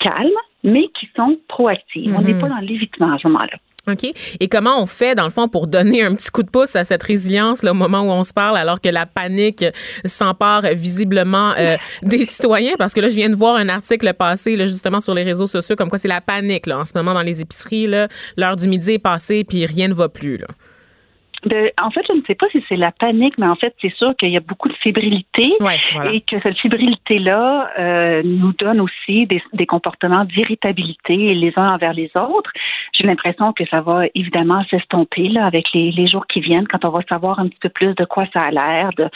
calmes, 0.00 0.28
mais 0.64 0.84
qui 0.98 1.08
sont 1.16 1.38
proactives. 1.48 2.14
On 2.16 2.22
n'est 2.22 2.34
mhm. 2.34 2.40
pas 2.40 2.48
dans 2.48 2.58
l'évitement 2.58 3.12
à 3.12 3.18
ce 3.18 3.28
moment-là. 3.28 3.58
OK. 3.90 4.12
Et 4.38 4.48
comment 4.48 4.80
on 4.80 4.86
fait, 4.86 5.16
dans 5.16 5.24
le 5.24 5.30
fond, 5.30 5.48
pour 5.48 5.66
donner 5.66 6.04
un 6.04 6.14
petit 6.14 6.30
coup 6.30 6.44
de 6.44 6.50
pouce 6.50 6.76
à 6.76 6.84
cette 6.84 7.02
résilience, 7.02 7.64
le 7.64 7.72
moment 7.72 8.02
où 8.02 8.10
on 8.10 8.22
se 8.22 8.32
parle, 8.32 8.56
alors 8.56 8.80
que 8.80 8.88
la 8.88 9.06
panique 9.06 9.64
s'empare 10.04 10.62
visiblement 10.74 11.52
euh, 11.58 11.76
des 12.02 12.24
citoyens? 12.24 12.74
Parce 12.78 12.94
que 12.94 13.00
là, 13.00 13.08
je 13.08 13.16
viens 13.16 13.28
de 13.28 13.34
voir 13.34 13.56
un 13.56 13.68
article 13.68 14.14
passé, 14.14 14.54
là, 14.54 14.66
justement, 14.66 15.00
sur 15.00 15.14
les 15.14 15.24
réseaux 15.24 15.48
sociaux, 15.48 15.74
comme 15.74 15.88
quoi 15.88 15.98
c'est 15.98 16.06
la 16.06 16.20
panique, 16.20 16.66
là, 16.66 16.78
en 16.78 16.84
ce 16.84 16.92
moment, 16.94 17.12
dans 17.12 17.22
les 17.22 17.40
épiceries, 17.40 17.88
là. 17.88 18.06
L'heure 18.36 18.54
du 18.54 18.68
midi 18.68 18.92
est 18.92 18.98
passée, 19.00 19.42
puis 19.42 19.66
rien 19.66 19.88
ne 19.88 19.94
va 19.94 20.08
plus, 20.08 20.36
là. 20.36 20.46
En 21.44 21.90
fait, 21.90 22.02
je 22.08 22.12
ne 22.12 22.22
sais 22.26 22.36
pas 22.36 22.46
si 22.50 22.64
c'est 22.68 22.76
la 22.76 22.92
panique, 22.92 23.36
mais 23.36 23.46
en 23.46 23.56
fait, 23.56 23.74
c'est 23.80 23.92
sûr 23.94 24.14
qu'il 24.16 24.30
y 24.30 24.36
a 24.36 24.40
beaucoup 24.40 24.68
de 24.68 24.74
fébrilité 24.74 25.56
et 26.12 26.20
que 26.20 26.40
cette 26.40 26.58
fébrilité-là 26.58 27.70
euh, 27.78 28.22
nous 28.24 28.52
donne 28.52 28.80
aussi 28.80 29.26
des, 29.26 29.42
des 29.52 29.66
comportements 29.66 30.24
d'irritabilité 30.24 31.34
les 31.34 31.52
uns 31.56 31.74
envers 31.74 31.94
les 31.94 32.10
autres. 32.14 32.52
J'ai 32.92 33.06
l'impression 33.06 33.52
que 33.52 33.64
ça 33.66 33.80
va 33.80 34.04
évidemment 34.14 34.62
s'estomper 34.70 35.28
là 35.28 35.46
avec 35.46 35.72
les, 35.74 35.90
les, 35.90 36.06
jours 36.06 36.26
qui 36.26 36.40
viennent, 36.40 36.68
quand 36.68 36.84
on 36.84 36.90
va 36.90 37.00
savoir 37.08 37.40
un 37.40 37.48
petit 37.48 37.58
peu 37.60 37.70
plus 37.70 37.94
de 37.94 38.04
quoi 38.04 38.24
ça 38.32 38.42
a 38.42 38.50
l'air, 38.50 38.90
de 38.96 39.08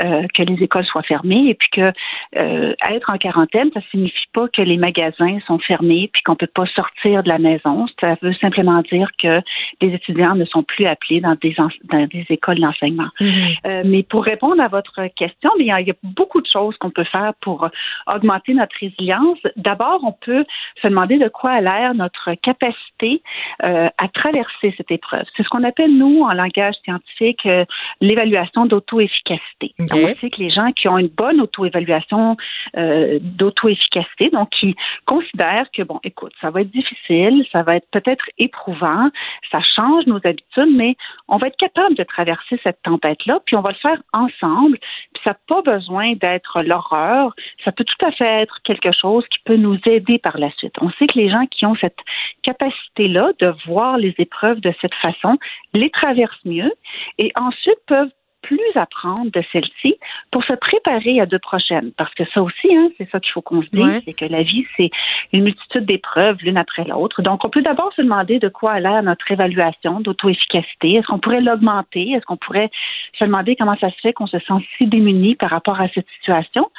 euh, 0.00 0.26
que 0.34 0.42
les 0.42 0.62
écoles 0.62 0.84
soient 0.84 1.02
fermées 1.02 1.48
et 1.48 1.54
puis 1.54 1.68
que 1.70 1.92
euh, 2.36 2.74
être 2.90 3.10
en 3.10 3.16
quarantaine, 3.16 3.70
ça 3.74 3.80
signifie 3.90 4.26
pas 4.32 4.48
que 4.48 4.62
les 4.62 4.76
magasins 4.76 5.38
sont 5.46 5.58
fermés 5.58 6.10
puis 6.12 6.22
qu'on 6.22 6.36
peut 6.36 6.46
pas 6.46 6.66
sortir 6.66 7.22
de 7.22 7.28
la 7.28 7.38
maison. 7.38 7.86
Ça 8.00 8.16
veut 8.22 8.32
simplement 8.34 8.82
dire 8.82 9.08
que 9.20 9.40
les 9.80 9.94
étudiants 9.94 10.34
ne 10.34 10.44
sont 10.44 10.62
plus 10.62 10.86
appelés 10.86 11.20
dans 11.20 11.36
des 11.40 11.54
dans 11.84 12.06
des 12.06 12.26
écoles 12.28 12.60
d'enseignement. 12.60 13.08
Mm-hmm. 13.20 13.58
Euh, 13.66 13.82
mais 13.84 14.02
pour 14.02 14.24
répondre 14.24 14.62
à 14.62 14.68
votre 14.68 15.06
question, 15.16 15.50
il 15.58 15.66
y, 15.66 15.70
a, 15.70 15.94
beaucoup 16.02 16.40
de 16.40 16.46
choses 16.46 16.76
qu'on 16.78 16.90
peut 16.90 17.04
faire 17.04 17.32
pour 17.40 17.68
augmenter 18.06 18.54
notre 18.54 18.76
résilience. 18.80 19.38
D'abord, 19.56 20.00
on 20.04 20.12
peut 20.12 20.44
se 20.80 20.88
demander 20.88 21.18
de 21.18 21.28
quoi 21.28 21.50
a 21.52 21.60
l'air 21.60 21.94
notre 21.94 22.34
capacité 22.34 23.22
euh, 23.64 23.88
à 23.98 24.08
traverser 24.08 24.74
cette 24.76 24.90
épreuve. 24.90 25.24
C'est 25.36 25.42
ce 25.42 25.48
qu'on 25.48 25.64
appelle, 25.64 25.96
nous, 25.96 26.22
en 26.22 26.32
langage 26.32 26.74
scientifique, 26.84 27.44
euh, 27.46 27.64
l'évaluation 28.00 28.66
d'auto-efficacité. 28.66 29.74
On 29.92 30.14
sait 30.16 30.30
que 30.30 30.40
les 30.40 30.50
gens 30.50 30.72
qui 30.72 30.88
ont 30.88 30.98
une 30.98 31.08
bonne 31.08 31.40
auto-évaluation 31.40 32.36
d'auto-efficacité, 32.74 34.30
donc 34.30 34.50
qui 34.50 34.76
considèrent 35.06 35.70
que, 35.72 35.82
bon, 35.82 36.00
écoute, 36.04 36.32
ça 36.40 36.50
va 36.50 36.62
être 36.62 36.70
difficile, 36.70 37.44
ça 37.52 37.62
va 37.62 37.76
être 37.76 37.88
peut-être 37.90 38.24
éprouvant, 38.38 39.08
ça 39.50 39.60
change 39.60 40.06
nos 40.06 40.20
habitudes, 40.24 40.74
mais 40.76 40.96
on 41.28 41.36
va 41.36 41.48
être 41.48 41.56
capable 41.56 41.94
de 41.94 42.04
traverser 42.04 42.60
cette 42.62 42.80
tempête-là, 42.82 43.40
puis 43.46 43.56
on 43.56 43.60
va 43.60 43.70
le 43.70 43.76
faire 43.76 44.00
ensemble. 44.12 44.78
Puis 45.14 45.22
ça 45.24 45.30
n'a 45.30 45.38
pas 45.48 45.62
besoin 45.62 46.12
d'être 46.20 46.58
l'horreur. 46.64 47.34
Ça 47.64 47.72
peut 47.72 47.84
tout 47.84 48.04
à 48.04 48.12
fait 48.12 48.42
être 48.42 48.60
quelque 48.64 48.90
chose 48.92 49.24
qui 49.30 49.38
peut 49.44 49.56
nous 49.56 49.78
aider 49.86 50.18
par 50.18 50.38
la 50.38 50.50
suite. 50.52 50.74
On 50.80 50.90
sait 50.92 51.06
que 51.06 51.18
les 51.18 51.30
gens 51.30 51.46
qui 51.50 51.66
ont 51.66 51.74
cette 51.76 51.98
capacité-là 52.42 53.32
de 53.38 53.52
voir 53.66 53.96
les 53.98 54.14
épreuves 54.18 54.60
de 54.60 54.72
cette 54.80 54.94
façon 54.94 55.38
les 55.74 55.90
traversent 55.90 56.44
mieux 56.44 56.72
et 57.18 57.32
ensuite 57.36 57.78
peuvent 57.86 58.10
plus 58.42 58.60
apprendre 58.74 59.30
de 59.32 59.42
celle-ci 59.52 59.96
pour 60.30 60.44
se 60.44 60.52
préparer 60.54 61.20
à 61.20 61.26
deux 61.26 61.38
prochaines. 61.38 61.92
Parce 61.96 62.12
que 62.14 62.24
ça 62.32 62.42
aussi, 62.42 62.74
hein, 62.74 62.90
c'est 62.98 63.08
ça 63.10 63.20
qu'il 63.20 63.32
faut 63.32 63.42
qu'on 63.42 63.62
se 63.62 63.68
dise, 63.70 64.02
c'est 64.04 64.12
que 64.12 64.24
la 64.24 64.42
vie, 64.42 64.66
c'est 64.76 64.90
une 65.32 65.44
multitude 65.44 65.84
d'épreuves 65.84 66.38
l'une 66.42 66.56
après 66.56 66.84
l'autre. 66.84 67.22
Donc, 67.22 67.44
on 67.44 67.50
peut 67.50 67.62
d'abord 67.62 67.92
se 67.94 68.02
demander 68.02 68.38
de 68.38 68.48
quoi 68.48 68.72
a 68.72 68.80
l'air 68.80 69.02
notre 69.02 69.30
évaluation 69.30 70.00
d'auto-efficacité. 70.00 70.94
Est-ce 70.94 71.06
qu'on 71.06 71.18
pourrait 71.18 71.40
l'augmenter? 71.40 72.10
Est-ce 72.10 72.24
qu'on 72.24 72.36
pourrait 72.36 72.70
se 73.18 73.24
demander 73.24 73.56
comment 73.56 73.76
ça 73.80 73.90
se 73.90 74.00
fait 74.00 74.12
qu'on 74.12 74.26
se 74.26 74.38
sent 74.38 74.66
si 74.76 74.86
démuni 74.86 75.34
par 75.34 75.50
rapport 75.50 75.80
à 75.80 75.88
cette 75.88 76.08
situation? 76.18 76.70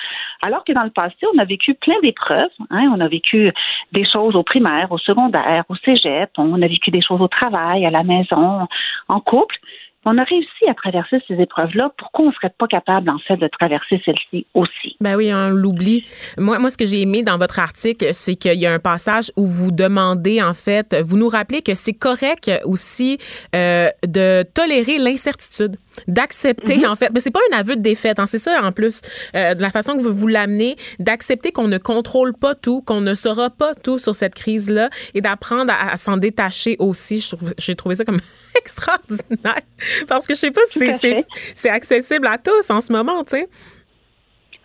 Alors 0.42 0.64
que 0.64 0.74
dans 0.74 0.84
le 0.84 0.90
passé, 0.90 1.18
on 1.34 1.38
a 1.38 1.46
vécu 1.46 1.74
plein 1.74 2.00
d'épreuves. 2.02 2.50
Hein? 2.70 2.92
On 2.96 3.00
a 3.00 3.08
vécu 3.08 3.52
des 3.92 4.06
choses 4.06 4.36
au 4.36 4.44
primaire, 4.44 4.92
au 4.92 4.98
secondaire, 4.98 5.66
au 5.70 5.76
cégep. 5.76 6.32
On 6.38 6.62
a 6.62 6.68
vécu 6.68 6.92
des 6.92 7.02
choses 7.02 7.22
au 7.22 7.28
travail, 7.28 7.86
à 7.86 7.90
la 7.90 8.04
maison, 8.04 8.68
en 9.08 9.20
couple 9.20 9.58
on 10.06 10.18
a 10.18 10.24
réussi 10.24 10.68
à 10.68 10.74
traverser 10.74 11.22
ces 11.28 11.36
épreuves-là. 11.36 11.92
Pourquoi 11.98 12.26
on 12.26 12.30
ne 12.30 12.34
serait 12.34 12.54
pas 12.58 12.68
capable, 12.68 13.10
en 13.10 13.20
fait, 13.20 13.38
de 13.38 13.48
traverser 13.48 14.02
celle-ci 14.04 14.48
aussi? 14.54 14.98
Ben 15.00 15.16
oui, 15.16 15.32
on 15.34 15.50
l'oublie. 15.50 16.06
Moi, 16.38 16.58
moi, 16.58 16.70
ce 16.70 16.78
que 16.78 16.86
j'ai 16.86 17.02
aimé 17.02 17.22
dans 17.24 17.38
votre 17.38 17.60
article, 17.60 18.08
c'est 18.14 18.36
qu'il 18.36 18.60
y 18.60 18.66
a 18.66 18.74
un 18.74 18.80
passage 18.80 19.32
où 19.36 19.46
vous 19.46 19.72
demandez, 19.72 20.42
en 20.42 20.54
fait, 20.54 20.96
vous 21.06 21.18
nous 21.18 21.30
rappelez 21.30 21.62
que 21.62 21.76
c'est 21.76 21.94
correct 21.94 22.52
aussi 22.66 23.20
euh, 23.56 23.90
de 24.08 24.44
tolérer 24.54 24.98
l'incertitude 24.98 25.78
d'accepter 26.08 26.78
mhm. 26.78 26.86
en 26.86 26.96
fait 26.96 27.10
mais 27.14 27.20
c'est 27.20 27.32
pas 27.32 27.42
un 27.52 27.58
aveu 27.58 27.76
de 27.76 27.82
défaite 27.82 28.20
hein, 28.20 28.26
c'est 28.26 28.40
ça 28.40 28.62
en 28.64 28.72
plus 28.72 29.02
euh, 29.36 29.56
de 29.56 29.62
la 29.62 29.70
façon 29.70 29.98
que 29.98 30.02
vous 30.02 30.14
vous 30.14 30.28
l'amenez 30.28 30.76
d'accepter 31.00 31.52
qu'on 31.52 31.68
ne 31.68 31.78
contrôle 31.78 32.34
pas 32.34 32.56
tout 32.56 32.82
qu'on 32.82 33.02
ne 33.02 33.14
saura 33.14 33.50
pas 33.50 33.76
tout 33.76 33.98
sur 33.98 34.16
cette 34.16 34.34
crise 34.34 34.70
là 34.70 34.90
et 35.14 35.22
d'apprendre 35.22 35.74
à, 35.78 35.98
s'en 35.98 36.18
détacher 36.18 36.76
aussi 36.80 37.28
j'ai 37.58 37.76
trouvé 37.76 37.96
ça 37.96 38.06
comme 38.06 38.22
extraordinaire 38.58 39.62
parce 40.08 40.28
que 40.28 40.34
je 40.34 40.40
sais 40.40 40.52
pas 40.52 40.62
si 40.68 41.26
c'est 41.56 41.70
accessible 41.70 42.28
à 42.28 42.38
tous 42.38 42.70
en 42.70 42.82
ce 42.82 42.92
moment 42.92 43.24
tu 43.24 43.38
sais 43.38 43.50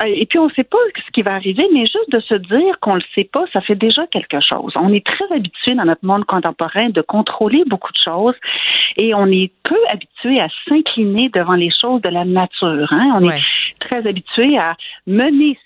Et 0.04 0.26
puis, 0.26 0.38
on 0.38 0.48
ne 0.48 0.52
sait 0.52 0.64
pas 0.64 0.78
ce 1.06 1.10
qui 1.12 1.22
va 1.22 1.34
arriver, 1.34 1.66
mais 1.72 1.86
juste 1.86 2.10
de 2.10 2.20
se 2.20 2.34
dire 2.34 2.78
qu'on 2.80 2.94
ne 2.94 2.98
le 2.98 3.04
sait 3.14 3.28
pas, 3.32 3.44
ça 3.52 3.62
fait 3.62 3.74
déjà 3.74 4.06
quelque 4.08 4.40
chose. 4.40 4.74
On 4.76 4.92
est 4.92 5.04
très 5.04 5.24
habitué 5.34 5.74
dans 5.74 5.86
notre 5.86 6.04
monde 6.04 6.26
contemporain 6.26 6.90
de 6.90 7.00
contrôler 7.00 7.62
beaucoup 7.66 7.92
de 7.92 7.98
choses 8.04 8.34
et 8.98 9.14
on 9.14 9.26
est 9.26 9.50
peu 9.62 9.78
habitué 9.90 10.38
à 10.40 10.48
s'incliner 10.68 11.30
devant 11.30 11.54
les 11.54 11.70
choses 11.70 12.02
de 12.02 12.10
la 12.10 12.26
nature. 12.26 12.92
Hein? 12.92 13.14
On 13.16 13.28
est 13.30 13.42
très 13.80 14.06
habitué 14.06 14.58
à 14.58 14.76
mener 15.06 15.58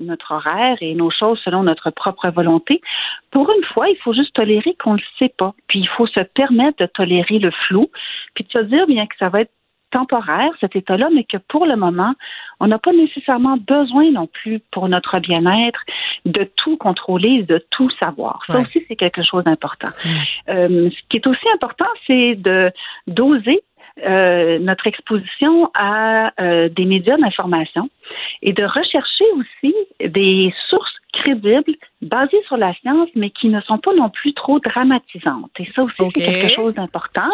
notre 0.00 0.32
horaire 0.32 0.76
et 0.82 0.94
nos 0.94 1.10
choses 1.10 1.40
selon 1.42 1.62
notre 1.62 1.90
propre 1.90 2.28
volonté. 2.28 2.82
Pour 3.30 3.50
une 3.50 3.64
fois, 3.64 3.88
il 3.88 3.96
faut 3.96 4.12
juste 4.12 4.34
tolérer 4.34 4.76
qu'on 4.82 4.94
ne 4.94 4.98
le 4.98 5.04
sait 5.18 5.32
pas. 5.36 5.54
Puis 5.66 5.80
il 5.80 5.88
faut 5.88 6.06
se 6.06 6.20
permettre 6.20 6.78
de 6.78 6.86
tolérer 6.86 7.38
le 7.38 7.50
flou, 7.50 7.90
puis 8.34 8.44
de 8.44 8.50
se 8.50 8.64
dire 8.64 8.86
bien 8.86 9.06
que 9.06 9.16
ça 9.18 9.28
va 9.30 9.40
être 9.42 9.52
temporaire, 9.90 10.50
cet 10.60 10.76
état-là, 10.76 11.08
mais 11.14 11.24
que 11.24 11.36
pour 11.48 11.66
le 11.66 11.76
moment, 11.76 12.14
on 12.60 12.66
n'a 12.66 12.78
pas 12.78 12.92
nécessairement 12.92 13.56
besoin 13.56 14.10
non 14.10 14.26
plus 14.26 14.60
pour 14.70 14.88
notre 14.88 15.18
bien-être 15.20 15.80
de 16.24 16.48
tout 16.56 16.76
contrôler, 16.76 17.42
de 17.42 17.64
tout 17.70 17.90
savoir. 17.98 18.40
Ça 18.48 18.58
aussi, 18.60 18.84
c'est 18.88 18.96
quelque 18.96 19.22
chose 19.22 19.44
d'important. 19.44 19.90
Euh, 20.48 20.90
ce 20.90 21.00
qui 21.08 21.16
est 21.16 21.26
aussi 21.26 21.48
important, 21.54 21.86
c'est 22.06 22.34
de 22.34 22.70
d'oser 23.06 23.62
euh, 24.06 24.58
notre 24.60 24.86
exposition 24.86 25.70
à 25.74 26.32
euh, 26.40 26.68
des 26.68 26.84
médias 26.84 27.16
d'information 27.16 27.90
et 28.42 28.52
de 28.52 28.64
rechercher 28.64 29.24
aussi 29.36 29.74
des 30.00 30.52
sources 30.68 30.94
crédibles, 31.12 31.74
basées 32.02 32.42
sur 32.46 32.56
la 32.56 32.72
science, 32.74 33.08
mais 33.14 33.30
qui 33.30 33.48
ne 33.48 33.60
sont 33.62 33.78
pas 33.78 33.94
non 33.94 34.10
plus 34.10 34.34
trop 34.34 34.60
dramatisantes. 34.60 35.50
Et 35.58 35.68
ça 35.74 35.82
aussi, 35.82 35.94
c'est 35.98 36.12
quelque 36.12 36.54
chose 36.54 36.74
d'important. 36.74 37.30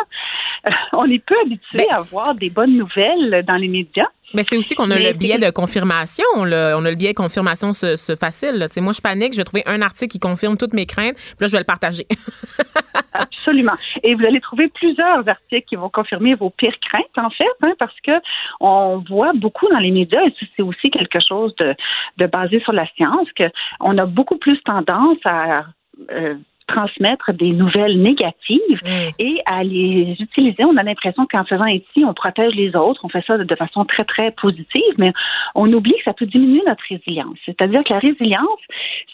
Euh, 0.66 0.70
on 0.92 1.04
est 1.10 1.24
peu 1.24 1.34
habitué 1.44 1.78
ben 1.78 1.86
à 1.90 2.00
voir 2.00 2.34
des 2.34 2.50
bonnes 2.50 2.76
nouvelles 2.76 3.44
dans 3.46 3.56
les 3.56 3.68
médias. 3.68 4.08
Mais 4.32 4.42
c'est 4.42 4.56
aussi 4.56 4.74
qu'on 4.74 4.90
a 4.90 4.98
le 4.98 5.12
biais 5.12 5.38
de 5.38 5.50
confirmation. 5.50 6.24
On 6.36 6.50
a, 6.50 6.80
le 6.80 6.94
biais 6.94 7.10
de 7.10 7.16
confirmation 7.16 7.72
ce, 7.72 8.16
facile. 8.18 8.66
Moi, 8.78 8.92
je 8.92 9.00
panique, 9.00 9.32
je 9.32 9.38
vais 9.38 9.44
trouver 9.44 9.62
un 9.66 9.82
article 9.82 10.10
qui 10.10 10.18
confirme 10.18 10.56
toutes 10.56 10.72
mes 10.72 10.86
craintes, 10.86 11.14
puis 11.14 11.36
là, 11.42 11.46
je 11.46 11.52
vais 11.52 11.58
le 11.58 11.64
partager. 11.64 12.06
Absolument. 13.12 13.74
Et 14.02 14.14
vous 14.14 14.24
allez 14.24 14.40
trouver 14.40 14.68
plusieurs 14.68 15.28
articles 15.28 15.66
qui 15.68 15.76
vont 15.76 15.88
confirmer 15.88 16.34
vos 16.34 16.50
pires 16.50 16.78
craintes, 16.80 17.04
en 17.16 17.30
fait, 17.30 17.44
hein, 17.62 17.74
parce 17.78 17.94
que 18.04 18.12
on 18.60 19.04
voit 19.08 19.32
beaucoup 19.34 19.68
dans 19.68 19.78
les 19.78 19.92
médias, 19.92 20.22
et 20.24 20.34
c'est 20.56 20.62
aussi 20.64 20.90
quelque 20.90 21.18
chose 21.26 21.54
de, 21.56 21.74
de 22.18 22.26
basé 22.26 22.60
sur 22.60 22.72
la 22.72 22.86
science, 22.94 23.28
qu'on 23.36 23.98
a 23.98 24.06
beaucoup 24.06 24.36
plus 24.36 24.60
tendance 24.62 25.18
à 25.24 25.64
euh, 26.10 26.34
transmettre 26.66 27.32
des 27.32 27.52
nouvelles 27.52 28.00
négatives 28.00 28.80
mm. 28.82 29.10
et 29.18 29.42
à 29.46 29.62
les 29.62 30.16
utiliser. 30.18 30.64
On 30.64 30.76
a 30.76 30.82
l'impression 30.82 31.26
qu'en 31.26 31.44
faisant 31.44 31.66
ici, 31.66 32.04
on 32.06 32.14
protège 32.14 32.54
les 32.54 32.74
autres, 32.74 33.04
on 33.04 33.08
fait 33.08 33.24
ça 33.26 33.36
de 33.36 33.54
façon 33.54 33.84
très, 33.84 34.04
très 34.04 34.30
positive, 34.30 34.94
mais 34.98 35.12
on 35.54 35.70
oublie 35.72 35.94
que 35.98 36.04
ça 36.04 36.14
peut 36.14 36.26
diminuer 36.26 36.62
notre 36.66 36.82
résilience. 36.88 37.36
C'est-à-dire 37.44 37.84
que 37.84 37.92
la 37.92 37.98
résilience, 37.98 38.60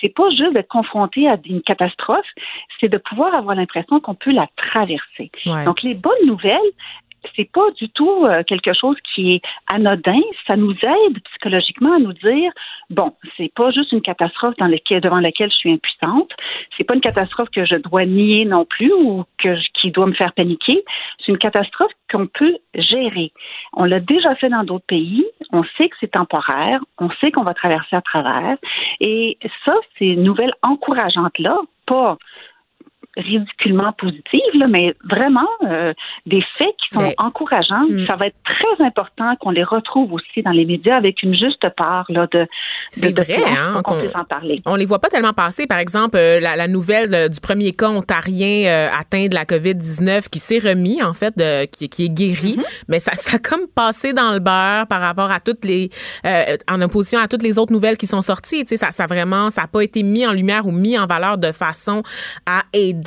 c'est 0.01 0.15
pas 0.15 0.31
juste 0.31 0.53
d'être 0.53 0.69
confronté 0.69 1.29
à 1.29 1.37
une 1.45 1.63
catastrophe, 1.63 2.27
c'est 2.81 2.89
de 2.89 2.99
pouvoir 2.99 3.35
avoir 3.35 3.57
l'impression 3.57 4.01
qu'on 4.01 4.15
peut 4.15 4.33
la 4.33 4.47
traverser. 4.57 5.31
Donc, 5.65 5.83
les 5.83 5.95
bonnes 5.95 6.27
nouvelles, 6.27 6.59
c'est 7.37 7.51
pas 7.51 7.71
du 7.77 7.89
tout 7.91 8.25
euh, 8.25 8.43
quelque 8.45 8.73
chose 8.73 8.97
qui 9.15 9.35
est 9.35 9.43
anodin. 9.67 10.21
Ça 10.47 10.57
nous 10.57 10.73
aide 10.73 11.23
psychologiquement 11.31 11.95
à 11.95 11.99
nous 11.99 12.13
dire 12.13 12.53
bon, 12.91 13.13
c'est 13.37 13.53
pas 13.55 13.71
juste 13.71 13.93
une 13.93 14.03
catastrophe 14.03 14.55
devant 14.57 15.21
laquelle 15.21 15.51
je 15.51 15.57
suis 15.57 15.73
impuissante. 15.73 16.31
C'est 16.77 16.85
pas 16.85 16.95
une 16.95 17.01
catastrophe 17.01 17.51
que 17.51 17.65
je 17.65 17.77
dois 17.77 18.05
nier 18.07 18.45
non 18.45 18.65
plus 18.65 18.93
ou 18.93 19.25
qui 19.75 19.91
doit 19.91 20.07
me 20.07 20.13
faire 20.13 20.33
paniquer. 20.33 20.85
C'est 21.19 21.33
une 21.33 21.39
catastrophe 21.39 21.93
qu'on 22.11 22.27
peut 22.27 22.57
gérer. 22.75 23.33
On 23.75 23.85
l'a 23.85 24.01
déjà 24.01 24.35
fait 24.37 24.49
dans 24.49 24.65
d'autres 24.65 24.87
pays. 24.87 25.25
On 25.53 25.65
sait 25.77 25.89
que 25.89 25.97
c'est 26.01 26.13
temporaire. 26.13 26.81
On 26.99 27.11
sait 27.21 27.31
qu'on 27.31 27.43
va 27.43 27.55
traverser 27.55 27.97
à 27.97 28.03
travers. 28.03 28.57
Et 29.01 29.39
ça, 29.65 29.75
ces 29.99 30.17
nouvelles 30.17 30.55
encourageantes 30.63 31.39
là, 31.39 31.59
pas 31.87 32.19
ridiculement 33.17 33.93
positives, 33.93 34.65
mais 34.69 34.95
vraiment 35.05 35.49
euh, 35.67 35.93
des 36.27 36.43
faits 36.57 36.75
qui 36.79 36.95
sont 36.95 37.13
encourageants. 37.19 37.87
Hmm. 37.89 38.07
Ça 38.07 38.15
va 38.15 38.29
être 38.29 38.37
très 38.45 38.85
important 38.85 39.35
qu'on 39.41 39.51
les 39.51 39.65
retrouve 39.65 40.13
aussi 40.13 40.43
dans 40.45 40.53
les 40.53 40.65
médias 40.65 40.97
avec 40.97 41.23
une 41.23 41.35
juste 41.35 41.69
part 41.77 42.07
là, 42.09 42.29
de, 42.31 42.47
C'est 42.91 43.11
vrai, 43.11 43.43
hein, 43.49 43.83
qu'on 43.85 43.99
puisse 43.99 44.15
en 44.15 44.25
parler. 44.25 44.63
On 44.65 44.77
les 44.77 44.87
voit 44.87 45.01
pas 45.01 45.09
tellement 45.09 45.33
passer. 45.33 45.67
Par 45.67 45.79
exemple, 45.79 46.17
euh, 46.17 46.39
la, 46.39 46.69
nouvelle 46.69 47.13
euh, 47.13 47.29
du 47.29 47.41
premier 47.41 47.73
cas 47.73 47.89
ontarien 47.89 48.89
atteint 48.97 49.27
de 49.27 49.35
la 49.35 49.45
COVID-19 49.45 50.29
qui 50.29 50.39
s'est 50.39 50.59
remis, 50.59 51.03
en 51.03 51.13
fait, 51.13 51.37
de, 51.37 51.65
qui, 51.67 51.89
qui, 51.89 52.05
est 52.05 52.09
guéri, 52.09 52.57
mm-hmm. 52.57 52.85
mais 52.89 53.01
ça, 53.01 53.13
ça 53.15 53.37
a 53.37 53.39
comme 53.39 53.67
passé 53.75 54.13
dans 54.13 54.33
le 54.33 54.39
beurre 54.39 54.87
par 54.87 55.01
rapport 55.01 55.33
à 55.33 55.41
toutes 55.41 55.65
les... 55.65 55.91
en 56.69 56.81
opposition 56.81 57.19
à 57.19 57.27
toutes 57.27 57.43
les 57.43 57.59
autres 57.59 57.73
nouvelles 57.73 57.97
qui 57.97 58.07
sont 58.07 58.23
sorties. 58.23 58.65
Tu 58.65 58.71
sais, 58.71 58.77
ça, 58.77 58.93
ça 58.93 59.07
vraiment, 59.07 59.51
ça 59.51 59.63
n'a 59.63 59.69
pas 59.69 59.83
été 59.83 60.05
mis 60.05 60.25
en 60.27 60.33
lumière 60.33 60.67
ou 60.67 60.71
mis 60.71 60.97
en 60.97 61.07
valeur 61.07 61.39
de 61.39 61.51
façon 61.51 62.03
à 62.47 62.63
aider 62.73 63.00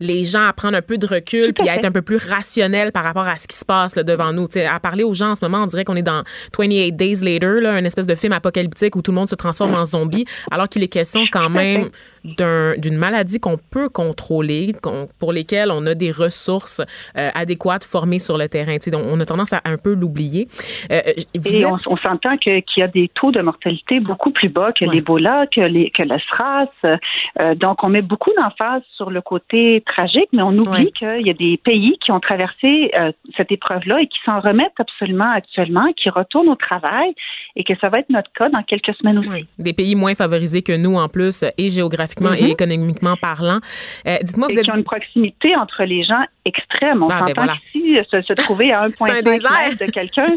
les 0.00 0.24
gens 0.24 0.46
à 0.46 0.52
prendre 0.52 0.76
un 0.76 0.82
peu 0.82 0.98
de 0.98 1.06
recul 1.06 1.52
puis 1.54 1.68
à 1.68 1.76
être 1.76 1.84
un 1.84 1.92
peu 1.92 2.02
plus 2.02 2.16
rationnel 2.16 2.92
par 2.92 3.04
rapport 3.04 3.26
à 3.26 3.36
ce 3.36 3.46
qui 3.46 3.56
se 3.56 3.64
passe 3.64 3.96
là, 3.96 4.02
devant 4.02 4.32
nous. 4.32 4.48
à 4.68 4.80
parler 4.80 5.04
aux 5.04 5.14
gens 5.14 5.30
en 5.30 5.34
ce 5.34 5.44
moment, 5.44 5.62
on 5.62 5.66
dirait 5.66 5.84
qu'on 5.84 5.96
est 5.96 6.02
dans 6.02 6.22
28 6.58 6.92
Days 6.92 7.22
Later, 7.22 7.60
là, 7.60 7.78
une 7.78 7.86
espèce 7.86 8.06
de 8.06 8.14
film 8.14 8.32
apocalyptique 8.32 8.96
où 8.96 9.02
tout 9.02 9.10
le 9.10 9.16
monde 9.16 9.28
se 9.28 9.34
transforme 9.34 9.74
en 9.74 9.84
zombie, 9.84 10.24
alors 10.50 10.68
qu'il 10.68 10.82
est 10.82 10.88
question 10.88 11.24
quand 11.30 11.50
même 11.50 11.90
d'une 12.24 12.96
maladie 12.96 13.40
qu'on 13.40 13.56
peut 13.58 13.88
contrôler, 13.88 14.72
pour 15.18 15.32
lesquelles 15.32 15.70
on 15.72 15.86
a 15.86 15.94
des 15.94 16.10
ressources 16.10 16.80
euh, 17.16 17.30
adéquates 17.34 17.84
formées 17.84 18.18
sur 18.18 18.38
le 18.38 18.48
terrain. 18.48 18.76
Donc, 18.86 19.02
on 19.10 19.18
a 19.20 19.26
tendance 19.26 19.52
à 19.52 19.60
un 19.64 19.76
peu 19.76 19.94
l'oublier. 19.94 20.48
Euh, 20.90 21.00
Et 21.44 21.64
on, 21.66 21.96
s'entend 21.96 22.36
qu'il 22.38 22.62
y 22.76 22.82
a 22.82 22.88
des 22.88 23.08
taux 23.08 23.32
de 23.32 23.40
mortalité 23.40 24.00
beaucoup 24.00 24.30
plus 24.30 24.48
bas 24.48 24.72
que 24.72 24.84
l'Ebola, 24.84 25.46
que, 25.46 25.60
les, 25.60 25.90
que 25.90 26.02
le 26.02 26.18
SRAS. 26.18 26.68
Euh, 26.84 27.54
donc, 27.54 27.82
on 27.82 27.88
met 27.88 28.02
beaucoup 28.02 28.30
d'emphase 28.36 28.82
sur 28.96 29.10
le 29.10 29.20
côté 29.20 29.82
tragique, 29.86 30.28
mais 30.32 30.42
on 30.42 30.56
oublie 30.56 30.92
qu'il 30.92 31.26
y 31.26 31.30
a 31.30 31.34
des 31.34 31.56
pays 31.56 31.98
qui 32.04 32.12
ont 32.12 32.20
traversé 32.20 32.92
cette 33.36 33.50
épreuve-là 33.50 34.00
et 34.00 34.06
qui 34.06 34.18
s'en 34.24 34.40
remettent 34.40 34.78
absolument 34.78 35.30
actuellement, 35.32 35.92
qui 35.96 36.10
retournent 36.10 36.48
au 36.48 36.56
travail 36.56 37.14
et 37.56 37.64
que 37.64 37.74
ça 37.80 37.88
va 37.88 37.98
être 37.98 38.10
notre 38.10 38.32
cas 38.32 38.48
dans 38.48 38.62
quelques 38.62 38.94
semaines 38.94 39.18
aussi. 39.18 39.46
Des 39.58 39.72
pays 39.72 39.94
moins 39.94 40.14
favorisés 40.14 40.62
que 40.62 40.76
nous 40.76 40.96
en 40.96 41.08
plus 41.08 41.44
et 41.58 41.68
géographiquement 41.68 42.11
et 42.20 42.42
mhm. 42.42 42.50
économiquement 42.50 43.16
parlant. 43.16 43.60
Euh, 44.06 44.18
dites-moi, 44.22 44.48
vous 44.50 44.58
êtes... 44.58 44.68
une 44.68 44.84
proximité 44.84 45.56
entre 45.56 45.84
les 45.84 46.04
gens 46.04 46.22
extrêmes. 46.44 47.02
On 47.02 47.08
ah, 47.08 47.24
ben 47.26 47.34
s'entend 47.34 47.54
qu'ici, 47.72 47.98
se, 48.10 48.32
trouver 48.34 48.72
à 48.72 48.88
1,5 48.88 49.12
mètre 49.12 49.86
de 49.86 49.90
quelqu'un, 49.90 50.36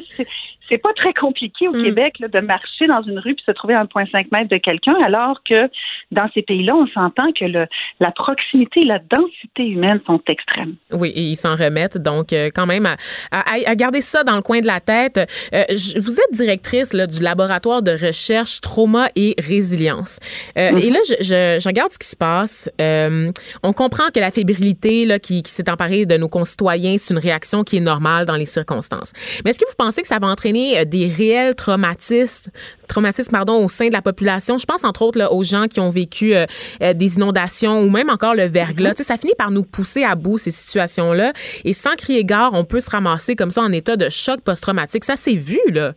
c'est 0.70 0.78
pas 0.78 0.94
très 0.94 1.14
compliqué 1.14 1.68
au 1.68 1.74
mm. 1.74 1.84
Québec 1.84 2.16
de 2.20 2.40
marcher 2.40 2.88
dans 2.88 3.02
une 3.04 3.20
rue 3.20 3.36
puis 3.36 3.44
se 3.46 3.52
trouver 3.52 3.74
à 3.74 3.84
1,5 3.84 4.28
mètre 4.32 4.50
de 4.50 4.58
quelqu'un, 4.58 4.96
alors 5.04 5.42
que 5.44 5.70
dans 6.12 6.28
ces 6.34 6.42
pays-là, 6.42 6.76
on 6.76 6.88
s'entend 6.88 7.32
que 7.32 7.46
le, 7.46 7.68
la 8.00 8.12
proximité 8.12 8.82
et 8.82 8.86
la 8.86 9.00
densité 9.00 9.64
humaine 9.68 10.00
sont 10.06 10.22
extrêmes. 10.28 10.76
Oui, 10.92 11.10
et 11.16 11.22
ils 11.22 11.36
s'en 11.36 11.56
remettent. 11.56 11.98
Donc, 11.98 12.34
euh, 12.34 12.50
quand 12.54 12.66
même, 12.66 12.86
à, 12.86 12.96
à, 13.32 13.76
garder 13.76 14.02
ça 14.02 14.24
dans 14.24 14.36
le 14.36 14.42
coin 14.42 14.62
de 14.62 14.68
la 14.68 14.80
tête. 14.80 15.18
Euh, 15.54 15.64
vous 15.98 16.14
êtes 16.14 16.34
directrice 16.34 16.94
là, 16.94 17.08
du 17.08 17.22
laboratoire 17.22 17.82
de 17.82 17.92
recherche 17.92 18.62
trauma 18.62 19.10
et 19.16 19.36
résilience. 19.38 20.20
Euh, 20.58 20.72
mm-hmm. 20.72 20.86
Et 20.86 20.90
là, 20.90 21.00
je, 21.08 21.16
je, 21.20 21.60
je, 21.62 21.68
regarde 21.68 21.92
ce 21.92 22.00
qui 22.00 22.08
se 22.08 22.18
passe. 22.18 22.70
on 22.80 23.74
comprend 23.74 24.10
que 24.14 24.20
la 24.20 24.32
fébrilité 24.32 25.06
là, 25.06 25.20
qui, 25.20 25.44
qui 25.44 25.52
s'est 25.52 25.70
emparée 25.70 26.06
de 26.06 26.18
nos 26.18 26.30
concitoyens, 26.30 26.96
c'est 26.98 27.14
une 27.14 27.20
réaction 27.20 27.64
qui 27.64 27.78
est 27.78 27.82
normale 27.82 28.26
dans 28.26 28.36
les 28.36 28.46
circonstances. 28.46 29.14
Mais 29.44 29.52
est-ce 29.52 29.60
que 29.60 29.68
vous 29.68 29.76
pensez 29.78 30.02
que 30.02 30.08
ça 30.08 30.20
va 30.20 30.28
entraîner 30.28 30.55
euh, 30.56 30.86
des 30.86 31.08
réels 31.08 31.56
traumatismes, 31.56 32.52
traumatismes 32.88 33.32
pardon, 33.32 33.64
au 33.64 33.68
sein 33.68 33.88
de 33.88 33.94
la 33.94 34.02
population. 34.02 34.58
Je 34.58 34.66
pense 34.66 34.84
entre 34.84 35.02
autres 35.02 35.20
là, 35.20 35.32
aux 35.32 35.44
gens 35.44 35.68
qui 35.68 35.80
ont 35.80 35.90
vécu 35.90 36.36
euh, 36.36 36.46
euh, 36.82 36.94
des 36.94 37.18
inondations 37.18 37.82
ou 37.82 37.90
même 37.90 38.10
encore 38.10 38.36
le 38.36 38.46
verglas. 38.46 38.92
Mm-hmm. 38.92 39.04
Ça 39.04 39.18
finit 39.18 39.36
par 39.38 39.52
nous 39.52 39.64
pousser 39.64 40.04
à 40.04 40.16
bout 40.16 40.38
ces 40.38 40.52
situations-là. 40.52 41.34
Et 41.64 41.74
sans 41.74 41.96
crier 41.96 42.24
gare, 42.24 42.54
on 42.54 42.64
peut 42.64 42.80
se 42.80 42.90
ramasser 42.90 43.36
comme 43.36 43.52
ça 43.52 43.62
en 43.62 43.72
état 43.72 43.98
de 43.98 44.10
choc 44.10 44.42
post-traumatique. 44.42 45.04
Ça 45.04 45.16
s'est 45.16 45.34
vu, 45.36 45.60
là. 45.72 45.92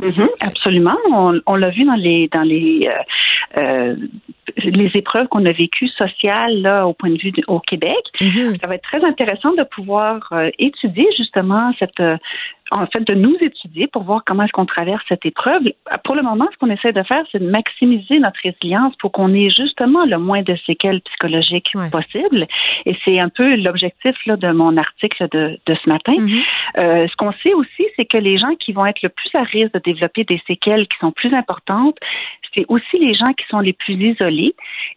Mm-hmm, 0.00 0.28
absolument. 0.40 0.96
On, 1.46 1.56
l'a 1.56 1.70
vu 1.70 1.84
dans 1.84 1.94
les 1.94 2.28
dans 2.32 2.42
les 2.42 2.86
les 4.56 4.90
épreuves 4.94 5.28
qu'on 5.28 5.44
a 5.44 5.52
vécues 5.52 5.88
sociales 5.88 6.60
là, 6.62 6.86
au 6.86 6.92
point 6.92 7.10
de 7.10 7.18
vue 7.18 7.32
au 7.46 7.60
Québec. 7.60 8.02
Mm-hmm. 8.20 8.60
Ça 8.60 8.66
va 8.66 8.74
être 8.76 8.84
très 8.84 9.04
intéressant 9.04 9.52
de 9.52 9.62
pouvoir 9.64 10.32
étudier 10.58 11.06
justement 11.16 11.72
cette 11.78 12.00
en 12.70 12.86
fait, 12.86 13.00
de 13.00 13.14
nous 13.14 13.36
étudier 13.40 13.86
pour 13.86 14.02
voir 14.02 14.22
comment 14.24 14.42
est-ce 14.42 14.52
qu'on 14.52 14.66
traverse 14.66 15.02
cette 15.08 15.24
épreuve. 15.24 15.62
Pour 16.04 16.16
le 16.16 16.22
moment, 16.22 16.48
ce 16.52 16.58
qu'on 16.58 16.70
essaie 16.70 16.92
de 16.92 17.02
faire, 17.04 17.24
c'est 17.30 17.38
de 17.38 17.48
maximiser 17.48 18.18
notre 18.18 18.40
résilience 18.42 18.94
pour 18.96 19.12
qu'on 19.12 19.32
ait 19.34 19.50
justement 19.50 20.04
le 20.04 20.18
moins 20.18 20.42
de 20.42 20.56
séquelles 20.66 21.00
psychologiques 21.02 21.70
possible. 21.92 22.46
Et 22.84 22.96
c'est 23.04 23.20
un 23.20 23.28
peu 23.28 23.54
l'objectif 23.56 24.16
là, 24.26 24.36
de 24.36 24.50
mon 24.50 24.76
article 24.76 25.28
de, 25.30 25.58
de 25.64 25.74
ce 25.74 25.88
matin. 25.88 26.14
Mm-hmm. 26.16 26.42
euh, 26.78 27.06
ce 27.08 27.16
qu'on 27.16 27.32
sait 27.42 27.54
aussi, 27.54 27.86
c'est 27.94 28.06
que 28.06 28.18
les 28.18 28.38
gens 28.38 28.54
qui 28.58 28.72
vont 28.72 28.86
être 28.86 29.02
le 29.02 29.10
plus 29.10 29.30
à 29.34 29.42
risque 29.42 29.74
de 29.74 29.80
développer 29.80 30.24
des 30.24 30.42
séquelles 30.46 30.88
qui 30.88 30.98
sont 30.98 31.12
plus 31.12 31.32
importantes, 31.34 31.96
c'est 32.54 32.64
aussi 32.68 32.98
les 32.98 33.14
gens 33.14 33.32
qui 33.36 33.46
sont 33.48 33.60
les 33.60 33.74
plus 33.74 33.94
isolés 33.94 34.35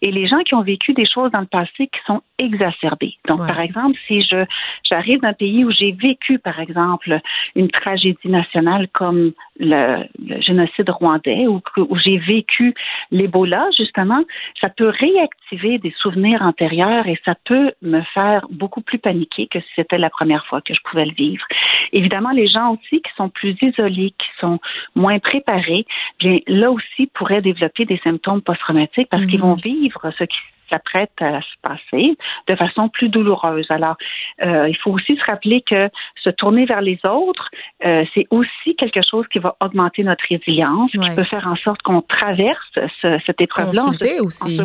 et 0.02 0.12
les 0.12 0.28
gens 0.28 0.40
qui 0.40 0.56
ont 0.56 0.62
vécu 0.62 0.94
des 0.94 1.06
choses 1.06 1.32
dans 1.32 1.42
le 1.42 1.46
passé 1.46 1.88
qui 1.88 2.00
sont 2.06 2.22
exacerbées. 2.38 3.16
Donc, 3.28 3.38
par 3.38 3.60
exemple, 3.60 3.98
si 4.08 4.22
je 4.22 4.46
j'arrive 4.90 5.22
d'un 5.22 5.34
pays 5.34 5.64
où 5.66 5.72
j'ai 5.72 5.92
vécu, 5.92 6.40
par 6.40 6.60
exemple, 6.60 7.20
une 7.56 7.70
tragédie 7.70 8.18
nationale 8.30 8.88
comme 8.94 9.32
le, 9.60 10.06
génocide 10.42 10.90
rwandais 10.90 11.48
ou 11.48 11.62
où 11.78 11.98
j'ai 11.98 12.18
vécu 12.18 12.74
l'Ebola, 13.12 13.68
justement, 13.78 14.24
ça 14.62 14.70
peut 14.70 14.90
réactiver 14.90 15.78
des 15.80 15.94
souvenirs 15.98 16.42
antérieurs 16.42 17.08
et 17.08 17.20
ça 17.26 17.36
peut 17.46 17.72
me 17.82 18.02
faire 18.14 18.46
beaucoup 18.50 18.82
plus 18.82 19.00
paniquer 19.00 19.48
que 19.48 19.60
si 19.60 19.68
c'était 19.76 19.98
la 19.98 20.10
première 20.10 20.46
fois 20.46 20.62
que 20.62 20.74
je 20.74 20.80
pouvais 20.90 21.06
le 21.06 21.14
vivre. 21.14 21.46
Évidemment, 21.92 22.32
les 22.32 22.48
gens 22.48 22.74
aussi 22.74 23.02
qui 23.02 23.12
sont 23.18 23.30
plus 23.30 23.56
isolés, 23.62 24.14
qui 24.18 24.28
sont 24.40 24.60
moins 24.96 25.20
préparés, 25.20 25.86
bien 26.20 26.40
là 26.48 26.72
aussi 26.72 27.08
pourraient 27.14 27.42
développer 27.42 27.86
des 27.86 28.00
symptômes 28.04 28.42
post-traumatiques 28.42 29.10
parce 29.10 29.26
qu'ils 29.30 29.40
mhm. 29.40 29.46
vont 29.46 29.56
vivre 29.56 30.12
ce 30.18 30.24
qui 30.24 30.38
s'apprête 30.70 31.12
à 31.20 31.42
se 31.42 31.56
passer 31.62 32.18
de 32.48 32.56
façon 32.56 32.90
plus 32.90 33.10
douloureuse. 33.10 33.66
Alors, 33.70 33.98
euh, 34.42 34.70
il 34.70 34.78
faut 34.78 34.92
aussi 34.92 35.16
se 35.18 35.24
rappeler 35.26 35.62
que 35.62 35.90
se 36.24 36.30
tourner 36.30 36.66
vers 36.66 36.82
les 36.82 37.00
autres, 37.06 37.50
euh, 37.86 38.06
c'est 38.14 38.28
aussi 38.30 38.76
quelque 38.78 39.02
chose 39.10 39.26
qui 39.32 39.40
va 39.40 39.56
augmenter 39.60 40.04
notre 40.04 40.24
résilience, 40.30 40.92
qui 40.92 41.16
peut 41.16 41.24
faire 41.24 41.48
en 41.48 41.56
sorte 41.56 41.82
qu'on 41.82 42.02
traverse 42.02 42.80
cette 43.26 43.42
épreuve-là 43.42 43.86
en, 43.86 44.24
aussi. 44.24 44.62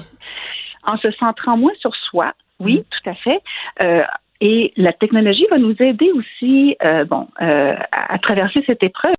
En, 0.85 0.97
se, 0.99 1.11
centrant 1.12 1.57
moins 1.57 1.73
sur 1.81 1.95
soi. 1.97 2.33
Oui, 2.61 2.81
mm. 2.81 2.83
tout 2.83 3.11
à 3.11 3.15
fait. 3.15 3.41
Euh, 3.83 4.03
et 4.41 4.73
la 4.77 4.93
technologie 4.93 5.47
va 5.51 5.59
nous 5.59 5.75
aider 5.81 6.11
aussi, 6.12 6.77
bon, 7.09 7.29
à, 7.39 8.19
traverser 8.19 8.62
cette 8.67 8.83
épreuve 8.83 9.15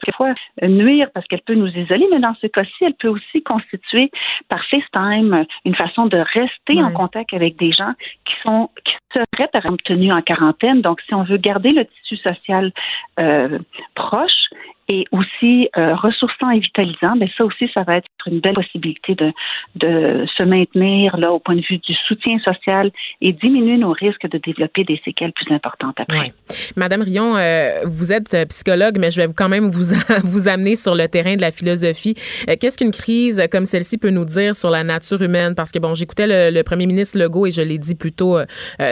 quelquefois 0.00 0.34
nuire 0.62 1.08
parce 1.14 1.26
qu'elle 1.26 1.42
peut 1.42 1.54
nous 1.54 1.68
isoler, 1.68 2.06
mais 2.10 2.18
dans 2.18 2.34
ce 2.40 2.46
cas-ci, 2.46 2.84
elle 2.84 2.94
peut 2.94 3.08
aussi 3.08 3.42
constituer 3.42 4.10
par 4.48 4.64
FaceTime 4.64 5.44
une 5.64 5.74
façon 5.74 6.06
de 6.06 6.18
rester 6.18 6.82
en 6.82 6.92
contact 6.92 7.32
avec 7.34 7.56
des 7.56 7.72
gens 7.72 7.92
qui 8.24 8.34
sont 8.42 8.70
qui 8.84 8.94
seraient 9.12 9.48
par 9.48 9.62
exemple 9.62 9.82
tenus 9.84 10.12
en 10.12 10.22
quarantaine. 10.22 10.82
Donc, 10.82 11.00
si 11.02 11.14
on 11.14 11.24
veut 11.24 11.38
garder 11.38 11.70
le 11.70 11.84
tissu 11.84 12.16
social 12.16 12.72
euh, 13.18 13.58
proche, 13.94 14.48
et 14.88 15.04
aussi 15.10 15.68
euh, 15.76 15.94
ressourçant 15.96 16.50
et 16.50 16.60
vitalisant, 16.60 17.16
mais 17.18 17.28
ça 17.36 17.44
aussi, 17.44 17.68
ça 17.74 17.82
va 17.82 17.96
être 17.96 18.06
une 18.26 18.40
belle 18.40 18.54
possibilité 18.54 19.14
de, 19.14 19.32
de 19.74 20.26
se 20.36 20.42
maintenir 20.42 21.16
là 21.16 21.32
au 21.32 21.40
point 21.40 21.56
de 21.56 21.62
vue 21.68 21.78
du 21.78 21.92
soutien 21.92 22.38
social 22.38 22.90
et 23.20 23.32
diminuer 23.32 23.78
nos 23.78 23.92
risques 23.92 24.28
de 24.28 24.38
développer 24.38 24.84
des 24.84 25.00
séquelles 25.04 25.32
plus 25.32 25.52
importantes 25.52 25.98
après. 25.98 26.32
Madame 26.76 27.02
Rion, 27.02 27.36
euh, 27.36 27.80
vous 27.84 28.12
êtes 28.12 28.34
euh, 28.34 28.44
psychologue, 28.46 28.98
mais 28.98 29.10
je 29.10 29.20
vais 29.20 29.28
quand 29.34 29.48
même 29.48 29.68
vous 29.70 29.94
vous 30.24 30.48
amener 30.48 30.76
sur 30.76 30.94
le 30.94 31.08
terrain 31.08 31.36
de 31.36 31.40
la 31.40 31.50
philosophie. 31.50 32.14
Qu'est-ce 32.60 32.78
qu'une 32.78 32.92
crise 32.92 33.42
comme 33.50 33.66
celle-ci 33.66 33.98
peut 33.98 34.10
nous 34.10 34.24
dire 34.24 34.54
sur 34.54 34.70
la 34.70 34.84
nature 34.84 35.20
humaine? 35.20 35.54
Parce 35.54 35.72
que 35.72 35.78
bon, 35.78 35.94
j'écoutais 35.94 36.26
le, 36.26 36.54
le, 36.54 36.62
premier 36.62 36.86
ministre 36.86 37.18
Legault 37.18 37.46
et 37.46 37.50
je 37.50 37.62
l'ai 37.62 37.78
dit 37.78 37.94
plus 37.94 38.12
tôt 38.12 38.38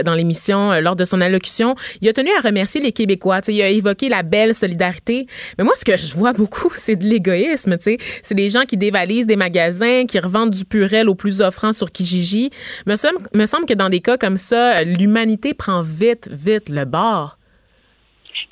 dans 0.05 0.15
l'émission 0.15 0.81
lors 0.81 0.97
de 0.97 1.05
son 1.05 1.21
allocution, 1.21 1.75
il 2.01 2.09
a 2.09 2.13
tenu 2.13 2.31
à 2.39 2.41
remercier 2.41 2.81
les 2.81 2.93
Québécois. 2.93 3.41
il 3.49 3.61
a 3.63 3.69
évoqué 3.69 4.09
la 4.09 4.23
belle 4.23 4.55
solidarité, 4.55 5.27
mais 5.59 5.65
moi 5.65 5.75
ce 5.85 5.93
que 5.93 5.97
je 5.97 6.15
vois 6.15 6.33
beaucoup, 6.33 6.71
c'est 6.75 6.97
de 6.97 7.05
l'égoïsme, 7.05 7.77
tu 7.77 7.83
sais. 7.83 7.99
C'est 8.23 8.35
des 8.35 8.49
gens 8.49 8.63
qui 8.63 8.77
dévalisent 8.77 9.27
des 9.27 9.37
magasins, 9.37 10.07
qui 10.07 10.19
revendent 10.19 10.51
du 10.51 10.65
purel 10.65 11.09
au 11.09 11.15
plus 11.15 11.41
offrant 11.41 11.73
sur 11.73 11.91
Kijiji. 11.91 12.51
Me 12.87 12.97
semble, 12.97 13.19
me 13.35 13.47
semble 13.47 13.67
que 13.67 13.75
dans 13.75 13.89
des 13.89 14.01
cas 14.01 14.17
comme 14.17 14.37
ça, 14.37 14.83
l'humanité 14.85 15.55
prend 15.55 15.83
vite, 15.83 16.29
vite 16.31 16.69
le 16.69 16.85
bord. 16.85 17.39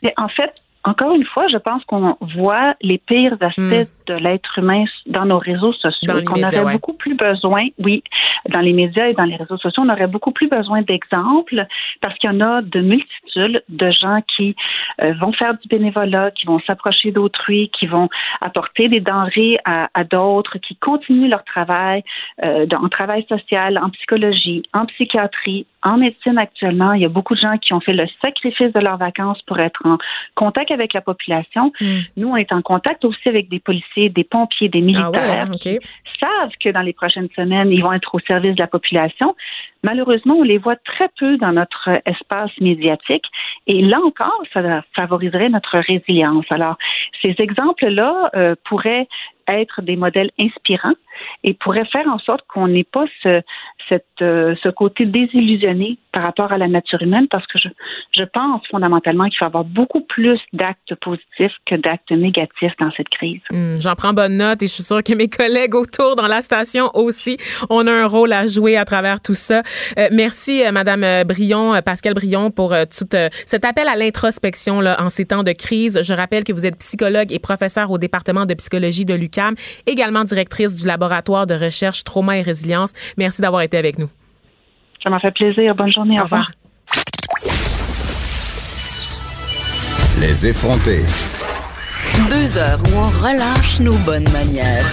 Mais 0.03 0.13
en 0.17 0.29
fait, 0.29 0.51
encore 0.85 1.15
une 1.15 1.25
fois, 1.25 1.47
je 1.49 1.59
pense 1.59 1.85
qu'on 1.85 2.17
voit 2.21 2.75
les 2.81 2.99
pires 2.99 3.37
aspects 3.41 3.61
hmm. 3.61 3.85
de 4.09 4.15
l'être 4.15 4.59
humain 4.59 4.85
dans 5.07 5.25
nos 5.25 5.39
réseaux 5.39 5.73
sociaux. 5.75 6.13
qu'on 6.27 6.43
aurait 6.43 6.73
beaucoup 6.73 6.95
plus 6.95 7.15
besoin, 7.15 7.69
oui, 7.79 8.03
dans 8.49 8.61
les 8.61 8.73
médias 8.73 9.07
et 9.07 9.15
dans 9.15 9.25
les 9.25 9.37
réseaux 9.37 9.59
sociaux, 9.59 9.85
on 9.87 9.89
aurait 9.89 10.09
beaucoup 10.09 10.33
plus 10.33 10.49
besoin 10.49 10.83
d'exemples 10.83 11.67
parce 12.01 12.19
qu'il 12.19 12.31
y 12.31 12.35
en 12.35 12.41
a 12.41 12.63
de 12.63 12.81
multitudes 12.81 13.63
de 13.69 13.91
gens 13.91 14.21
qui 14.37 14.57
euh, 15.01 15.15
vont 15.21 15.33
faire 15.33 15.55
du 15.55 15.69
bénévolat, 15.69 16.33
qui 16.33 16.47
vont 16.47 16.59
s'approcher 16.67 17.13
d'autrui, 17.13 17.71
qui 17.79 17.87
vont 17.87 18.09
apporter 18.41 18.89
des 18.89 19.01
denrées 19.01 19.59
à, 19.65 20.05
d'autres, 20.05 20.59
qui 20.59 20.75
continuent 20.77 21.29
leur 21.29 21.45
travail 21.45 22.03
euh, 22.43 22.67
en 22.73 22.89
travail 22.89 23.25
social, 23.29 23.79
en 23.79 23.91
psychologie, 23.91 24.63
en 24.73 24.87
psychiatrie, 24.87 25.67
en 25.83 25.97
médecine 25.99 26.39
actuellement. 26.39 26.93
Il 26.93 27.03
y 27.03 27.05
a 27.05 27.09
beaucoup 27.09 27.35
de 27.35 27.41
gens 27.41 27.57
qui 27.59 27.73
ont 27.73 27.81
fait 27.81 27.93
le 27.93 28.07
sacrifice 28.21 28.73
de 28.73 28.81
leurs 28.81 28.99
vacances 28.99 29.41
pour 29.43 29.59
être 29.61 29.81
en 29.85 29.99
contact 30.35 30.72
avec 30.73 30.93
la 30.93 31.01
population. 31.01 31.73
Hmm. 31.81 32.01
Nous, 32.17 32.29
on 32.29 32.37
est 32.37 32.53
en 32.53 32.63
contact 32.63 33.05
aussi 33.05 33.29
avec 33.29 33.49
des 33.49 33.61
policiers, 33.61 34.09
des 34.09 34.25
pompiers, 34.25 34.69
des 34.69 34.81
ah 34.81 34.83
militaires 34.83 35.51
qui 35.61 35.79
savent 36.21 36.53
que 36.63 36.71
dans 36.71 36.83
les 36.83 36.93
prochaines 36.93 37.29
semaines, 37.37 37.71
ils 37.71 37.83
vont 37.83 37.93
être 37.93 38.15
au 38.15 38.21
service 38.21 38.55
de 38.55 38.61
la 38.61 38.67
population. 38.67 39.35
Malheureusement, 39.83 40.37
on 40.37 40.43
les 40.43 40.59
voit 40.59 40.77
très 40.77 41.09
peu 41.19 41.37
dans 41.39 41.53
notre 41.53 41.89
espace 42.07 42.53
médiatique 42.61 43.25
et 43.67 43.83
là 43.83 43.99
encore, 44.05 44.43
ça 44.53 44.83
favoriserait 44.95 45.49
notre 45.49 45.79
résilience. 45.79 46.47
Alors, 46.51 46.77
ces 47.21 47.35
exemples-là 47.39 48.31
euh, 48.35 48.55
pourraient 48.65 49.09
être 49.49 49.83
des 49.83 49.97
modèles 49.97 50.31
inspirants 50.39 50.95
et 51.45 51.55
pourraient 51.55 51.85
faire 51.87 52.07
en 52.09 52.19
sorte 52.19 52.43
qu'on 52.49 52.69
n'ait 52.69 52.85
pas 52.85 53.05
euh, 54.23 54.55
ce 54.63 54.69
côté 54.71 55.05
désillusionné 55.05 55.99
par 56.13 56.23
rapport 56.23 56.53
à 56.53 56.59
la 56.59 56.69
nature 56.69 57.03
humaine 57.03 57.27
parce 57.31 57.47
que 57.47 57.59
je, 57.59 58.25
pense 58.33 58.63
fondamentalement 58.71 59.25
qu'il 59.25 59.37
faut 59.39 59.45
avoir 59.45 59.65
beaucoup 59.65 60.01
plus 60.01 60.39
d'actes 60.53 60.95
positifs 61.01 61.53
que 61.67 61.75
d'actes 61.75 62.11
négatifs 62.11 62.73
dans 62.81 62.91
cette 62.97 63.09
crise. 63.09 63.41
Hmm, 63.51 63.75
j'en 63.81 63.95
prends 63.95 64.13
bonne 64.13 64.37
note 64.37 64.63
et 64.63 64.67
je 64.67 64.73
suis 64.73 64.83
sûre 64.83 65.03
que 65.03 65.15
mes 65.15 65.29
collègues 65.29 65.75
autour 65.75 66.17
dans 66.17 66.29
la 66.29 66.41
station 66.41 66.91
aussi, 66.95 67.37
on 67.69 67.87
a 67.87 67.93
un 67.93 68.07
rôle 68.07 68.33
à 68.33 68.47
jouer 68.47 68.77
à 68.77 68.85
travers 68.85 69.21
tout 69.21 69.35
ça. 69.35 69.63
Euh, 69.99 70.09
merci, 70.13 70.65
euh, 70.65 70.73
Madame 70.73 71.05
Brion, 71.27 71.75
Pascal 71.85 72.15
Brion, 72.15 72.51
pour 72.51 72.71
tout 72.71 73.09
cet 73.47 73.65
appel 73.65 73.89
à 73.89 73.97
l'introspection 73.97 74.79
en 74.79 75.09
ces 75.09 75.27
temps 75.27 75.43
de 75.43 75.53
crise. 75.53 76.01
Je 76.03 76.15
rappelle 76.15 76.45
que 76.45 76.53
vous 76.53 76.65
êtes 76.65 76.79
psychologue 76.79 77.33
et 77.33 77.39
professeur 77.39 77.91
au 77.91 77.99
département 77.99 78.47
de 78.47 78.55
psychologie 78.55 79.05
de 79.05 79.15
l'UCAM, 79.15 79.55
également 79.87 80.25
directrice 80.25 80.75
du 80.75 80.87
laboratoire 80.87 81.02
de 81.09 81.55
recherche 81.55 82.05
trauma 82.05 82.39
et 82.39 82.43
résilience. 82.43 82.93
Merci 83.17 83.43
d'avoir 83.43 83.63
été 83.63 83.77
avec 83.77 83.99
nous. 83.99 84.09
Ça 85.03 85.11
m'a 85.11 85.19
fait 85.19 85.33
plaisir. 85.33 85.75
Bonne 85.75 85.93
journée. 85.93 86.21
Au, 86.21 86.25
revoir. 86.25 86.51
Les 90.21 90.47
effrontés. 90.47 91.03
Deux 92.31 92.57
heures 92.57 92.79
où 92.85 92.97
on 92.97 93.11
relâche 93.21 93.81
nos 93.81 93.97
bonnes 94.05 94.31
manières. 94.31 94.87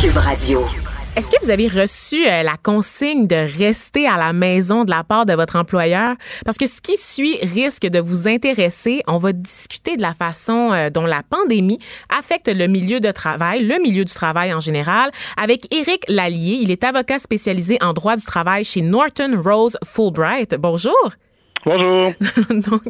Cube 0.00 0.16
Radio. 0.16 0.83
Est-ce 1.16 1.30
que 1.30 1.40
vous 1.44 1.50
avez 1.52 1.68
reçu 1.68 2.26
euh, 2.26 2.42
la 2.42 2.56
consigne 2.56 3.28
de 3.28 3.36
rester 3.36 4.08
à 4.08 4.16
la 4.16 4.32
maison 4.32 4.84
de 4.84 4.90
la 4.90 5.04
part 5.04 5.26
de 5.26 5.32
votre 5.32 5.54
employeur? 5.54 6.16
Parce 6.44 6.58
que 6.58 6.66
ce 6.66 6.80
qui 6.80 6.96
suit 6.96 7.38
risque 7.40 7.86
de 7.86 8.00
vous 8.00 8.26
intéresser. 8.26 9.00
On 9.06 9.18
va 9.18 9.32
discuter 9.32 9.96
de 9.96 10.02
la 10.02 10.12
façon 10.12 10.72
euh, 10.72 10.90
dont 10.90 11.06
la 11.06 11.22
pandémie 11.22 11.78
affecte 12.08 12.48
le 12.48 12.66
milieu 12.66 12.98
de 12.98 13.12
travail, 13.12 13.62
le 13.62 13.80
milieu 13.80 14.04
du 14.04 14.12
travail 14.12 14.52
en 14.52 14.58
général, 14.58 15.12
avec 15.40 15.72
Éric 15.72 16.04
Lallier. 16.08 16.58
Il 16.60 16.72
est 16.72 16.82
avocat 16.82 17.20
spécialisé 17.20 17.78
en 17.80 17.92
droit 17.92 18.16
du 18.16 18.24
travail 18.24 18.64
chez 18.64 18.80
Norton 18.80 19.40
Rose 19.40 19.78
Fulbright. 19.84 20.56
Bonjour. 20.56 21.12
Bonjour. 21.64 22.12
Donc, 22.50 22.82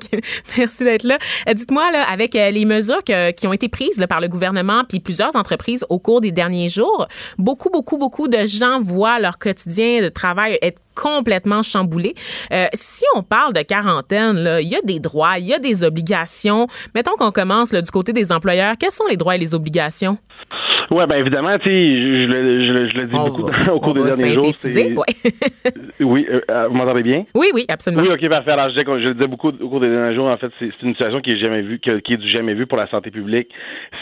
merci 0.56 0.84
d'être 0.84 1.04
là. 1.04 1.18
Euh, 1.48 1.54
dites-moi, 1.54 1.90
là, 1.92 2.04
avec 2.10 2.34
euh, 2.34 2.50
les 2.50 2.64
mesures 2.64 3.02
qui 3.04 3.46
ont 3.46 3.52
été 3.52 3.68
prises 3.68 4.04
par 4.08 4.20
le 4.20 4.28
gouvernement 4.28 4.82
puis 4.88 5.00
plusieurs 5.00 5.36
entreprises 5.36 5.84
au 5.88 5.98
cours 5.98 6.20
des 6.20 6.32
derniers 6.32 6.68
jours, 6.68 7.06
beaucoup, 7.38 7.70
beaucoup, 7.70 7.98
beaucoup 7.98 8.28
de 8.28 8.44
gens 8.46 8.80
voient 8.80 9.18
leur 9.20 9.38
quotidien 9.38 10.02
de 10.02 10.08
travail 10.08 10.58
être 10.62 10.80
complètement 10.94 11.62
chamboulé. 11.62 12.14
Euh, 12.52 12.66
si 12.72 13.04
on 13.14 13.22
parle 13.22 13.52
de 13.52 13.62
quarantaine, 13.62 14.58
il 14.60 14.68
y 14.68 14.76
a 14.76 14.82
des 14.82 15.00
droits, 15.00 15.38
il 15.38 15.46
y 15.46 15.54
a 15.54 15.58
des 15.58 15.84
obligations. 15.84 16.66
Mettons 16.94 17.16
qu'on 17.16 17.32
commence 17.32 17.72
du 17.72 17.90
côté 17.90 18.12
des 18.12 18.32
employeurs. 18.32 18.74
Quels 18.78 18.92
sont 18.92 19.06
les 19.06 19.16
droits 19.16 19.34
et 19.34 19.38
les 19.38 19.54
obligations? 19.54 20.18
Oui, 20.90 21.06
bien 21.06 21.16
évidemment, 21.16 21.58
tu 21.58 21.70
sais, 21.70 21.76
je, 21.76 22.26
je, 22.26 22.90
je, 22.90 22.98
le 22.98 23.06
dis 23.06 23.12
beaucoup 23.12 23.50
au 23.72 23.80
cours 23.80 23.94
des 23.94 24.04
derniers 24.04 24.34
jours. 24.34 24.44
oui, 26.00 26.26
euh, 26.30 26.40
euh, 26.50 26.68
vous 26.68 26.74
m'entendez 26.74 27.02
bien? 27.02 27.24
Oui, 27.34 27.48
oui, 27.54 27.64
absolument. 27.68 28.02
Oui, 28.02 28.08
OK, 28.12 28.28
parfait. 28.28 28.52
Alors, 28.52 28.68
je, 28.68 28.80
disais, 28.80 28.84
je 28.84 29.08
le 29.08 29.14
disais 29.14 29.26
beaucoup 29.26 29.48
au 29.48 29.68
cours 29.68 29.80
des 29.80 29.88
derniers 29.88 30.14
jours. 30.14 30.26
En 30.26 30.36
fait, 30.36 30.50
c'est 30.58 30.70
une 30.82 30.92
situation 30.92 31.20
qui 31.20 31.32
est 31.32 31.38
jamais 31.38 31.62
vue, 31.62 31.78
qui, 31.78 31.90
est 31.90 32.16
du 32.16 32.28
jamais 32.28 32.54
vu 32.54 32.66
pour 32.66 32.78
la 32.78 32.88
santé 32.88 33.10
publique. 33.10 33.48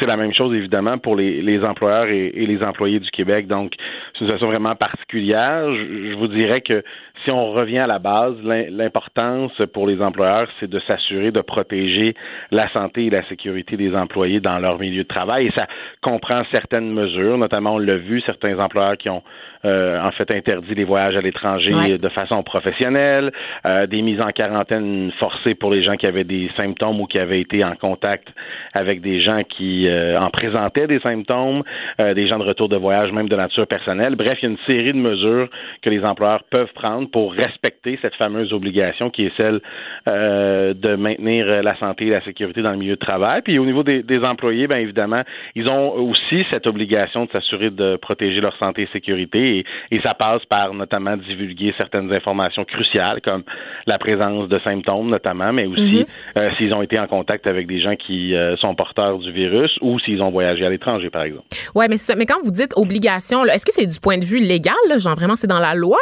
C'est 0.00 0.06
la 0.06 0.16
même 0.16 0.34
chose, 0.34 0.54
évidemment, 0.54 0.98
pour 0.98 1.16
les, 1.16 1.40
les 1.42 1.62
employeurs 1.62 2.08
et, 2.08 2.32
et, 2.34 2.46
les 2.46 2.62
employés 2.62 3.00
du 3.00 3.10
Québec. 3.10 3.46
Donc, 3.46 3.72
c'est 4.12 4.20
une 4.20 4.26
situation 4.26 4.48
vraiment 4.48 4.74
particulière. 4.74 5.72
je 5.72 6.14
vous 6.16 6.28
dirais 6.28 6.60
que 6.60 6.82
si 7.24 7.30
on 7.30 7.52
revient 7.52 7.78
à 7.78 7.86
la 7.86 7.98
base, 7.98 8.34
l'importance 8.42 9.52
pour 9.72 9.86
les 9.86 10.00
employeurs, 10.00 10.48
c'est 10.58 10.68
de 10.68 10.80
s'assurer 10.80 11.30
de 11.30 11.40
protéger 11.40 12.14
la 12.50 12.68
santé 12.70 13.06
et 13.06 13.10
la 13.10 13.26
sécurité 13.28 13.76
des 13.76 13.94
employés 13.94 14.40
dans 14.40 14.58
leur 14.58 14.78
milieu 14.78 15.02
de 15.02 15.08
travail. 15.08 15.46
Et 15.46 15.52
ça 15.52 15.66
comprend 16.00 16.42
certaines 16.50 16.90
mesures, 16.92 17.38
notamment 17.38 17.74
on 17.74 17.78
l'a 17.78 17.96
vu, 17.96 18.20
certains 18.22 18.58
employeurs 18.58 18.96
qui 18.96 19.08
ont 19.08 19.22
euh, 19.64 20.00
en 20.00 20.10
fait 20.10 20.28
interdit 20.32 20.74
les 20.74 20.82
voyages 20.82 21.16
à 21.16 21.20
l'étranger 21.20 21.96
de 21.96 22.08
façon 22.08 22.42
professionnelle, 22.42 23.30
euh, 23.64 23.86
des 23.86 24.02
mises 24.02 24.20
en 24.20 24.30
quarantaine 24.30 25.12
forcées 25.20 25.54
pour 25.54 25.70
les 25.70 25.82
gens 25.82 25.94
qui 25.94 26.06
avaient 26.06 26.24
des 26.24 26.50
symptômes 26.56 27.00
ou 27.00 27.06
qui 27.06 27.18
avaient 27.18 27.40
été 27.40 27.64
en 27.64 27.76
contact 27.76 28.26
avec 28.74 29.00
des 29.00 29.20
gens 29.20 29.42
qui 29.48 29.86
euh, 29.86 30.18
en 30.18 30.30
présentaient 30.30 30.88
des 30.88 30.98
symptômes, 30.98 31.62
des 31.98 32.26
gens 32.26 32.38
de 32.38 32.44
retour 32.44 32.68
de 32.68 32.76
voyage 32.76 33.12
même 33.12 33.28
de 33.28 33.36
nature 33.36 33.66
personnelle. 33.66 34.16
Bref, 34.16 34.38
il 34.42 34.46
y 34.46 34.48
a 34.48 34.50
une 34.50 34.64
série 34.66 34.92
de 34.92 34.98
mesures 34.98 35.48
que 35.82 35.90
les 35.90 36.04
employeurs 36.04 36.42
peuvent 36.50 36.72
prendre 36.74 37.08
pour 37.12 37.32
respecter 37.32 37.98
cette 38.02 38.14
fameuse 38.16 38.52
obligation 38.52 39.10
qui 39.10 39.26
est 39.26 39.36
celle 39.36 39.60
euh, 40.08 40.74
de 40.74 40.96
maintenir 40.96 41.62
la 41.62 41.76
santé 41.78 42.06
et 42.06 42.10
la 42.10 42.24
sécurité 42.24 42.62
dans 42.62 42.72
le 42.72 42.78
milieu 42.78 42.94
de 42.94 43.00
travail. 43.00 43.42
Puis 43.42 43.58
au 43.58 43.64
niveau 43.64 43.82
des, 43.82 44.02
employés, 44.24 44.66
bien 44.66 44.78
évidemment, 44.78 45.22
ils 45.54 45.68
ont 45.68 45.92
aussi 45.94 46.44
cette 46.50 46.66
obligation 46.66 47.24
de 47.24 47.30
s'assurer 47.30 47.70
de 47.70 47.96
protéger 47.96 48.40
leur 48.40 48.56
santé 48.58 48.82
et 48.82 48.88
sécurité 48.92 49.64
et, 49.90 50.00
ça 50.02 50.14
passe 50.14 50.44
par 50.46 50.74
notamment 50.74 51.16
divulguer 51.16 51.72
certaines 51.78 52.12
informations 52.12 52.64
cruciales 52.64 53.20
comme 53.20 53.44
la 53.86 53.98
présence 53.98 54.48
de 54.48 54.58
symptômes 54.60 55.10
notamment, 55.10 55.52
mais 55.52 55.66
aussi 55.66 56.00
mm-hmm. 56.00 56.38
euh, 56.38 56.50
s'ils 56.58 56.74
ont 56.74 56.82
été 56.82 56.98
en 56.98 57.06
contact 57.06 57.46
avec 57.46 57.68
des 57.68 57.80
gens 57.80 57.94
qui 57.94 58.34
euh, 58.34 58.56
sont 58.56 58.74
porteurs 58.74 59.18
du 59.18 59.30
virus 59.30 59.70
ou 59.80 60.00
s'ils 60.00 60.20
ont 60.22 60.30
voyagé 60.30 60.66
à 60.66 60.70
l'étranger, 60.70 61.08
par 61.08 61.22
exemple. 61.22 61.44
Oui, 61.76 61.86
mais, 61.88 61.96
mais 62.16 62.26
quand 62.26 62.40
vous 62.42 62.50
dites 62.50 62.72
obligation, 62.76 63.44
est-ce 63.44 63.64
que 63.64 63.72
c'est 63.72 63.86
du 63.86 64.00
point 64.00 64.18
de 64.18 64.24
vue 64.24 64.40
légal? 64.40 64.74
genre 64.98 65.14
vraiment, 65.14 65.36
c'est 65.36 65.46
dans 65.46 65.60
la 65.60 65.74
loi? 65.74 65.98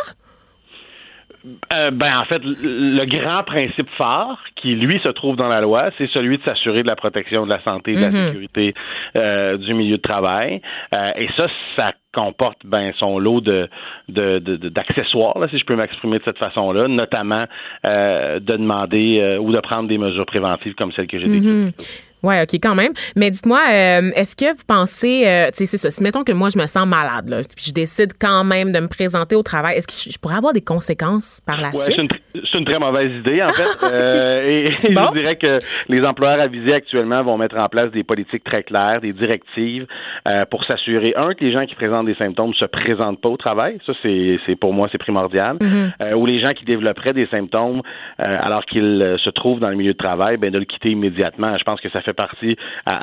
Euh, 1.72 1.90
ben 1.90 2.18
en 2.18 2.24
fait, 2.24 2.42
le 2.44 3.04
grand 3.06 3.42
principe 3.44 3.88
phare 3.96 4.38
qui 4.56 4.74
lui 4.74 5.00
se 5.00 5.08
trouve 5.08 5.36
dans 5.36 5.48
la 5.48 5.60
loi, 5.60 5.90
c'est 5.96 6.08
celui 6.10 6.38
de 6.38 6.42
s'assurer 6.42 6.82
de 6.82 6.86
la 6.86 6.96
protection 6.96 7.44
de 7.44 7.50
la 7.50 7.62
santé 7.62 7.94
de 7.94 8.00
la 8.00 8.10
mhm. 8.10 8.26
sécurité 8.26 8.74
euh, 9.16 9.56
du 9.56 9.72
milieu 9.72 9.96
de 9.96 10.02
travail. 10.02 10.60
Euh, 10.92 11.12
et 11.16 11.28
ça, 11.36 11.46
ça 11.76 11.92
comporte 12.12 12.58
ben 12.64 12.92
son 12.98 13.18
lot 13.18 13.40
de 13.40 13.68
d'accessoires, 14.08 15.36
si 15.48 15.58
je 15.58 15.64
peux 15.64 15.76
m'exprimer 15.76 16.18
de 16.18 16.24
cette 16.24 16.38
façon-là, 16.38 16.88
notamment 16.88 17.46
de 17.84 18.38
demander 18.40 19.38
ou 19.40 19.52
de 19.52 19.60
prendre 19.60 19.88
des 19.88 19.98
mesures 19.98 20.26
préventives 20.26 20.74
comme 20.74 20.92
celles 20.92 21.06
que 21.06 21.18
j'ai 21.18 21.28
décrites. 21.28 21.46
Mhm. 21.46 22.09
Ouais, 22.22 22.42
OK, 22.42 22.54
quand 22.54 22.74
même. 22.74 22.92
Mais 23.16 23.30
dites-moi, 23.30 23.60
euh, 23.70 24.10
est-ce 24.14 24.36
que 24.36 24.50
vous 24.50 24.64
pensez, 24.66 25.26
euh, 25.26 25.50
tu 25.50 25.58
sais, 25.58 25.66
c'est 25.66 25.78
ça, 25.78 25.90
si 25.90 26.02
mettons 26.02 26.24
que 26.24 26.32
moi, 26.32 26.48
je 26.48 26.58
me 26.58 26.66
sens 26.66 26.86
malade, 26.86 27.28
là, 27.28 27.42
puis 27.42 27.66
je 27.68 27.72
décide 27.72 28.12
quand 28.18 28.44
même 28.44 28.72
de 28.72 28.80
me 28.80 28.88
présenter 28.88 29.36
au 29.36 29.42
travail, 29.42 29.76
est-ce 29.76 29.86
que 29.86 30.12
je, 30.12 30.18
pourrais 30.18 30.36
avoir 30.36 30.52
des 30.52 30.60
conséquences 30.60 31.40
par 31.44 31.60
la 31.60 31.70
ouais, 31.70 31.92
suite? 31.92 32.10
C'est 32.34 32.58
une, 32.58 32.64
très 32.64 32.78
mauvaise 32.78 33.12
idée, 33.12 33.42
en 33.42 33.48
fait. 33.48 33.78
euh, 33.92 34.42
et, 34.46 34.70
je 34.82 35.12
dirais 35.12 35.36
que 35.36 35.56
les 35.88 36.04
employeurs 36.04 36.40
avisés 36.40 36.74
actuellement 36.74 37.22
vont 37.22 37.38
mettre 37.38 37.56
en 37.56 37.68
place 37.68 37.90
des 37.90 38.04
politiques 38.04 38.44
très 38.44 38.62
claires, 38.62 39.00
des 39.00 39.12
directives 39.12 39.86
euh, 40.28 40.44
pour 40.46 40.64
s'assurer, 40.64 41.14
un, 41.16 41.34
que 41.34 41.44
les 41.44 41.52
gens 41.52 41.66
qui 41.66 41.74
présentent 41.74 42.06
des 42.06 42.14
symptômes 42.14 42.54
se 42.54 42.64
présentent 42.64 43.20
pas 43.20 43.28
au 43.28 43.36
travail. 43.36 43.78
Ça, 43.86 43.92
c'est 44.02 44.56
pour 44.60 44.72
moi, 44.72 44.88
c'est 44.92 44.98
primordial. 44.98 45.56
Mm-hmm. 45.60 46.14
ou 46.14 46.26
les 46.26 46.40
gens 46.40 46.52
qui 46.52 46.64
développeraient 46.64 47.12
des 47.12 47.26
symptômes 47.26 47.82
alors 48.18 48.64
qu'ils 48.64 49.16
se 49.22 49.30
trouvent 49.30 49.60
dans 49.60 49.68
le 49.68 49.76
milieu 49.76 49.92
de 49.92 49.98
travail, 49.98 50.36
ben 50.36 50.50
de 50.50 50.58
le 50.58 50.64
quitter 50.64 50.90
immédiatement. 50.90 51.56
Je 51.58 51.64
pense 51.64 51.80
que 51.80 51.88
ça 51.90 52.00
fait 52.00 52.12
partie 52.12 52.56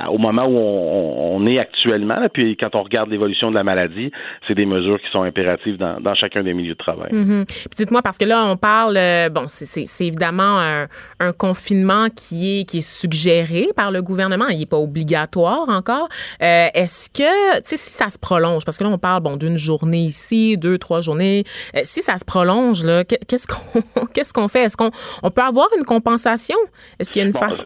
au 0.10 0.18
moment 0.18 0.46
où 0.46 0.58
on, 0.58 1.46
est 1.48 1.60
actuellement. 1.60 2.28
puis 2.34 2.58
quand 2.58 2.76
on 2.76 2.84
regarde 2.84 3.10
l'évolution 3.10 3.50
de 3.50 3.56
la 3.56 3.64
maladie, 3.64 4.12
c'est 4.48 4.56
des 4.56 4.66
mesures 4.66 5.00
qui 5.02 5.10
sont 5.12 5.24
impératives 5.24 5.78
dans, 5.78 6.16
chacun 6.16 6.44
des 6.44 6.54
milieux 6.54 6.74
de 6.74 6.78
travail. 6.78 7.12
Mm-hmm. 7.12 7.68
Dites-moi, 7.76 8.02
parce 8.02 8.18
que 8.18 8.26
là, 8.26 8.46
on 8.46 8.58
parle, 8.58 8.98
euh, 9.18 9.30
bon, 9.30 9.46
c'est 9.48 10.06
évidemment 10.06 10.60
un, 10.60 11.32
confinement 11.34 12.08
qui 12.10 12.60
est, 12.60 12.66
qui 12.66 12.80
est 12.80 12.90
suggéré 12.90 13.70
par 13.76 13.92
le 13.92 14.02
gouvernement. 14.02 14.48
Il 14.48 14.60
n'est 14.60 14.66
pas 14.66 14.78
obligatoire 14.78 15.68
encore. 15.70 16.08
Euh, 16.42 16.68
est-ce 16.74 17.10
que, 17.10 17.58
tu 17.58 17.64
sais, 17.66 17.78
si 17.78 17.92
ça 17.92 18.10
se 18.10 18.18
prolonge, 18.18 18.66
parce 18.66 18.78
que 18.78 18.84
là, 18.84 18.90
on 18.90 18.98
parle, 18.98 19.22
bon, 19.22 19.36
d'une 19.36 19.58
journée 19.58 20.04
ici, 20.04 20.58
deux, 20.58 20.78
trois 20.78 21.02
journées, 21.02 21.44
euh, 21.76 21.82
si 21.84 22.02
ça 22.02 22.18
se 22.18 22.26
prolonge, 22.26 22.84
là, 22.84 23.04
qu'est-ce 23.04 23.48
qu'on 23.48 24.06
qu'est-ce 24.14 24.34
qu'on 24.34 24.48
fait? 24.48 24.64
Est-ce 24.64 24.78
qu'on 24.78 24.92
on 25.24 25.32
peut 25.32 25.42
avoir 25.42 25.68
une 25.78 25.86
compensation? 25.86 26.58
Est-ce 27.00 27.12
qu'il 27.12 27.22
y 27.22 27.26
a 27.26 27.28
une 27.28 27.34
façon... 27.34 27.64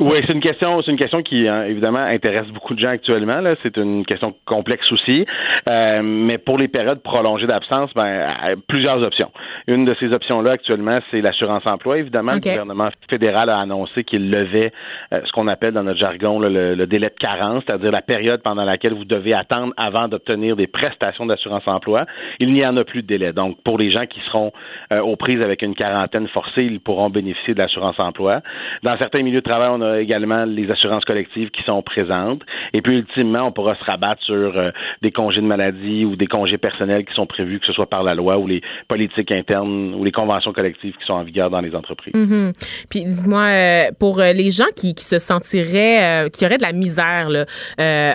Oui, 0.00 0.18
c'est 0.24 0.32
une 0.32 0.40
question, 0.40 0.80
c'est 0.82 0.92
une 0.92 0.96
question 0.96 1.22
qui 1.22 1.48
hein, 1.48 1.64
évidemment 1.64 1.98
intéresse 1.98 2.46
beaucoup 2.48 2.72
de 2.74 2.78
gens 2.78 2.90
actuellement. 2.90 3.40
Là, 3.40 3.56
c'est 3.64 3.76
une 3.76 4.06
question 4.06 4.32
complexe 4.46 4.92
aussi. 4.92 5.26
Euh, 5.68 6.02
mais 6.04 6.38
pour 6.38 6.56
les 6.56 6.68
périodes 6.68 7.02
prolongées 7.02 7.48
d'absence, 7.48 7.92
ben 7.94 8.04
euh, 8.06 8.54
plusieurs 8.68 9.02
options. 9.02 9.32
Une 9.66 9.84
de 9.84 9.96
ces 9.98 10.12
options-là 10.12 10.52
actuellement, 10.52 11.00
c'est 11.10 11.20
l'assurance 11.20 11.66
emploi. 11.66 11.98
Évidemment, 11.98 12.34
le 12.34 12.38
gouvernement 12.38 12.90
fédéral 13.10 13.50
a 13.50 13.58
annoncé 13.58 14.04
qu'il 14.04 14.30
levait 14.30 14.72
euh, 15.12 15.20
ce 15.24 15.32
qu'on 15.32 15.48
appelle 15.48 15.72
dans 15.72 15.82
notre 15.82 15.98
jargon 15.98 16.38
le, 16.38 16.86
délai 16.86 17.08
de 17.08 17.18
carence, 17.18 17.64
c'est-à-dire 17.66 17.90
la 17.90 18.02
période 18.02 18.40
pendant 18.42 18.64
laquelle 18.64 18.94
vous 18.94 19.04
devez 19.04 19.34
attendre 19.34 19.74
avant 19.76 20.06
d'obtenir 20.06 20.54
des 20.54 20.68
prestations 20.68 21.26
d'assurance 21.26 21.66
emploi. 21.66 22.06
Il 22.38 22.52
n'y 22.52 22.64
en 22.64 22.76
a 22.76 22.84
plus 22.84 23.02
de 23.02 23.08
délai. 23.08 23.32
Donc, 23.32 23.60
pour 23.64 23.78
les 23.78 23.90
gens 23.90 24.06
qui 24.06 24.20
seront 24.30 24.52
aux 24.92 25.16
prises 25.16 25.42
avec 25.42 25.62
une 25.62 25.74
quarantaine 25.74 26.28
forcée, 26.28 26.62
ils 26.62 26.80
pourront 26.80 27.10
bénéficier 27.10 27.54
de 27.54 27.58
l'assurance 27.58 27.98
emploi. 27.98 28.42
Dans 28.84 28.96
certains 28.96 29.22
milieux 29.22 29.40
de 29.40 29.44
travail, 29.44 29.70
on 29.72 29.80
a 29.80 29.87
également 29.96 30.44
les 30.44 30.70
assurances 30.70 31.04
collectives 31.04 31.50
qui 31.50 31.62
sont 31.62 31.82
présentes. 31.82 32.42
Et 32.72 32.82
puis, 32.82 32.96
ultimement, 32.96 33.46
on 33.46 33.52
pourra 33.52 33.76
se 33.76 33.84
rabattre 33.84 34.22
sur 34.22 34.56
euh, 34.56 34.70
des 35.02 35.10
congés 35.10 35.40
de 35.40 35.46
maladie 35.46 36.04
ou 36.04 36.16
des 36.16 36.26
congés 36.26 36.58
personnels 36.58 37.04
qui 37.04 37.14
sont 37.14 37.26
prévus, 37.26 37.60
que 37.60 37.66
ce 37.66 37.72
soit 37.72 37.88
par 37.88 38.02
la 38.02 38.14
loi 38.14 38.38
ou 38.38 38.46
les 38.46 38.62
politiques 38.88 39.32
internes 39.32 39.94
ou 39.94 40.04
les 40.04 40.12
conventions 40.12 40.52
collectives 40.52 40.94
qui 40.98 41.04
sont 41.04 41.14
en 41.14 41.22
vigueur 41.22 41.50
dans 41.50 41.60
les 41.60 41.74
entreprises. 41.74 42.14
Mm-hmm. 42.14 42.86
Puis, 42.90 43.04
dis-moi, 43.04 43.42
euh, 43.42 43.84
pour 43.98 44.20
euh, 44.20 44.32
les 44.32 44.50
gens 44.50 44.64
qui, 44.76 44.94
se 44.98 45.18
sentiraient, 45.18 46.28
qui 46.30 46.44
auraient 46.44 46.58
de 46.58 46.62
la 46.62 46.72
misère 46.72 47.28
là, 47.28 47.44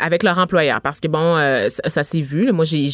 avec 0.02 0.24
leur 0.24 0.38
employeur, 0.38 0.82
parce 0.82 1.00
que, 1.00 1.08
bon, 1.08 1.38
ça, 1.70 2.04
s'est 2.04 2.22
vu. 2.22 2.52
moi, 2.52 2.66
j'ai 2.66 2.90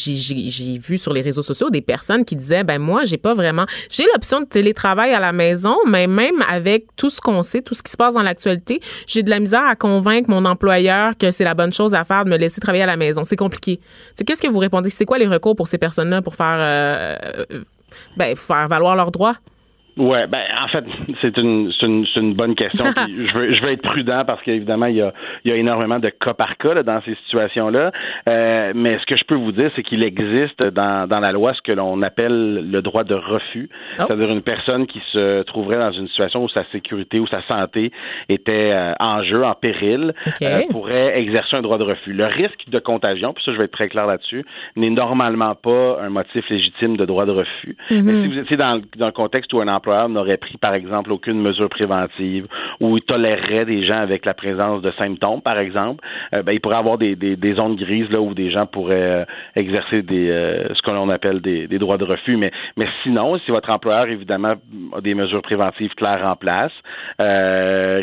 vu 0.78 0.96
sur 0.96 1.12
les 1.12 1.20
réseaux 1.20 1.42
sociaux 1.42 1.70
des 1.70 1.80
personnes 1.80 2.24
qui 2.24 2.36
disaient, 2.36 2.64
ben 2.64 2.78
moi, 2.78 3.02
j'ai 3.04 3.18
pas 3.18 3.34
vraiment... 3.34 3.64
J'ai 3.90 4.04
l'option 4.14 4.40
de 4.40 4.46
télétravail 4.46 5.12
à 5.12 5.20
la 5.20 5.32
maison, 5.32 5.76
mais 5.86 6.06
même 6.06 6.42
avec 6.48 6.84
tout 6.96 7.10
ce 7.10 7.20
qu'on 7.20 7.42
sait, 7.42 7.62
tout 7.62 7.74
ce 7.74 7.82
qui 7.82 7.90
se 7.90 7.96
passe 7.96 8.14
dans 8.14 8.22
l'actualité, 8.22 8.69
j'ai 9.06 9.22
de 9.22 9.30
la 9.30 9.40
misère 9.40 9.66
à 9.66 9.76
convaincre 9.76 10.30
mon 10.30 10.44
employeur 10.44 11.16
que 11.18 11.30
c'est 11.30 11.44
la 11.44 11.54
bonne 11.54 11.72
chose 11.72 11.94
à 11.94 12.04
faire 12.04 12.24
de 12.24 12.30
me 12.30 12.36
laisser 12.36 12.60
travailler 12.60 12.84
à 12.84 12.86
la 12.86 12.96
maison. 12.96 13.24
C'est 13.24 13.36
compliqué. 13.36 13.80
Qu'est-ce 14.24 14.42
que 14.42 14.48
vous 14.48 14.58
répondez? 14.58 14.90
C'est 14.90 15.04
quoi 15.04 15.18
les 15.18 15.26
recours 15.26 15.56
pour 15.56 15.68
ces 15.68 15.78
personnes-là 15.78 16.22
pour 16.22 16.34
faire, 16.34 16.56
euh, 16.58 17.16
euh, 17.50 17.64
ben, 18.16 18.36
faire 18.36 18.68
valoir 18.68 18.96
leurs 18.96 19.10
droits? 19.10 19.36
Ouais, 19.96 20.26
ben 20.26 20.42
en 20.62 20.68
fait, 20.68 20.84
c'est 21.20 21.36
une, 21.36 21.70
une, 21.82 22.06
une 22.16 22.34
bonne 22.34 22.54
question. 22.54 22.84
je 22.96 23.32
veux 23.32 23.52
je 23.54 23.62
veux 23.62 23.72
être 23.72 23.82
prudent 23.82 24.24
parce 24.26 24.42
qu'évidemment 24.42 24.86
il 24.86 24.96
y 24.96 25.02
a, 25.02 25.12
il 25.44 25.50
y 25.50 25.54
a 25.54 25.56
énormément 25.56 25.98
de 25.98 26.08
cas 26.08 26.34
par 26.34 26.56
cas 26.56 26.82
dans 26.82 27.00
ces 27.02 27.14
situations-là. 27.26 27.92
Euh, 28.28 28.72
mais 28.74 28.98
ce 28.98 29.06
que 29.06 29.16
je 29.16 29.24
peux 29.24 29.34
vous 29.34 29.52
dire, 29.52 29.70
c'est 29.76 29.82
qu'il 29.82 30.02
existe 30.02 30.62
dans, 30.62 31.08
dans 31.08 31.20
la 31.20 31.32
loi 31.32 31.54
ce 31.54 31.62
que 31.62 31.72
l'on 31.72 32.02
appelle 32.02 32.70
le 32.70 32.82
droit 32.82 33.04
de 33.04 33.14
refus, 33.14 33.68
oh. 33.72 34.02
c'est-à-dire 34.06 34.30
une 34.30 34.42
personne 34.42 34.86
qui 34.86 35.00
se 35.12 35.42
trouverait 35.42 35.78
dans 35.78 35.92
une 35.92 36.08
situation 36.08 36.44
où 36.44 36.48
sa 36.48 36.64
sécurité 36.72 37.18
ou 37.18 37.26
sa 37.26 37.42
santé 37.42 37.92
était 38.28 38.70
euh, 38.72 38.92
en 39.00 39.22
jeu, 39.22 39.44
en 39.44 39.54
péril, 39.54 40.14
euh, 40.42 40.62
pourrait 40.70 41.18
exercer 41.18 41.56
un 41.56 41.62
droit 41.62 41.78
de 41.78 41.84
refus. 41.84 42.12
Le 42.12 42.26
risque 42.26 42.68
de 42.68 42.78
contagion, 42.78 43.32
puis 43.32 43.42
ça 43.44 43.52
je 43.52 43.58
vais 43.58 43.64
être 43.64 43.72
très 43.72 43.88
clair 43.88 44.06
là-dessus, 44.06 44.44
n'est 44.76 44.90
normalement 44.90 45.54
pas 45.54 45.98
un 46.00 46.10
motif 46.10 46.48
légitime 46.48 46.96
de 46.96 47.04
droit 47.04 47.26
de 47.26 47.32
refus. 47.32 47.76
Mm-hmm. 47.90 48.02
Mais 48.02 48.22
si 48.22 48.28
vous 48.28 48.38
étiez 48.38 48.56
dans, 48.56 48.80
dans 48.96 49.06
le 49.06 49.12
contexte 49.12 49.52
où 49.52 49.60
un 49.60 49.68
employeur 49.80 50.08
n'aurait 50.08 50.36
pris, 50.36 50.58
par 50.58 50.74
exemple, 50.74 51.10
aucune 51.10 51.40
mesure 51.40 51.70
préventive 51.70 52.46
ou 52.80 53.00
tolérerait 53.00 53.64
des 53.64 53.84
gens 53.84 53.98
avec 53.98 54.26
la 54.26 54.34
présence 54.34 54.82
de 54.82 54.90
symptômes, 54.92 55.40
par 55.40 55.58
exemple, 55.58 56.04
euh, 56.34 56.42
ben, 56.42 56.52
il 56.52 56.60
pourrait 56.60 56.76
avoir 56.76 56.98
des, 56.98 57.16
des, 57.16 57.54
zones 57.54 57.76
grises 57.76 58.10
là 58.10 58.20
où 58.20 58.34
des 58.34 58.50
gens 58.50 58.66
pourraient 58.66 59.20
euh, 59.20 59.24
exercer 59.56 60.04
euh, 60.10 60.68
ce 60.74 60.82
que 60.82 60.90
l'on 60.90 61.08
appelle 61.08 61.40
des, 61.40 61.66
droits 61.78 61.96
de 61.96 62.04
refus. 62.04 62.36
Mais, 62.36 62.52
sinon, 63.02 63.38
si 63.38 63.50
votre 63.50 63.70
employeur, 63.70 64.08
évidemment, 64.08 64.54
a 64.96 65.00
des 65.00 65.14
mesures 65.14 65.42
préventives 65.42 65.94
claires 65.94 66.24
en 66.24 66.36
place, 66.36 66.72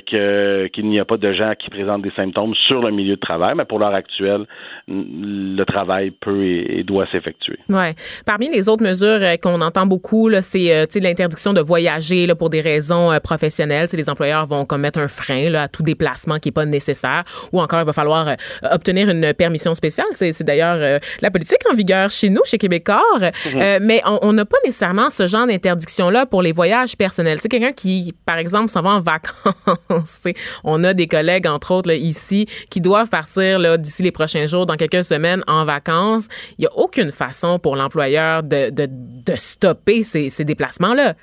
qu'il 0.05 0.89
n'y 0.89 0.99
a 0.99 1.05
pas 1.05 1.17
de 1.17 1.33
gens 1.33 1.53
qui 1.59 1.69
présentent 1.69 2.01
des 2.01 2.11
symptômes 2.11 2.55
sur 2.67 2.81
le 2.81 2.91
milieu 2.91 3.15
de 3.15 3.19
travail, 3.19 3.53
mais 3.55 3.65
pour 3.65 3.79
l'heure 3.79 3.93
actuelle, 3.93 4.45
le 4.87 5.63
travail 5.63 6.11
peut 6.11 6.43
et, 6.43 6.83
doit 6.83 7.05
s'effectuer. 7.11 7.59
Ouais. 7.69 7.93
Parmi 8.25 8.49
les 8.49 8.67
autres 8.69 8.83
mesures 8.83 9.19
qu'on 9.41 9.61
entend 9.61 9.85
beaucoup, 9.85 10.29
c'est 10.41 10.99
l'interdiction 10.99 11.53
de 11.53 11.61
voyager 11.67 12.25
là, 12.25 12.33
pour 12.33 12.49
des 12.49 12.61
raisons 12.61 13.11
euh, 13.11 13.19
professionnelles. 13.19 13.87
les 13.93 14.09
employeurs 14.09 14.47
vont 14.47 14.65
comme 14.65 14.81
mettre 14.81 14.99
un 14.99 15.07
frein 15.07 15.49
là, 15.49 15.63
à 15.63 15.67
tout 15.67 15.83
déplacement 15.83 16.39
qui 16.39 16.49
est 16.49 16.51
pas 16.51 16.65
nécessaire 16.65 17.23
ou 17.51 17.61
encore 17.61 17.81
il 17.81 17.85
va 17.85 17.93
falloir 17.93 18.27
euh, 18.27 18.35
obtenir 18.71 19.09
une 19.09 19.33
permission 19.33 19.73
spéciale. 19.73 20.07
C'est 20.13 20.43
d'ailleurs 20.43 20.77
euh, 20.79 20.97
la 21.21 21.29
politique 21.29 21.59
en 21.71 21.75
vigueur 21.75 22.09
chez 22.09 22.29
nous, 22.29 22.41
chez 22.45 22.57
Québécois. 22.57 23.03
Mhm. 23.17 23.79
mais 23.81 24.01
on 24.05 24.31
n'a 24.33 24.45
pas 24.45 24.57
nécessairement 24.63 25.09
ce 25.09 25.27
genre 25.27 25.45
d'interdiction-là 25.47 26.25
pour 26.25 26.41
les 26.41 26.51
voyages 26.51 26.95
personnels. 26.95 27.39
C'est 27.41 27.49
quelqu'un 27.49 27.73
qui, 27.73 28.13
par 28.25 28.37
exemple, 28.37 28.69
s'en 28.69 28.81
va 28.81 28.91
en 28.91 29.01
vacances. 29.01 30.23
on 30.63 30.83
a 30.83 30.93
des 30.93 31.07
collègues, 31.07 31.47
entre 31.47 31.71
autres, 31.71 31.89
là, 31.89 31.95
ici, 31.95 32.47
qui 32.69 32.79
doivent 32.79 33.09
partir 33.09 33.77
d'ici 33.77 34.03
les 34.03 34.11
prochains 34.11 34.45
jours, 34.45 34.65
dans 34.65 34.75
quelques 34.75 35.03
semaines, 35.03 35.43
en 35.47 35.65
vacances. 35.65 36.27
Il 36.57 36.61
n'y 36.61 36.67
a 36.67 36.75
aucune 36.75 37.11
façon 37.11 37.59
pour 37.59 37.75
l'employeur 37.75 38.43
de, 38.43 38.69
de, 38.69 38.87
de, 38.89 39.35
stopper 39.35 40.03
ces, 40.03 40.29
ces 40.29 40.45
déplacements-là. 40.45 41.15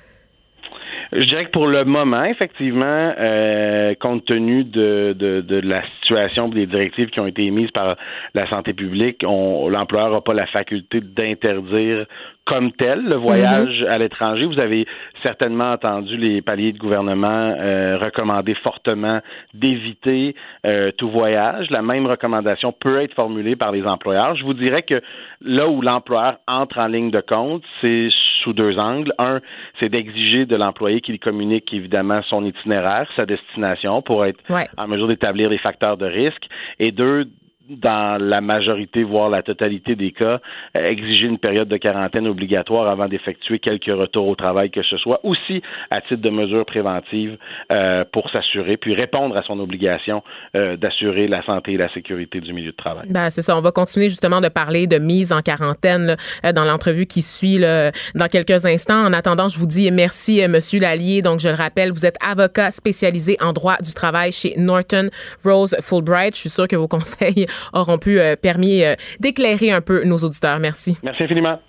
Je 1.11 1.23
dirais 1.23 1.45
que 1.45 1.51
pour 1.51 1.67
le 1.67 1.85
moment, 1.85 2.23
effectivement, 2.23 3.13
euh, 3.17 3.93
compte 3.99 4.25
tenu 4.25 4.63
de, 4.63 5.15
de, 5.17 5.41
de, 5.41 5.59
la 5.59 5.83
situation 5.99 6.49
des 6.49 6.65
directives 6.65 7.09
qui 7.09 7.19
ont 7.19 7.27
été 7.27 7.43
émises 7.43 7.71
par 7.71 7.95
la 8.33 8.49
santé 8.49 8.73
publique, 8.73 9.21
l'employeur 9.23 10.11
n'a 10.11 10.21
pas 10.21 10.33
la 10.33 10.47
faculté 10.47 11.01
d'interdire 11.01 12.05
comme 12.45 12.71
tel 12.73 13.03
le 13.03 13.15
voyage 13.15 13.83
à 13.89 13.97
l'étranger. 13.97 14.45
Vous 14.45 14.59
avez 14.59 14.85
certainement 15.23 15.71
entendu 15.71 16.15
les 16.15 16.41
paliers 16.41 16.73
de 16.73 16.77
gouvernement 16.77 17.55
euh, 17.57 17.97
recommander 17.97 18.53
fortement 18.55 19.19
d'éviter 19.53 20.35
euh, 20.65 20.91
tout 20.97 21.09
voyage. 21.09 21.69
La 21.71 21.81
même 21.81 22.05
recommandation 22.05 22.71
peut 22.71 23.01
être 23.01 23.15
formulée 23.15 23.55
par 23.55 23.71
les 23.71 23.83
employeurs. 23.83 24.35
Je 24.35 24.43
vous 24.43 24.53
dirais 24.53 24.83
que 24.83 25.01
là 25.41 25.67
où 25.67 25.81
l'employeur 25.81 26.37
entre 26.47 26.77
en 26.79 26.87
ligne 26.87 27.09
de 27.09 27.21
compte, 27.21 27.63
c'est 27.81 28.09
sous 28.43 28.53
deux 28.53 28.77
angles. 28.77 29.11
Un, 29.17 29.41
c'est 29.79 29.89
d'exiger 29.89 30.45
de 30.45 30.55
l'employé 30.55 31.01
qu'il 31.01 31.19
communique 31.19 31.73
évidemment 31.73 32.21
son 32.23 32.45
itinéraire, 32.45 33.09
sa 33.15 33.25
destination 33.25 34.03
pour 34.03 34.23
être 34.23 34.39
en 34.77 34.87
mesure 34.87 35.07
d'établir 35.07 35.49
des 35.49 35.57
facteurs 35.57 35.97
de 35.97 36.05
risque. 36.05 36.47
Et 36.79 36.91
deux, 36.91 37.25
dans 37.69 38.21
la 38.21 38.41
majorité, 38.41 39.03
voire 39.03 39.29
la 39.29 39.41
totalité 39.41 39.95
des 39.95 40.11
cas, 40.11 40.39
euh, 40.75 40.89
exiger 40.89 41.25
une 41.25 41.39
période 41.39 41.67
de 41.67 41.77
quarantaine 41.77 42.27
obligatoire 42.27 42.87
avant 42.87 43.07
d'effectuer 43.07 43.59
quelques 43.59 43.85
retours 43.85 44.27
au 44.27 44.35
travail 44.35 44.69
que 44.69 44.83
ce 44.83 44.97
soit, 44.97 45.19
aussi 45.23 45.61
à 45.89 46.01
titre 46.01 46.21
de 46.21 46.29
mesure 46.29 46.65
préventive 46.65 47.37
euh, 47.71 48.03
pour 48.11 48.29
s'assurer, 48.29 48.77
puis 48.77 48.93
répondre 48.93 49.35
à 49.35 49.43
son 49.43 49.59
obligation 49.59 50.23
euh, 50.55 50.77
d'assurer 50.77 51.27
la 51.27 51.43
santé 51.43 51.73
et 51.73 51.77
la 51.77 51.91
sécurité 51.93 52.39
du 52.39 52.53
milieu 52.53 52.71
de 52.71 52.77
travail. 52.77 53.07
Ben, 53.09 53.29
c'est 53.29 53.41
ça. 53.41 53.57
On 53.57 53.61
va 53.61 53.71
continuer 53.71 54.09
justement 54.09 54.41
de 54.41 54.49
parler 54.49 54.87
de 54.87 54.97
mise 54.97 55.33
en 55.33 55.41
quarantaine 55.41 56.15
dans 56.53 56.65
l'entrevue 56.65 57.05
qui 57.05 57.21
suit 57.21 57.59
dans 57.59 58.27
quelques 58.29 58.65
instants. 58.65 59.05
En 59.05 59.13
attendant, 59.13 59.47
je 59.47 59.57
vous 59.57 59.65
dis 59.65 59.89
merci, 59.91 60.45
Monsieur 60.47 60.79
Lallier. 60.79 61.21
Donc, 61.21 61.39
je 61.39 61.49
le 61.49 61.55
rappelle, 61.55 61.91
vous 61.91 62.05
êtes 62.05 62.17
avocat 62.25 62.71
spécialisé 62.71 63.37
en 63.41 63.53
droit 63.53 63.77
du 63.77 63.93
travail 63.93 64.31
chez 64.31 64.53
Norton 64.57 65.09
Rose 65.43 65.75
Fulbright. 65.81 66.35
Je 66.35 66.41
suis 66.41 66.49
sûr 66.49 66.67
que 66.67 66.75
vos 66.75 66.87
conseils 66.95 67.47
auront 67.73 67.97
pu 67.97 68.19
euh, 68.19 68.35
permis 68.35 68.83
euh, 68.83 68.95
d'éclairer 69.19 69.71
un 69.71 69.81
peu 69.81 70.03
nos 70.03 70.17
auditeurs. 70.17 70.59
Merci. 70.59 70.97
Merci 71.03 71.23
infiniment. 71.23 71.59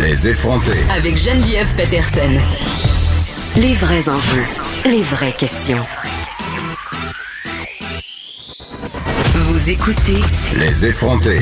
Les 0.00 0.28
effrontés. 0.28 0.78
Avec 0.94 1.16
Geneviève 1.16 1.68
Peterson. 1.76 2.40
Les 3.58 3.74
vrais 3.74 4.08
enjeux, 4.08 4.44
les 4.84 5.02
vraies 5.02 5.32
questions. 5.32 5.84
Vous 9.34 9.70
écoutez. 9.70 10.20
Les 10.58 10.86
effrontés. 10.86 11.40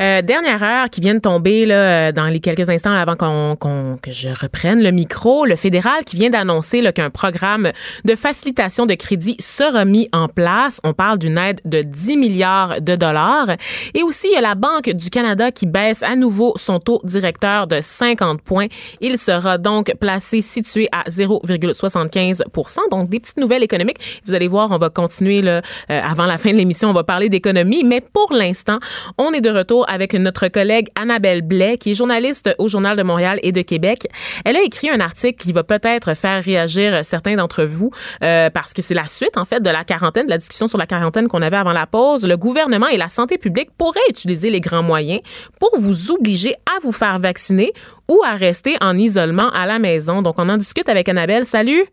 Euh, 0.00 0.22
dernière 0.22 0.62
heure 0.62 0.90
qui 0.90 1.00
vient 1.00 1.14
de 1.14 1.20
tomber 1.20 1.66
là, 1.66 2.10
dans 2.12 2.26
les 2.26 2.40
quelques 2.40 2.68
instants 2.68 2.92
avant 2.92 3.16
qu'on, 3.16 3.96
que 4.02 4.10
je 4.10 4.28
reprenne 4.28 4.82
le 4.82 4.90
micro, 4.90 5.44
le 5.46 5.56
fédéral 5.56 6.04
qui 6.04 6.16
vient 6.16 6.30
d'annoncer 6.30 6.82
qu'un 6.92 7.10
programme 7.10 7.70
de 8.04 8.14
facilitation 8.14 8.86
de 8.86 8.94
crédit 8.94 9.36
sera 9.38 9.84
mis 9.84 10.08
en 10.12 10.28
place. 10.28 10.80
On 10.84 10.92
parle 10.92 11.18
d'une 11.18 11.38
aide 11.38 11.60
de 11.64 11.82
10 11.82 12.16
milliards 12.16 12.80
de 12.80 12.96
dollars. 12.96 13.50
Et 13.94 14.02
aussi, 14.02 14.28
il 14.30 14.34
y 14.34 14.36
a 14.36 14.40
la 14.40 14.54
Banque 14.54 14.90
du 14.90 15.10
Canada 15.10 15.50
qui 15.50 15.66
baisse 15.66 16.02
à 16.02 16.16
nouveau 16.16 16.54
son 16.56 16.80
taux 16.80 17.00
directeur 17.04 17.66
de 17.66 17.80
50 17.80 18.42
points. 18.42 18.66
Il 19.00 19.18
sera 19.18 19.58
donc 19.58 19.94
placé 20.00 20.40
situé 20.40 20.88
à 20.92 21.08
0,75% 21.08 22.90
Donc, 22.90 23.08
des 23.08 23.20
petites 23.20 23.38
nouvelles 23.38 23.62
économiques. 23.62 24.22
Vous 24.26 24.34
allez 24.34 24.48
voir, 24.48 24.70
on 24.70 24.78
va 24.78 24.90
continuer 24.90 25.42
là, 25.42 25.62
euh, 25.90 26.00
avant 26.02 26.26
la 26.26 26.38
fin 26.38 26.52
de 26.52 26.56
l'émission, 26.56 26.90
on 26.90 26.94
va 26.94 27.04
parler 27.04 27.28
d'économie. 27.28 27.84
Mais 27.84 28.00
pour 28.00 28.32
l'instant, 28.32 28.78
on 29.18 29.32
est 29.32 29.40
de 29.40 29.50
retour 29.50 29.83
avec 29.84 30.14
notre 30.14 30.48
collègue 30.48 30.88
Annabelle 31.00 31.42
Blais, 31.42 31.78
qui 31.78 31.90
est 31.90 31.94
journaliste 31.94 32.54
au 32.58 32.68
Journal 32.68 32.96
de 32.96 33.02
Montréal 33.02 33.38
et 33.42 33.52
de 33.52 33.62
Québec. 33.62 34.06
Elle 34.44 34.56
a 34.56 34.62
écrit 34.62 34.90
un 34.90 35.00
article 35.00 35.42
qui 35.42 35.52
va 35.52 35.64
peut-être 35.64 36.14
faire 36.14 36.42
réagir 36.42 37.04
certains 37.04 37.36
d'entre 37.36 37.64
vous 37.64 37.90
euh, 38.22 38.50
parce 38.50 38.72
que 38.72 38.82
c'est 38.82 38.94
la 38.94 39.06
suite, 39.06 39.36
en 39.36 39.44
fait, 39.44 39.60
de 39.60 39.70
la 39.70 39.84
quarantaine, 39.84 40.26
de 40.26 40.30
la 40.30 40.38
discussion 40.38 40.66
sur 40.66 40.78
la 40.78 40.86
quarantaine 40.86 41.28
qu'on 41.28 41.42
avait 41.42 41.56
avant 41.56 41.72
la 41.72 41.86
pause. 41.86 42.26
Le 42.26 42.36
gouvernement 42.36 42.88
et 42.88 42.96
la 42.96 43.08
santé 43.08 43.38
publique 43.38 43.70
pourraient 43.76 44.00
utiliser 44.08 44.50
les 44.50 44.60
grands 44.60 44.82
moyens 44.82 45.20
pour 45.60 45.78
vous 45.78 46.10
obliger 46.10 46.54
à 46.54 46.80
vous 46.82 46.92
faire 46.92 47.18
vacciner 47.18 47.72
ou 48.08 48.20
à 48.24 48.34
rester 48.34 48.76
en 48.80 48.96
isolement 48.96 49.50
à 49.50 49.66
la 49.66 49.78
maison. 49.78 50.22
Donc, 50.22 50.38
on 50.38 50.48
en 50.48 50.56
discute 50.56 50.88
avec 50.88 51.08
Annabelle. 51.08 51.46
Salut! 51.46 51.84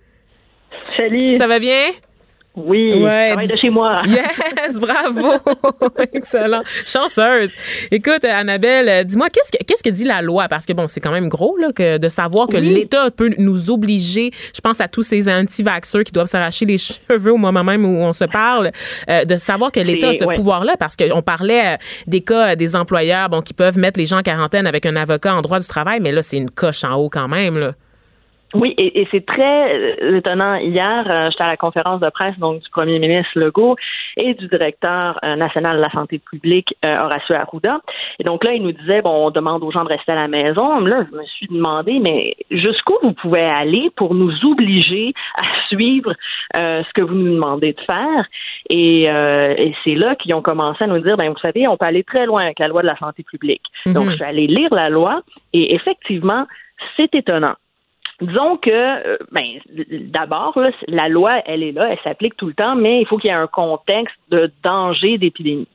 Salut! 0.97 1.33
Ça 1.33 1.47
va 1.47 1.59
bien? 1.59 1.91
Oui, 2.55 3.01
ouais, 3.01 3.35
de 3.47 3.55
chez 3.55 3.69
moi. 3.69 4.01
Yes, 4.61 4.79
bravo. 4.79 5.33
Excellent. 6.13 6.63
Chanceuse. 6.85 7.51
Écoute, 7.89 8.25
Annabelle, 8.25 8.89
euh, 8.89 9.03
dis-moi, 9.03 9.29
qu'est-ce 9.29 9.57
que, 9.57 9.63
qu'est-ce 9.63 9.81
que 9.81 9.89
dit 9.89 10.03
la 10.03 10.21
loi? 10.21 10.47
Parce 10.49 10.65
que 10.65 10.73
bon, 10.73 10.85
c'est 10.87 10.99
quand 10.99 11.11
même 11.11 11.29
gros, 11.29 11.55
là, 11.57 11.71
que 11.71 11.97
de 11.97 12.09
savoir 12.09 12.47
que 12.47 12.57
l'État 12.57 13.09
peut 13.09 13.33
nous 13.37 13.71
obliger, 13.71 14.31
je 14.53 14.59
pense 14.61 14.81
à 14.81 14.89
tous 14.89 15.03
ces 15.03 15.29
anti-vaxxeurs 15.29 16.03
qui 16.03 16.11
doivent 16.11 16.27
s'arracher 16.27 16.65
les 16.65 16.77
cheveux 17.09 17.31
au 17.31 17.37
moment 17.37 17.63
même 17.63 17.85
où 17.85 18.01
on 18.01 18.13
se 18.13 18.25
parle, 18.25 18.71
euh, 19.09 19.23
de 19.23 19.37
savoir 19.37 19.71
que 19.71 19.79
l'État 19.79 20.09
a 20.09 20.13
ce 20.13 20.25
pouvoir-là, 20.35 20.75
parce 20.77 20.97
qu'on 20.97 21.21
parlait 21.21 21.75
euh, 21.75 21.77
des 22.07 22.21
cas 22.21 22.55
des 22.57 22.75
employeurs, 22.75 23.29
bon, 23.29 23.41
qui 23.41 23.53
peuvent 23.53 23.77
mettre 23.77 23.97
les 23.97 24.05
gens 24.05 24.19
en 24.19 24.23
quarantaine 24.23 24.67
avec 24.67 24.85
un 24.85 24.97
avocat 24.97 25.33
en 25.33 25.41
droit 25.41 25.59
du 25.59 25.67
travail, 25.67 25.99
mais 26.01 26.11
là, 26.11 26.21
c'est 26.21 26.37
une 26.37 26.49
coche 26.49 26.83
en 26.83 26.95
haut 26.95 27.09
quand 27.09 27.29
même, 27.29 27.57
là. 27.57 27.73
Oui, 28.53 28.73
et, 28.77 29.01
et 29.01 29.07
c'est 29.11 29.25
très 29.25 29.75
euh, 30.01 30.17
étonnant. 30.17 30.55
Hier, 30.55 31.05
euh, 31.09 31.29
j'étais 31.31 31.43
à 31.43 31.47
la 31.47 31.57
conférence 31.57 32.01
de 32.01 32.09
presse 32.09 32.37
donc 32.37 32.61
du 32.61 32.69
premier 32.69 32.99
ministre 32.99 33.31
Legault 33.35 33.77
et 34.17 34.33
du 34.33 34.47
directeur 34.47 35.19
euh, 35.23 35.35
national 35.35 35.77
de 35.77 35.81
la 35.81 35.89
santé 35.89 36.19
publique 36.19 36.75
Horacio 36.83 37.35
Arruda. 37.35 37.79
Et 38.19 38.23
donc 38.23 38.43
là, 38.43 38.53
il 38.53 38.63
nous 38.63 38.73
disait 38.73 39.01
bon, 39.01 39.27
on 39.27 39.31
demande 39.31 39.63
aux 39.63 39.71
gens 39.71 39.83
de 39.83 39.89
rester 39.89 40.11
à 40.11 40.15
la 40.15 40.27
maison. 40.27 40.79
Là, 40.79 41.05
je 41.09 41.17
me 41.17 41.23
suis 41.23 41.47
demandé, 41.47 41.99
mais 41.99 42.35
jusqu'où 42.49 42.95
vous 43.01 43.13
pouvez 43.13 43.41
aller 43.43 43.89
pour 43.95 44.13
nous 44.15 44.33
obliger 44.45 45.13
à 45.35 45.43
suivre 45.69 46.13
ce 46.53 46.93
que 46.93 47.01
vous 47.01 47.15
nous 47.15 47.33
demandez 47.33 47.73
de 47.73 47.81
faire? 47.81 48.25
Et, 48.69 49.03
et 49.03 49.75
c'est 49.83 49.95
là 49.95 50.15
qu'ils 50.15 50.33
ont 50.33 50.41
commencé 50.41 50.83
à 50.83 50.87
nous 50.87 50.99
dire, 50.99 51.17
ben 51.17 51.29
vous 51.29 51.39
savez, 51.39 51.67
on 51.67 51.77
peut 51.77 51.85
aller 51.85 52.03
très 52.03 52.25
loin 52.25 52.43
avec 52.43 52.59
la 52.59 52.67
loi 52.67 52.81
de 52.81 52.87
la 52.87 52.97
santé 52.97 53.23
publique. 53.23 53.63
Donc, 53.85 54.05
mhm. 54.05 54.11
je 54.11 54.15
suis 54.15 54.23
allée 54.23 54.47
lire 54.47 54.73
la 54.73 54.89
loi 54.89 55.21
et 55.53 55.73
effectivement, 55.75 56.45
c'est 56.97 57.13
étonnant. 57.15 57.55
Disons 58.21 58.57
que, 58.57 58.69
euh, 58.69 59.17
ben, 59.31 59.45
d'abord, 60.11 60.57
la 60.87 61.09
loi, 61.09 61.41
elle 61.45 61.63
est 61.63 61.71
là, 61.71 61.89
elle 61.89 61.99
s'applique 62.03 62.37
tout 62.37 62.47
le 62.47 62.53
temps, 62.53 62.75
mais 62.75 63.01
il 63.01 63.07
faut 63.07 63.17
qu'il 63.17 63.29
y 63.29 63.33
ait 63.33 63.35
un 63.35 63.47
contexte 63.47 64.15
de 64.29 64.51
danger 64.63 65.17
d'épidémie. 65.17 65.67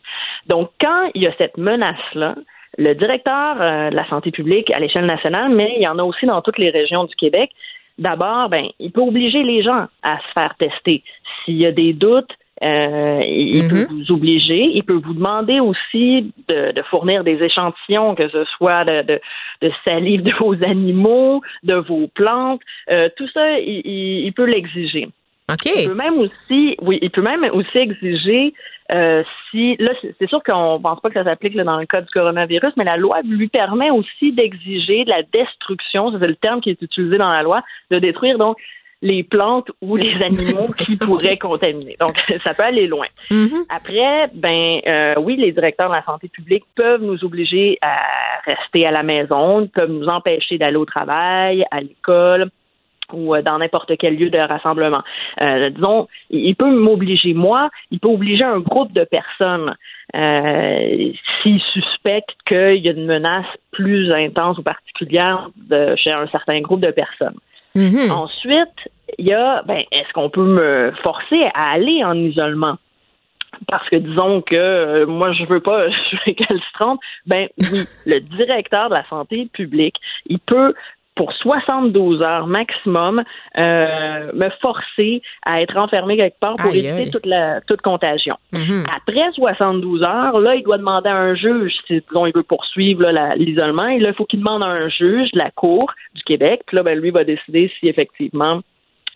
Donc, 0.46 0.70
quand 0.80 1.10
il 1.14 1.22
y 1.22 1.26
a 1.26 1.34
cette 1.38 1.58
menace-là, 1.58 2.36
le 2.78 2.94
directeur 2.94 3.60
euh, 3.60 3.90
de 3.90 3.96
la 3.96 4.06
santé 4.08 4.30
publique 4.30 4.70
à 4.70 4.78
l'échelle 4.78 5.06
nationale, 5.06 5.50
mais 5.50 5.74
il 5.76 5.82
y 5.82 5.88
en 5.88 5.98
a 5.98 6.04
aussi 6.04 6.26
dans 6.26 6.40
toutes 6.40 6.58
les 6.58 6.70
régions 6.70 7.04
du 7.04 7.14
Québec, 7.16 7.50
d'abord, 7.98 8.48
ben, 8.48 8.66
il 8.78 8.92
peut 8.92 9.00
obliger 9.00 9.42
les 9.42 9.62
gens 9.62 9.86
à 10.02 10.18
se 10.18 10.32
faire 10.34 10.54
tester. 10.58 11.02
S'il 11.44 11.56
y 11.56 11.66
a 11.66 11.72
des 11.72 11.92
doutes, 11.92 12.32
euh, 12.62 13.20
il 13.26 13.68
peut 13.68 13.86
mhm. 13.88 13.98
vous 13.98 14.12
obliger, 14.12 14.70
il 14.74 14.82
peut 14.82 15.00
vous 15.04 15.12
demander 15.12 15.60
aussi 15.60 16.32
de, 16.48 16.72
de 16.72 16.82
fournir 16.82 17.22
des 17.22 17.42
échantillons, 17.42 18.14
que 18.14 18.28
ce 18.28 18.44
soit 18.44 18.84
de, 18.84 19.02
de, 19.02 19.20
de, 19.60 19.70
salive 19.84 20.22
de 20.22 20.32
vos 20.38 20.54
animaux, 20.64 21.42
de 21.64 21.74
vos 21.74 22.08
plantes, 22.14 22.62
euh, 22.90 23.08
tout 23.16 23.28
ça, 23.28 23.58
il, 23.58 23.82
il 24.26 24.32
peut 24.32 24.46
l'exiger. 24.46 25.08
Il 25.82 25.88
peut 25.88 25.94
même 25.94 26.18
aussi, 26.18 26.76
oui, 26.80 26.98
il 27.02 27.10
peut 27.10 27.22
même 27.22 27.44
aussi 27.52 27.78
exiger 27.78 28.52
euh, 28.92 29.24
si 29.50 29.76
là, 29.78 29.92
c'est 30.00 30.28
sûr 30.28 30.42
qu'on 30.44 30.78
pense 30.80 31.00
pas 31.00 31.08
que 31.08 31.14
ça 31.14 31.24
s'applique 31.24 31.56
dans 31.56 31.78
le 31.78 31.86
cas 31.86 32.00
du 32.00 32.10
coronavirus, 32.10 32.72
mais 32.76 32.84
la 32.84 32.96
loi 32.96 33.20
lui 33.22 33.48
permet 33.48 33.90
aussi 33.90 34.32
d'exiger 34.32 35.04
de 35.04 35.10
la 35.10 35.22
destruction, 35.22 36.12
c'est 36.12 36.24
le 36.24 36.36
terme 36.36 36.60
qui 36.60 36.70
est 36.70 36.80
utilisé 36.80 37.18
dans 37.18 37.30
la 37.30 37.42
loi, 37.42 37.62
de 37.90 37.98
détruire 37.98 38.38
donc 38.38 38.56
les 39.02 39.22
plantes 39.22 39.70
ou 39.80 39.96
les 39.96 40.14
animaux 40.22 40.72
qui 40.76 40.96
pourraient 40.96 41.36
contaminer. 41.36 41.96
Donc, 42.00 42.16
ça 42.44 42.54
peut 42.54 42.64
aller 42.64 42.86
loin. 42.86 43.06
Mm-hmm. 43.30 43.64
Après, 43.68 44.30
ben 44.34 44.80
euh, 44.86 45.14
oui, 45.18 45.36
les 45.36 45.52
directeurs 45.52 45.88
de 45.88 45.94
la 45.94 46.04
santé 46.04 46.28
publique 46.28 46.64
peuvent 46.74 47.02
nous 47.02 47.24
obliger 47.24 47.78
à 47.82 47.98
rester 48.44 48.86
à 48.86 48.90
la 48.90 49.02
maison, 49.02 49.66
peuvent 49.66 49.90
nous 49.90 50.08
empêcher 50.08 50.58
d'aller 50.58 50.76
au 50.76 50.84
travail, 50.84 51.64
à 51.70 51.80
l'école 51.80 52.50
ou 53.12 53.34
euh, 53.34 53.42
dans 53.42 53.58
n'importe 53.58 53.96
quel 53.98 54.16
lieu 54.16 54.30
de 54.30 54.38
rassemblement. 54.38 55.02
Euh, 55.40 55.70
disons, 55.70 56.08
il 56.30 56.54
peut 56.56 56.70
m'obliger 56.70 57.34
moi, 57.34 57.70
il 57.90 58.00
peut 58.00 58.08
obliger 58.08 58.44
un 58.44 58.60
groupe 58.60 58.92
de 58.92 59.04
personnes 59.04 59.74
euh, 60.14 61.12
s'il 61.42 61.60
suspecte 61.60 62.36
qu'il 62.46 62.76
y 62.76 62.88
a 62.88 62.92
une 62.92 63.06
menace 63.06 63.46
plus 63.72 64.12
intense 64.12 64.58
ou 64.58 64.62
particulière 64.62 65.50
de, 65.56 65.94
chez 65.96 66.12
un 66.12 66.26
certain 66.28 66.60
groupe 66.60 66.80
de 66.80 66.90
personnes. 66.90 67.36
Mm-hmm. 67.76 68.10
Ensuite, 68.10 68.90
il 69.18 69.26
y 69.26 69.32
a, 69.34 69.62
ben, 69.62 69.82
est-ce 69.92 70.12
qu'on 70.12 70.30
peut 70.30 70.44
me 70.44 70.92
forcer 71.02 71.44
à 71.54 71.72
aller 71.72 72.02
en 72.02 72.14
isolement? 72.14 72.78
Parce 73.68 73.88
que 73.88 73.96
disons 73.96 74.42
que 74.42 74.54
euh, 74.54 75.06
moi 75.06 75.32
je 75.32 75.44
veux 75.44 75.60
pas, 75.60 75.88
je 75.90 76.16
se 76.16 76.72
trompe. 76.74 77.00
Ben 77.26 77.48
oui, 77.70 77.84
le 78.06 78.20
directeur 78.20 78.88
de 78.88 78.94
la 78.94 79.06
santé 79.08 79.48
publique, 79.52 79.96
il 80.26 80.38
peut 80.40 80.74
pour 81.16 81.32
72 81.32 82.22
heures 82.22 82.46
maximum, 82.46 83.24
euh, 83.56 84.30
me 84.34 84.50
forcer 84.60 85.22
à 85.44 85.62
être 85.62 85.76
enfermé 85.76 86.16
quelque 86.16 86.38
part 86.38 86.56
pour 86.56 86.74
éviter 86.74 87.10
toute 87.10 87.26
la 87.26 87.60
toute 87.62 87.80
contagion. 87.80 88.36
Mm-hmm. 88.52 88.84
Après 88.94 89.32
72 89.32 90.02
heures, 90.02 90.38
là, 90.38 90.54
il 90.54 90.62
doit 90.62 90.78
demander 90.78 91.08
à 91.08 91.16
un 91.16 91.34
juge 91.34 91.72
si 91.86 92.02
disons, 92.06 92.26
il 92.26 92.32
veut 92.34 92.42
poursuivre 92.42 93.10
l'isolement. 93.36 93.88
Et 93.88 93.98
là, 93.98 94.10
il 94.10 94.14
faut 94.14 94.26
qu'il 94.26 94.40
demande 94.40 94.62
à 94.62 94.66
un 94.66 94.88
juge 94.88 95.32
de 95.32 95.38
la 95.38 95.50
Cour 95.50 95.90
du 96.14 96.22
Québec. 96.22 96.62
Puis 96.66 96.76
là, 96.76 96.82
ben, 96.82 96.98
lui 96.98 97.10
va 97.10 97.24
décider 97.24 97.72
si 97.80 97.88
effectivement 97.88 98.60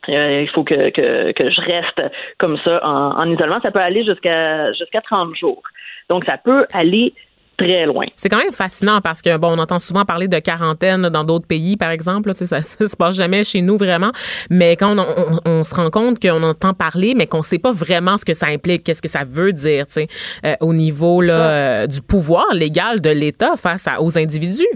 euh, 0.08 0.40
il 0.42 0.48
faut 0.48 0.64
que, 0.64 0.88
que, 0.90 1.32
que, 1.32 1.50
je 1.50 1.60
reste 1.60 2.02
comme 2.38 2.56
ça 2.64 2.80
en, 2.82 3.20
en 3.20 3.30
isolement. 3.30 3.60
Ça 3.60 3.70
peut 3.70 3.80
aller 3.80 4.04
jusqu'à 4.04 4.72
jusqu'à 4.72 5.02
30 5.02 5.36
jours. 5.36 5.62
Donc, 6.08 6.24
ça 6.24 6.38
peut 6.38 6.66
aller 6.72 7.12
très 7.60 7.86
loin. 7.86 8.06
C'est 8.14 8.28
quand 8.28 8.38
même 8.38 8.52
fascinant 8.52 9.00
parce 9.00 9.22
que, 9.22 9.36
bon, 9.36 9.56
on 9.56 9.58
entend 9.58 9.78
souvent 9.78 10.04
parler 10.04 10.28
de 10.28 10.38
quarantaine 10.38 11.08
dans 11.08 11.24
d'autres 11.24 11.46
pays, 11.46 11.76
par 11.76 11.90
exemple. 11.90 12.34
Ça, 12.34 12.46
ça, 12.46 12.62
ça 12.62 12.88
se 12.88 12.96
passe 12.96 13.14
jamais 13.14 13.44
chez 13.44 13.60
nous 13.60 13.76
vraiment. 13.76 14.12
Mais 14.48 14.76
quand 14.76 14.96
on, 14.98 15.40
on, 15.44 15.62
se 15.62 15.74
rend 15.74 15.90
compte 15.90 16.20
qu'on 16.20 16.42
entend 16.42 16.74
parler, 16.74 17.14
mais 17.14 17.26
qu'on 17.26 17.42
sait 17.42 17.58
pas 17.58 17.72
vraiment 17.72 18.16
ce 18.16 18.24
que 18.24 18.34
ça 18.34 18.46
implique, 18.46 18.84
qu'est-ce 18.84 19.02
que 19.02 19.08
ça 19.08 19.24
veut 19.28 19.52
dire, 19.52 19.86
tu 19.86 19.94
sais, 19.94 20.08
euh, 20.44 20.54
au 20.60 20.72
niveau 20.72 21.20
là, 21.20 21.32
euh, 21.32 21.86
du 21.86 22.00
pouvoir 22.00 22.46
légal 22.54 23.00
de 23.00 23.10
l'État 23.10 23.56
face 23.56 23.86
à, 23.86 24.02
aux 24.02 24.16
individus. 24.18 24.66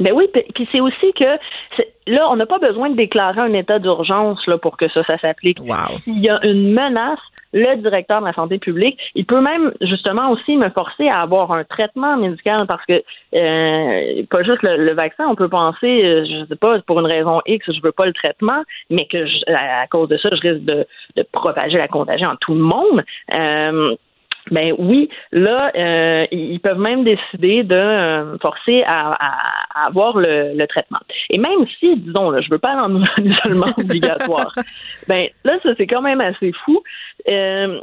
Ben 0.00 0.12
oui, 0.12 0.24
puis 0.32 0.68
c'est 0.70 0.80
aussi 0.80 1.12
que 1.12 1.38
là, 2.06 2.28
on 2.30 2.36
n'a 2.36 2.46
pas 2.46 2.58
besoin 2.58 2.90
de 2.90 2.96
déclarer 2.96 3.40
un 3.40 3.52
état 3.52 3.78
d'urgence 3.78 4.46
là 4.46 4.58
pour 4.58 4.76
que 4.76 4.88
ça, 4.88 5.02
ça 5.04 5.18
s'applique. 5.18 5.58
Wow. 5.60 5.98
S'il 6.04 6.20
y 6.20 6.28
a 6.28 6.44
une 6.44 6.72
menace, 6.72 7.20
le 7.52 7.76
directeur 7.76 8.20
de 8.20 8.26
la 8.26 8.32
santé 8.32 8.58
publique, 8.58 8.98
il 9.14 9.24
peut 9.24 9.40
même 9.40 9.72
justement 9.80 10.30
aussi 10.30 10.56
me 10.56 10.68
forcer 10.70 11.08
à 11.08 11.20
avoir 11.20 11.52
un 11.52 11.64
traitement 11.64 12.16
médical 12.16 12.66
parce 12.66 12.84
que 12.84 13.02
euh, 13.34 14.22
pas 14.30 14.42
juste 14.42 14.62
le, 14.62 14.92
vaccin, 14.92 15.26
on 15.28 15.34
peut 15.34 15.48
penser, 15.48 16.04
euh, 16.04 16.24
je 16.24 16.46
sais 16.46 16.56
pas, 16.56 16.78
pour 16.82 17.00
une 17.00 17.06
raison 17.06 17.40
X, 17.46 17.64
je 17.72 17.80
veux 17.82 17.92
pas 17.92 18.06
le 18.06 18.12
traitement, 18.12 18.62
mais 18.90 19.06
que 19.06 19.24
à 19.52 19.86
cause 19.86 20.08
de 20.08 20.18
ça, 20.18 20.28
je 20.30 20.48
risque 20.48 20.64
de, 20.64 20.86
de 21.16 21.22
propager 21.32 21.78
la 21.78 21.88
contagion 21.88 22.30
à 22.30 22.36
tout 22.40 22.54
le 22.54 22.60
monde. 22.60 23.02
Euh, 23.32 23.96
ben 24.50 24.74
oui, 24.78 25.08
là, 25.32 25.70
euh, 25.74 26.26
ils 26.30 26.60
peuvent 26.60 26.78
même 26.78 27.04
décider 27.04 27.62
de 27.62 27.74
euh, 27.74 28.38
forcer 28.38 28.82
à, 28.86 29.16
avoir 29.86 30.18
le, 30.18 30.66
traitement. 30.66 31.00
Et 31.30 31.38
même 31.38 31.66
si, 31.78 31.96
disons, 31.96 32.30
là, 32.30 32.40
je 32.40 32.50
veux 32.50 32.58
pas 32.58 32.72
aller 32.72 32.94
en 32.94 33.22
isolement 33.22 33.72
obligatoire, 33.78 34.52
ben 35.06 35.28
là, 35.44 35.58
ça 35.62 35.70
c'est 35.76 35.86
quand 35.86 36.02
même 36.02 36.20
assez 36.20 36.52
fou. 36.64 36.82
Euh, 37.28 37.80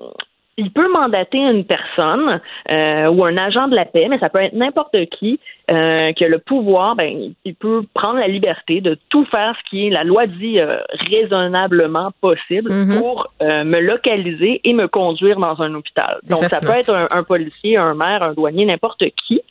il 0.57 0.71
peut 0.71 0.89
mandater 0.91 1.37
une 1.37 1.65
personne 1.65 2.39
euh, 2.71 3.07
ou 3.07 3.25
un 3.25 3.35
agent 3.35 3.67
de 3.67 3.75
la 3.75 3.85
paix, 3.85 4.07
mais 4.09 4.19
ça 4.19 4.29
peut 4.29 4.39
être 4.39 4.53
n'importe 4.53 4.95
qui 5.17 5.39
euh, 5.69 6.13
qui 6.13 6.23
a 6.23 6.29
le 6.29 6.39
pouvoir. 6.39 6.95
Ben, 6.95 7.33
il 7.43 7.55
peut 7.55 7.83
prendre 7.93 8.19
la 8.19 8.27
liberté 8.27 8.81
de 8.81 8.97
tout 9.09 9.25
faire 9.25 9.55
ce 9.57 9.69
qui 9.69 9.87
est 9.87 9.89
la 9.89 10.03
loi 10.03 10.27
dit 10.27 10.59
euh, 10.59 10.77
raisonnablement 11.09 12.11
possible 12.21 12.71
mhm. 12.71 12.99
pour 12.99 13.27
euh, 13.41 13.63
me 13.63 13.79
localiser 13.79 14.61
et 14.63 14.73
me 14.73 14.87
conduire 14.87 15.39
dans 15.39 15.61
un 15.61 15.73
hôpital. 15.73 16.19
Donc, 16.29 16.45
ça 16.45 16.61
peut 16.61 16.69
être 16.69 16.93
un, 16.93 17.07
un, 17.11 17.23
policier, 17.23 17.77
un 17.77 17.93
maire, 17.93 18.23
un 18.23 18.33
douanier, 18.33 18.65
n'importe 18.65 19.03
qui. 19.27 19.41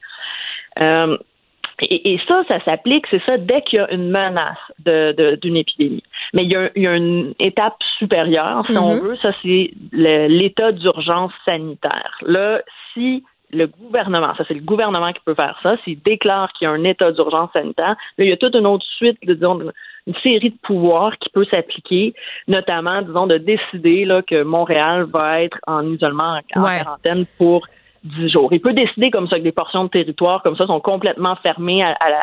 Et, 1.80 2.18
ça, 2.28 2.42
ça 2.46 2.62
s'applique, 2.64 3.06
c'est 3.10 3.22
ça, 3.24 3.36
dès 3.36 3.62
qu'il 3.62 3.78
y 3.78 3.82
a 3.82 3.92
une 3.92 4.08
menace 4.10 4.56
de, 4.84 5.36
d'une 5.42 5.56
épidémie. 5.56 6.04
Mais 6.32 6.44
il 6.44 6.50
y, 6.50 6.56
a, 6.56 6.70
il 6.76 6.82
y, 6.82 6.86
a, 6.86 6.96
une 6.96 7.34
étape 7.38 7.76
supérieure, 7.98 8.64
si 8.66 8.78
on 8.78 8.94
mm-hmm. 8.94 9.00
veut, 9.00 9.16
ça 9.16 9.32
c'est 9.42 9.70
l'état 9.92 10.72
d'urgence 10.72 11.32
sanitaire. 11.44 12.16
Là, 12.22 12.62
si 12.92 13.24
le 13.50 13.66
gouvernement, 13.66 14.34
ça 14.36 14.44
c'est 14.46 14.54
le 14.54 14.60
gouvernement 14.60 15.12
qui 15.12 15.20
peut 15.24 15.34
faire 15.34 15.58
ça, 15.62 15.76
s'il 15.84 16.00
déclare 16.02 16.52
qu'il 16.52 16.66
y 16.66 16.68
a 16.68 16.72
un 16.72 16.84
état 16.84 17.10
d'urgence 17.12 17.50
sanitaire, 17.52 17.96
là, 18.18 18.24
il 18.24 18.28
y 18.28 18.32
a 18.32 18.36
toute 18.36 18.54
une 18.54 18.66
autre 18.66 18.86
suite, 18.96 19.18
de, 19.26 19.34
disons, 19.34 19.60
une 20.06 20.14
série 20.22 20.50
de 20.50 20.58
pouvoirs 20.62 21.16
qui 21.18 21.30
peut 21.30 21.46
s'appliquer, 21.50 22.14
notamment, 22.46 23.00
disons, 23.02 23.26
de 23.26 23.38
décider 23.38 24.04
là, 24.04 24.22
que 24.22 24.42
Montréal 24.42 25.04
va 25.04 25.42
être 25.42 25.58
en 25.66 25.86
isolement, 25.92 26.38
en 26.54 26.62
quarantaine 26.62 27.26
pour 27.38 27.66
10 28.04 28.30
jours. 28.30 28.52
Il 28.52 28.60
peut 28.60 28.72
décider 28.72 29.10
comme 29.10 29.28
ça 29.28 29.38
que 29.38 29.44
des 29.44 29.52
portions 29.52 29.84
de 29.84 29.88
territoire 29.88 30.42
comme 30.42 30.56
ça 30.56 30.66
sont 30.66 30.80
complètement 30.80 31.36
fermées 31.36 31.82
à, 31.82 31.96
la 32.00 32.22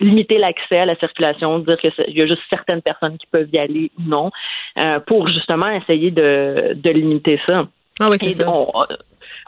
limiter 0.00 0.38
l'accès 0.38 0.78
à 0.78 0.86
la 0.86 0.96
circulation, 0.96 1.58
dire 1.58 1.78
qu'il 1.78 1.92
y 2.08 2.22
a 2.22 2.26
juste 2.26 2.42
certaines 2.48 2.80
personnes 2.80 3.18
qui 3.18 3.26
peuvent 3.26 3.48
y 3.52 3.58
aller 3.58 3.90
ou 3.98 4.02
non, 4.08 4.30
euh, 4.78 4.98
pour 5.00 5.28
justement 5.28 5.70
essayer 5.70 6.10
de, 6.10 6.72
de 6.74 6.90
limiter 6.90 7.38
ça. 7.46 7.66
Ah 8.00 8.08
oui, 8.08 8.16
c'est 8.18 8.30
ça. 8.30 8.46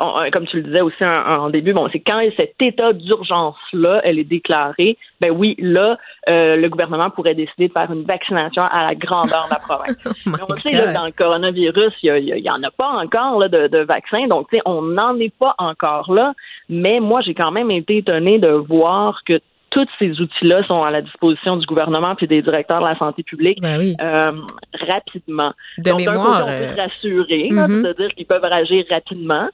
Euh, 0.03 0.31
comme 0.31 0.47
tu 0.47 0.57
le 0.57 0.62
disais 0.65 0.81
aussi 0.81 1.05
en, 1.05 1.49
début, 1.51 1.73
bon, 1.73 1.89
c'est 1.93 2.01
quand 2.01 2.20
cet 2.37 2.55
état 2.61 2.93
d'urgence-là, 2.93 4.01
elle 4.05 4.19
est 4.19 4.24
déclarée, 4.24 4.97
ben 5.20 5.31
oui, 5.31 5.55
là, 5.59 5.97
euh, 6.29 6.57
le 6.57 6.69
gouvernement 6.69 7.11
pourrait 7.11 7.35
décider 7.35 7.69
de 7.69 7.73
faire 7.73 7.91
une 7.93 8.03
vaccination 8.03 8.62
à 8.62 8.87
la 8.87 8.95
grandeur 8.95 9.47
de 9.47 9.51
la 9.51 9.61
province. 9.61 9.97
oh 10.27 10.31
on 10.49 10.61
sait, 10.61 10.77
là, 10.77 10.93
dans 10.93 11.07
le 11.07 11.12
coronavirus, 11.12 11.93
il 12.03 12.24
n'y 12.24 12.51
en 12.51 12.62
a 12.62 12.70
pas 12.70 12.89
encore 12.89 13.39
là, 13.39 13.49
de, 13.49 13.69
de 13.69 13.79
vaccin, 13.79 14.27
donc 14.27 14.49
on 14.65 14.83
n'en 14.83 15.19
est 15.19 15.35
pas 15.37 15.55
encore 15.59 16.12
là, 16.12 16.35
mais 16.69 16.99
moi, 17.01 17.20
j'ai 17.20 17.35
quand 17.35 17.53
même 17.53 17.70
été 17.70 17.99
étonnée 17.99 18.39
de 18.39 18.49
voir 18.49 19.20
que 19.24 19.41
tous 19.73 19.89
ces 19.99 20.20
outils-là 20.20 20.65
sont 20.66 20.83
à 20.83 20.91
la 20.91 21.01
disposition 21.01 21.57
du 21.57 21.66
gouvernement 21.66 22.15
puis 22.15 22.27
des 22.27 22.43
directeurs 22.43 22.81
de 22.81 22.87
la 22.87 22.97
santé 22.99 23.23
publique 23.23 23.61
ben 23.61 23.95
euh, 24.01 24.33
rapidement. 24.87 25.53
De 25.79 25.91
Donc, 25.91 26.01
mémoire, 26.01 26.47
on 26.47 26.59
peut 26.59 26.74
se 26.74 26.81
rassurer, 26.81 27.49
mm-hmm. 27.51 27.83
c'est-à-dire 27.83 28.09
qu'ils 28.11 28.27
peuvent 28.27 28.45
réagir 28.45 28.85
rapidement 28.91 29.49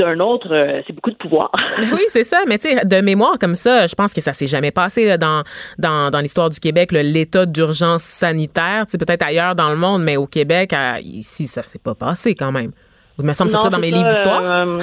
d'un 0.00 0.18
autre, 0.20 0.48
euh, 0.52 0.80
c'est 0.86 0.92
beaucoup 0.92 1.10
de 1.10 1.16
pouvoir. 1.16 1.50
oui, 1.78 2.02
c'est 2.08 2.24
ça. 2.24 2.38
Mais 2.48 2.58
tu 2.58 2.68
sais, 2.68 2.84
de 2.84 3.00
mémoire 3.00 3.38
comme 3.38 3.54
ça, 3.54 3.86
je 3.86 3.94
pense 3.94 4.12
que 4.14 4.20
ça 4.20 4.32
s'est 4.32 4.46
jamais 4.46 4.70
passé 4.70 5.06
là, 5.06 5.18
dans, 5.18 5.42
dans, 5.78 6.10
dans 6.10 6.20
l'histoire 6.20 6.50
du 6.50 6.58
Québec, 6.58 6.90
l'état 6.92 7.46
d'urgence 7.46 8.02
sanitaire. 8.02 8.86
Tu 8.86 8.92
sais, 8.92 8.98
peut-être 8.98 9.22
ailleurs 9.22 9.54
dans 9.54 9.70
le 9.70 9.76
monde, 9.76 10.02
mais 10.02 10.16
au 10.16 10.26
Québec, 10.26 10.74
ici, 11.02 11.46
ça 11.46 11.62
s'est 11.62 11.78
pas 11.82 11.94
passé 11.94 12.34
quand 12.34 12.52
même. 12.52 12.72
Il 13.18 13.26
me 13.26 13.32
semble 13.34 13.50
que 13.50 13.56
c'est 13.56 13.62
ça 13.62 13.70
dans 13.70 13.78
mes 13.78 13.90
livres 13.90 14.08
d'histoire. 14.08 14.42
Euh, 14.42 14.78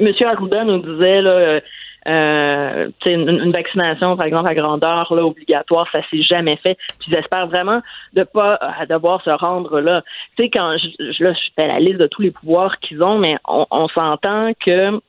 Monsieur 0.00 0.28
Arruda 0.28 0.64
nous 0.64 0.78
disait 0.78 1.20
là, 1.20 1.60
euh, 2.06 2.88
une, 3.04 3.28
une, 3.28 3.52
vaccination, 3.52 4.16
par 4.16 4.26
exemple, 4.26 4.48
à 4.48 4.54
grandeur 4.54 5.12
là, 5.14 5.24
obligatoire, 5.24 5.88
ça 5.90 6.00
s'est 6.10 6.22
jamais 6.22 6.56
fait. 6.56 6.76
Puis 7.00 7.10
j'espère 7.12 7.46
vraiment 7.46 7.80
de 8.12 8.22
pas 8.22 8.58
euh, 8.62 8.86
devoir 8.86 9.22
se 9.22 9.30
rendre 9.30 9.80
là. 9.80 10.02
Tu 10.36 10.44
sais, 10.44 10.50
quand 10.50 10.76
je, 10.78 11.12
je, 11.12 11.24
là, 11.24 11.32
je 11.32 11.50
fais 11.56 11.66
la 11.66 11.80
liste 11.80 11.98
de 11.98 12.06
tous 12.06 12.22
les 12.22 12.30
pouvoirs 12.30 12.78
qu'ils 12.78 13.02
ont, 13.02 13.18
mais 13.18 13.36
on, 13.46 13.66
on 13.70 13.88
s'entend 13.88 14.52
que 14.64 15.00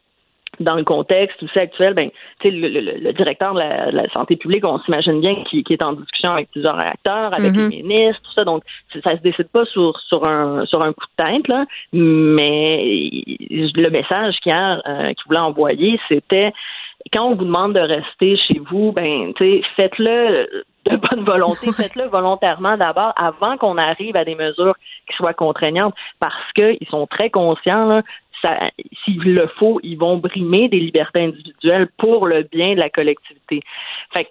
dans 0.59 0.75
le 0.75 0.83
contexte 0.83 1.41
aussi 1.43 1.59
actuel, 1.59 1.93
ben, 1.93 2.09
le, 2.43 2.49
le, 2.49 2.99
le, 2.99 3.13
directeur 3.13 3.53
de 3.53 3.59
la, 3.59 4.09
santé 4.09 4.35
publique, 4.35 4.65
on 4.65 4.79
s'imagine 4.79 5.21
bien 5.21 5.43
qu'il 5.43 5.63
est 5.69 5.83
en 5.83 5.93
discussion 5.93 6.31
avec 6.31 6.49
plusieurs 6.51 6.77
acteurs, 6.79 7.33
avec 7.33 7.53
mm-hmm. 7.53 7.69
les 7.69 7.83
ministres, 7.83 8.23
tout 8.23 8.31
ça. 8.31 8.43
Donc, 8.43 8.63
ça 9.03 9.15
se 9.15 9.21
décide 9.21 9.49
pas 9.49 9.65
sur, 9.65 9.99
sur 10.07 10.27
un 10.27 10.65
sur 10.65 10.81
un 10.81 10.93
coup 10.93 11.05
de 11.17 11.23
tête, 11.23 11.47
là. 11.47 11.65
Mais 11.93 13.01
le 13.49 13.89
message 13.89 14.35
euh, 14.47 15.07
qu'il 15.13 15.23
voulait 15.27 15.39
envoyer, 15.39 15.99
c'était 16.09 16.53
quand 17.13 17.25
on 17.25 17.35
vous 17.35 17.45
demande 17.45 17.73
de 17.73 17.79
rester 17.79 18.37
chez 18.37 18.59
vous, 18.69 18.91
ben, 18.91 19.33
faites-le 19.75 20.65
de 20.85 20.95
bonne 20.95 21.23
volonté, 21.23 21.71
faites-le 21.73 22.05
volontairement 22.05 22.77
d'abord 22.77 23.13
avant 23.17 23.57
qu'on 23.57 23.77
arrive 23.77 24.15
à 24.15 24.25
des 24.25 24.35
mesures 24.35 24.75
qui 25.07 25.15
soient 25.15 25.33
contraignantes 25.33 25.95
parce 26.19 26.51
qu'ils 26.53 26.87
sont 26.89 27.07
très 27.07 27.29
conscients, 27.29 28.01
s'il 29.03 29.33
le 29.33 29.47
faut, 29.57 29.79
ils 29.83 29.97
vont 29.97 30.17
brimer 30.17 30.69
des 30.69 30.79
libertés 30.79 31.25
individuelles 31.25 31.87
pour 31.97 32.27
le 32.27 32.43
bien 32.43 32.73
de 32.75 32.79
la 32.79 32.89
collectivité. 32.89 33.61
Fait 34.11 34.25
que 34.25 34.29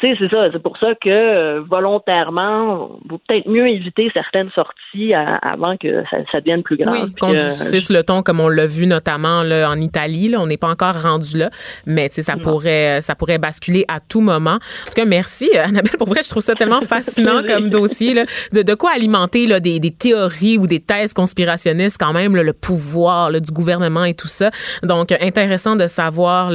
c'est 0.00 0.30
ça. 0.30 0.48
C'est 0.52 0.62
pour 0.62 0.76
ça 0.78 0.94
que 0.94 1.08
euh, 1.08 1.60
volontairement, 1.68 2.98
vaut 3.08 3.20
peut-être 3.26 3.48
mieux 3.48 3.68
éviter 3.68 4.10
certaines 4.12 4.50
sorties 4.50 5.14
avant 5.14 5.76
que 5.76 6.02
ça, 6.10 6.40
devienne 6.40 6.62
plus 6.62 6.76
grave. 6.76 6.94
Oui, 6.94 7.14
qu'on 7.20 7.34
euh, 7.34 7.80
le 7.90 8.02
ton 8.02 8.22
comme 8.22 8.40
on 8.40 8.48
l'a 8.48 8.66
vu 8.66 8.86
notamment 8.86 9.42
là, 9.42 9.70
en 9.70 9.76
Italie. 9.76 10.28
Là, 10.28 10.40
on 10.40 10.46
n'est 10.46 10.56
pas 10.56 10.68
encore 10.68 11.00
rendu 11.00 11.38
là, 11.38 11.50
mais 11.86 12.08
ça 12.10 12.36
pourrait, 12.36 13.00
ça 13.00 13.14
pourrait 13.14 13.38
basculer 13.38 13.84
à 13.88 14.00
tout 14.00 14.20
moment. 14.20 14.54
En 14.54 14.86
tout 14.86 14.94
cas, 14.96 15.04
merci 15.04 15.50
euh, 15.54 15.64
Annabelle. 15.64 15.96
Pour 15.98 16.08
vrai, 16.08 16.22
je 16.22 16.30
trouve 16.30 16.42
ça 16.42 16.54
tellement 16.54 16.80
fascinant 16.82 17.42
comme 17.46 17.70
dossier 17.70 18.14
là, 18.14 18.24
de, 18.52 18.62
de 18.62 18.74
quoi 18.74 18.92
alimenter 18.94 19.46
là, 19.46 19.60
des, 19.60 19.80
des 19.80 19.90
théories 19.90 20.58
ou 20.58 20.66
des 20.66 20.80
thèses 20.80 21.12
conspirationnistes 21.12 21.98
quand 21.98 22.12
même, 22.12 22.36
le 22.36 22.52
pouvoir 22.52 23.32
du 23.32 23.52
gouvernement 23.52 24.04
et 24.04 24.14
tout 24.14 24.28
ça. 24.28 24.50
Donc, 24.82 25.12
intéressant 25.20 25.76
de 25.76 25.86
savoir 25.86 26.52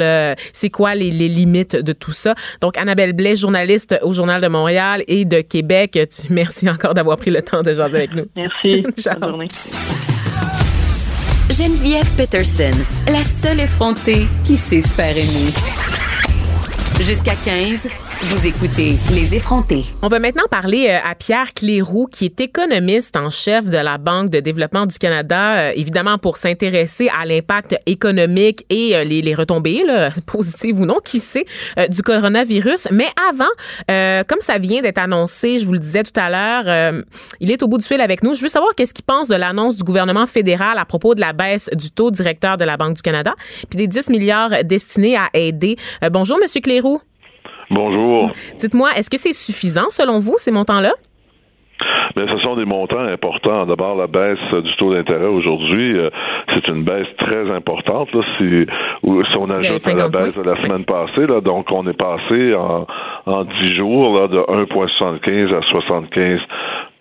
c'est 0.53 0.70
quoi 0.70 0.95
les, 0.95 1.12
les 1.12 1.28
limites 1.28 1.76
de 1.76 1.94
tout 1.94 2.12
ça. 2.12 2.36
Donc, 2.62 2.78
Annabelle 2.78 3.14
Blais, 3.22 3.35
journaliste 3.35 3.99
au 4.02 4.14
Journal 4.14 4.41
de 4.41 4.48
Montréal 4.48 5.03
et 5.07 5.26
de 5.26 5.41
Québec. 5.41 5.91
Tu, 5.91 6.27
merci 6.34 6.68
encore 6.68 6.95
d'avoir 6.95 7.18
pris 7.18 7.30
le 7.30 7.43
temps 7.43 7.61
de 7.61 7.72
jaser 7.72 7.98
avec 7.98 8.15
nous. 8.15 8.26
Merci. 8.35 8.81
Bonne 9.19 9.30
journée. 9.30 9.48
Geneviève 11.52 12.10
Peterson, 12.18 12.72
la 13.06 13.22
seule 13.23 13.60
effrontée 13.60 14.26
qui 14.43 14.57
sait 14.57 14.81
se 14.81 14.88
faire 14.88 15.15
aimer. 15.15 15.53
Jusqu'à 16.99 17.35
15, 17.35 17.89
Vous 18.23 18.45
écoutez 18.45 18.98
Les 19.15 19.34
effrontés. 19.34 19.84
On 20.03 20.07
va 20.07 20.19
maintenant 20.19 20.43
parler 20.48 20.89
euh, 20.89 21.10
à 21.10 21.15
Pierre 21.15 21.56
Cléroux, 21.56 22.06
qui 22.06 22.26
est 22.26 22.39
économiste 22.39 23.18
en 23.18 23.31
chef 23.31 23.65
de 23.65 23.77
la 23.77 23.98
Banque 23.98 24.30
de 24.30 24.39
développement 24.39 24.85
du 24.85 24.99
Canada, 24.99 25.57
euh, 25.57 25.72
évidemment 25.76 26.19
pour 26.19 26.38
s'intéresser 26.38 27.10
à 27.19 27.26
l'impact 27.26 27.77
économique 27.88 28.64
et 28.69 28.95
euh, 28.95 29.03
les, 29.03 29.34
retombées, 29.34 29.84
là, 29.88 30.11
positives 30.27 30.80
ou 30.80 30.85
non, 30.85 30.98
qui 31.03 31.19
sait, 31.19 31.48
du 31.89 32.03
coronavirus. 32.03 32.89
Mais 32.91 33.07
avant, 33.27 34.23
comme 34.27 34.41
ça 34.41 34.60
vient 34.60 34.81
d'être 34.81 34.99
annoncé, 34.99 35.57
je 35.57 35.65
vous 35.65 35.73
le 35.73 35.80
disais 35.80 36.03
tout 36.03 36.19
à 36.19 36.30
l'heure, 36.30 36.93
il 37.39 37.49
est 37.49 37.64
au 37.64 37.68
bout 37.68 37.80
du 37.80 37.85
fil 37.85 38.02
avec 38.02 38.22
nous. 38.22 38.35
Je 38.35 38.41
veux 38.41 38.49
savoir 38.49 38.76
qu'est-ce 38.76 38.93
qu'il 38.93 39.06
pense 39.06 39.30
de 39.30 39.35
l'annonce 39.35 39.77
du 39.77 39.84
gouvernement 39.84 40.27
fédéral 40.27 40.77
à 40.77 40.85
propos 40.85 41.15
de 41.15 41.22
la 41.22 41.34
baisse 41.34 41.69
du 41.73 41.89
taux 41.89 42.11
directeur 42.11 42.57
de 42.57 42.65
la 42.65 42.77
Banque 42.77 42.98
du 42.98 43.02
Canada, 43.02 43.34
puis 43.69 43.77
des 43.77 43.88
10 43.88 44.10
milliards 44.10 44.64
destinés 44.64 45.18
à 45.18 45.30
aider. 45.34 45.77
bonjour, 46.11 46.38
Monsieur 46.39 46.61
Cléroux. 46.61 47.02
Bonjour. 47.72 48.31
Dites-moi, 48.57 48.89
est-ce 48.98 49.10
que 49.10 49.18
c'est 49.18 49.31
suffisant 49.31 49.89
selon 49.89 50.19
vous, 50.19 50.35
ces 50.38 50.52
montants-là? 50.52 50.91
Mais 52.18 52.27
ce 52.27 52.38
sont 52.39 52.57
des 52.57 52.65
montants 52.65 52.99
importants. 52.99 53.65
D'abord, 53.65 53.95
la 53.95 54.07
baisse 54.07 54.38
du 54.52 54.76
taux 54.76 54.93
d'intérêt 54.93 55.27
aujourd'hui, 55.27 55.98
euh, 55.98 56.10
c'est 56.53 56.68
une 56.68 56.84
baisse 56.84 57.07
très 57.18 57.49
importante. 57.49 58.10
si, 58.38 58.65
on 59.03 59.49
ajoute 59.49 59.88
à 59.88 59.93
la 59.93 60.10
baisse 60.10 60.35
de 60.35 60.41
la 60.41 60.61
semaine 60.61 60.84
passée, 60.84 61.26
là, 61.26 61.39
donc 61.39 61.72
on 61.72 61.88
est 61.88 61.98
passé 61.98 62.53
en, 62.53 62.85
en 63.26 63.45
10 63.45 63.76
jours 63.76 64.19
là, 64.19 64.27
de 64.27 64.38
1,75 64.38 65.56
à 65.56 65.61
75 65.61 66.39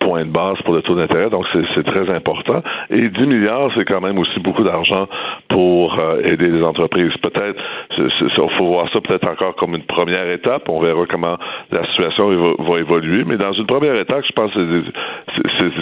points 0.01 0.25
de 0.25 0.31
base 0.31 0.57
pour 0.63 0.73
le 0.73 0.81
taux 0.81 0.95
d'intérêt, 0.95 1.29
donc 1.29 1.45
c'est 1.53 1.83
très 1.83 2.09
important. 2.09 2.61
Et 2.89 3.09
10 3.09 3.25
milliards, 3.25 3.71
c'est 3.75 3.85
quand 3.85 4.01
même 4.01 4.17
aussi 4.17 4.39
beaucoup 4.39 4.63
d'argent 4.63 5.07
pour 5.49 5.97
euh, 5.97 6.21
aider 6.23 6.47
les 6.47 6.63
entreprises. 6.63 7.11
Peut-être, 7.21 7.59
il 7.97 8.31
faut 8.57 8.67
voir 8.67 8.87
ça 8.91 8.99
peut-être 9.01 9.27
encore 9.27 9.55
comme 9.55 9.75
une 9.75 9.85
première 9.85 10.29
étape. 10.29 10.67
On 10.69 10.79
verra 10.81 11.05
comment 11.09 11.37
la 11.71 11.85
situation 11.87 12.29
va, 12.59 12.79
évoluer. 12.79 13.23
Mais 13.25 13.37
dans 13.37 13.53
une 13.53 13.67
première 13.67 13.95
étape, 13.95 14.23
je 14.27 14.33
pense 14.33 14.53
que 14.53 14.83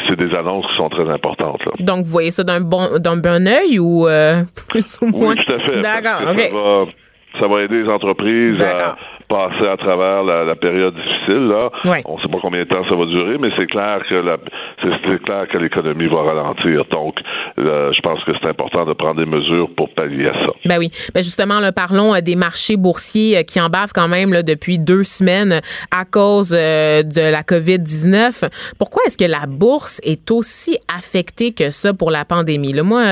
c'est 0.08 0.16
des, 0.16 0.36
annonces 0.36 0.66
qui 0.68 0.78
sont 0.78 0.90
très 0.90 1.10
importantes. 1.10 1.62
Donc, 1.80 2.06
vous 2.06 2.12
voyez 2.12 2.32
ça 2.32 2.44
d'un 2.44 2.62
bon, 2.62 3.00
d'un 3.00 3.18
bon 3.18 3.48
œil 3.48 3.80
ou 3.80 4.08
euh, 4.08 4.44
plus 4.70 5.00
ou 5.02 5.08
moins? 5.08 5.30
Oui, 5.30 5.36
tout 5.36 5.54
à 5.54 5.60
fait. 5.60 5.82
D'accord, 5.82 6.32
OK. 6.32 6.94
Ça 7.40 7.48
va, 7.48 7.62
aider 7.62 7.84
les 7.84 7.90
entreprises 7.90 8.62
à 8.62 8.96
passer 9.30 9.68
à 9.72 9.78
travers 9.78 10.24
la, 10.24 10.56
période 10.56 10.96
difficile. 10.96 11.48
Là. 11.48 11.70
On 12.06 12.18
ne 12.18 12.22
sait 12.22 12.28
pas 12.28 12.40
combien 12.42 12.64
de 12.64 12.68
temps 12.68 12.84
ça 12.90 12.96
va 12.96 13.06
durer, 13.06 13.38
mais 13.38 13.50
c'est 13.56 13.68
clair 13.68 14.02
que 14.10 14.16
la, 14.16 14.38
c'est, 14.82 15.24
clair 15.24 15.48
que 15.48 15.58
l'économie 15.58 16.08
va 16.08 16.24
ralentir. 16.24 16.84
Donc, 16.92 17.16
euh, 17.60 17.92
je 17.94 18.02
pense 18.02 18.22
que 18.24 18.32
c'est 18.42 18.50
important 18.50 18.86
de 18.86 18.94
prendre 18.94 19.24
des 19.24 19.30
mesures 19.30 19.70
pour 19.78 19.94
pallier 19.94 20.28
à 20.28 20.34
ça. 20.34 20.52
Ben 20.66 20.80
oui. 20.80 20.90
Ben 21.14 21.22
justement, 21.22 21.60
là, 21.60 21.72
parlons 21.72 22.16
euh, 22.16 22.22
des 22.22 22.36
marchés 22.36 22.76
boursiers 22.76 23.38
euh, 23.38 23.44
qui 23.44 23.62
en 23.62 23.70
bavent 23.70 23.94
quand 23.94 24.08
même 24.08 24.34
là, 24.34 24.42
depuis 24.42 24.80
deux 24.80 25.04
semaines 25.04 25.62
à 25.92 26.06
cause 26.06 26.50
de 26.50 27.32
la 27.32 27.44
COVID-19. 27.44 28.50
Pourquoi 28.80 29.04
est-ce 29.06 29.18
que 29.18 29.30
la 29.30 29.46
bourse 29.48 30.02
est 30.04 30.32
aussi 30.32 30.80
affectée 30.94 31.54
que 31.54 31.70
ça 31.70 31.94
pour 31.94 32.10
la 32.10 32.26
pandémie? 32.26 32.74
Là, 32.74 32.84
moi, 32.84 33.04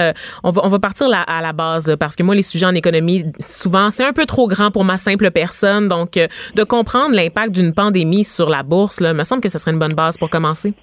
on, 0.43 0.51
va, 0.51 0.61
on 0.65 0.69
va 0.69 0.79
partir 0.79 1.07
à 1.11 1.41
la 1.41 1.53
base 1.53 1.95
parce 1.99 2.15
que 2.15 2.23
moi, 2.23 2.33
les 2.33 2.41
sujets 2.41 2.65
en 2.65 2.75
économie, 2.75 3.25
souvent, 3.39 3.91
c'est 3.91 4.05
un 4.05 4.13
peu 4.13 4.25
trop 4.25 4.47
grand 4.47 4.71
pour 4.71 4.83
ma 4.83 4.97
simple 4.97 5.29
personne. 5.31 5.87
Donc, 5.87 6.06
donc, 6.07 6.17
euh, 6.17 6.27
de 6.55 6.63
comprendre 6.63 7.13
l'impact 7.15 7.51
d'une 7.51 7.73
pandémie 7.73 8.23
sur 8.23 8.49
la 8.49 8.63
bourse, 8.63 8.99
là, 9.01 9.13
me 9.13 9.23
semble 9.23 9.41
que 9.41 9.49
ce 9.49 9.57
serait 9.57 9.71
une 9.71 9.79
bonne 9.79 9.93
base 9.93 10.17
pour 10.17 10.29
commencer. 10.29 10.73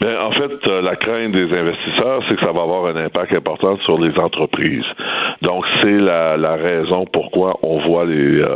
Mais 0.00 0.16
en 0.16 0.30
fait, 0.30 0.52
euh, 0.66 0.80
la 0.80 0.96
crainte 0.96 1.32
des 1.32 1.52
investisseurs, 1.52 2.22
c'est 2.28 2.36
que 2.36 2.44
ça 2.44 2.52
va 2.52 2.62
avoir 2.62 2.86
un 2.86 2.96
impact 2.96 3.32
important 3.32 3.76
sur 3.84 3.98
les 3.98 4.16
entreprises. 4.18 4.84
Donc, 5.42 5.64
c'est 5.82 5.98
la, 5.98 6.36
la 6.36 6.54
raison 6.54 7.04
pourquoi 7.12 7.58
on 7.62 7.78
voit 7.80 8.04
les, 8.04 8.40
euh, 8.40 8.48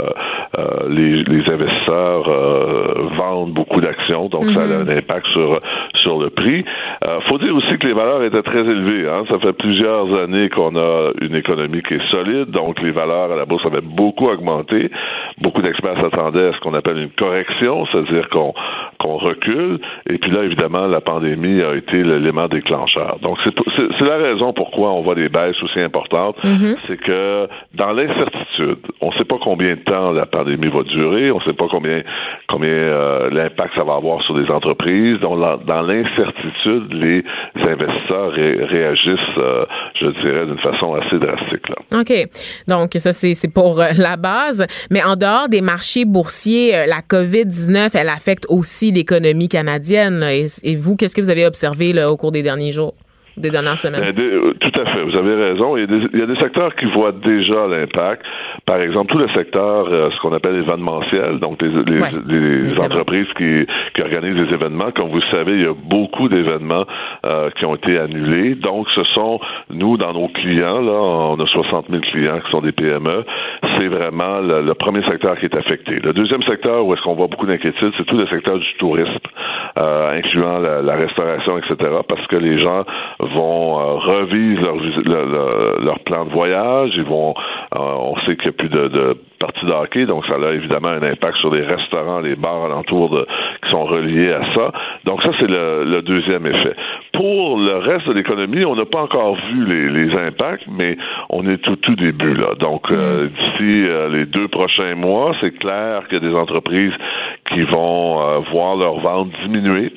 euh 0.58 0.88
les, 0.88 1.24
les, 1.24 1.52
investisseurs 1.52 2.28
euh, 2.28 3.08
vendre 3.16 3.52
beaucoup 3.52 3.80
d'actions. 3.80 4.28
Donc, 4.28 4.44
ça 4.50 4.62
a 4.62 4.66
mhm. 4.66 4.88
un 4.88 4.96
impact 4.96 5.26
sur, 5.28 5.58
sur 5.96 6.18
le 6.18 6.30
prix. 6.30 6.64
Euh, 7.08 7.20
faut 7.28 7.38
dire 7.38 7.54
aussi 7.56 7.76
que 7.78 7.86
les 7.88 7.92
valeurs 7.92 8.22
étaient 8.22 8.42
très 8.42 8.60
élevées. 8.60 9.08
Hein. 9.08 9.24
Ça 9.28 9.38
fait 9.40 9.52
plusieurs 9.52 10.14
années 10.22 10.48
qu'on 10.48 10.76
a 10.76 11.10
une 11.20 11.34
économie 11.34 11.82
qui 11.82 11.94
est 11.94 12.10
solide. 12.10 12.50
Donc, 12.50 12.80
les 12.80 12.92
valeurs 12.92 13.32
à 13.32 13.36
la 13.36 13.46
bourse 13.46 13.66
avaient 13.66 13.80
beaucoup 13.80 14.28
augmenté. 14.28 14.90
Beaucoup 15.40 15.62
d'experts 15.62 16.00
s'attendaient 16.00 16.48
à 16.48 16.52
ce 16.52 16.60
qu'on 16.60 16.74
appelle 16.74 16.98
une 16.98 17.10
correction, 17.10 17.84
c'est-à-dire 17.86 18.28
qu'on 18.28 18.54
qu'on 18.98 19.16
recule. 19.16 19.80
Et 20.08 20.18
puis 20.18 20.30
là, 20.30 20.44
évidemment, 20.44 20.86
la 20.86 21.00
pandémie 21.00 21.31
a 21.32 21.74
été 21.74 22.02
l'élément 22.02 22.48
déclencheur. 22.48 23.18
Donc, 23.22 23.38
c'est 23.44 24.04
la 24.04 24.16
raison 24.16 24.52
pourquoi 24.52 24.92
on 24.92 25.02
voit 25.02 25.14
des 25.14 25.28
baisses 25.28 25.60
aussi 25.62 25.80
importantes. 25.80 26.36
Mm-hmm. 26.44 26.76
C'est 26.86 26.96
que 26.98 27.48
dans 27.74 27.92
l'incertitude, 27.92 28.78
on 29.00 29.10
ne 29.10 29.12
sait 29.14 29.24
pas 29.24 29.38
combien 29.42 29.74
de 29.74 29.80
temps 29.80 30.12
la 30.12 30.26
pandémie 30.26 30.68
va 30.68 30.82
durer, 30.82 31.30
on 31.30 31.38
ne 31.38 31.44
sait 31.44 31.52
pas 31.52 31.66
combien, 31.70 32.02
combien 32.48 32.68
euh, 32.68 33.30
l'impact 33.30 33.74
ça 33.76 33.84
va 33.84 33.94
avoir 33.94 34.22
sur 34.22 34.36
les 34.36 34.50
entreprises. 34.50 35.18
Donc, 35.20 35.38
dans 35.66 35.82
l'incertitude, 35.82 36.92
les 36.92 37.24
investisseurs 37.56 38.32
réagissent, 38.32 39.38
euh, 39.38 39.64
je 40.00 40.06
dirais, 40.22 40.46
d'une 40.46 40.58
façon 40.58 40.94
assez 40.94 41.18
drastique. 41.18 41.68
Là. 41.68 42.00
OK. 42.00 42.12
Donc, 42.68 42.90
ça, 42.94 43.12
c'est 43.12 43.52
pour 43.52 43.80
euh, 43.80 43.88
la 43.98 44.16
base. 44.16 44.66
Mais 44.90 45.02
en 45.02 45.16
dehors 45.16 45.48
des 45.48 45.60
marchés 45.60 46.04
boursiers, 46.04 46.86
la 46.86 47.00
COVID-19, 47.00 47.90
elle 47.94 48.08
affecte 48.08 48.46
aussi 48.48 48.90
l'économie 48.90 49.48
canadienne. 49.48 50.24
Et, 50.64 50.76
vous, 50.76 50.96
qu'est-ce 50.96 51.14
que 51.14 51.21
vous 51.22 51.30
avez 51.30 51.46
observé 51.46 52.04
au 52.04 52.16
cours 52.16 52.32
des 52.32 52.42
derniers 52.42 52.72
jours? 52.72 52.94
des 53.36 53.50
dernières 53.50 53.78
semaines? 53.78 54.14
Euh, 54.18 54.52
tout 54.60 54.80
à 54.80 54.91
vous 55.04 55.16
avez 55.16 55.34
raison. 55.34 55.76
Il 55.76 55.82
y, 55.82 56.22
a 56.22 56.26
des, 56.26 56.36
secteurs 56.36 56.74
qui 56.76 56.86
voient 56.86 57.12
déjà 57.12 57.66
l'impact. 57.66 58.24
Par 58.66 58.80
exemple, 58.80 59.12
tout 59.12 59.18
le 59.18 59.28
secteur, 59.28 59.86
euh, 59.88 60.10
ce 60.10 60.20
qu'on 60.20 60.32
appelle 60.32 60.56
événementiel, 60.56 61.38
donc 61.38 61.60
les, 61.62 61.68
les, 61.68 62.80
entreprises 62.80 63.26
qui, 63.36 63.66
qui, 63.94 64.02
organisent 64.02 64.48
des 64.48 64.54
événements. 64.54 64.90
Comme 64.92 65.10
vous 65.10 65.20
le 65.20 65.30
savez, 65.30 65.52
il 65.52 65.62
y 65.62 65.66
a 65.66 65.74
beaucoup 65.74 66.28
d'événements 66.28 66.84
euh, 67.30 67.50
qui 67.58 67.64
ont 67.64 67.74
été 67.74 67.98
annulés. 67.98 68.54
Donc, 68.54 68.88
ce 68.94 69.04
sont, 69.04 69.40
nous, 69.70 69.96
dans 69.96 70.12
nos 70.12 70.28
clients, 70.28 70.80
là, 70.80 70.92
on 70.92 71.40
a 71.40 71.46
60 71.46 71.86
000 71.90 72.02
clients 72.02 72.40
qui 72.44 72.50
sont 72.50 72.60
des 72.60 72.72
PME, 72.72 73.24
c'est 73.78 73.88
vraiment 73.88 74.40
le, 74.40 74.72
premier 74.74 75.02
secteur 75.04 75.38
qui 75.38 75.46
est 75.46 75.56
affecté. 75.56 76.00
Le 76.00 76.12
deuxième 76.12 76.42
secteur 76.42 76.84
où 76.84 76.94
est-ce 76.94 77.02
qu'on 77.02 77.14
voit 77.14 77.28
beaucoup 77.28 77.46
d'inquiétude, 77.46 77.92
c'est 77.96 78.04
tout 78.04 78.16
le 78.16 78.26
secteur 78.26 78.58
du 78.58 78.74
tourisme, 78.78 79.12
incluant 79.76 80.58
la, 80.58 80.82
la 80.82 80.94
restauration, 80.94 81.58
etc., 81.58 81.76
parce 82.08 82.26
que 82.26 82.36
les 82.36 82.60
gens 82.60 82.84
vont 83.20 83.78
euh, 83.78 83.94
revivre 83.94 84.62
leur, 84.62 84.76
leur, 85.04 85.98
plan 86.00 86.24
de 86.24 86.30
voyage. 86.30 86.90
Ils 86.94 87.04
vont, 87.04 87.34
euh, 87.74 87.78
on 87.78 88.16
sait 88.20 88.36
qu'il 88.36 88.44
n'y 88.44 88.50
a 88.50 88.52
plus 88.52 88.68
de, 88.68 88.88
de 88.88 89.16
de 89.62 89.72
hockey, 89.72 90.06
donc 90.06 90.24
ça 90.26 90.34
a 90.34 90.52
évidemment 90.52 90.88
un 90.88 91.02
impact 91.02 91.36
sur 91.38 91.52
les 91.52 91.62
restaurants, 91.62 92.20
les 92.20 92.36
bars 92.36 92.64
alentours 92.64 93.10
de, 93.10 93.26
qui 93.62 93.70
sont 93.70 93.84
reliés 93.84 94.32
à 94.32 94.42
ça. 94.54 94.72
Donc 95.04 95.22
ça, 95.22 95.30
c'est 95.38 95.48
le, 95.48 96.00
deuxième 96.02 96.46
effet. 96.46 96.74
Pour 97.12 97.58
le 97.58 97.76
reste 97.76 98.08
de 98.08 98.12
l'économie, 98.12 98.64
on 98.64 98.74
n'a 98.74 98.84
pas 98.84 99.02
encore 99.02 99.36
vu 99.36 99.64
les, 99.66 99.88
les, 99.88 100.16
impacts, 100.16 100.64
mais 100.68 100.96
on 101.30 101.46
est 101.48 101.58
tout 101.58 101.76
tout 101.76 101.94
début 101.94 102.34
là. 102.34 102.54
Donc 102.58 102.90
euh, 102.90 103.24
mm. 103.24 103.28
d'ici 103.28 103.88
les 104.12 104.26
deux 104.26 104.48
prochains 104.48 104.94
mois, 104.94 105.32
c'est 105.40 105.56
clair 105.58 106.06
qu'il 106.08 106.22
y 106.22 106.26
a 106.26 106.28
des 106.28 106.36
entreprises 106.36 106.92
qui 107.52 107.62
vont 107.62 108.40
voir 108.52 108.76
leur 108.76 108.98
vente 109.00 109.30
diminuer, 109.42 109.92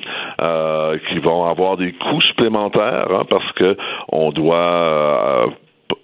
qui 1.08 1.18
vont 1.18 1.46
avoir 1.46 1.76
des 1.76 1.92
coûts 1.92 2.20
supplémentaires 2.20 3.24
parce 3.28 3.50
que 3.52 3.76
on 4.08 4.30
doit 4.30 5.48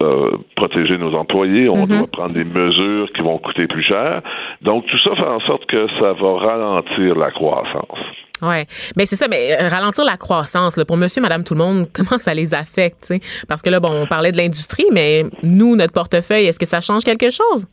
euh, 0.03 0.39
protéger 0.57 0.99
nos 0.99 1.15
employés, 1.15 1.69
on 1.69 1.85
mm-hmm. 1.85 1.99
doit 1.99 2.07
prendre 2.07 2.35
des 2.35 2.45
mesures 2.45 3.11
qui 3.15 3.23
vont 3.23 3.39
coûter 3.39 3.67
plus 3.67 3.83
cher. 3.83 4.23
Donc 4.63 4.87
tout 4.87 4.99
ça 4.99 5.15
fait 5.17 5.23
en 5.23 5.41
sorte 5.41 5.67
que 5.67 5.87
ça 6.01 6.13
va 6.13 6.39
ralentir 6.39 7.15
la 7.17 7.31
croissance. 7.31 7.99
Ouais, 8.43 8.67
mais 8.97 9.07
c'est 9.07 9.17
ça. 9.17 9.29
Mais 9.29 9.57
euh, 9.59 9.69
ralentir 9.69 10.05
la 10.05 10.17
croissance 10.17 10.79
pour 10.87 10.97
Monsieur, 10.97 11.23
Madame, 11.23 11.45
tout 11.45 11.55
le 11.55 11.61
monde, 11.61 11.87
comment 11.95 12.19
ça 12.19 12.35
les 12.35 12.55
affecte 12.55 13.13
Parce 13.49 13.63
que 13.63 13.71
là, 13.71 13.81
bon, 13.81 14.03
on 14.03 14.07
parlait 14.07 14.33
de 14.33 14.37
l'industrie, 14.37 14.87
mais 14.93 15.25
nous, 15.43 15.77
notre 15.77 15.93
portefeuille, 15.93 16.47
est-ce 16.47 16.59
que 16.59 16.67
ça 16.67 16.81
change 16.81 17.05
quelque 17.05 17.31
chose? 17.31 17.67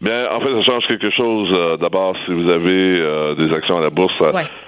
Bien, 0.00 0.28
en 0.30 0.40
fait, 0.40 0.52
ça 0.54 0.62
change 0.62 0.86
quelque 0.86 1.10
chose. 1.10 1.48
Euh, 1.52 1.76
d'abord, 1.76 2.14
si 2.24 2.32
vous 2.32 2.48
avez 2.50 3.00
euh, 3.00 3.34
des 3.34 3.54
actions 3.54 3.78
à 3.78 3.80
la 3.80 3.90
bourse, 3.90 4.12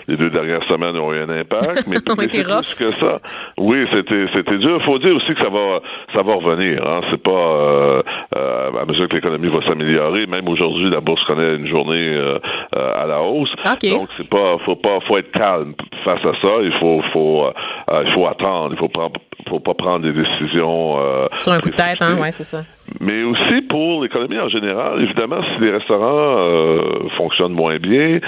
les 0.08 0.16
deux 0.16 0.30
dernières 0.30 0.62
semaines 0.64 0.96
ont 0.96 1.12
eu 1.12 1.20
un 1.20 1.28
impact, 1.28 1.86
mais, 1.86 1.96
mais 2.18 2.28
c'est 2.30 2.42
plus 2.42 2.74
que 2.74 2.90
ça. 2.92 3.16
Oui, 3.58 3.86
c'était 3.92 4.26
c'était 4.32 4.58
dur. 4.58 4.82
Faut 4.84 4.98
dire 4.98 5.14
aussi 5.16 5.34
que 5.34 5.42
ça 5.42 5.50
va 5.50 5.80
ça 6.14 6.22
va 6.22 6.34
revenir. 6.34 6.86
Hein. 6.86 7.00
C'est 7.10 7.22
pas 7.22 7.30
euh, 7.30 8.02
à 8.34 8.84
mesure 8.86 9.08
que 9.08 9.16
l'économie 9.16 9.48
va 9.48 9.62
s'améliorer. 9.66 10.26
Même 10.26 10.48
aujourd'hui, 10.48 10.90
la 10.90 11.00
bourse 11.00 11.22
connaît 11.24 11.56
une 11.56 11.66
journée 11.66 12.16
à 12.72 13.06
la 13.06 13.22
hausse. 13.22 13.50
Donc 13.82 14.08
c'est 14.16 14.28
pas 14.28 14.58
faut 14.64 14.76
pas 14.76 15.00
faut 15.06 15.18
être 15.18 15.32
calme 15.32 15.74
face 16.04 16.24
à 16.24 16.32
ça. 16.40 16.48
Il 16.62 16.72
faut 16.80 17.02
faut 17.12 17.46
il 18.04 18.12
faut 18.12 18.26
attendre. 18.26 18.70
Il 18.72 18.78
faut 18.78 18.88
prendre 18.88 19.12
faut 19.48 19.60
pas 19.60 19.74
prendre 19.74 20.04
des 20.04 20.12
décisions 20.12 20.96
sur 21.34 21.52
un 21.52 21.58
coup 21.58 21.70
de 21.70 21.74
tête. 21.74 22.00
Hein, 22.00 22.18
ouais, 22.20 22.32
c'est 22.32 22.44
ça 22.44 22.62
mais 23.00 23.22
aussi 23.22 23.62
pour 23.68 24.02
l'économie 24.02 24.38
en 24.38 24.48
général. 24.48 25.02
Évidemment, 25.02 25.40
si 25.42 25.62
les 25.62 25.70
restaurants 25.70 26.36
euh, 26.38 27.08
fonctionnent 27.16 27.52
moins 27.52 27.78
bien, 27.78 28.20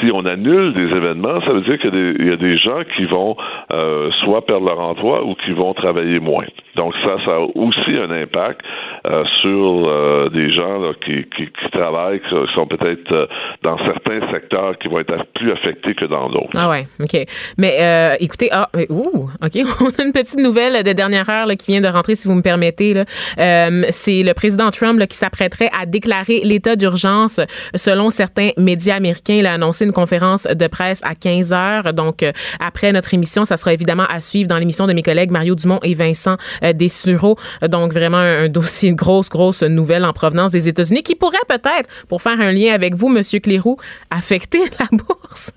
si 0.00 0.10
on 0.12 0.24
annule 0.26 0.72
des 0.74 0.94
événements, 0.96 1.40
ça 1.42 1.52
veut 1.52 1.62
dire 1.62 1.78
qu'il 1.78 2.26
y, 2.26 2.30
a 2.30 2.36
des 2.36 2.56
gens 2.56 2.82
qui 2.96 3.04
vont 3.06 3.36
euh, 3.72 4.10
soit 4.22 4.44
perdre 4.46 4.66
leur 4.66 4.80
emploi 4.80 5.24
ou 5.24 5.34
qui 5.34 5.52
vont 5.52 5.74
travailler 5.74 6.20
moins. 6.20 6.46
Donc 6.76 6.94
ça, 7.04 7.16
ça 7.24 7.32
a 7.32 7.46
aussi 7.54 7.96
un 7.96 8.10
impact 8.10 8.60
euh, 9.06 9.24
sur 9.40 9.88
euh, 9.88 10.28
des 10.28 10.52
gens 10.52 10.92
qui, 11.04 11.24
qui, 11.36 11.46
qui, 11.46 11.70
travaillent, 11.72 12.20
qui 12.20 12.54
sont 12.54 12.66
peut-être 12.66 13.12
euh, 13.12 13.26
dans 13.62 13.76
certains 13.78 14.20
secteurs 14.30 14.78
qui 14.78 14.88
vont 14.88 15.00
être 15.00 15.24
plus 15.34 15.52
affectés 15.52 15.94
que 15.94 16.04
dans 16.04 16.28
d'autres. 16.28 16.50
Ah 16.56 16.70
ouais, 16.70 16.86
ok. 17.00 17.26
Mais 17.58 18.16
écoutez, 18.20 18.48
ah, 18.52 18.68
ouh, 18.88 19.28
ok, 19.42 19.52
on 19.80 19.88
a 19.88 20.04
une 20.04 20.12
petite 20.12 20.38
nouvelle 20.38 20.82
de 20.82 20.92
dernière 20.92 21.28
heure 21.28 21.46
là, 21.46 21.56
qui 21.56 21.72
vient 21.72 21.80
de 21.80 21.88
rentrer, 21.88 22.14
si 22.14 22.28
vous 22.28 22.34
me 22.34 22.42
permettez. 22.42 22.94
C'est 23.36 24.09
le 24.22 24.32
président 24.34 24.70
Trump 24.70 24.98
là, 24.98 25.06
qui 25.06 25.16
s'apprêterait 25.16 25.70
à 25.78 25.86
déclarer 25.86 26.40
l'état 26.44 26.76
d'urgence. 26.76 27.40
Selon 27.74 28.10
certains 28.10 28.50
médias 28.56 28.96
américains, 28.96 29.34
il 29.34 29.46
a 29.46 29.54
annoncé 29.54 29.84
une 29.84 29.92
conférence 29.92 30.44
de 30.44 30.66
presse 30.66 31.00
à 31.04 31.14
15 31.14 31.52
heures. 31.52 31.92
Donc 31.94 32.24
après 32.58 32.92
notre 32.92 33.14
émission, 33.14 33.44
ça 33.44 33.56
sera 33.56 33.72
évidemment 33.72 34.06
à 34.08 34.20
suivre 34.20 34.48
dans 34.48 34.58
l'émission 34.58 34.86
de 34.86 34.92
mes 34.92 35.02
collègues 35.02 35.30
Mario 35.30 35.54
Dumont 35.54 35.80
et 35.82 35.94
Vincent 35.94 36.36
euh, 36.64 36.72
Dessureau. 36.72 37.36
Donc, 37.68 37.92
vraiment 37.92 38.18
un, 38.18 38.48
dossier, 38.48 38.90
une 38.90 38.96
grosse, 38.96 39.28
grosse 39.28 39.62
nouvelle 39.62 40.04
en 40.04 40.12
provenance 40.12 40.50
des 40.50 40.68
États-Unis 40.68 41.02
qui 41.02 41.14
pourrait 41.14 41.36
peut-être, 41.48 41.88
pour 42.08 42.22
faire 42.22 42.40
un 42.40 42.52
lien 42.52 42.74
avec 42.74 42.94
vous, 42.94 43.08
Monsieur 43.08 43.40
Clérou, 43.40 43.76
affecter 44.10 44.60
la 44.78 44.86
bourse. 44.92 45.52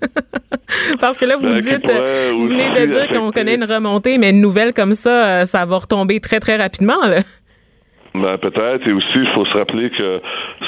Parce 1.00 1.18
que 1.18 1.24
là, 1.24 1.36
vous 1.36 1.52
ben, 1.52 1.58
dites, 1.58 1.90
vous 2.36 2.46
venez 2.46 2.70
de 2.70 2.86
dire 2.86 3.08
qu'on 3.08 3.30
connaît 3.32 3.54
une 3.54 3.64
remontée, 3.64 4.18
mais 4.18 4.30
une 4.30 4.40
nouvelle 4.40 4.72
comme 4.72 4.94
ça, 4.94 5.26
euh, 5.26 5.44
ça 5.44 5.64
va 5.66 5.78
retomber 5.78 6.20
très, 6.20 6.40
très 6.40 6.56
rapidement. 6.56 7.04
Là. 7.06 7.20
Ben, 8.14 8.38
peut-être. 8.38 8.86
Et 8.86 8.92
aussi, 8.92 9.16
il 9.16 9.28
faut 9.34 9.44
se 9.44 9.58
rappeler 9.58 9.90
que 9.90 10.20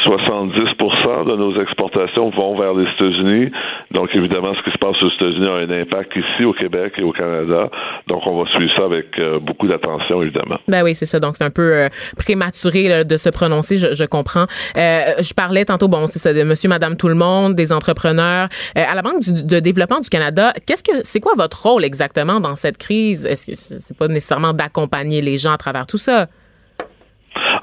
70 0.03 0.53
de 0.53 1.37
nos 1.37 1.63
exportations 1.63 2.31
vont 2.31 2.59
vers 2.59 2.75
les 2.75 2.91
États-Unis. 2.91 3.53
Donc, 3.93 4.11
évidemment, 4.15 4.53
ce 4.55 4.63
qui 4.63 4.73
se 4.73 4.79
passe 4.79 5.01
aux 5.01 5.11
États-Unis 5.11 5.47
a 5.47 5.55
un 5.55 5.71
impact 5.71 6.17
ici 6.17 6.45
au 6.45 6.53
Québec 6.53 6.95
et 6.99 7.05
au 7.05 7.13
Canada. 7.13 7.71
Donc, 8.09 8.27
on 8.27 8.43
va 8.43 8.51
suivre 8.51 8.73
ça 8.77 8.85
avec 8.85 9.07
euh, 9.21 9.39
beaucoup 9.39 9.69
d'attention, 9.69 10.23
évidemment. 10.23 10.59
Ben 10.67 10.83
oui, 10.83 10.97
c'est 10.97 11.07
ça. 11.07 11.21
Donc, 11.21 11.37
c'est 11.37 11.45
un 11.45 11.51
peu 11.51 11.73
euh, 11.73 11.89
prématuré 12.17 13.05
de 13.05 13.17
se 13.17 13.29
prononcer, 13.29 13.77
je, 13.77 13.95
je 13.95 14.05
comprends. 14.05 14.47
Euh, 14.77 15.15
je 15.21 15.33
parlais 15.33 15.65
tantôt, 15.65 15.87
bon, 15.87 16.09
c'est 16.09 16.19
ça, 16.19 16.35
de 16.35 16.43
monsieur, 16.43 16.69
madame, 16.69 16.97
tout 16.97 17.09
le 17.09 17.15
monde, 17.15 17.55
des 17.55 17.73
entrepreneurs. 17.73 18.49
à 18.75 18.95
la 18.95 19.03
Banque 19.03 19.23
de 19.23 19.61
développement 19.61 20.01
du 20.01 20.09
Canada, 20.09 20.53
qu'est-ce 20.67 20.83
que 20.83 21.03
c'est 21.03 21.21
quoi 21.21 21.35
votre 21.37 21.63
rôle 21.63 21.85
exactement 21.85 22.41
dans 22.41 22.57
cette 22.57 22.77
crise? 22.77 23.25
Est-ce 23.25 23.47
que 23.47 23.53
c'est 23.55 23.97
pas 23.97 24.09
nécessairement 24.09 24.53
d'accompagner 24.53 25.23
les 25.23 25.37
gens 25.37 25.53
à 25.53 25.59
travers 25.59 25.87
tout 25.87 25.99
ça? 25.99 26.27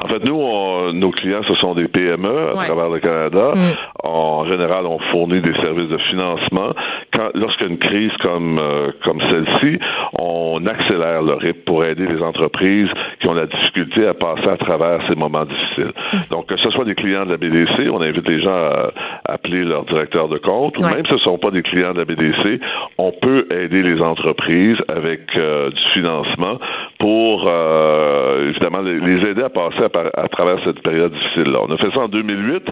En 0.04 0.08
fait, 0.08 0.28
nous, 0.28 0.94
nos 0.94 1.12
clients, 1.12 1.44
ce 1.48 1.54
sont 1.56 1.74
des 1.74 1.88
PME 1.88 2.52
à 2.52 2.66
travers 2.66 2.90
le 2.90 3.00
Canada. 3.00 3.54
Mm. 3.56 3.74
En 4.04 4.46
général, 4.46 4.86
on 4.86 5.00
fournit 5.12 5.42
des 5.42 5.54
services 5.56 5.90
de 5.90 5.98
financement. 6.10 6.74
Quand, 7.14 7.30
lorsqu'il 7.34 7.68
y 7.68 7.70
a 7.70 7.74
une 7.74 7.80
crise 7.80 8.12
comme, 8.22 8.60
euh, 8.60 8.92
comme 9.04 9.22
celle-ci, 9.22 9.80
on 10.18 10.66
accélère 10.66 11.22
le 11.22 11.34
rythme 11.34 11.62
pour 11.66 11.86
aider 11.86 12.06
les 12.06 12.22
entreprises 12.22 12.90
qui 13.20 13.28
ont 13.28 13.34
la 13.34 13.46
difficulté 13.46 14.06
à 14.08 14.14
passer 14.14 14.48
à 14.48 14.58
travers 14.58 15.00
ces 15.08 15.16
moments 15.16 15.46
difficiles. 15.46 15.94
Mm. 16.14 16.18
Donc, 16.30 16.48
que 16.48 16.58
ce 16.58 16.70
soit 16.72 16.86
des 16.86 16.96
clients 16.96 17.26
de 17.26 17.32
la 17.32 17.38
BDC, 17.38 17.90
on 17.92 18.02
invite 18.02 18.28
les 18.28 18.42
gens 18.42 18.54
à, 18.54 18.92
appeler 19.26 19.64
leur 19.64 19.86
directeur 19.86 20.28
de 20.28 20.38
compte, 20.38 20.78
ou 20.80 20.84
même 20.84 21.06
si 21.06 21.10
ce 21.10 21.14
ne 21.14 21.20
sont 21.20 21.38
pas 21.38 21.52
des 21.52 21.64
clients 21.64 21.94
de 21.94 22.00
la 22.00 22.06
BDC, 22.06 22.60
on 22.98 23.12
peut 23.12 23.48
aider 23.52 23.82
les 23.82 24.02
entreprises 24.02 24.78
avec 24.90 25.22
euh, 25.36 25.70
du 25.70 25.82
financement 25.94 26.60
pour, 27.00 27.46
euh, 27.48 28.50
évidemment, 28.50 28.82
les, 28.82 29.00
les 29.00 29.30
aider 29.30 29.44
à 29.44 29.50
passer 29.50 29.63
à 29.68 30.24
à, 30.24 30.28
travers 30.28 30.58
cette 30.64 30.82
période 30.82 31.12
difficile-là. 31.12 31.60
On 31.68 31.74
a 31.74 31.78
fait 31.78 31.92
ça 31.92 32.02
en 32.02 32.08
2008 32.08 32.64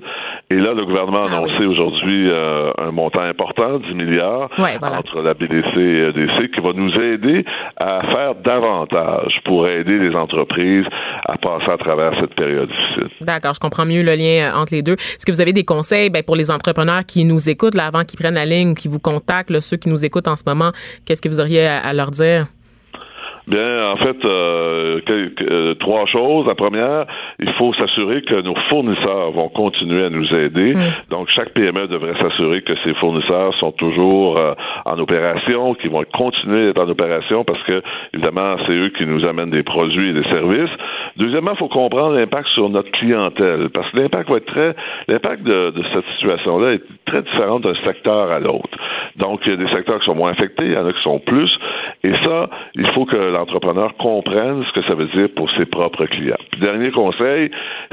et 0.49 0.55
là, 0.55 0.73
le 0.73 0.85
gouvernement 0.85 1.21
a 1.21 1.29
ah 1.29 1.37
annoncé 1.37 1.65
aujourd'hui 1.65 2.29
euh, 2.29 2.71
un 2.77 2.91
montant 2.91 3.21
important, 3.21 3.79
10 3.79 3.93
milliards, 3.95 4.49
entre 4.57 5.21
la 5.21 5.33
BDC 5.33 5.77
et 5.77 6.09
EDC, 6.09 6.51
qui 6.53 6.61
va 6.61 6.73
nous 6.73 6.93
aider 6.95 7.45
à 7.77 8.01
faire 8.01 8.35
davantage 8.35 9.39
pour 9.45 9.67
aider 9.67 9.97
les 9.97 10.15
entreprises 10.15 10.85
à 11.25 11.37
passer 11.37 11.71
à 11.71 11.77
travers 11.77 12.13
cette 12.19 12.35
période 12.35 12.69
difficile. 12.69 13.09
D'accord, 13.21 13.53
je 13.53 13.59
comprends 13.59 13.85
mieux 13.85 14.03
le 14.03 14.13
lien 14.13 14.49
euh, 14.49 14.61
entre 14.61 14.73
les 14.73 14.81
deux. 14.81 14.93
Est-ce 14.93 15.25
que 15.25 15.31
vous 15.31 15.41
avez 15.41 15.53
des 15.53 15.65
conseils 15.65 16.09
ben, 16.09 16.23
pour 16.23 16.35
les 16.35 16.51
entrepreneurs 16.51 17.05
qui 17.05 17.23
nous 17.23 17.49
écoutent 17.49 17.75
là, 17.75 17.87
avant 17.87 18.03
qu'ils 18.03 18.19
prennent 18.19 18.35
la 18.35 18.45
ligne 18.45 18.71
ou 18.71 18.75
qui 18.75 18.87
vous 18.87 18.99
contactent, 18.99 19.59
ceux 19.59 19.77
qui 19.77 19.89
nous 19.89 20.05
écoutent 20.05 20.27
en 20.27 20.35
ce 20.35 20.43
moment? 20.45 20.71
Qu'est-ce 21.05 21.21
que 21.21 21.29
vous 21.29 21.39
auriez 21.39 21.67
à 21.67 21.93
leur 21.93 22.11
dire? 22.11 22.47
Bien, 23.51 23.91
en 23.91 23.97
fait, 23.97 24.23
euh, 24.23 25.01
euh, 25.09 25.73
trois 25.73 26.05
choses. 26.05 26.47
La 26.47 26.55
première, 26.55 27.05
il 27.37 27.51
faut 27.55 27.73
s'assurer 27.73 28.21
que 28.21 28.41
nos 28.41 28.55
fournisseurs 28.69 29.31
vont 29.31 29.49
continuer 29.49 30.05
à 30.05 30.09
nous 30.09 30.25
aider. 30.33 30.73
Donc, 31.09 31.27
chaque 31.31 31.49
PME 31.49 31.89
devrait 31.89 32.15
s'assurer 32.21 32.61
que 32.61 32.71
ses 32.85 32.93
fournisseurs 32.93 33.53
sont 33.55 33.73
toujours 33.73 34.37
euh, 34.37 34.53
en 34.85 34.97
opération, 34.99 35.73
qu'ils 35.73 35.89
vont 35.89 36.05
continuer 36.13 36.67
d'être 36.67 36.81
en 36.81 36.87
opération 36.87 37.43
parce 37.43 37.61
que, 37.63 37.81
évidemment, 38.13 38.55
c'est 38.65 38.71
eux 38.71 38.89
qui 38.97 39.05
nous 39.05 39.25
amènent 39.25 39.49
des 39.49 39.63
produits 39.63 40.11
et 40.11 40.13
des 40.13 40.29
services. 40.29 40.71
Deuxièmement, 41.17 41.51
il 41.51 41.57
faut 41.57 41.67
comprendre 41.67 42.15
l'impact 42.15 42.47
sur 42.53 42.69
notre 42.69 42.91
clientèle 42.91 43.67
parce 43.73 43.91
que 43.91 43.97
l'impact 43.97 44.29
va 44.29 44.37
être 44.37 44.45
très, 44.45 44.75
l'impact 45.09 45.43
de, 45.43 45.71
de 45.71 45.83
cette 45.93 46.05
situation-là 46.15 46.75
est 46.75 46.83
très 47.05 47.21
différent 47.21 47.59
d'un 47.59 47.75
secteur 47.83 48.31
à 48.31 48.39
l'autre. 48.39 48.77
Donc, 49.17 49.41
il 49.45 49.49
y 49.49 49.53
a 49.53 49.57
des 49.57 49.69
secteurs 49.73 49.99
qui 49.99 50.05
sont 50.05 50.15
moins 50.15 50.31
affectés, 50.31 50.67
il 50.67 50.71
y 50.71 50.77
en 50.77 50.87
a 50.87 50.93
qui 50.93 51.01
sont 51.01 51.19
plus. 51.19 51.51
Et 52.05 52.13
ça, 52.23 52.49
il 52.75 52.87
faut 52.93 53.03
que 53.03 53.17
l'entrepreneur 53.41 53.95
comprenne 53.97 54.63
ce 54.67 54.71
que 54.79 54.85
ça 54.85 54.93
veut 54.93 55.07
dire 55.07 55.27
pour 55.35 55.49
ses 55.57 55.65
propres 55.65 56.05
clients. 56.05 56.37
dernier 56.59 56.91
conseil, 56.91 57.49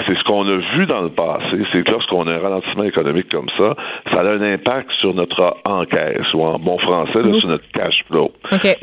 c'est 0.07 0.16
ce 0.16 0.25
qu'on 0.25 0.47
a 0.47 0.57
vu 0.77 0.85
dans 0.87 1.01
le 1.01 1.09
passé, 1.09 1.57
c'est 1.73 1.85
que 1.85 1.91
lorsqu'on 1.91 2.27
a 2.27 2.33
un 2.33 2.39
ralentissement 2.39 2.85
économique 2.85 3.31
comme 3.31 3.49
ça, 3.57 3.75
ça 4.12 4.20
a 4.20 4.25
un 4.25 4.43
impact 4.43 4.91
sur 4.99 5.15
notre 5.15 5.57
encaisse, 5.65 6.33
ou 6.35 6.43
en 6.43 6.59
bon 6.59 6.79
français, 6.79 7.23
sur 7.41 7.49
notre 7.49 7.66
cash 7.73 8.05
flow. 8.09 8.31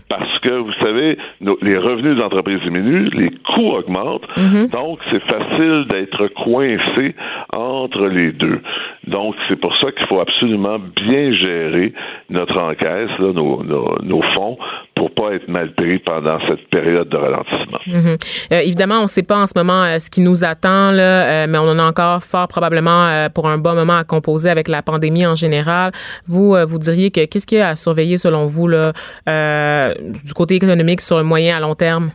Parce 0.10 0.40
que, 0.40 0.50
vous 0.50 0.74
savez, 0.82 1.18
les 1.62 1.78
revenus 1.78 2.16
des 2.16 2.22
entreprises 2.24 2.62
diminuent, 2.62 3.10
les 3.14 3.30
coûts 3.54 3.74
augmentent, 3.74 4.28
mm-hmm. 4.36 4.72
donc 4.72 5.00
c'est 5.12 5.24
facile 5.24 5.86
d'être 5.90 6.28
coincé 6.30 7.16
entre 7.54 8.08
les 8.08 8.32
deux. 8.32 8.60
Donc, 9.06 9.36
c'est 9.48 9.60
pour 9.60 9.78
ça 9.78 9.92
qu'il 9.92 10.08
faut 10.08 10.20
absolument 10.20 10.80
bien 10.96 11.32
gérer 11.34 11.94
notre 12.32 12.58
encaisse, 12.58 13.12
nos, 13.20 13.64
nos 13.64 14.22
fonds, 14.34 14.58
pour 14.96 15.14
pas 15.14 15.34
être 15.34 15.48
mal 15.48 15.74
pris 15.76 16.00
pendant 16.00 16.40
cette 16.48 16.70
période 16.70 17.10
de 17.10 17.18
ralentissement. 17.18 17.80
Euh, 18.52 18.60
évidemment, 18.60 19.00
on 19.00 19.04
ne 19.04 19.08
sait 19.08 19.24
pas 19.24 19.38
en 19.38 19.46
ce 19.46 19.54
moment 19.56 19.84
euh, 19.84 20.00
ce 20.00 20.10
qui 20.10 20.22
nous 20.22 20.44
attend, 20.44 20.92
là, 20.92 21.44
euh, 21.44 21.48
mais 21.50 21.58
on 21.58 21.70
en 21.70 21.80
a 21.80 21.84
encore 21.84 22.24
fort 22.24 22.48
probablement 22.48 23.28
pour 23.34 23.48
un 23.48 23.58
bon 23.58 23.76
moment 23.76 23.98
à 23.98 24.04
composer 24.04 24.50
avec 24.50 24.68
la 24.68 24.82
pandémie 24.82 25.26
en 25.26 25.36
général. 25.36 25.92
Vous, 26.28 26.56
vous 26.66 26.80
diriez 26.80 27.12
que 27.12 27.26
qu'est-ce 27.26 27.46
qu'il 27.46 27.58
y 27.58 27.62
a 27.62 27.70
à 27.70 27.76
surveiller 27.76 28.18
selon 28.18 28.46
vous 28.46 28.68
là, 28.68 28.94
du 29.26 30.34
côté 30.34 30.56
économique 30.56 31.02
sur 31.02 31.18
le 31.18 31.24
moyen 31.24 31.58
à 31.58 31.60
long 31.60 31.76
terme? 31.76 32.12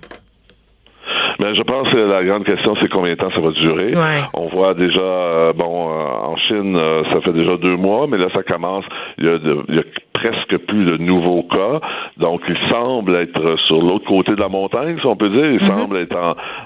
Mais 1.40 1.54
je 1.54 1.62
pense 1.62 1.88
que 1.88 1.96
la 1.96 2.22
grande 2.24 2.44
question, 2.44 2.74
c'est 2.80 2.88
combien 2.88 3.12
de 3.12 3.18
temps 3.18 3.30
ça 3.30 3.40
va 3.40 3.50
durer. 3.50 3.92
On 4.34 4.48
voit 4.48 4.74
déjà, 4.74 5.52
bon, 5.54 5.88
en 5.88 6.36
Chine, 6.36 6.78
ça 7.12 7.20
fait 7.22 7.32
déjà 7.32 7.56
deux 7.56 7.76
mois, 7.76 8.06
mais 8.06 8.18
là, 8.18 8.28
ça 8.34 8.42
commence. 8.42 8.84
Il 9.18 9.24
y 9.24 9.28
a, 9.28 9.38
il 9.68 9.74
y 9.74 9.78
a 9.78 9.82
presque 10.20 10.56
plus 10.66 10.84
de 10.84 10.96
nouveaux 10.98 11.42
cas. 11.44 11.80
Donc, 12.18 12.42
il 12.48 12.56
semble 12.68 13.16
être 13.16 13.56
sur 13.60 13.80
l'autre 13.80 14.06
côté 14.06 14.32
de 14.32 14.40
la 14.40 14.48
montagne, 14.48 14.98
si 15.00 15.06
on 15.06 15.16
peut 15.16 15.30
dire. 15.30 15.46
Il 15.46 15.62
mhm. 15.62 15.70
semble 15.70 15.96
être 15.98 16.16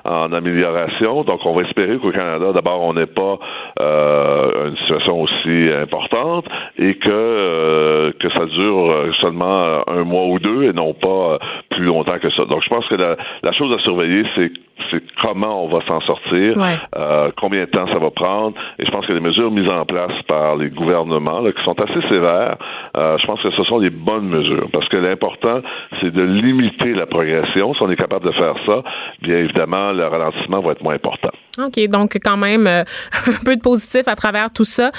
en, 0.05 0.33
amélioration. 0.33 1.23
Donc, 1.23 1.41
on 1.45 1.55
va 1.55 1.63
espérer 1.63 1.99
qu'au 1.99 2.11
Canada, 2.11 2.53
d'abord, 2.53 2.83
on 2.83 2.95
n'ait 2.95 3.07
pas 3.07 3.39
euh, 3.81 4.69
une 4.69 4.77
situation 4.79 5.23
aussi 5.23 5.71
importante 5.81 6.47
et 6.79 6.97
que, 6.97 7.11
euh, 7.11 8.13
que 8.19 8.29
ça 8.31 8.47
dure 8.47 9.15
seulement 9.21 9.65
un 9.87 10.05
mois 10.05 10.27
ou 10.27 10.39
deux 10.39 10.65
et 10.65 10.73
non 10.73 10.95
pas 10.95 11.39
plus 11.71 11.85
longtemps 11.85 12.19
que 12.19 12.31
ça. 12.31 12.45
Donc, 12.47 12.63
je 12.63 12.69
pense 12.69 12.87
que 12.89 12.97
la, 12.97 13.13
la 13.43 13.53
chose 13.53 13.73
à 13.73 13.83
surveiller, 13.83 14.25
c'est 14.35 14.51
c'est 14.91 15.03
comment 15.23 15.65
on 15.65 15.69
va 15.69 15.85
s'en 15.87 16.01
sortir, 16.01 16.55
euh, 16.97 17.31
combien 17.37 17.61
de 17.61 17.71
temps 17.71 17.87
ça 17.87 17.99
va 17.99 18.11
prendre. 18.11 18.57
Et 18.79 18.85
je 18.85 18.91
pense 18.91 19.07
que 19.07 19.13
les 19.13 19.21
mesures 19.21 19.51
mises 19.51 19.71
en 19.71 19.85
place 19.85 20.13
par 20.27 20.57
les 20.57 20.71
gouvernements, 20.71 21.41
là, 21.41 21.53
qui 21.53 21.63
sont 21.65 21.79
assez 21.81 22.01
sévères, 22.09 22.57
euh, 22.97 23.17
je 23.19 23.27
pense 23.27 23.41
que 23.43 23.51
ce 23.51 23.65
sont 23.65 23.79
des 23.79 23.91
bonnes 23.91 24.29
mesures. 24.29 24.69
Parce 24.73 24.89
que 24.89 24.97
l'important, 24.97 25.61
c'est 26.01 26.13
de 26.13 26.23
limiter 26.23 26.95
la 26.95 27.07
progression. 27.07 27.75
Si 27.75 27.83
on 27.83 27.91
est 27.91 27.97
capable 27.97 28.27
de 28.27 28.33
faire 28.33 28.55
ça, 28.67 28.83
bien 29.23 29.39
évidemment, 29.39 29.93
le 29.93 30.07
ralentissement 30.07 30.61
va 30.61 30.73
être 30.73 30.83
moins 30.83 30.95
important. 30.95 31.31
OK, 31.59 31.79
donc 31.89 32.19
quand 32.23 32.37
même 32.37 32.67
euh, 32.67 32.85
un 33.27 33.45
peu 33.45 33.57
de 33.57 33.61
positif 33.61 34.09
à 34.09 34.17
travers 34.17 34.51
tout 34.53 34.65
ça. 34.65 34.91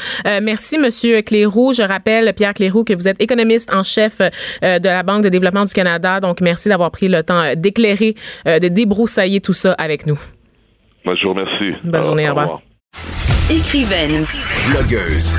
merci, 0.42 0.78
Monsieur 0.78 1.22
Cléroux. 1.22 1.74
Je 1.74 1.84
rappelle, 1.84 2.34
Pierre 2.34 2.54
Cléroux, 2.54 2.84
que 2.84 2.94
vous 2.94 3.08
êtes 3.08 3.22
économiste 3.22 3.74
en 3.74 3.84
chef 3.84 4.20
de 4.20 4.88
la 4.88 5.04
Banque 5.04 5.24
de 5.24 5.30
développement 5.30 5.66
du 5.66 5.74
Canada. 5.74 6.20
Donc, 6.20 6.42
merci 6.42 6.70
d'avoir 6.70 6.92
pris 6.92 7.08
le 7.08 7.24
temps 7.24 7.54
d'éclairer, 7.56 8.16
de 8.46 8.68
débroussailler 8.68 9.42
tout 9.42 9.54
ça 9.54 9.74
avec 9.74 10.06
nous. 10.06 10.20
Je 11.06 11.24
vous 11.24 11.34
remercie. 11.34 11.78
Bonne 11.84 12.04
journée, 12.04 12.30
au 12.30 12.36
revoir. 12.36 12.62
Écrivaine, 13.50 14.26
blogueuse, 14.72 15.32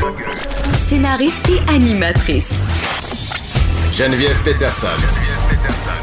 scénariste 0.73 1.51
et 1.51 1.75
animatrice. 1.75 2.53
Geneviève 3.93 4.41
Peterson, 4.45 4.87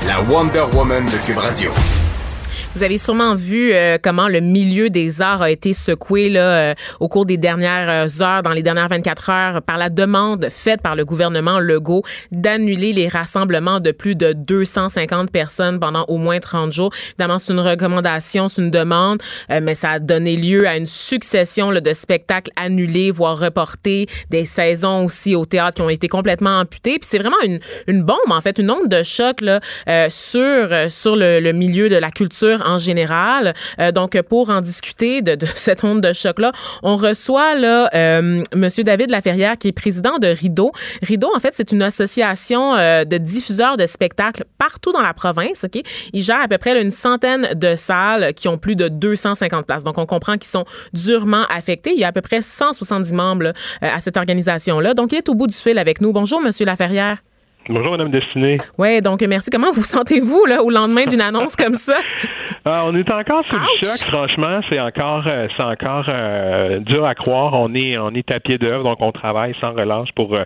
la 0.05 0.21
Wonder 0.21 0.65
Woman 0.73 1.05
de 1.05 1.25
Cube 1.25 1.37
Radio. 1.37 1.71
Vous 2.75 2.81
avez 2.81 2.97
sûrement 2.97 3.35
vu 3.35 3.71
euh, 3.71 3.99
comment 4.01 4.27
le 4.27 4.39
milieu 4.39 4.89
des 4.89 5.21
arts 5.21 5.43
a 5.43 5.51
été 5.51 5.73
secoué 5.73 6.27
là, 6.29 6.41
euh, 6.41 6.73
au 6.99 7.07
cours 7.07 7.27
des 7.27 7.37
dernières 7.37 8.07
euh, 8.07 8.23
heures, 8.23 8.41
dans 8.41 8.51
les 8.51 8.63
dernières 8.63 8.87
24 8.87 9.29
heures, 9.29 9.61
par 9.61 9.77
la 9.77 9.91
demande 9.91 10.47
faite 10.49 10.81
par 10.81 10.95
le 10.95 11.05
gouvernement 11.05 11.59
Legault 11.59 12.01
d'annuler 12.31 12.91
les 12.91 13.07
rassemblements 13.07 13.79
de 13.79 13.91
plus 13.91 14.15
de 14.15 14.33
250 14.33 15.29
personnes 15.29 15.79
pendant 15.79 16.03
au 16.07 16.17
moins 16.17 16.39
30 16.39 16.73
jours. 16.73 16.91
Évidemment, 17.09 17.37
c'est 17.37 17.53
une 17.53 17.59
recommandation, 17.59 18.47
c'est 18.47 18.63
une 18.63 18.71
demande, 18.71 19.21
mais 19.49 19.75
ça 19.75 19.91
a 19.91 19.99
donné 19.99 20.35
lieu 20.35 20.67
à 20.67 20.75
une 20.75 20.87
succession 20.87 21.69
là, 21.69 21.79
de 21.79 21.93
spectacles 21.93 22.51
annulés, 22.55 23.11
voire 23.11 23.37
reportés, 23.37 24.07
des 24.31 24.45
saisons 24.45 25.05
aussi 25.05 25.35
au 25.35 25.45
théâtre 25.45 25.75
qui 25.75 25.81
ont 25.83 25.89
été 25.89 26.07
complètement 26.07 26.61
amputées. 26.61 26.97
Puis 26.97 27.07
c'est 27.07 27.19
vraiment 27.19 27.41
une, 27.45 27.59
une 27.85 28.03
bombe, 28.03 28.17
en 28.29 28.41
fait, 28.41 28.57
une 28.57 28.71
onde 28.71 28.87
de 28.87 29.03
choc 29.03 29.41
là, 29.41 29.59
sur, 30.09 30.69
sur 30.89 31.15
le, 31.15 31.39
le 31.39 31.51
milieu 31.51 31.87
de 31.87 31.97
la 31.97 32.09
culture 32.09 32.62
en 32.63 32.77
général. 32.77 33.53
Euh, 33.79 33.91
donc, 33.91 34.19
pour 34.23 34.49
en 34.49 34.61
discuter 34.61 35.21
de, 35.21 35.35
de 35.35 35.45
cette 35.55 35.83
onde 35.83 36.01
de 36.01 36.13
choc-là, 36.13 36.51
on 36.81 36.95
reçoit 36.95 37.55
là 37.55 37.89
euh, 37.93 38.43
Monsieur 38.55 38.83
David 38.83 39.09
Laferrière, 39.09 39.57
qui 39.57 39.69
est 39.69 39.71
président 39.71 40.17
de 40.19 40.27
Rideau. 40.27 40.71
Rideau, 41.01 41.29
en 41.35 41.39
fait, 41.39 41.53
c'est 41.53 41.71
une 41.71 41.81
association 41.81 42.75
euh, 42.75 43.05
de 43.05 43.17
diffuseurs 43.17 43.77
de 43.77 43.85
spectacles 43.85 44.45
partout 44.57 44.91
dans 44.91 45.01
la 45.01 45.13
province. 45.13 45.63
Ok, 45.63 45.81
il 46.13 46.21
gère 46.21 46.41
à 46.41 46.47
peu 46.47 46.57
près 46.57 46.79
une 46.81 46.91
centaine 46.91 47.49
de 47.55 47.75
salles 47.75 48.33
qui 48.33 48.47
ont 48.47 48.57
plus 48.57 48.75
de 48.75 48.87
250 48.87 49.65
places. 49.65 49.83
Donc, 49.83 49.97
on 49.97 50.05
comprend 50.05 50.33
qu'ils 50.33 50.51
sont 50.51 50.65
durement 50.93 51.45
affectés. 51.45 51.91
Il 51.93 51.99
y 51.99 52.03
a 52.03 52.07
à 52.07 52.11
peu 52.11 52.21
près 52.21 52.41
170 52.41 53.13
membres 53.13 53.53
à 53.81 53.99
cette 53.99 54.17
organisation-là. 54.17 54.93
Donc, 54.93 55.11
il 55.11 55.17
est 55.17 55.29
au 55.29 55.35
bout 55.35 55.47
du 55.47 55.55
fil 55.55 55.77
avec 55.77 56.01
nous. 56.01 56.13
Bonjour, 56.13 56.41
Monsieur 56.41 56.65
Laferrière. 56.65 57.17
Bonjour, 57.69 57.91
Madame 57.91 58.11
Destinée. 58.11 58.57
Oui, 58.77 59.01
donc 59.01 59.21
merci. 59.21 59.49
Comment 59.49 59.71
vous 59.71 59.85
sentez-vous 59.85 60.45
là 60.45 60.63
au 60.63 60.69
lendemain 60.69 61.05
d'une 61.05 61.21
annonce 61.21 61.55
comme 61.55 61.75
ça? 61.75 61.97
Ah, 62.65 62.85
on 62.85 62.95
est 62.95 63.11
encore 63.11 63.43
sous 63.49 63.57
le 63.57 63.65
choc, 63.81 64.09
franchement. 64.09 64.61
C'est 64.69 64.79
encore, 64.79 65.23
euh, 65.27 65.47
c'est 65.57 65.63
encore 65.63 66.05
euh, 66.07 66.79
dur 66.79 67.05
à 67.05 67.13
croire. 67.13 67.53
On 67.53 67.73
est, 67.75 67.97
on 67.97 68.11
est 68.11 68.31
à 68.31 68.39
pied 68.39 68.57
d'œuvre, 68.57 68.85
donc 68.85 69.01
on 69.01 69.11
travaille 69.11 69.53
sans 69.59 69.73
relâche 69.73 70.13
pour, 70.15 70.33
euh, 70.33 70.43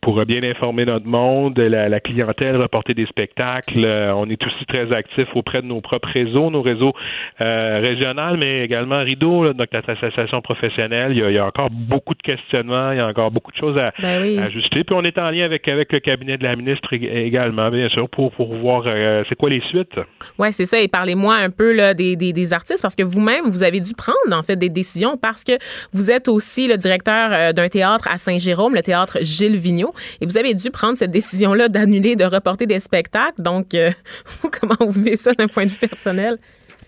pour 0.00 0.24
bien 0.24 0.42
informer 0.42 0.84
notre 0.84 1.06
monde, 1.06 1.56
la, 1.58 2.00
clientèle, 2.00 2.56
reporter 2.56 2.94
des 2.94 3.06
spectacles. 3.06 3.86
on 3.86 4.28
est 4.28 4.44
aussi 4.44 4.66
très 4.66 4.92
actif 4.92 5.28
auprès 5.36 5.62
de 5.62 5.66
nos 5.66 5.80
propres 5.80 6.08
réseaux, 6.08 6.50
nos 6.50 6.62
réseaux 6.62 6.92
régionaux, 7.38 8.36
mais 8.36 8.64
également 8.64 9.00
Rideau, 9.00 9.44
là, 9.44 9.52
notre 9.56 9.76
association 9.76 10.40
professionnelle. 10.40 11.12
Il 11.12 11.32
y, 11.32 11.38
a, 11.38 11.46
encore 11.46 11.70
beaucoup 11.70 12.14
de 12.14 12.22
questionnements, 12.22 12.90
il 12.90 12.98
y 12.98 13.00
a 13.00 13.06
encore 13.06 13.30
beaucoup 13.30 13.52
de 13.52 13.56
choses 13.56 13.78
à, 13.78 13.92
ben 14.02 14.40
à 14.40 14.44
ajuster. 14.46 14.82
Puis 14.82 14.96
on 14.96 15.04
est 15.04 15.18
en 15.18 15.30
lien 15.30 15.44
avec, 15.44 15.68
avec 15.68 15.92
le 15.92 16.00
cabinet 16.00 16.36
de 16.36 16.42
la 16.42 16.56
ministre 16.56 16.92
également, 16.92 17.70
bien 17.70 17.88
sûr, 17.90 18.08
pour, 18.08 18.32
pour 18.32 18.54
voir 18.56 18.84
c'est 19.28 19.36
quoi 19.36 19.50
les 19.50 19.60
suites. 19.68 20.00
Oui, 20.38 20.52
c'est 20.52 20.66
ça. 20.66 20.80
Et 20.80 20.88
parlez-moi 20.88 21.36
un 21.36 21.50
peu 21.50 21.59
peu 21.60 21.94
des, 21.94 22.16
des, 22.16 22.52
artistes 22.54 22.80
parce 22.80 22.94
que 22.94 23.02
vous-même, 23.02 23.50
vous 23.50 23.62
avez 23.62 23.80
dû 23.80 23.92
prendre 23.92 24.32
en 24.32 24.42
fait 24.42 24.56
des 24.56 24.70
décisions 24.70 25.18
parce 25.18 25.44
que 25.44 25.52
vous 25.92 26.10
êtes 26.10 26.26
aussi 26.26 26.66
le 26.66 26.78
directeur 26.78 27.30
euh, 27.32 27.52
d'un 27.52 27.68
théâtre 27.68 28.08
à 28.08 28.16
Saint-Jérôme, 28.16 28.74
le 28.74 28.80
théâtre 28.80 29.18
Gilles 29.20 29.58
Vigneault, 29.58 29.92
et 30.22 30.26
vous 30.26 30.38
avez 30.38 30.54
dû 30.54 30.70
prendre 30.70 30.96
cette 30.96 31.10
décision-là 31.10 31.68
d'annuler, 31.68 32.16
de 32.16 32.24
reporter 32.24 32.66
des 32.66 32.80
spectacles. 32.80 33.42
Donc, 33.42 33.74
euh, 33.74 33.90
comment 34.60 34.76
vous 34.80 35.02
vivez 35.02 35.16
ça 35.16 35.32
d'un 35.34 35.48
point 35.48 35.66
de 35.66 35.70
vue 35.70 35.76
personnel? 35.76 36.38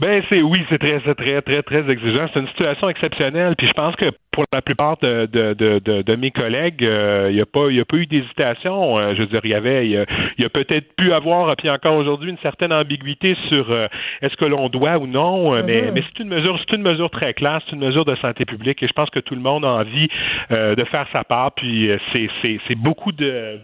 Ben 0.01 0.23
c'est 0.29 0.43
oui, 0.43 0.65
c'est 0.71 0.79
très, 0.79 1.01
très, 1.01 1.43
très, 1.43 1.63
très 1.63 1.91
exigeant. 1.91 2.27
C'est 2.33 2.41
une 2.41 2.49
situation 2.49 2.89
exceptionnelle. 2.89 3.55
Puis 3.57 3.69
je 3.69 3.73
pense 3.73 3.95
que 3.97 4.11
pour 4.31 4.45
la 4.53 4.63
plupart 4.63 4.97
de, 5.03 5.27
de, 5.27 5.53
de, 5.55 6.03
de 6.03 6.17
mes 6.17 6.31
collègues, 6.31 6.81
il 6.81 6.89
euh, 6.89 7.33
n'y 7.33 7.41
a 7.41 7.47
pas 7.47 7.71
il 7.71 7.79
a 7.79 7.85
pas 7.85 7.99
eu 7.99 8.07
d'hésitation. 8.07 8.99
Euh, 8.99 9.15
je 9.15 9.21
veux 9.21 9.27
dire, 9.27 9.41
il 9.45 9.51
y 9.51 9.55
avait 9.55 9.87
il 9.87 9.93
y 9.93 10.45
a, 10.45 10.49
peut-être 10.49 10.95
pu 10.97 11.13
avoir, 11.13 11.55
puis 11.57 11.69
encore 11.71 11.97
aujourd'hui, 11.97 12.31
une 12.31 12.39
certaine 12.39 12.73
ambiguïté 12.73 13.37
sur 13.49 13.71
euh, 13.71 13.87
est-ce 14.23 14.37
que 14.37 14.47
l'on 14.47 14.69
doit 14.69 14.99
ou 14.99 15.07
non. 15.07 15.53
Mais, 15.63 15.83
mm-hmm. 15.83 15.93
mais 15.93 16.03
c'est 16.03 16.23
une 16.23 16.31
mesure, 16.31 16.59
c'est 16.59 16.75
une 16.75 16.83
mesure 16.83 17.11
très 17.11 17.35
claire, 17.35 17.61
c'est 17.67 17.77
une 17.77 17.85
mesure 17.85 18.05
de 18.05 18.17
santé 18.17 18.45
publique, 18.45 18.83
et 18.83 18.89
je 18.89 18.93
pense 18.93 19.11
que 19.11 19.21
tout 19.21 19.35
le 19.35 19.41
monde 19.41 19.65
a 19.65 19.69
envie 19.69 20.09
de 20.51 20.85
faire 20.85 21.07
sa 21.13 21.25
part. 21.25 21.53
Puis 21.53 21.91
c'est, 22.13 22.29
c'est, 22.41 22.59
c'est 22.67 22.75
beaucoup 22.75 23.13
de 23.13 23.61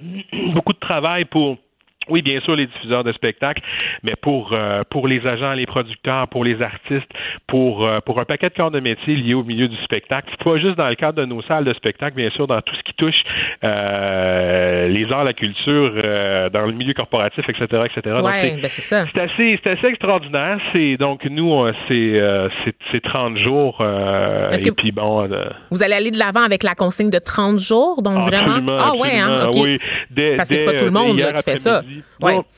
beaucoup 0.53 0.73
de 0.73 0.79
travail 0.79 1.25
pour 1.25 1.57
oui, 2.11 2.23
bien 2.23 2.41
sûr, 2.41 2.57
les 2.57 2.67
diffuseurs 2.67 3.05
de 3.05 3.13
spectacles, 3.13 3.63
mais 4.03 4.15
pour 4.21 4.53
euh, 4.53 4.83
pour 4.91 5.09
les 5.09 5.27
agents, 5.27 5.53
les 5.53 5.67
producteurs, 5.67 6.29
pour 6.29 6.45
les 6.45 6.61
artistes, 6.63 7.09
pour 7.47 7.87
euh, 7.87 8.01
pour 8.05 8.21
un 8.21 8.25
paquet 8.25 8.49
de 8.49 8.55
corps 8.55 8.71
de 8.71 8.81
métier 8.81 9.17
liés 9.17 9.35
au 9.35 9.45
milieu 9.45 9.69
du 9.69 9.77
spectacle. 9.85 10.29
Pas 10.43 10.57
juste 10.57 10.77
dans 10.77 10.89
le 10.89 10.95
cadre 10.95 11.21
de 11.21 11.27
nos 11.27 11.43
salles 11.43 11.65
de 11.65 11.75
spectacle, 11.75 12.17
bien 12.17 12.31
sûr, 12.31 12.47
dans 12.47 12.61
tout 12.63 12.75
ce 12.75 12.83
qui 12.83 12.95
touche 12.95 13.23
euh, 13.65 14.89
les 14.89 15.11
arts, 15.13 15.25
la 15.25 15.33
culture, 15.33 15.93
dans 16.53 16.67
le 16.67 16.73
milieu 16.73 16.95
corporatif, 16.95 17.45
etc., 17.49 17.67
etc. 17.87 18.17
Ouais, 18.23 18.59
ben 18.61 18.71
c'est 18.71 18.83
ça. 18.83 19.05
C'est 19.13 19.21
assez, 19.21 19.59
c'est 19.63 19.71
assez 19.71 19.87
extraordinaire. 19.87 20.59
C'est 20.73 20.97
donc 20.97 21.25
nous, 21.25 21.67
c'est 21.89 22.21
c'est 22.93 23.03
30 23.03 23.37
jours. 23.39 23.83
et 23.83 24.71
puis 24.73 24.93
bon. 24.93 25.29
vous 25.71 25.83
allez 25.83 25.95
aller 25.95 26.11
de 26.11 26.19
l'avant 26.19 26.43
avec 26.43 26.63
la 26.63 26.75
consigne 26.75 27.11
de 27.11 27.19
30 27.19 27.59
jours, 27.59 28.03
donc 28.03 28.25
vraiment? 28.25 28.77
Ah 28.79 28.95
ouais, 28.95 29.19
hein, 29.19 29.51
Oui, 29.55 29.79
Parce 30.37 30.49
que 30.49 30.57
c'est 30.57 30.65
pas 30.65 30.75
tout 30.75 30.85
le 30.85 30.91
monde 30.91 31.19
qui 31.19 31.43
fait 31.43 31.57
ça 31.57 31.83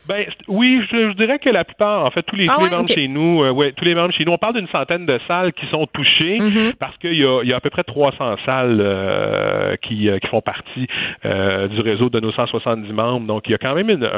ben, 0.08 0.24
oui, 0.48 0.82
je, 0.90 1.12
dirais 1.14 1.38
que 1.38 1.50
la 1.50 1.64
plupart, 1.64 2.04
en 2.04 2.10
fait, 2.10 2.22
tous 2.22 2.36
les, 2.36 2.46
ah 2.48 2.58
membres 2.58 2.88
chez 2.88 3.08
nous, 3.08 3.42
euh, 3.42 3.50
ouais, 3.50 3.72
tous 3.72 3.84
les 3.84 3.94
membres 3.94 4.12
chez 4.12 4.24
nous, 4.24 4.32
on 4.32 4.38
parle 4.38 4.54
d'une 4.54 4.68
centaine 4.68 5.06
de 5.06 5.18
salles 5.26 5.52
qui 5.52 5.66
sont 5.66 5.86
touchées 5.86 6.38
mm-hmm. 6.38 6.74
parce 6.78 6.96
qu'il 6.98 7.18
y 7.18 7.24
a, 7.24 7.42
y 7.44 7.52
a 7.52 7.56
à 7.56 7.60
peu 7.60 7.70
près 7.70 7.84
300 7.84 8.36
salles 8.48 8.78
euh, 8.80 9.76
qui, 9.82 10.08
euh, 10.08 10.18
qui 10.18 10.28
font 10.28 10.40
partie 10.40 10.86
du 11.22 11.80
réseau 11.80 12.08
de 12.08 12.20
nos 12.20 12.32
170 12.32 12.92
membres. 12.92 13.26
Donc, 13.26 13.44
il 13.46 13.52
y 13.52 13.54
a 13.54 13.58
quand 13.58 13.74
même 13.74 13.90
une, 13.90 14.08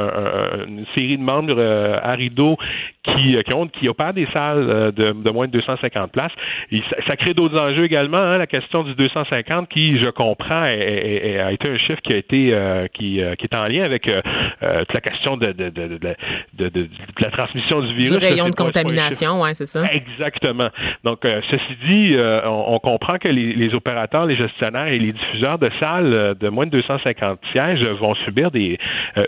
une 0.68 0.86
série 0.94 1.16
de 1.16 1.22
membres 1.22 1.60
à 2.02 2.12
Rideau 2.12 2.56
qui, 3.04 3.36
qui, 3.44 3.52
ont, 3.52 3.66
qui 3.66 3.88
opèrent 3.88 4.14
des 4.14 4.28
salles 4.32 4.92
de, 4.92 5.12
de 5.12 5.30
moins 5.30 5.46
de 5.46 5.52
250 5.52 6.12
places. 6.12 6.32
Et 6.70 6.82
ça, 7.06 7.16
crée 7.16 7.34
d'autres 7.34 7.58
enjeux 7.58 7.84
également. 7.84 8.18
Hein, 8.18 8.38
la 8.38 8.46
question 8.46 8.82
du 8.84 8.94
250 8.94 9.68
qui, 9.68 9.98
je 9.98 10.08
comprends, 10.08 10.62
a 10.62 11.52
été 11.52 11.68
un 11.68 11.78
chiffre 11.78 12.00
qui 12.02 12.12
a 12.12 12.16
été 12.16 12.54
qui, 12.94 13.20
qui 13.38 13.44
est 13.44 13.54
en 13.54 13.66
lien 13.66 13.84
avec 13.84 14.04
toute 14.04 14.94
la 14.94 15.00
question 15.00 15.11
de, 15.36 15.52
de, 15.52 15.70
de, 15.70 16.68
de, 16.68 16.88
la 17.18 17.30
transmission 17.30 17.80
du 17.80 17.94
virus. 17.94 18.10
Du 18.10 18.16
rayon 18.16 18.48
de 18.48 18.54
contamination, 18.54 19.42
oui, 19.42 19.50
c'est 19.54 19.66
ça. 19.66 19.84
Exactement. 19.92 20.68
Donc, 21.04 21.24
euh, 21.24 21.40
ceci 21.50 21.76
dit, 21.86 22.14
euh, 22.14 22.40
on, 22.46 22.78
comprend 22.78 23.18
que 23.18 23.28
les, 23.28 23.74
opérateurs, 23.74 24.26
les 24.26 24.34
gestionnaires 24.34 24.86
et 24.86 24.98
les 24.98 25.12
diffuseurs 25.12 25.58
de 25.58 25.70
salles 25.80 26.12
euh, 26.12 26.34
de 26.34 26.48
moins 26.48 26.66
de 26.66 26.70
250 26.70 27.38
sièges 27.52 27.84
vont 27.84 28.14
subir 28.26 28.50
des, 28.50 28.78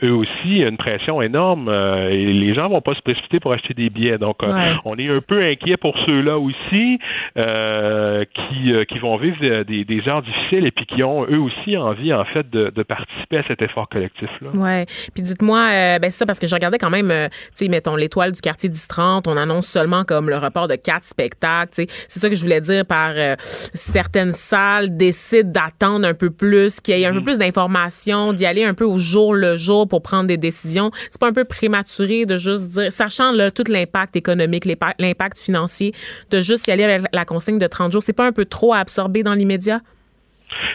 eux 0.02 0.12
aussi 0.12 0.58
une 0.58 0.76
pression 0.76 1.22
énorme 1.22 1.68
et 2.10 2.32
les 2.32 2.54
gens 2.54 2.68
vont 2.68 2.80
pas 2.80 2.94
se 2.94 3.02
précipiter 3.02 3.40
pour 3.40 3.52
acheter 3.52 3.74
des 3.74 3.90
billets. 3.90 4.18
Donc, 4.18 4.42
on 4.84 4.96
est 4.98 5.08
un 5.08 5.20
peu 5.20 5.42
inquiet 5.42 5.76
pour 5.76 5.96
ceux-là 6.06 6.38
aussi 6.38 6.98
qui, 7.36 8.72
qui 8.88 8.98
vont 8.98 9.16
vivre 9.16 9.62
des, 9.64 9.84
des, 9.84 10.08
heures 10.08 10.22
difficiles 10.22 10.66
et 10.66 10.70
puis 10.70 10.86
qui 10.86 11.02
ont 11.02 11.24
eux 11.24 11.38
aussi 11.38 11.76
envie, 11.76 12.12
en 12.12 12.24
fait, 12.24 12.48
de, 12.50 12.82
participer 12.82 13.38
à 13.38 13.42
cet 13.48 13.62
effort 13.62 13.88
collectif-là. 13.88 14.50
Oui. 14.54 14.84
Puis 15.14 15.22
dites-moi, 15.22 15.63
euh, 15.72 15.98
ben 15.98 16.10
c'est 16.10 16.18
ça, 16.18 16.26
parce 16.26 16.38
que 16.38 16.46
je 16.46 16.54
regardais 16.54 16.78
quand 16.78 16.90
même, 16.90 17.10
euh, 17.10 17.28
tu 17.28 17.64
sais, 17.64 17.68
mettons, 17.68 17.96
l'étoile 17.96 18.32
du 18.32 18.40
quartier 18.40 18.68
10-30, 18.68 19.24
on 19.26 19.36
annonce 19.36 19.66
seulement 19.66 20.04
comme 20.04 20.28
le 20.28 20.36
report 20.36 20.68
de 20.68 20.76
quatre 20.76 21.04
spectacles, 21.04 21.72
tu 21.74 21.82
sais. 21.82 21.88
C'est 22.08 22.20
ça 22.20 22.28
que 22.28 22.34
je 22.34 22.42
voulais 22.42 22.60
dire 22.60 22.84
par 22.86 23.12
euh, 23.14 23.36
certaines 23.74 24.32
salles 24.32 24.96
décident 24.96 25.50
d'attendre 25.50 26.06
un 26.06 26.14
peu 26.14 26.30
plus, 26.30 26.80
qu'il 26.80 26.98
y 26.98 27.02
ait 27.02 27.06
un 27.06 27.12
peu 27.12 27.20
mm. 27.20 27.24
plus 27.24 27.38
d'informations, 27.38 28.32
d'y 28.32 28.46
aller 28.46 28.64
un 28.64 28.74
peu 28.74 28.84
au 28.84 28.98
jour 28.98 29.34
le 29.34 29.56
jour 29.56 29.88
pour 29.88 30.02
prendre 30.02 30.26
des 30.26 30.36
décisions. 30.36 30.90
C'est 31.10 31.20
pas 31.20 31.28
un 31.28 31.32
peu 31.32 31.44
prématuré 31.44 32.26
de 32.26 32.36
juste 32.36 32.70
dire, 32.72 32.92
sachant 32.92 33.32
là, 33.32 33.50
tout 33.50 33.64
l'impact 33.68 34.16
économique, 34.16 34.64
l'impact 34.98 35.38
financier, 35.38 35.92
de 36.30 36.40
juste 36.40 36.66
y 36.68 36.70
aller 36.70 36.84
avec 36.84 37.06
la 37.12 37.24
consigne 37.24 37.58
de 37.58 37.66
30 37.66 37.92
jours. 37.92 38.02
C'est 38.02 38.12
pas 38.12 38.26
un 38.26 38.32
peu 38.32 38.44
trop 38.44 38.72
à 38.74 38.78
absorber 38.78 39.22
dans 39.22 39.34
l'immédiat? 39.34 39.80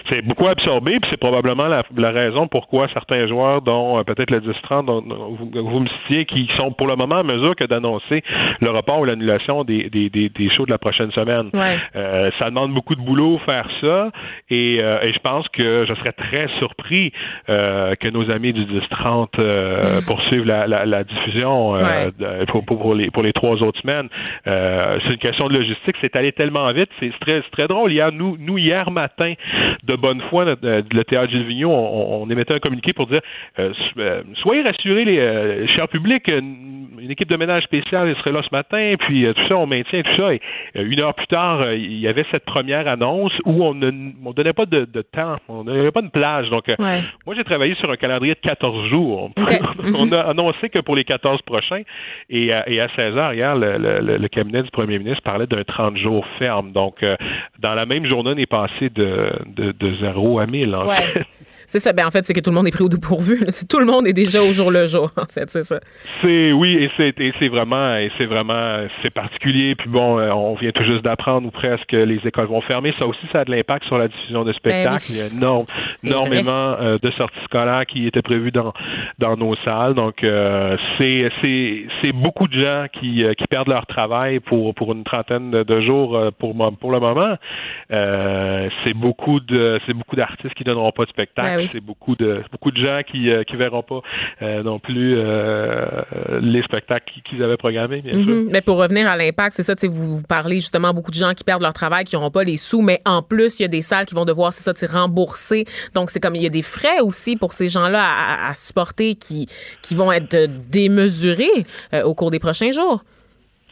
C'est 0.10 0.22
beaucoup 0.24 0.48
absorbé, 0.48 1.00
puis 1.00 1.10
c'est 1.12 1.20
probablement 1.20 1.68
la, 1.68 2.12
raison 2.12 2.48
pourquoi 2.48 2.88
certains 2.94 3.28
joueurs, 3.28 3.62
dont 3.62 4.00
euh, 4.00 4.04
peut-être 4.04 4.32
le 4.32 4.40
10-30, 4.40 4.86
dont 4.86 5.02
vous, 5.02 5.80
me 5.80 5.88
citiez, 5.88 6.26
qui 6.26 6.50
sont 6.58 6.72
pour 6.72 6.88
le 6.88 6.96
moment 6.96 7.16
en 7.16 7.24
mesure 7.24 7.56
que 7.56 7.64
d'annoncer 7.64 8.24
le 8.62 8.70
report 8.72 9.00
ou 9.00 9.06
l'annulation 9.06 9.64
des, 9.64 9.90
des, 9.90 10.10
des, 10.10 10.30
des, 10.30 10.50
shows 10.50 10.66
de 10.66 10.72
la 10.72 10.78
prochaine 10.78 11.12
semaine. 11.12 11.50
Euh, 11.96 12.32
ça 12.40 12.46
demande 12.46 12.74
beaucoup 12.74 12.96
de 12.96 13.02
boulot 13.02 13.38
faire 13.46 13.68
ça, 13.82 14.10
et, 14.50 14.80
euh, 14.82 15.00
et 15.02 15.14
je 15.14 15.20
pense 15.20 15.48
que 15.50 15.86
je 15.88 15.94
serais 15.96 16.14
très 16.14 16.48
surpris 16.58 17.12
que 17.48 18.10
nos 18.10 18.30
amis 18.32 18.54
du 18.54 18.66
10-30 18.66 20.06
poursuivent 20.08 20.46
la, 20.46 20.68
la, 20.68 20.86
la 20.86 21.04
diffusion 21.04 21.76
pour, 22.48 22.66
pour, 22.66 22.96
les, 22.96 23.12
pour 23.12 23.24
les 23.24 23.34
trois 23.34 23.62
autres 23.62 23.80
semaines. 23.82 24.10
c'est 24.46 25.12
une 25.12 25.18
question 25.18 25.48
de 25.48 25.54
logistique, 25.54 25.96
c'est 26.02 26.16
allé 26.16 26.32
tellement 26.32 26.68
vite, 26.70 26.90
c'est 27.00 27.12
très, 27.20 27.42
très 27.52 27.68
drôle. 27.68 27.92
Hier, 27.92 28.12
nous, 28.12 28.38
nous 28.40 28.58
hier 28.58 28.90
matin, 28.92 29.34
de 29.84 29.96
bonne 29.96 30.22
foi, 30.30 30.46
le 30.46 31.04
théâtre 31.04 31.32
Gilles 31.32 31.46
Vigneault, 31.46 31.72
on, 31.72 32.24
on, 32.24 32.30
émettait 32.30 32.54
un 32.54 32.60
communiqué 32.60 32.94
pour 32.94 33.08
dire 33.08 33.22
soyez 34.36 34.62
rassurés, 34.62 35.06
les 35.06 35.68
chers 35.68 35.88
publics, 35.88 36.28
une 36.28 37.12
équipe 37.12 37.30
de 37.30 37.38
ménage 37.38 37.64
spéciale 37.64 38.16
serait 38.18 38.32
là 38.32 38.42
ce 38.44 38.54
matin, 38.54 38.96
puis 39.00 39.26
tout 39.36 39.48
ça, 39.48 39.56
on 39.56 39.68
maintient 39.68 40.02
tout 40.02 40.16
ça. 40.16 40.34
Et 40.34 40.42
une 40.76 41.00
heure 41.00 41.14
plus 41.14 41.28
tard, 41.28 41.72
il 41.74 42.00
y 42.00 42.08
avait 42.08 42.26
cette 42.32 42.46
première 42.46 42.88
annonce 42.88 43.34
où 43.46 43.64
on 43.64 43.74
ne 43.74 43.92
on 44.24 44.34
donnait 44.34 44.54
pas 44.54 44.66
de, 44.66 44.86
temps, 45.02 45.38
on 45.48 45.64
n'avait 45.64 45.92
pas 45.92 46.02
de 46.02 46.10
plage. 46.10 46.50
Donc, 46.50 46.66
moi, 46.80 47.36
j'ai 47.36 47.44
travaillé 47.44 47.76
sur 47.76 47.90
un 47.92 47.96
calendrier 47.96 48.36
de 48.36 48.40
14 48.40 48.88
jours. 48.90 49.32
on 49.96 50.12
a 50.12 50.20
annoncé 50.22 50.70
que 50.70 50.80
pour 50.80 50.96
les 50.96 51.04
14 51.04 51.42
prochains, 51.44 51.82
et 52.30 52.54
à, 52.54 52.70
et 52.70 52.80
à 52.80 52.88
16 52.96 53.18
heures, 53.18 53.34
hier, 53.34 53.56
le, 53.56 54.28
cabinet 54.30 54.62
du 54.62 54.70
premier 54.70 55.00
ministre 55.00 55.24
parlait 55.24 55.48
d'un 55.48 55.64
30 55.64 55.98
jours 55.98 56.26
ferme. 56.38 56.72
Donc, 56.72 57.02
euh, 57.02 57.16
dans 57.58 57.74
la 57.74 57.86
même 57.86 58.06
journée, 58.06 58.32
on 58.36 58.38
est 58.38 58.46
passé 58.46 58.90
de, 58.90 59.32
de, 59.48 59.59
de 59.60 59.96
0 59.96 60.40
à 60.40 60.46
1000. 60.46 60.76
En 60.76 60.90
fait. 60.90 61.26
C'est 61.70 61.78
ça. 61.78 61.94
Ben, 61.94 62.08
en 62.08 62.10
fait, 62.10 62.26
c'est 62.26 62.34
que 62.34 62.40
tout 62.40 62.50
le 62.50 62.56
monde 62.56 62.68
est 62.68 62.72
pris 62.72 62.84
au 62.84 62.90
dépourvu. 62.90 63.46
Tout 63.70 63.78
le 63.78 63.86
monde 63.86 64.08
est 64.08 64.14
déjà 64.14 64.42
au 64.42 64.52
jour 64.52 64.72
le 64.72 64.88
jour, 64.88 65.12
en 65.16 65.26
fait, 65.26 65.48
c'est 65.52 65.62
ça. 65.64 65.80
C'est, 66.22 66.52
oui, 66.52 66.74
et 66.74 66.90
c'est, 66.98 67.14
c'est 67.38 67.48
vraiment, 67.48 67.96
et 67.96 68.12
c'est 68.18 68.26
vraiment, 68.26 68.62
c'est 69.04 69.12
particulier. 69.12 69.76
Puis 69.76 69.88
bon, 69.88 70.18
euh, 70.18 70.32
on 70.32 70.56
vient 70.56 70.72
tout 70.72 70.84
juste 70.84 71.04
d'apprendre 71.04 71.48
ou 71.48 71.52
presque 71.52 71.86
que 71.86 71.98
les 71.98 72.20
écoles 72.26 72.48
vont 72.48 72.62
fermer. 72.62 72.92
Ça 72.98 73.06
aussi, 73.06 73.20
ça 73.32 73.42
a 73.42 73.46
de 73.46 73.52
l'impact 73.52 73.86
sur 73.86 74.00
la 74.00 74.08
diffusion 74.08 74.44
de 74.44 74.54
spectacles. 74.54 75.04
Ben 75.10 75.16
Il 75.16 75.18
y 75.18 75.22
a 75.22 75.28
énorme, 75.28 75.66
énormément 76.04 76.76
euh, 76.80 76.98
de 77.00 77.12
sorties 77.12 77.38
scolaires 77.46 77.86
qui 77.86 78.08
étaient 78.08 78.24
prévues 78.24 78.52
dans, 78.52 78.74
dans 79.20 79.38
nos 79.38 79.56
salles. 79.58 79.94
Donc, 79.94 80.24
euh, 80.24 80.76
c'est, 80.98 81.30
c'est, 81.40 81.86
c'est 82.02 82.14
beaucoup 82.14 82.48
de 82.48 82.60
gens 82.60 82.86
qui, 83.00 83.24
qui 83.38 83.48
perdent 83.48 83.68
leur 83.68 83.86
travail 83.86 84.40
pour, 84.40 84.74
pour 84.74 84.94
une 84.94 85.04
trentaine 85.04 85.52
de, 85.52 85.82
jours 85.82 86.20
pour, 86.40 86.56
pour 86.80 86.92
le 86.92 87.00
moment. 87.00 87.36
c'est 87.90 88.96
beaucoup 88.96 89.40
de, 89.40 89.80
c'est 89.86 89.94
beaucoup 89.94 90.16
d'artistes 90.16 90.56
qui 90.56 90.64
donneront 90.64 90.92
pas 90.92 91.04
de 91.04 91.10
spectacle. 91.10 91.48
Ben 91.48 91.59
c'est 91.72 91.80
beaucoup 91.80 92.16
de 92.16 92.42
beaucoup 92.52 92.72
de 92.72 92.78
gens 92.78 93.02
qui 93.10 93.26
ne 93.26 93.38
euh, 93.38 93.58
verront 93.58 93.84
pas 93.84 94.02
euh, 94.42 94.64
non 94.64 94.80
plus 94.80 95.16
euh, 95.18 95.86
les 96.42 96.62
spectacles 96.64 97.12
qu'ils 97.30 97.44
avaient 97.44 97.58
programmés. 97.58 98.02
Bien 98.02 98.24
sûr. 98.24 98.34
Mm-hmm. 98.34 98.50
Mais 98.52 98.62
pour 98.62 98.78
revenir 98.78 99.10
à 99.10 99.18
l'impact, 99.18 99.56
c'est 99.56 99.64
ça, 99.64 99.74
vous, 99.84 100.18
vous 100.18 100.24
parlez 100.24 100.56
justement 100.56 100.94
beaucoup 100.94 101.12
de 101.12 101.16
gens 101.16 101.34
qui 101.34 101.44
perdent 101.44 101.62
leur 101.62 101.74
travail, 101.74 102.04
qui 102.04 102.16
n'auront 102.16 102.32
pas 102.32 102.44
les 102.44 102.58
sous, 102.58 102.82
mais 102.82 103.02
en 103.06 103.22
plus, 103.22 103.60
il 103.60 103.64
y 103.64 103.66
a 103.66 103.70
des 103.70 103.82
salles 103.82 104.06
qui 104.06 104.16
vont 104.16 104.26
devoir, 104.26 104.54
c'est 104.54 104.64
ça, 104.64 104.88
rembourser. 104.88 105.66
Donc, 105.94 106.10
c'est 106.10 106.20
comme 106.20 106.36
il 106.36 106.44
y 106.44 106.48
a 106.48 106.50
des 106.50 106.62
frais 106.62 107.00
aussi 107.02 107.36
pour 107.36 107.54
ces 107.54 107.70
gens-là 107.70 108.04
à, 108.48 108.54
supporter 108.54 109.16
qui, 109.16 109.48
qui 109.82 109.96
vont 109.96 110.12
être 110.12 110.48
démesurés 110.70 111.66
au 112.04 112.14
cours 112.14 112.32
des 112.32 112.40
prochains 112.40 112.72
jours. 112.72 113.04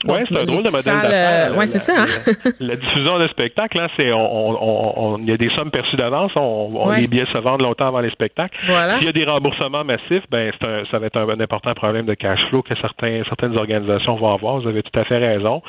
Oui, 0.07 0.19
c'est 0.27 0.37
un 0.37 0.45
drôle 0.45 0.63
de 0.63 0.71
modèle 0.71 1.01
d'affaires. 1.01 1.51
Euh, 1.51 1.55
oui, 1.57 1.67
c'est 1.67 1.79
ça. 1.79 2.03
Hein? 2.03 2.51
La, 2.59 2.75
diffusion 2.75 3.19
de 3.19 3.27
spectacles, 3.27 3.79
hein, 3.79 3.87
c'est 3.97 4.11
on, 4.11 5.13
on, 5.13 5.17
il 5.17 5.29
y 5.29 5.31
a 5.31 5.37
des 5.37 5.49
sommes 5.49 5.71
perçues 5.71 5.95
d'avance. 5.95 6.31
On, 6.35 6.89
Les 6.91 7.07
billets 7.07 7.25
se 7.31 7.37
vendent 7.37 7.61
longtemps 7.61 7.87
avant 7.87 8.01
les 8.01 8.09
spectacles. 8.11 8.57
S'il 8.65 9.05
y 9.05 9.09
a 9.09 9.11
des 9.11 9.25
remboursements 9.25 9.83
massifs, 9.83 10.23
ben 10.29 10.51
un, 10.61 10.83
ça 10.91 10.99
va 10.99 11.07
être 11.07 11.17
un, 11.17 11.39
important 11.39 11.73
problème 11.73 12.05
de 12.05 12.13
cash 12.13 12.39
flow 12.49 12.61
que 12.61 12.75
certains, 12.81 13.23
certaines 13.25 13.57
organisations 13.57 14.15
vont 14.15 14.33
avoir. 14.33 14.59
Vous 14.59 14.67
avez 14.67 14.83
tout 14.83 14.97
à 14.99 15.03
fait 15.03 15.17
raison. 15.17 15.61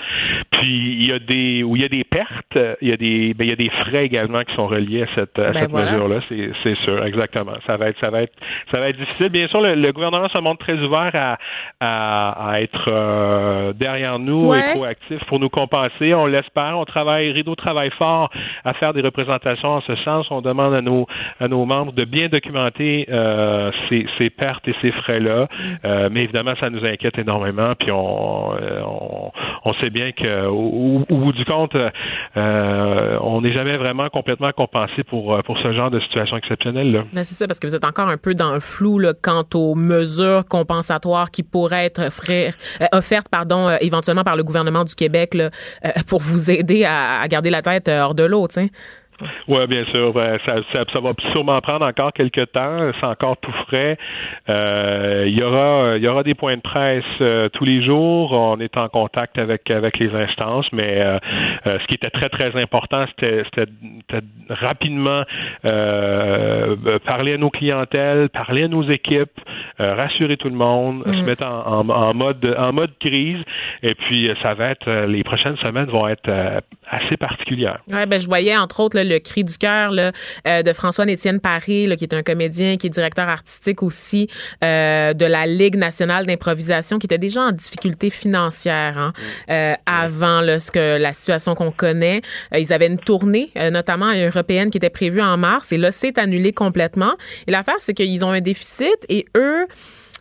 Puis 0.51 0.97
il 1.01 1.09
y 1.09 1.13
a 1.13 1.19
des 1.19 1.63
où 1.63 1.77
il 1.77 1.83
y 1.83 1.85
a 1.85 1.89
des 1.89 2.05
pertes, 2.05 2.59
il 2.81 2.89
y 2.89 2.93
a 2.93 2.97
des 2.97 3.35
ben, 3.35 3.45
il 3.45 3.51
y 3.51 3.53
a 3.53 3.57
des 3.57 3.71
frais 3.71 4.05
également 4.05 4.43
qui 4.43 4.55
sont 4.55 4.67
reliés 4.67 5.03
à 5.03 5.07
cette, 5.15 5.39
à 5.39 5.53
ben 5.53 5.61
cette 5.61 5.73
mesure-là. 5.73 6.21
C'est 6.63 6.77
sûr, 6.85 7.05
exactement. 7.05 7.55
Ça 7.67 7.77
va 7.77 7.89
être 7.89 7.99
ça 8.01 8.11
va 8.11 8.23
être 8.23 8.35
ça 8.71 8.81
va 8.81 8.89
être 8.89 8.99
difficile. 8.99 9.29
Bien 9.29 9.49
sûr, 9.49 9.61
le, 9.61 9.93
gouvernement 9.93 10.29
se 10.29 10.39
montre 10.39 10.65
très 10.65 10.79
ouvert 10.79 11.11
à, 11.15 11.39
à, 11.81 12.51
à 12.51 12.61
être 12.61 12.85
euh, 12.89 13.73
derrière 13.73 14.19
nous 14.19 14.28
et 14.29 14.75
proactifs 14.75 15.25
pour 15.27 15.41
nous 15.41 15.49
compenser. 15.49 16.15
On 16.15 16.27
l'espère. 16.27 16.79
On 16.79 16.85
travaille, 16.85 17.31
Rideau 17.33 17.55
travaille 17.55 17.91
fort 17.99 18.31
à 18.65 18.75
faire 18.75 18.93
des 18.93 19.01
représentations 19.01 19.69
en 19.69 19.81
ce 19.83 19.97
sens. 19.97 20.27
On 20.31 20.41
demande 20.41 20.75
à 20.75 20.81
nos, 20.81 21.07
à 21.41 21.49
nos 21.49 21.65
membres 21.65 21.93
de 21.93 22.05
bien 22.05 22.29
documenter 22.29 23.07
euh, 23.11 23.71
ces, 23.89 24.07
ces, 24.19 24.31
pertes 24.31 24.67
et 24.69 24.75
ces 24.83 24.93
frais-là. 24.93 25.45
Mm. 25.45 25.75
Euh, 25.85 26.09
mais 26.13 26.25
évidemment, 26.25 26.55
ça 26.61 26.71
nous 26.71 26.85
inquiète 26.85 27.19
énormément. 27.19 27.75
Puis 27.79 27.91
on, 27.91 28.55
euh, 28.55 28.81
on, 28.85 29.33
on 29.65 29.75
sait 29.75 29.91
bien 29.91 30.13
qu'au 30.13 31.05
au, 31.09 31.17
bout 31.17 31.33
du 31.33 31.45
compte, 31.45 31.75
euh, 31.75 33.19
on 33.21 33.41
n'est 33.43 33.53
jamais 33.53 33.77
vraiment 33.77 34.09
complètement 34.09 34.53
compensé 34.53 35.05
pour, 35.05 35.43
pour 35.45 35.59
ce 35.59 35.73
genre 35.73 35.91
de 35.91 36.01
situation 36.01 36.37
exceptionnelle. 36.37 36.93
Là. 36.93 37.05
c'est 37.25 37.35
ça, 37.35 37.47
parce 37.47 37.61
que 37.61 37.67
vous 37.67 37.77
êtes 37.77 37.85
encore 37.85 38.09
un 38.09 38.17
peu 38.17 38.35
dans 38.35 38.53
le 38.53 38.61
flou 38.61 38.99
là, 38.99 39.13
quant 39.21 39.45
aux 39.55 39.75
mesures 39.75 40.45
compensatoires 40.45 41.31
qui 41.31 41.43
pourraient 41.43 41.87
être 41.87 42.09
offertes 42.93 43.29
pardon, 43.31 43.69
éventuellement 43.81 44.08
par 44.25 44.37
le 44.37 44.45
gouvernement 44.45 44.85
du 44.85 44.95
Québec 44.95 45.35
là, 45.35 45.51
euh, 45.85 45.91
pour 46.07 46.21
vous 46.21 46.51
aider 46.51 46.85
à, 46.85 47.21
à, 47.21 47.29
garder 47.29 47.51
la 47.51 47.63
tête 47.63 47.89
euh, 47.89 48.03
hors 48.03 48.15
de 48.15 48.25
l'eau, 48.25 48.49
tu 48.49 48.55
sais. 48.55 48.71
Oui, 49.49 49.67
bien 49.67 49.85
sûr. 49.87 50.13
Ça, 50.15 50.57
ça, 50.73 50.85
ça, 50.93 51.01
va 51.01 51.13
sûrement 51.33 51.61
prendre 51.61 51.85
encore 51.85 52.13
quelques 52.13 52.53
temps. 52.53 52.91
C'est 53.01 53.07
encore 53.07 53.37
tout 53.39 53.53
frais. 53.67 53.99
Euh, 54.49 55.25
il 55.27 55.39
y 55.39 55.43
aura, 55.43 55.97
il 55.97 56.03
y 56.03 56.09
aura 56.09 56.23
des 56.23 56.35
points 56.35 56.57
de 56.57 56.63
presse 56.63 57.05
euh, 57.21 57.49
tous 57.49 57.65
les 57.65 57.85
jours. 57.85 58.33
On 58.33 58.61
est 58.61 58.77
en 58.77 58.89
contact 58.89 59.39
avec 59.39 59.71
avec 59.71 59.99
les 59.99 60.11
instances, 60.15 60.67
mais 60.73 61.01
euh, 61.01 61.19
ce 61.65 61.87
qui 61.87 61.95
était 61.95 62.11
très 62.11 62.29
très 62.29 62.55
important, 62.61 63.05
c'était, 63.09 63.43
rapidement 64.49 65.25
parler 65.63 67.35
à 67.35 67.39
nos 67.39 67.51
clientèles, 67.51 68.29
parler 68.29 68.65
à 68.65 68.69
nos 68.69 68.83
équipes, 68.89 69.41
rassurer 69.79 70.37
tout 70.37 70.49
le 70.49 70.55
monde, 70.55 71.03
se 71.07 71.19
mm. 71.19 71.25
mettre 71.25 71.45
en, 71.45 71.89
en, 71.89 72.15
mode 72.15 72.57
en 72.59 72.73
mode 72.73 72.93
crise. 73.01 73.39
Et 73.83 73.95
puis 73.95 74.31
ça 74.43 74.55
va 74.55 74.71
être 74.71 74.91
les 75.07 75.25
prochaines 75.25 75.57
semaines 75.59 75.87
vont 75.87 76.09
être 76.09 76.31
assez 76.91 77.17
particulières. 77.17 77.81
Ouais, 77.91 78.07
ben 78.07 78.21
je 78.21 78.27
voyais 78.27 78.57
entre 78.57 78.81
autres 78.81 78.99
le 78.99 79.08
cri 79.17 79.45
du 79.45 79.57
cœur 79.57 79.93
euh, 79.93 80.63
de 80.63 80.73
François-Étienne 80.73 81.41
Paris, 81.41 81.89
qui 81.97 82.05
est 82.05 82.15
un 82.15 82.23
comédien, 82.23 82.77
qui 82.77 82.89
est 82.89 82.91
directeur 82.91 83.29
artistique 83.29 83.83
aussi 83.83 84.29
euh, 84.63 85.15
de 85.15 85.25
la 85.25 85.47
Ligue 85.47 85.77
nationale 85.77 86.27
d'improvisation, 86.27 86.99
qui 86.99 87.07
était 87.07 87.19
déjà 87.19 87.43
en 87.43 87.53
difficulté 87.53 88.11
financière 88.11 88.99
hein, 88.99 89.13
mm. 89.17 89.51
euh, 89.51 89.75
avant 89.87 90.59
ce 90.59 90.71
que 90.71 90.99
la 90.99 91.13
situation 91.13 91.55
qu'on 91.55 91.71
connaît. 91.71 92.21
ils 92.57 92.73
avaient 92.73 92.87
une 92.87 92.99
tournée, 92.99 93.51
notamment 93.73 94.13
européenne, 94.13 94.71
qui 94.71 94.79
était 94.79 94.91
prévue 94.91 95.23
en 95.23 95.37
mars, 95.37 95.73
et 95.73 95.79
là, 95.79 95.91
c'est 95.91 96.19
annulé 96.19 96.53
complètement. 96.53 97.15
Et 97.47 97.53
l'affaire, 97.53 97.77
c'est 97.81 97.95
qu'ils 97.95 98.25
ont 98.25 98.31
un 98.31 98.41
déficit 98.41 98.97
et 99.09 99.27
eux 99.37 99.67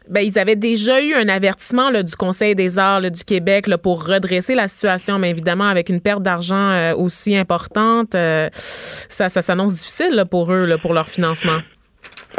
ben, 0.10 0.22
ils 0.22 0.40
avaient 0.40 0.56
déjà 0.56 1.02
eu 1.02 1.14
un 1.14 1.28
avertissement 1.28 1.90
là, 1.90 2.04
du 2.04 2.16
Conseil 2.16 2.56
des 2.56 2.80
arts 2.80 3.02
du 3.02 3.24
Québec 3.24 3.68
là, 3.68 3.78
pour 3.78 4.06
redresser 4.06 4.56
la 4.56 4.68
situation, 4.68 5.20
mais 5.20 5.30
évidemment, 5.30 5.68
avec 5.68 5.90
une 5.90 6.02
perte 6.02 6.22
d'argent 6.22 6.72
euh, 6.72 6.96
aussi 6.96 7.36
importante, 7.36 8.16
euh, 8.16 8.50
ça, 8.54 9.30
ça 9.30 9.42
s'annonce 9.42 9.76
difficile 9.76 10.14
là, 10.14 10.26
pour 10.26 10.52
eux, 10.52 10.66
là, 10.66 10.78
pour 10.78 10.94
leur 10.94 11.08
financement. 11.08 11.60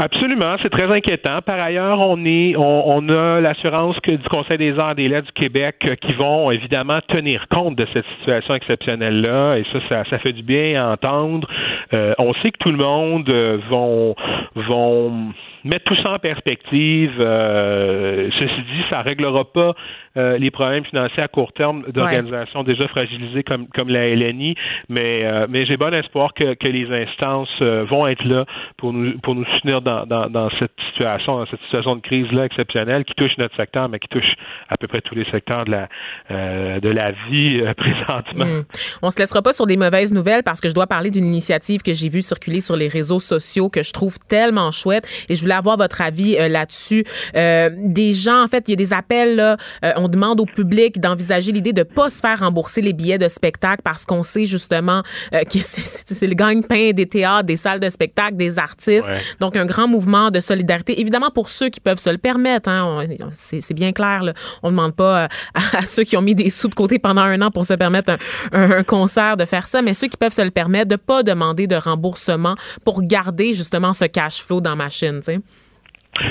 Absolument, 0.01 0.55
c'est 0.62 0.70
très 0.70 0.85
inquiétant. 0.85 1.40
Par 1.43 1.59
ailleurs, 1.59 1.99
on 1.99 2.24
est, 2.24 2.55
on, 2.57 3.09
a 3.09 3.40
l'assurance 3.40 3.99
que 3.99 4.12
du 4.12 4.28
Conseil 4.28 4.57
des 4.57 4.78
arts 4.78 4.93
et 4.93 4.95
des 4.95 5.09
lettres 5.09 5.27
du 5.27 5.32
Québec 5.32 5.77
euh, 5.85 5.97
qui 5.97 6.12
vont 6.12 6.53
évidemment 6.53 7.01
tenir 7.09 7.47
compte 7.51 7.74
de 7.77 7.85
cette 7.93 8.05
situation 8.19 8.55
exceptionnelle-là, 8.55 9.57
et 9.57 9.65
ça, 9.73 10.05
ça, 10.09 10.19
fait 10.19 10.32
du 10.32 10.43
bien 10.43 10.81
à 10.81 10.93
entendre. 10.93 11.49
on 11.93 12.32
sait 12.35 12.53
que 12.53 12.59
tout 12.61 12.70
le 12.70 12.77
monde 12.77 13.28
vont, 13.69 14.15
vont 14.55 15.32
mettre 15.69 15.85
tout 15.85 15.97
ça 16.03 16.12
en 16.12 16.19
perspective, 16.19 17.12
euh, 17.20 18.28
ceci 18.39 18.62
dit, 18.62 18.85
ça 18.90 19.03
réglera 19.03 19.45
pas 19.45 19.74
euh, 20.16 20.39
les 20.39 20.51
problèmes 20.51 20.85
financiers 20.85 21.23
à 21.23 21.28
court 21.28 21.53
terme 21.53 21.85
d'organisations 21.93 22.62
déjà 22.65 22.89
fragilisées 22.89 23.43
comme, 23.43 23.69
comme 23.69 23.89
la 23.89 24.09
LNI, 24.09 24.55
mais, 24.89 25.24
euh, 25.24 25.47
mais 25.49 25.66
j'ai 25.66 25.77
bon 25.77 25.93
espoir 25.93 26.32
que, 26.35 26.55
que 26.55 26.66
les 26.66 26.86
instances 26.90 27.61
vont 27.61 28.07
être 28.07 28.24
là 28.24 28.47
pour 28.78 28.93
nous, 28.93 29.19
pour 29.19 29.35
nous 29.35 29.45
soutenir 29.57 29.82
dans, 29.82 30.07
dans, 30.07 30.31
dans 30.31 30.49
cette 30.59 30.73
situation, 30.89 31.39
dans 31.39 31.47
cette 31.47 31.61
situation 31.62 31.97
de 31.97 32.01
crise-là 32.01 32.47
exceptionnelle 32.47 33.05
qui 33.05 33.15
touche 33.15 33.36
notre 33.39 33.55
secteur, 33.57 33.89
mais 33.89 33.99
qui 33.99 34.09
touche 34.09 34.35
à 34.70 34.77
peu 34.77 34.86
près 34.86 35.03
tous 35.03 35.15
les 35.15 35.24
secteurs 35.31 35.65
de 35.66 35.70
la, 35.70 36.81
de 36.81 36.89
la 36.89 37.12
vie 37.28 37.62
présentement. 37.77 38.45
On 38.47 38.61
hmm. 38.61 39.09
On 39.09 39.11
se 39.11 39.19
laissera 39.19 39.43
pas 39.43 39.53
sur 39.53 39.66
des 39.66 39.77
mauvaises 39.77 40.12
nouvelles 40.12 40.43
parce 40.43 40.61
que 40.61 40.69
je 40.69 40.74
dois 40.74 40.86
parler 40.86 41.11
d'une 41.11 41.24
initiative 41.24 41.82
que 41.82 41.93
j'ai 41.93 42.09
vue 42.09 42.23
circuler 42.23 42.61
sur 42.61 42.77
les 42.77 42.89
réseaux 42.89 43.20
sociaux 43.20 43.70
que 43.70 43.82
je 43.82 43.93
trouve 43.93 44.19
tellement 44.28 44.70
chouette 44.70 45.07
et 45.28 45.35
je 45.35 45.40
voulais 45.40 45.55
avoir 45.59 45.76
votre 45.76 46.01
avis 46.01 46.36
euh, 46.36 46.48
là-dessus. 46.48 47.05
Euh, 47.36 47.70
des 47.76 48.12
gens, 48.12 48.43
en 48.43 48.47
fait, 48.48 48.64
il 48.68 48.70
y 48.70 48.74
a 48.74 48.76
des 48.76 48.93
appels, 48.93 49.36
là, 49.36 49.56
euh, 49.85 49.93
on 49.97 50.09
demande 50.09 50.40
au 50.40 50.47
public 50.47 51.01
d'envisager 51.01 51.52
l'idée 51.52 51.72
de 51.72 51.82
pas 51.82 52.09
se 52.09 52.20
faire 52.20 52.40
rembourser 52.40 52.80
les 52.80 52.93
billets 52.93 53.18
de 53.18 53.28
spectacle 53.28 53.82
parce 53.85 54.05
qu'on 54.05 54.22
sait 54.22 54.47
justement 54.47 55.02
que 55.32 55.59
c'est 55.60 56.26
le 56.26 56.35
gagne-pain 56.35 56.93
des 56.93 57.06
théâtres, 57.06 57.47
des 57.47 57.56
salles 57.56 57.80
de 57.80 57.89
spectacle, 57.89 58.36
des 58.36 58.59
artistes. 58.59 59.09
Donc, 59.40 59.56
un 59.56 59.66
grand 59.66 59.89
mouvement 59.89 60.30
de 60.30 60.40
solidarité. 60.40 61.01
Évidemment, 61.01 61.30
pour 61.30 61.48
ceux 61.48 61.68
qui 61.68 61.80
peuvent 61.80 61.98
se 61.98 62.10
le 62.10 62.18
permettre, 62.18 62.68
hein, 62.68 63.06
c'est 63.35 63.74
bien 63.74 63.93
clair. 63.93 64.22
Là. 64.22 64.32
On 64.62 64.68
ne 64.68 64.72
demande 64.72 64.94
pas 64.94 65.28
à, 65.55 65.85
ceux 65.85 66.05
qui 66.05 66.16
ont 66.16 66.22
mis 66.22 66.35
des 66.35 66.51
sous 66.51 66.68
de 66.68 66.74
côté 66.74 66.98
pendant 66.98 67.22
un 67.22 67.40
an 67.43 67.51
pour 67.51 67.64
se 67.64 67.74
permettre 67.74 68.16
un, 68.52 68.70
un, 68.70 68.82
concert 68.82 69.36
de 69.36 69.44
faire 69.44 69.66
ça, 69.66 69.82
mais 69.82 69.94
ceux 69.94 70.09
qui 70.09 70.16
peuvent 70.16 70.32
se 70.32 70.43
le 70.43 70.51
permettre, 70.51 70.89
de 70.89 70.97
pas 70.97 71.22
demander 71.22 71.66
de 71.66 71.76
remboursement 71.76 72.55
pour 72.85 73.02
garder 73.02 73.52
justement 73.52 73.93
ce 73.93 74.05
cash 74.05 74.43
flow 74.43 74.60
dans 74.60 74.76
ma 74.76 74.89
chaîne. 74.89 75.20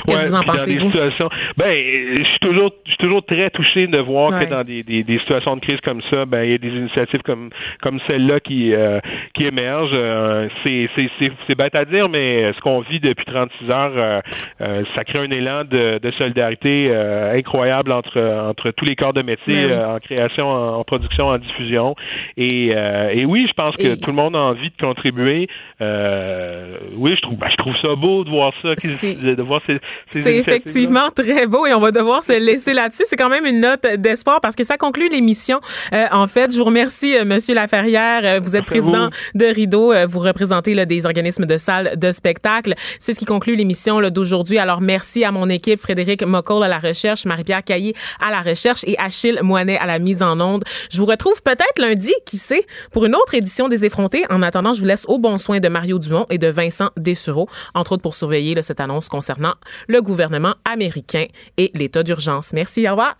Qu'est-ce 0.06 0.26
que 0.26 0.30
vous 0.30 0.36
en 0.36 0.44
pensez, 0.44 0.78
vous? 0.78 0.92
ben, 1.58 1.72
je 2.18 2.24
suis 2.24 2.40
toujours, 2.40 2.72
je 2.86 2.90
suis 2.92 2.98
toujours 2.98 3.26
très 3.26 3.50
touché 3.50 3.88
de 3.88 4.00
voir 4.00 4.30
que 4.32 4.50
dans 4.50 4.64
des, 4.64 4.84
des, 4.84 5.04
des, 5.04 5.20
situations 5.20 5.56
de 5.56 5.62
crise 5.62 5.80
comme 5.82 6.02
ça, 6.10 6.26
ben, 6.26 6.44
il 6.44 6.52
y 6.52 6.54
a 6.54 6.58
des 6.58 6.70
initiatives 6.70 7.22
comme, 7.22 7.50
comme 7.82 8.00
celle-là 8.08 8.40
qui, 8.40 8.74
euh, 8.74 9.00
qui 9.34 9.46
émergent. 9.46 9.92
Euh, 9.94 10.48
c'est, 10.64 10.90
c'est, 10.96 11.32
c'est, 11.48 11.56
bête 11.56 11.76
à 11.76 11.86
dire, 11.86 12.10
mais 12.10 12.52
ce 12.54 12.60
qu'on 12.62 12.82
vit 12.82 13.00
depuis 13.00 13.26
36 13.26 13.70
heures, 13.70 13.92
euh, 13.96 14.22
euh, 14.62 14.84
ça 14.96 15.04
crée 15.04 15.20
un 15.20 15.32
élan 15.32 15.64
de, 15.64 16.00
de 16.00 16.12
solidarité 16.12 16.94
incroyable 17.34 17.92
entre, 17.92 18.20
entre 18.20 18.72
tous 18.72 18.86
les 18.86 18.96
corps 18.96 19.14
de 19.14 19.22
métier, 19.22 19.68
ben 19.68 19.96
en 19.96 20.00
création, 20.00 20.50
en, 20.50 20.84
production, 20.84 21.28
en 21.28 21.38
diffusion. 21.38 21.96
Et, 22.36 22.68
et 22.68 23.26
oui, 23.26 23.46
je 23.48 23.54
pense 23.54 23.76
que 23.76 23.96
tout 23.96 24.10
le 24.10 24.16
monde 24.16 24.36
a 24.36 24.40
envie 24.40 24.70
de 24.70 24.78
contribuer. 24.86 25.48
oui, 25.80 27.16
je 27.16 27.22
trouve, 27.22 27.38
ben, 27.38 27.48
je 27.50 27.56
trouve 27.58 27.76
ça 27.82 27.96
beau 27.96 28.24
de 28.24 28.30
voir 28.30 28.54
ça, 28.62 28.70
de 28.76 29.42
voir 29.42 29.62
ces 30.14 30.22
c'est 30.22 30.38
effectivement 30.38 31.10
très 31.12 31.48
beau 31.48 31.66
et 31.66 31.74
on 31.74 31.80
va 31.80 31.92
devoir 31.92 32.24
se 32.24 32.38
laisser 32.40 32.74
là-dessus. 32.74 33.04
C'est 33.08 33.16
quand 33.16 33.30
même 33.30 33.46
une 33.46 33.62
note 33.62 33.86
d'espoir 33.98 34.42
parce 34.42 34.56
que 34.56 34.64
ça 34.64 34.78
conclut 34.78 35.10
l'émission. 35.10 35.60
Euh, 35.94 36.06
en 36.12 36.28
fait, 36.28 36.52
je 36.52 36.58
vous 36.58 36.66
remercie, 36.66 37.18
euh, 37.18 37.26
Monsieur 37.26 37.56
Laferrière. 37.56 38.22
Euh, 38.24 38.40
vous 38.42 38.56
êtes 38.56 38.66
président 38.66 39.10
de 39.36 39.46
Rideau. 39.46 39.94
Vous 40.08 40.20
représentez 40.20 40.74
là, 40.74 40.86
des 40.86 41.06
organismes 41.06 41.46
de 41.46 41.58
salles 41.58 41.98
de 41.98 42.12
spectacle. 42.12 42.74
C'est 43.00 43.14
ce 43.14 43.20
qui 43.20 43.26
conclut 43.26 43.56
l'émission 43.56 44.02
d'aujourd'hui. 44.10 44.58
Alors, 44.58 44.82
merci 44.82 45.24
à 45.24 45.32
mon 45.32 45.50
équipe, 45.50 45.80
Frédéric 45.80 46.24
Moccol 46.24 46.64
à 46.64 46.68
la 46.68 46.80
recherche, 46.80 47.26
Marie-Pierre 47.26 47.64
Caillé 47.64 47.96
à 48.20 48.32
la 48.32 48.42
recherche 48.42 48.84
et 48.86 48.98
Achille 48.98 49.40
Moinet 49.42 49.78
à 49.78 49.86
la 49.86 50.00
mise 50.00 50.24
en 50.24 50.40
onde. 50.40 50.64
Je 50.92 50.98
vous 50.98 51.06
retrouve 51.06 51.42
peut-être 51.42 51.80
lundi, 51.80 52.14
qui 52.26 52.38
sait, 52.38 52.66
pour 52.92 53.06
une 53.06 53.16
autre 53.16 53.34
édition 53.36 53.68
des 53.68 53.86
effrontés. 53.86 54.24
En 54.30 54.42
attendant, 54.42 54.74
je 54.74 54.80
vous 54.80 54.86
laisse 54.86 55.06
au 55.08 55.20
bon 55.20 55.38
soin 55.38 55.60
de 55.60 55.68
Mario 55.68 56.00
Dumont 56.00 56.26
et 56.30 56.38
de 56.38 56.48
Vincent 56.48 56.90
Dessureau, 56.98 57.48
entre 57.74 57.94
autres 57.94 58.02
pour 58.02 58.16
surveiller 58.16 58.56
là, 58.56 58.62
cette 58.62 58.80
annonce 58.80 59.10
concernant 59.10 59.56
le 59.88 60.02
gouvernement 60.02 60.56
américain 60.66 61.26
et 61.58 61.72
l'état 61.74 62.04
d'urgence. 62.04 62.54
Merci, 62.54 62.88
au 62.88 62.92
revoir. 62.92 63.16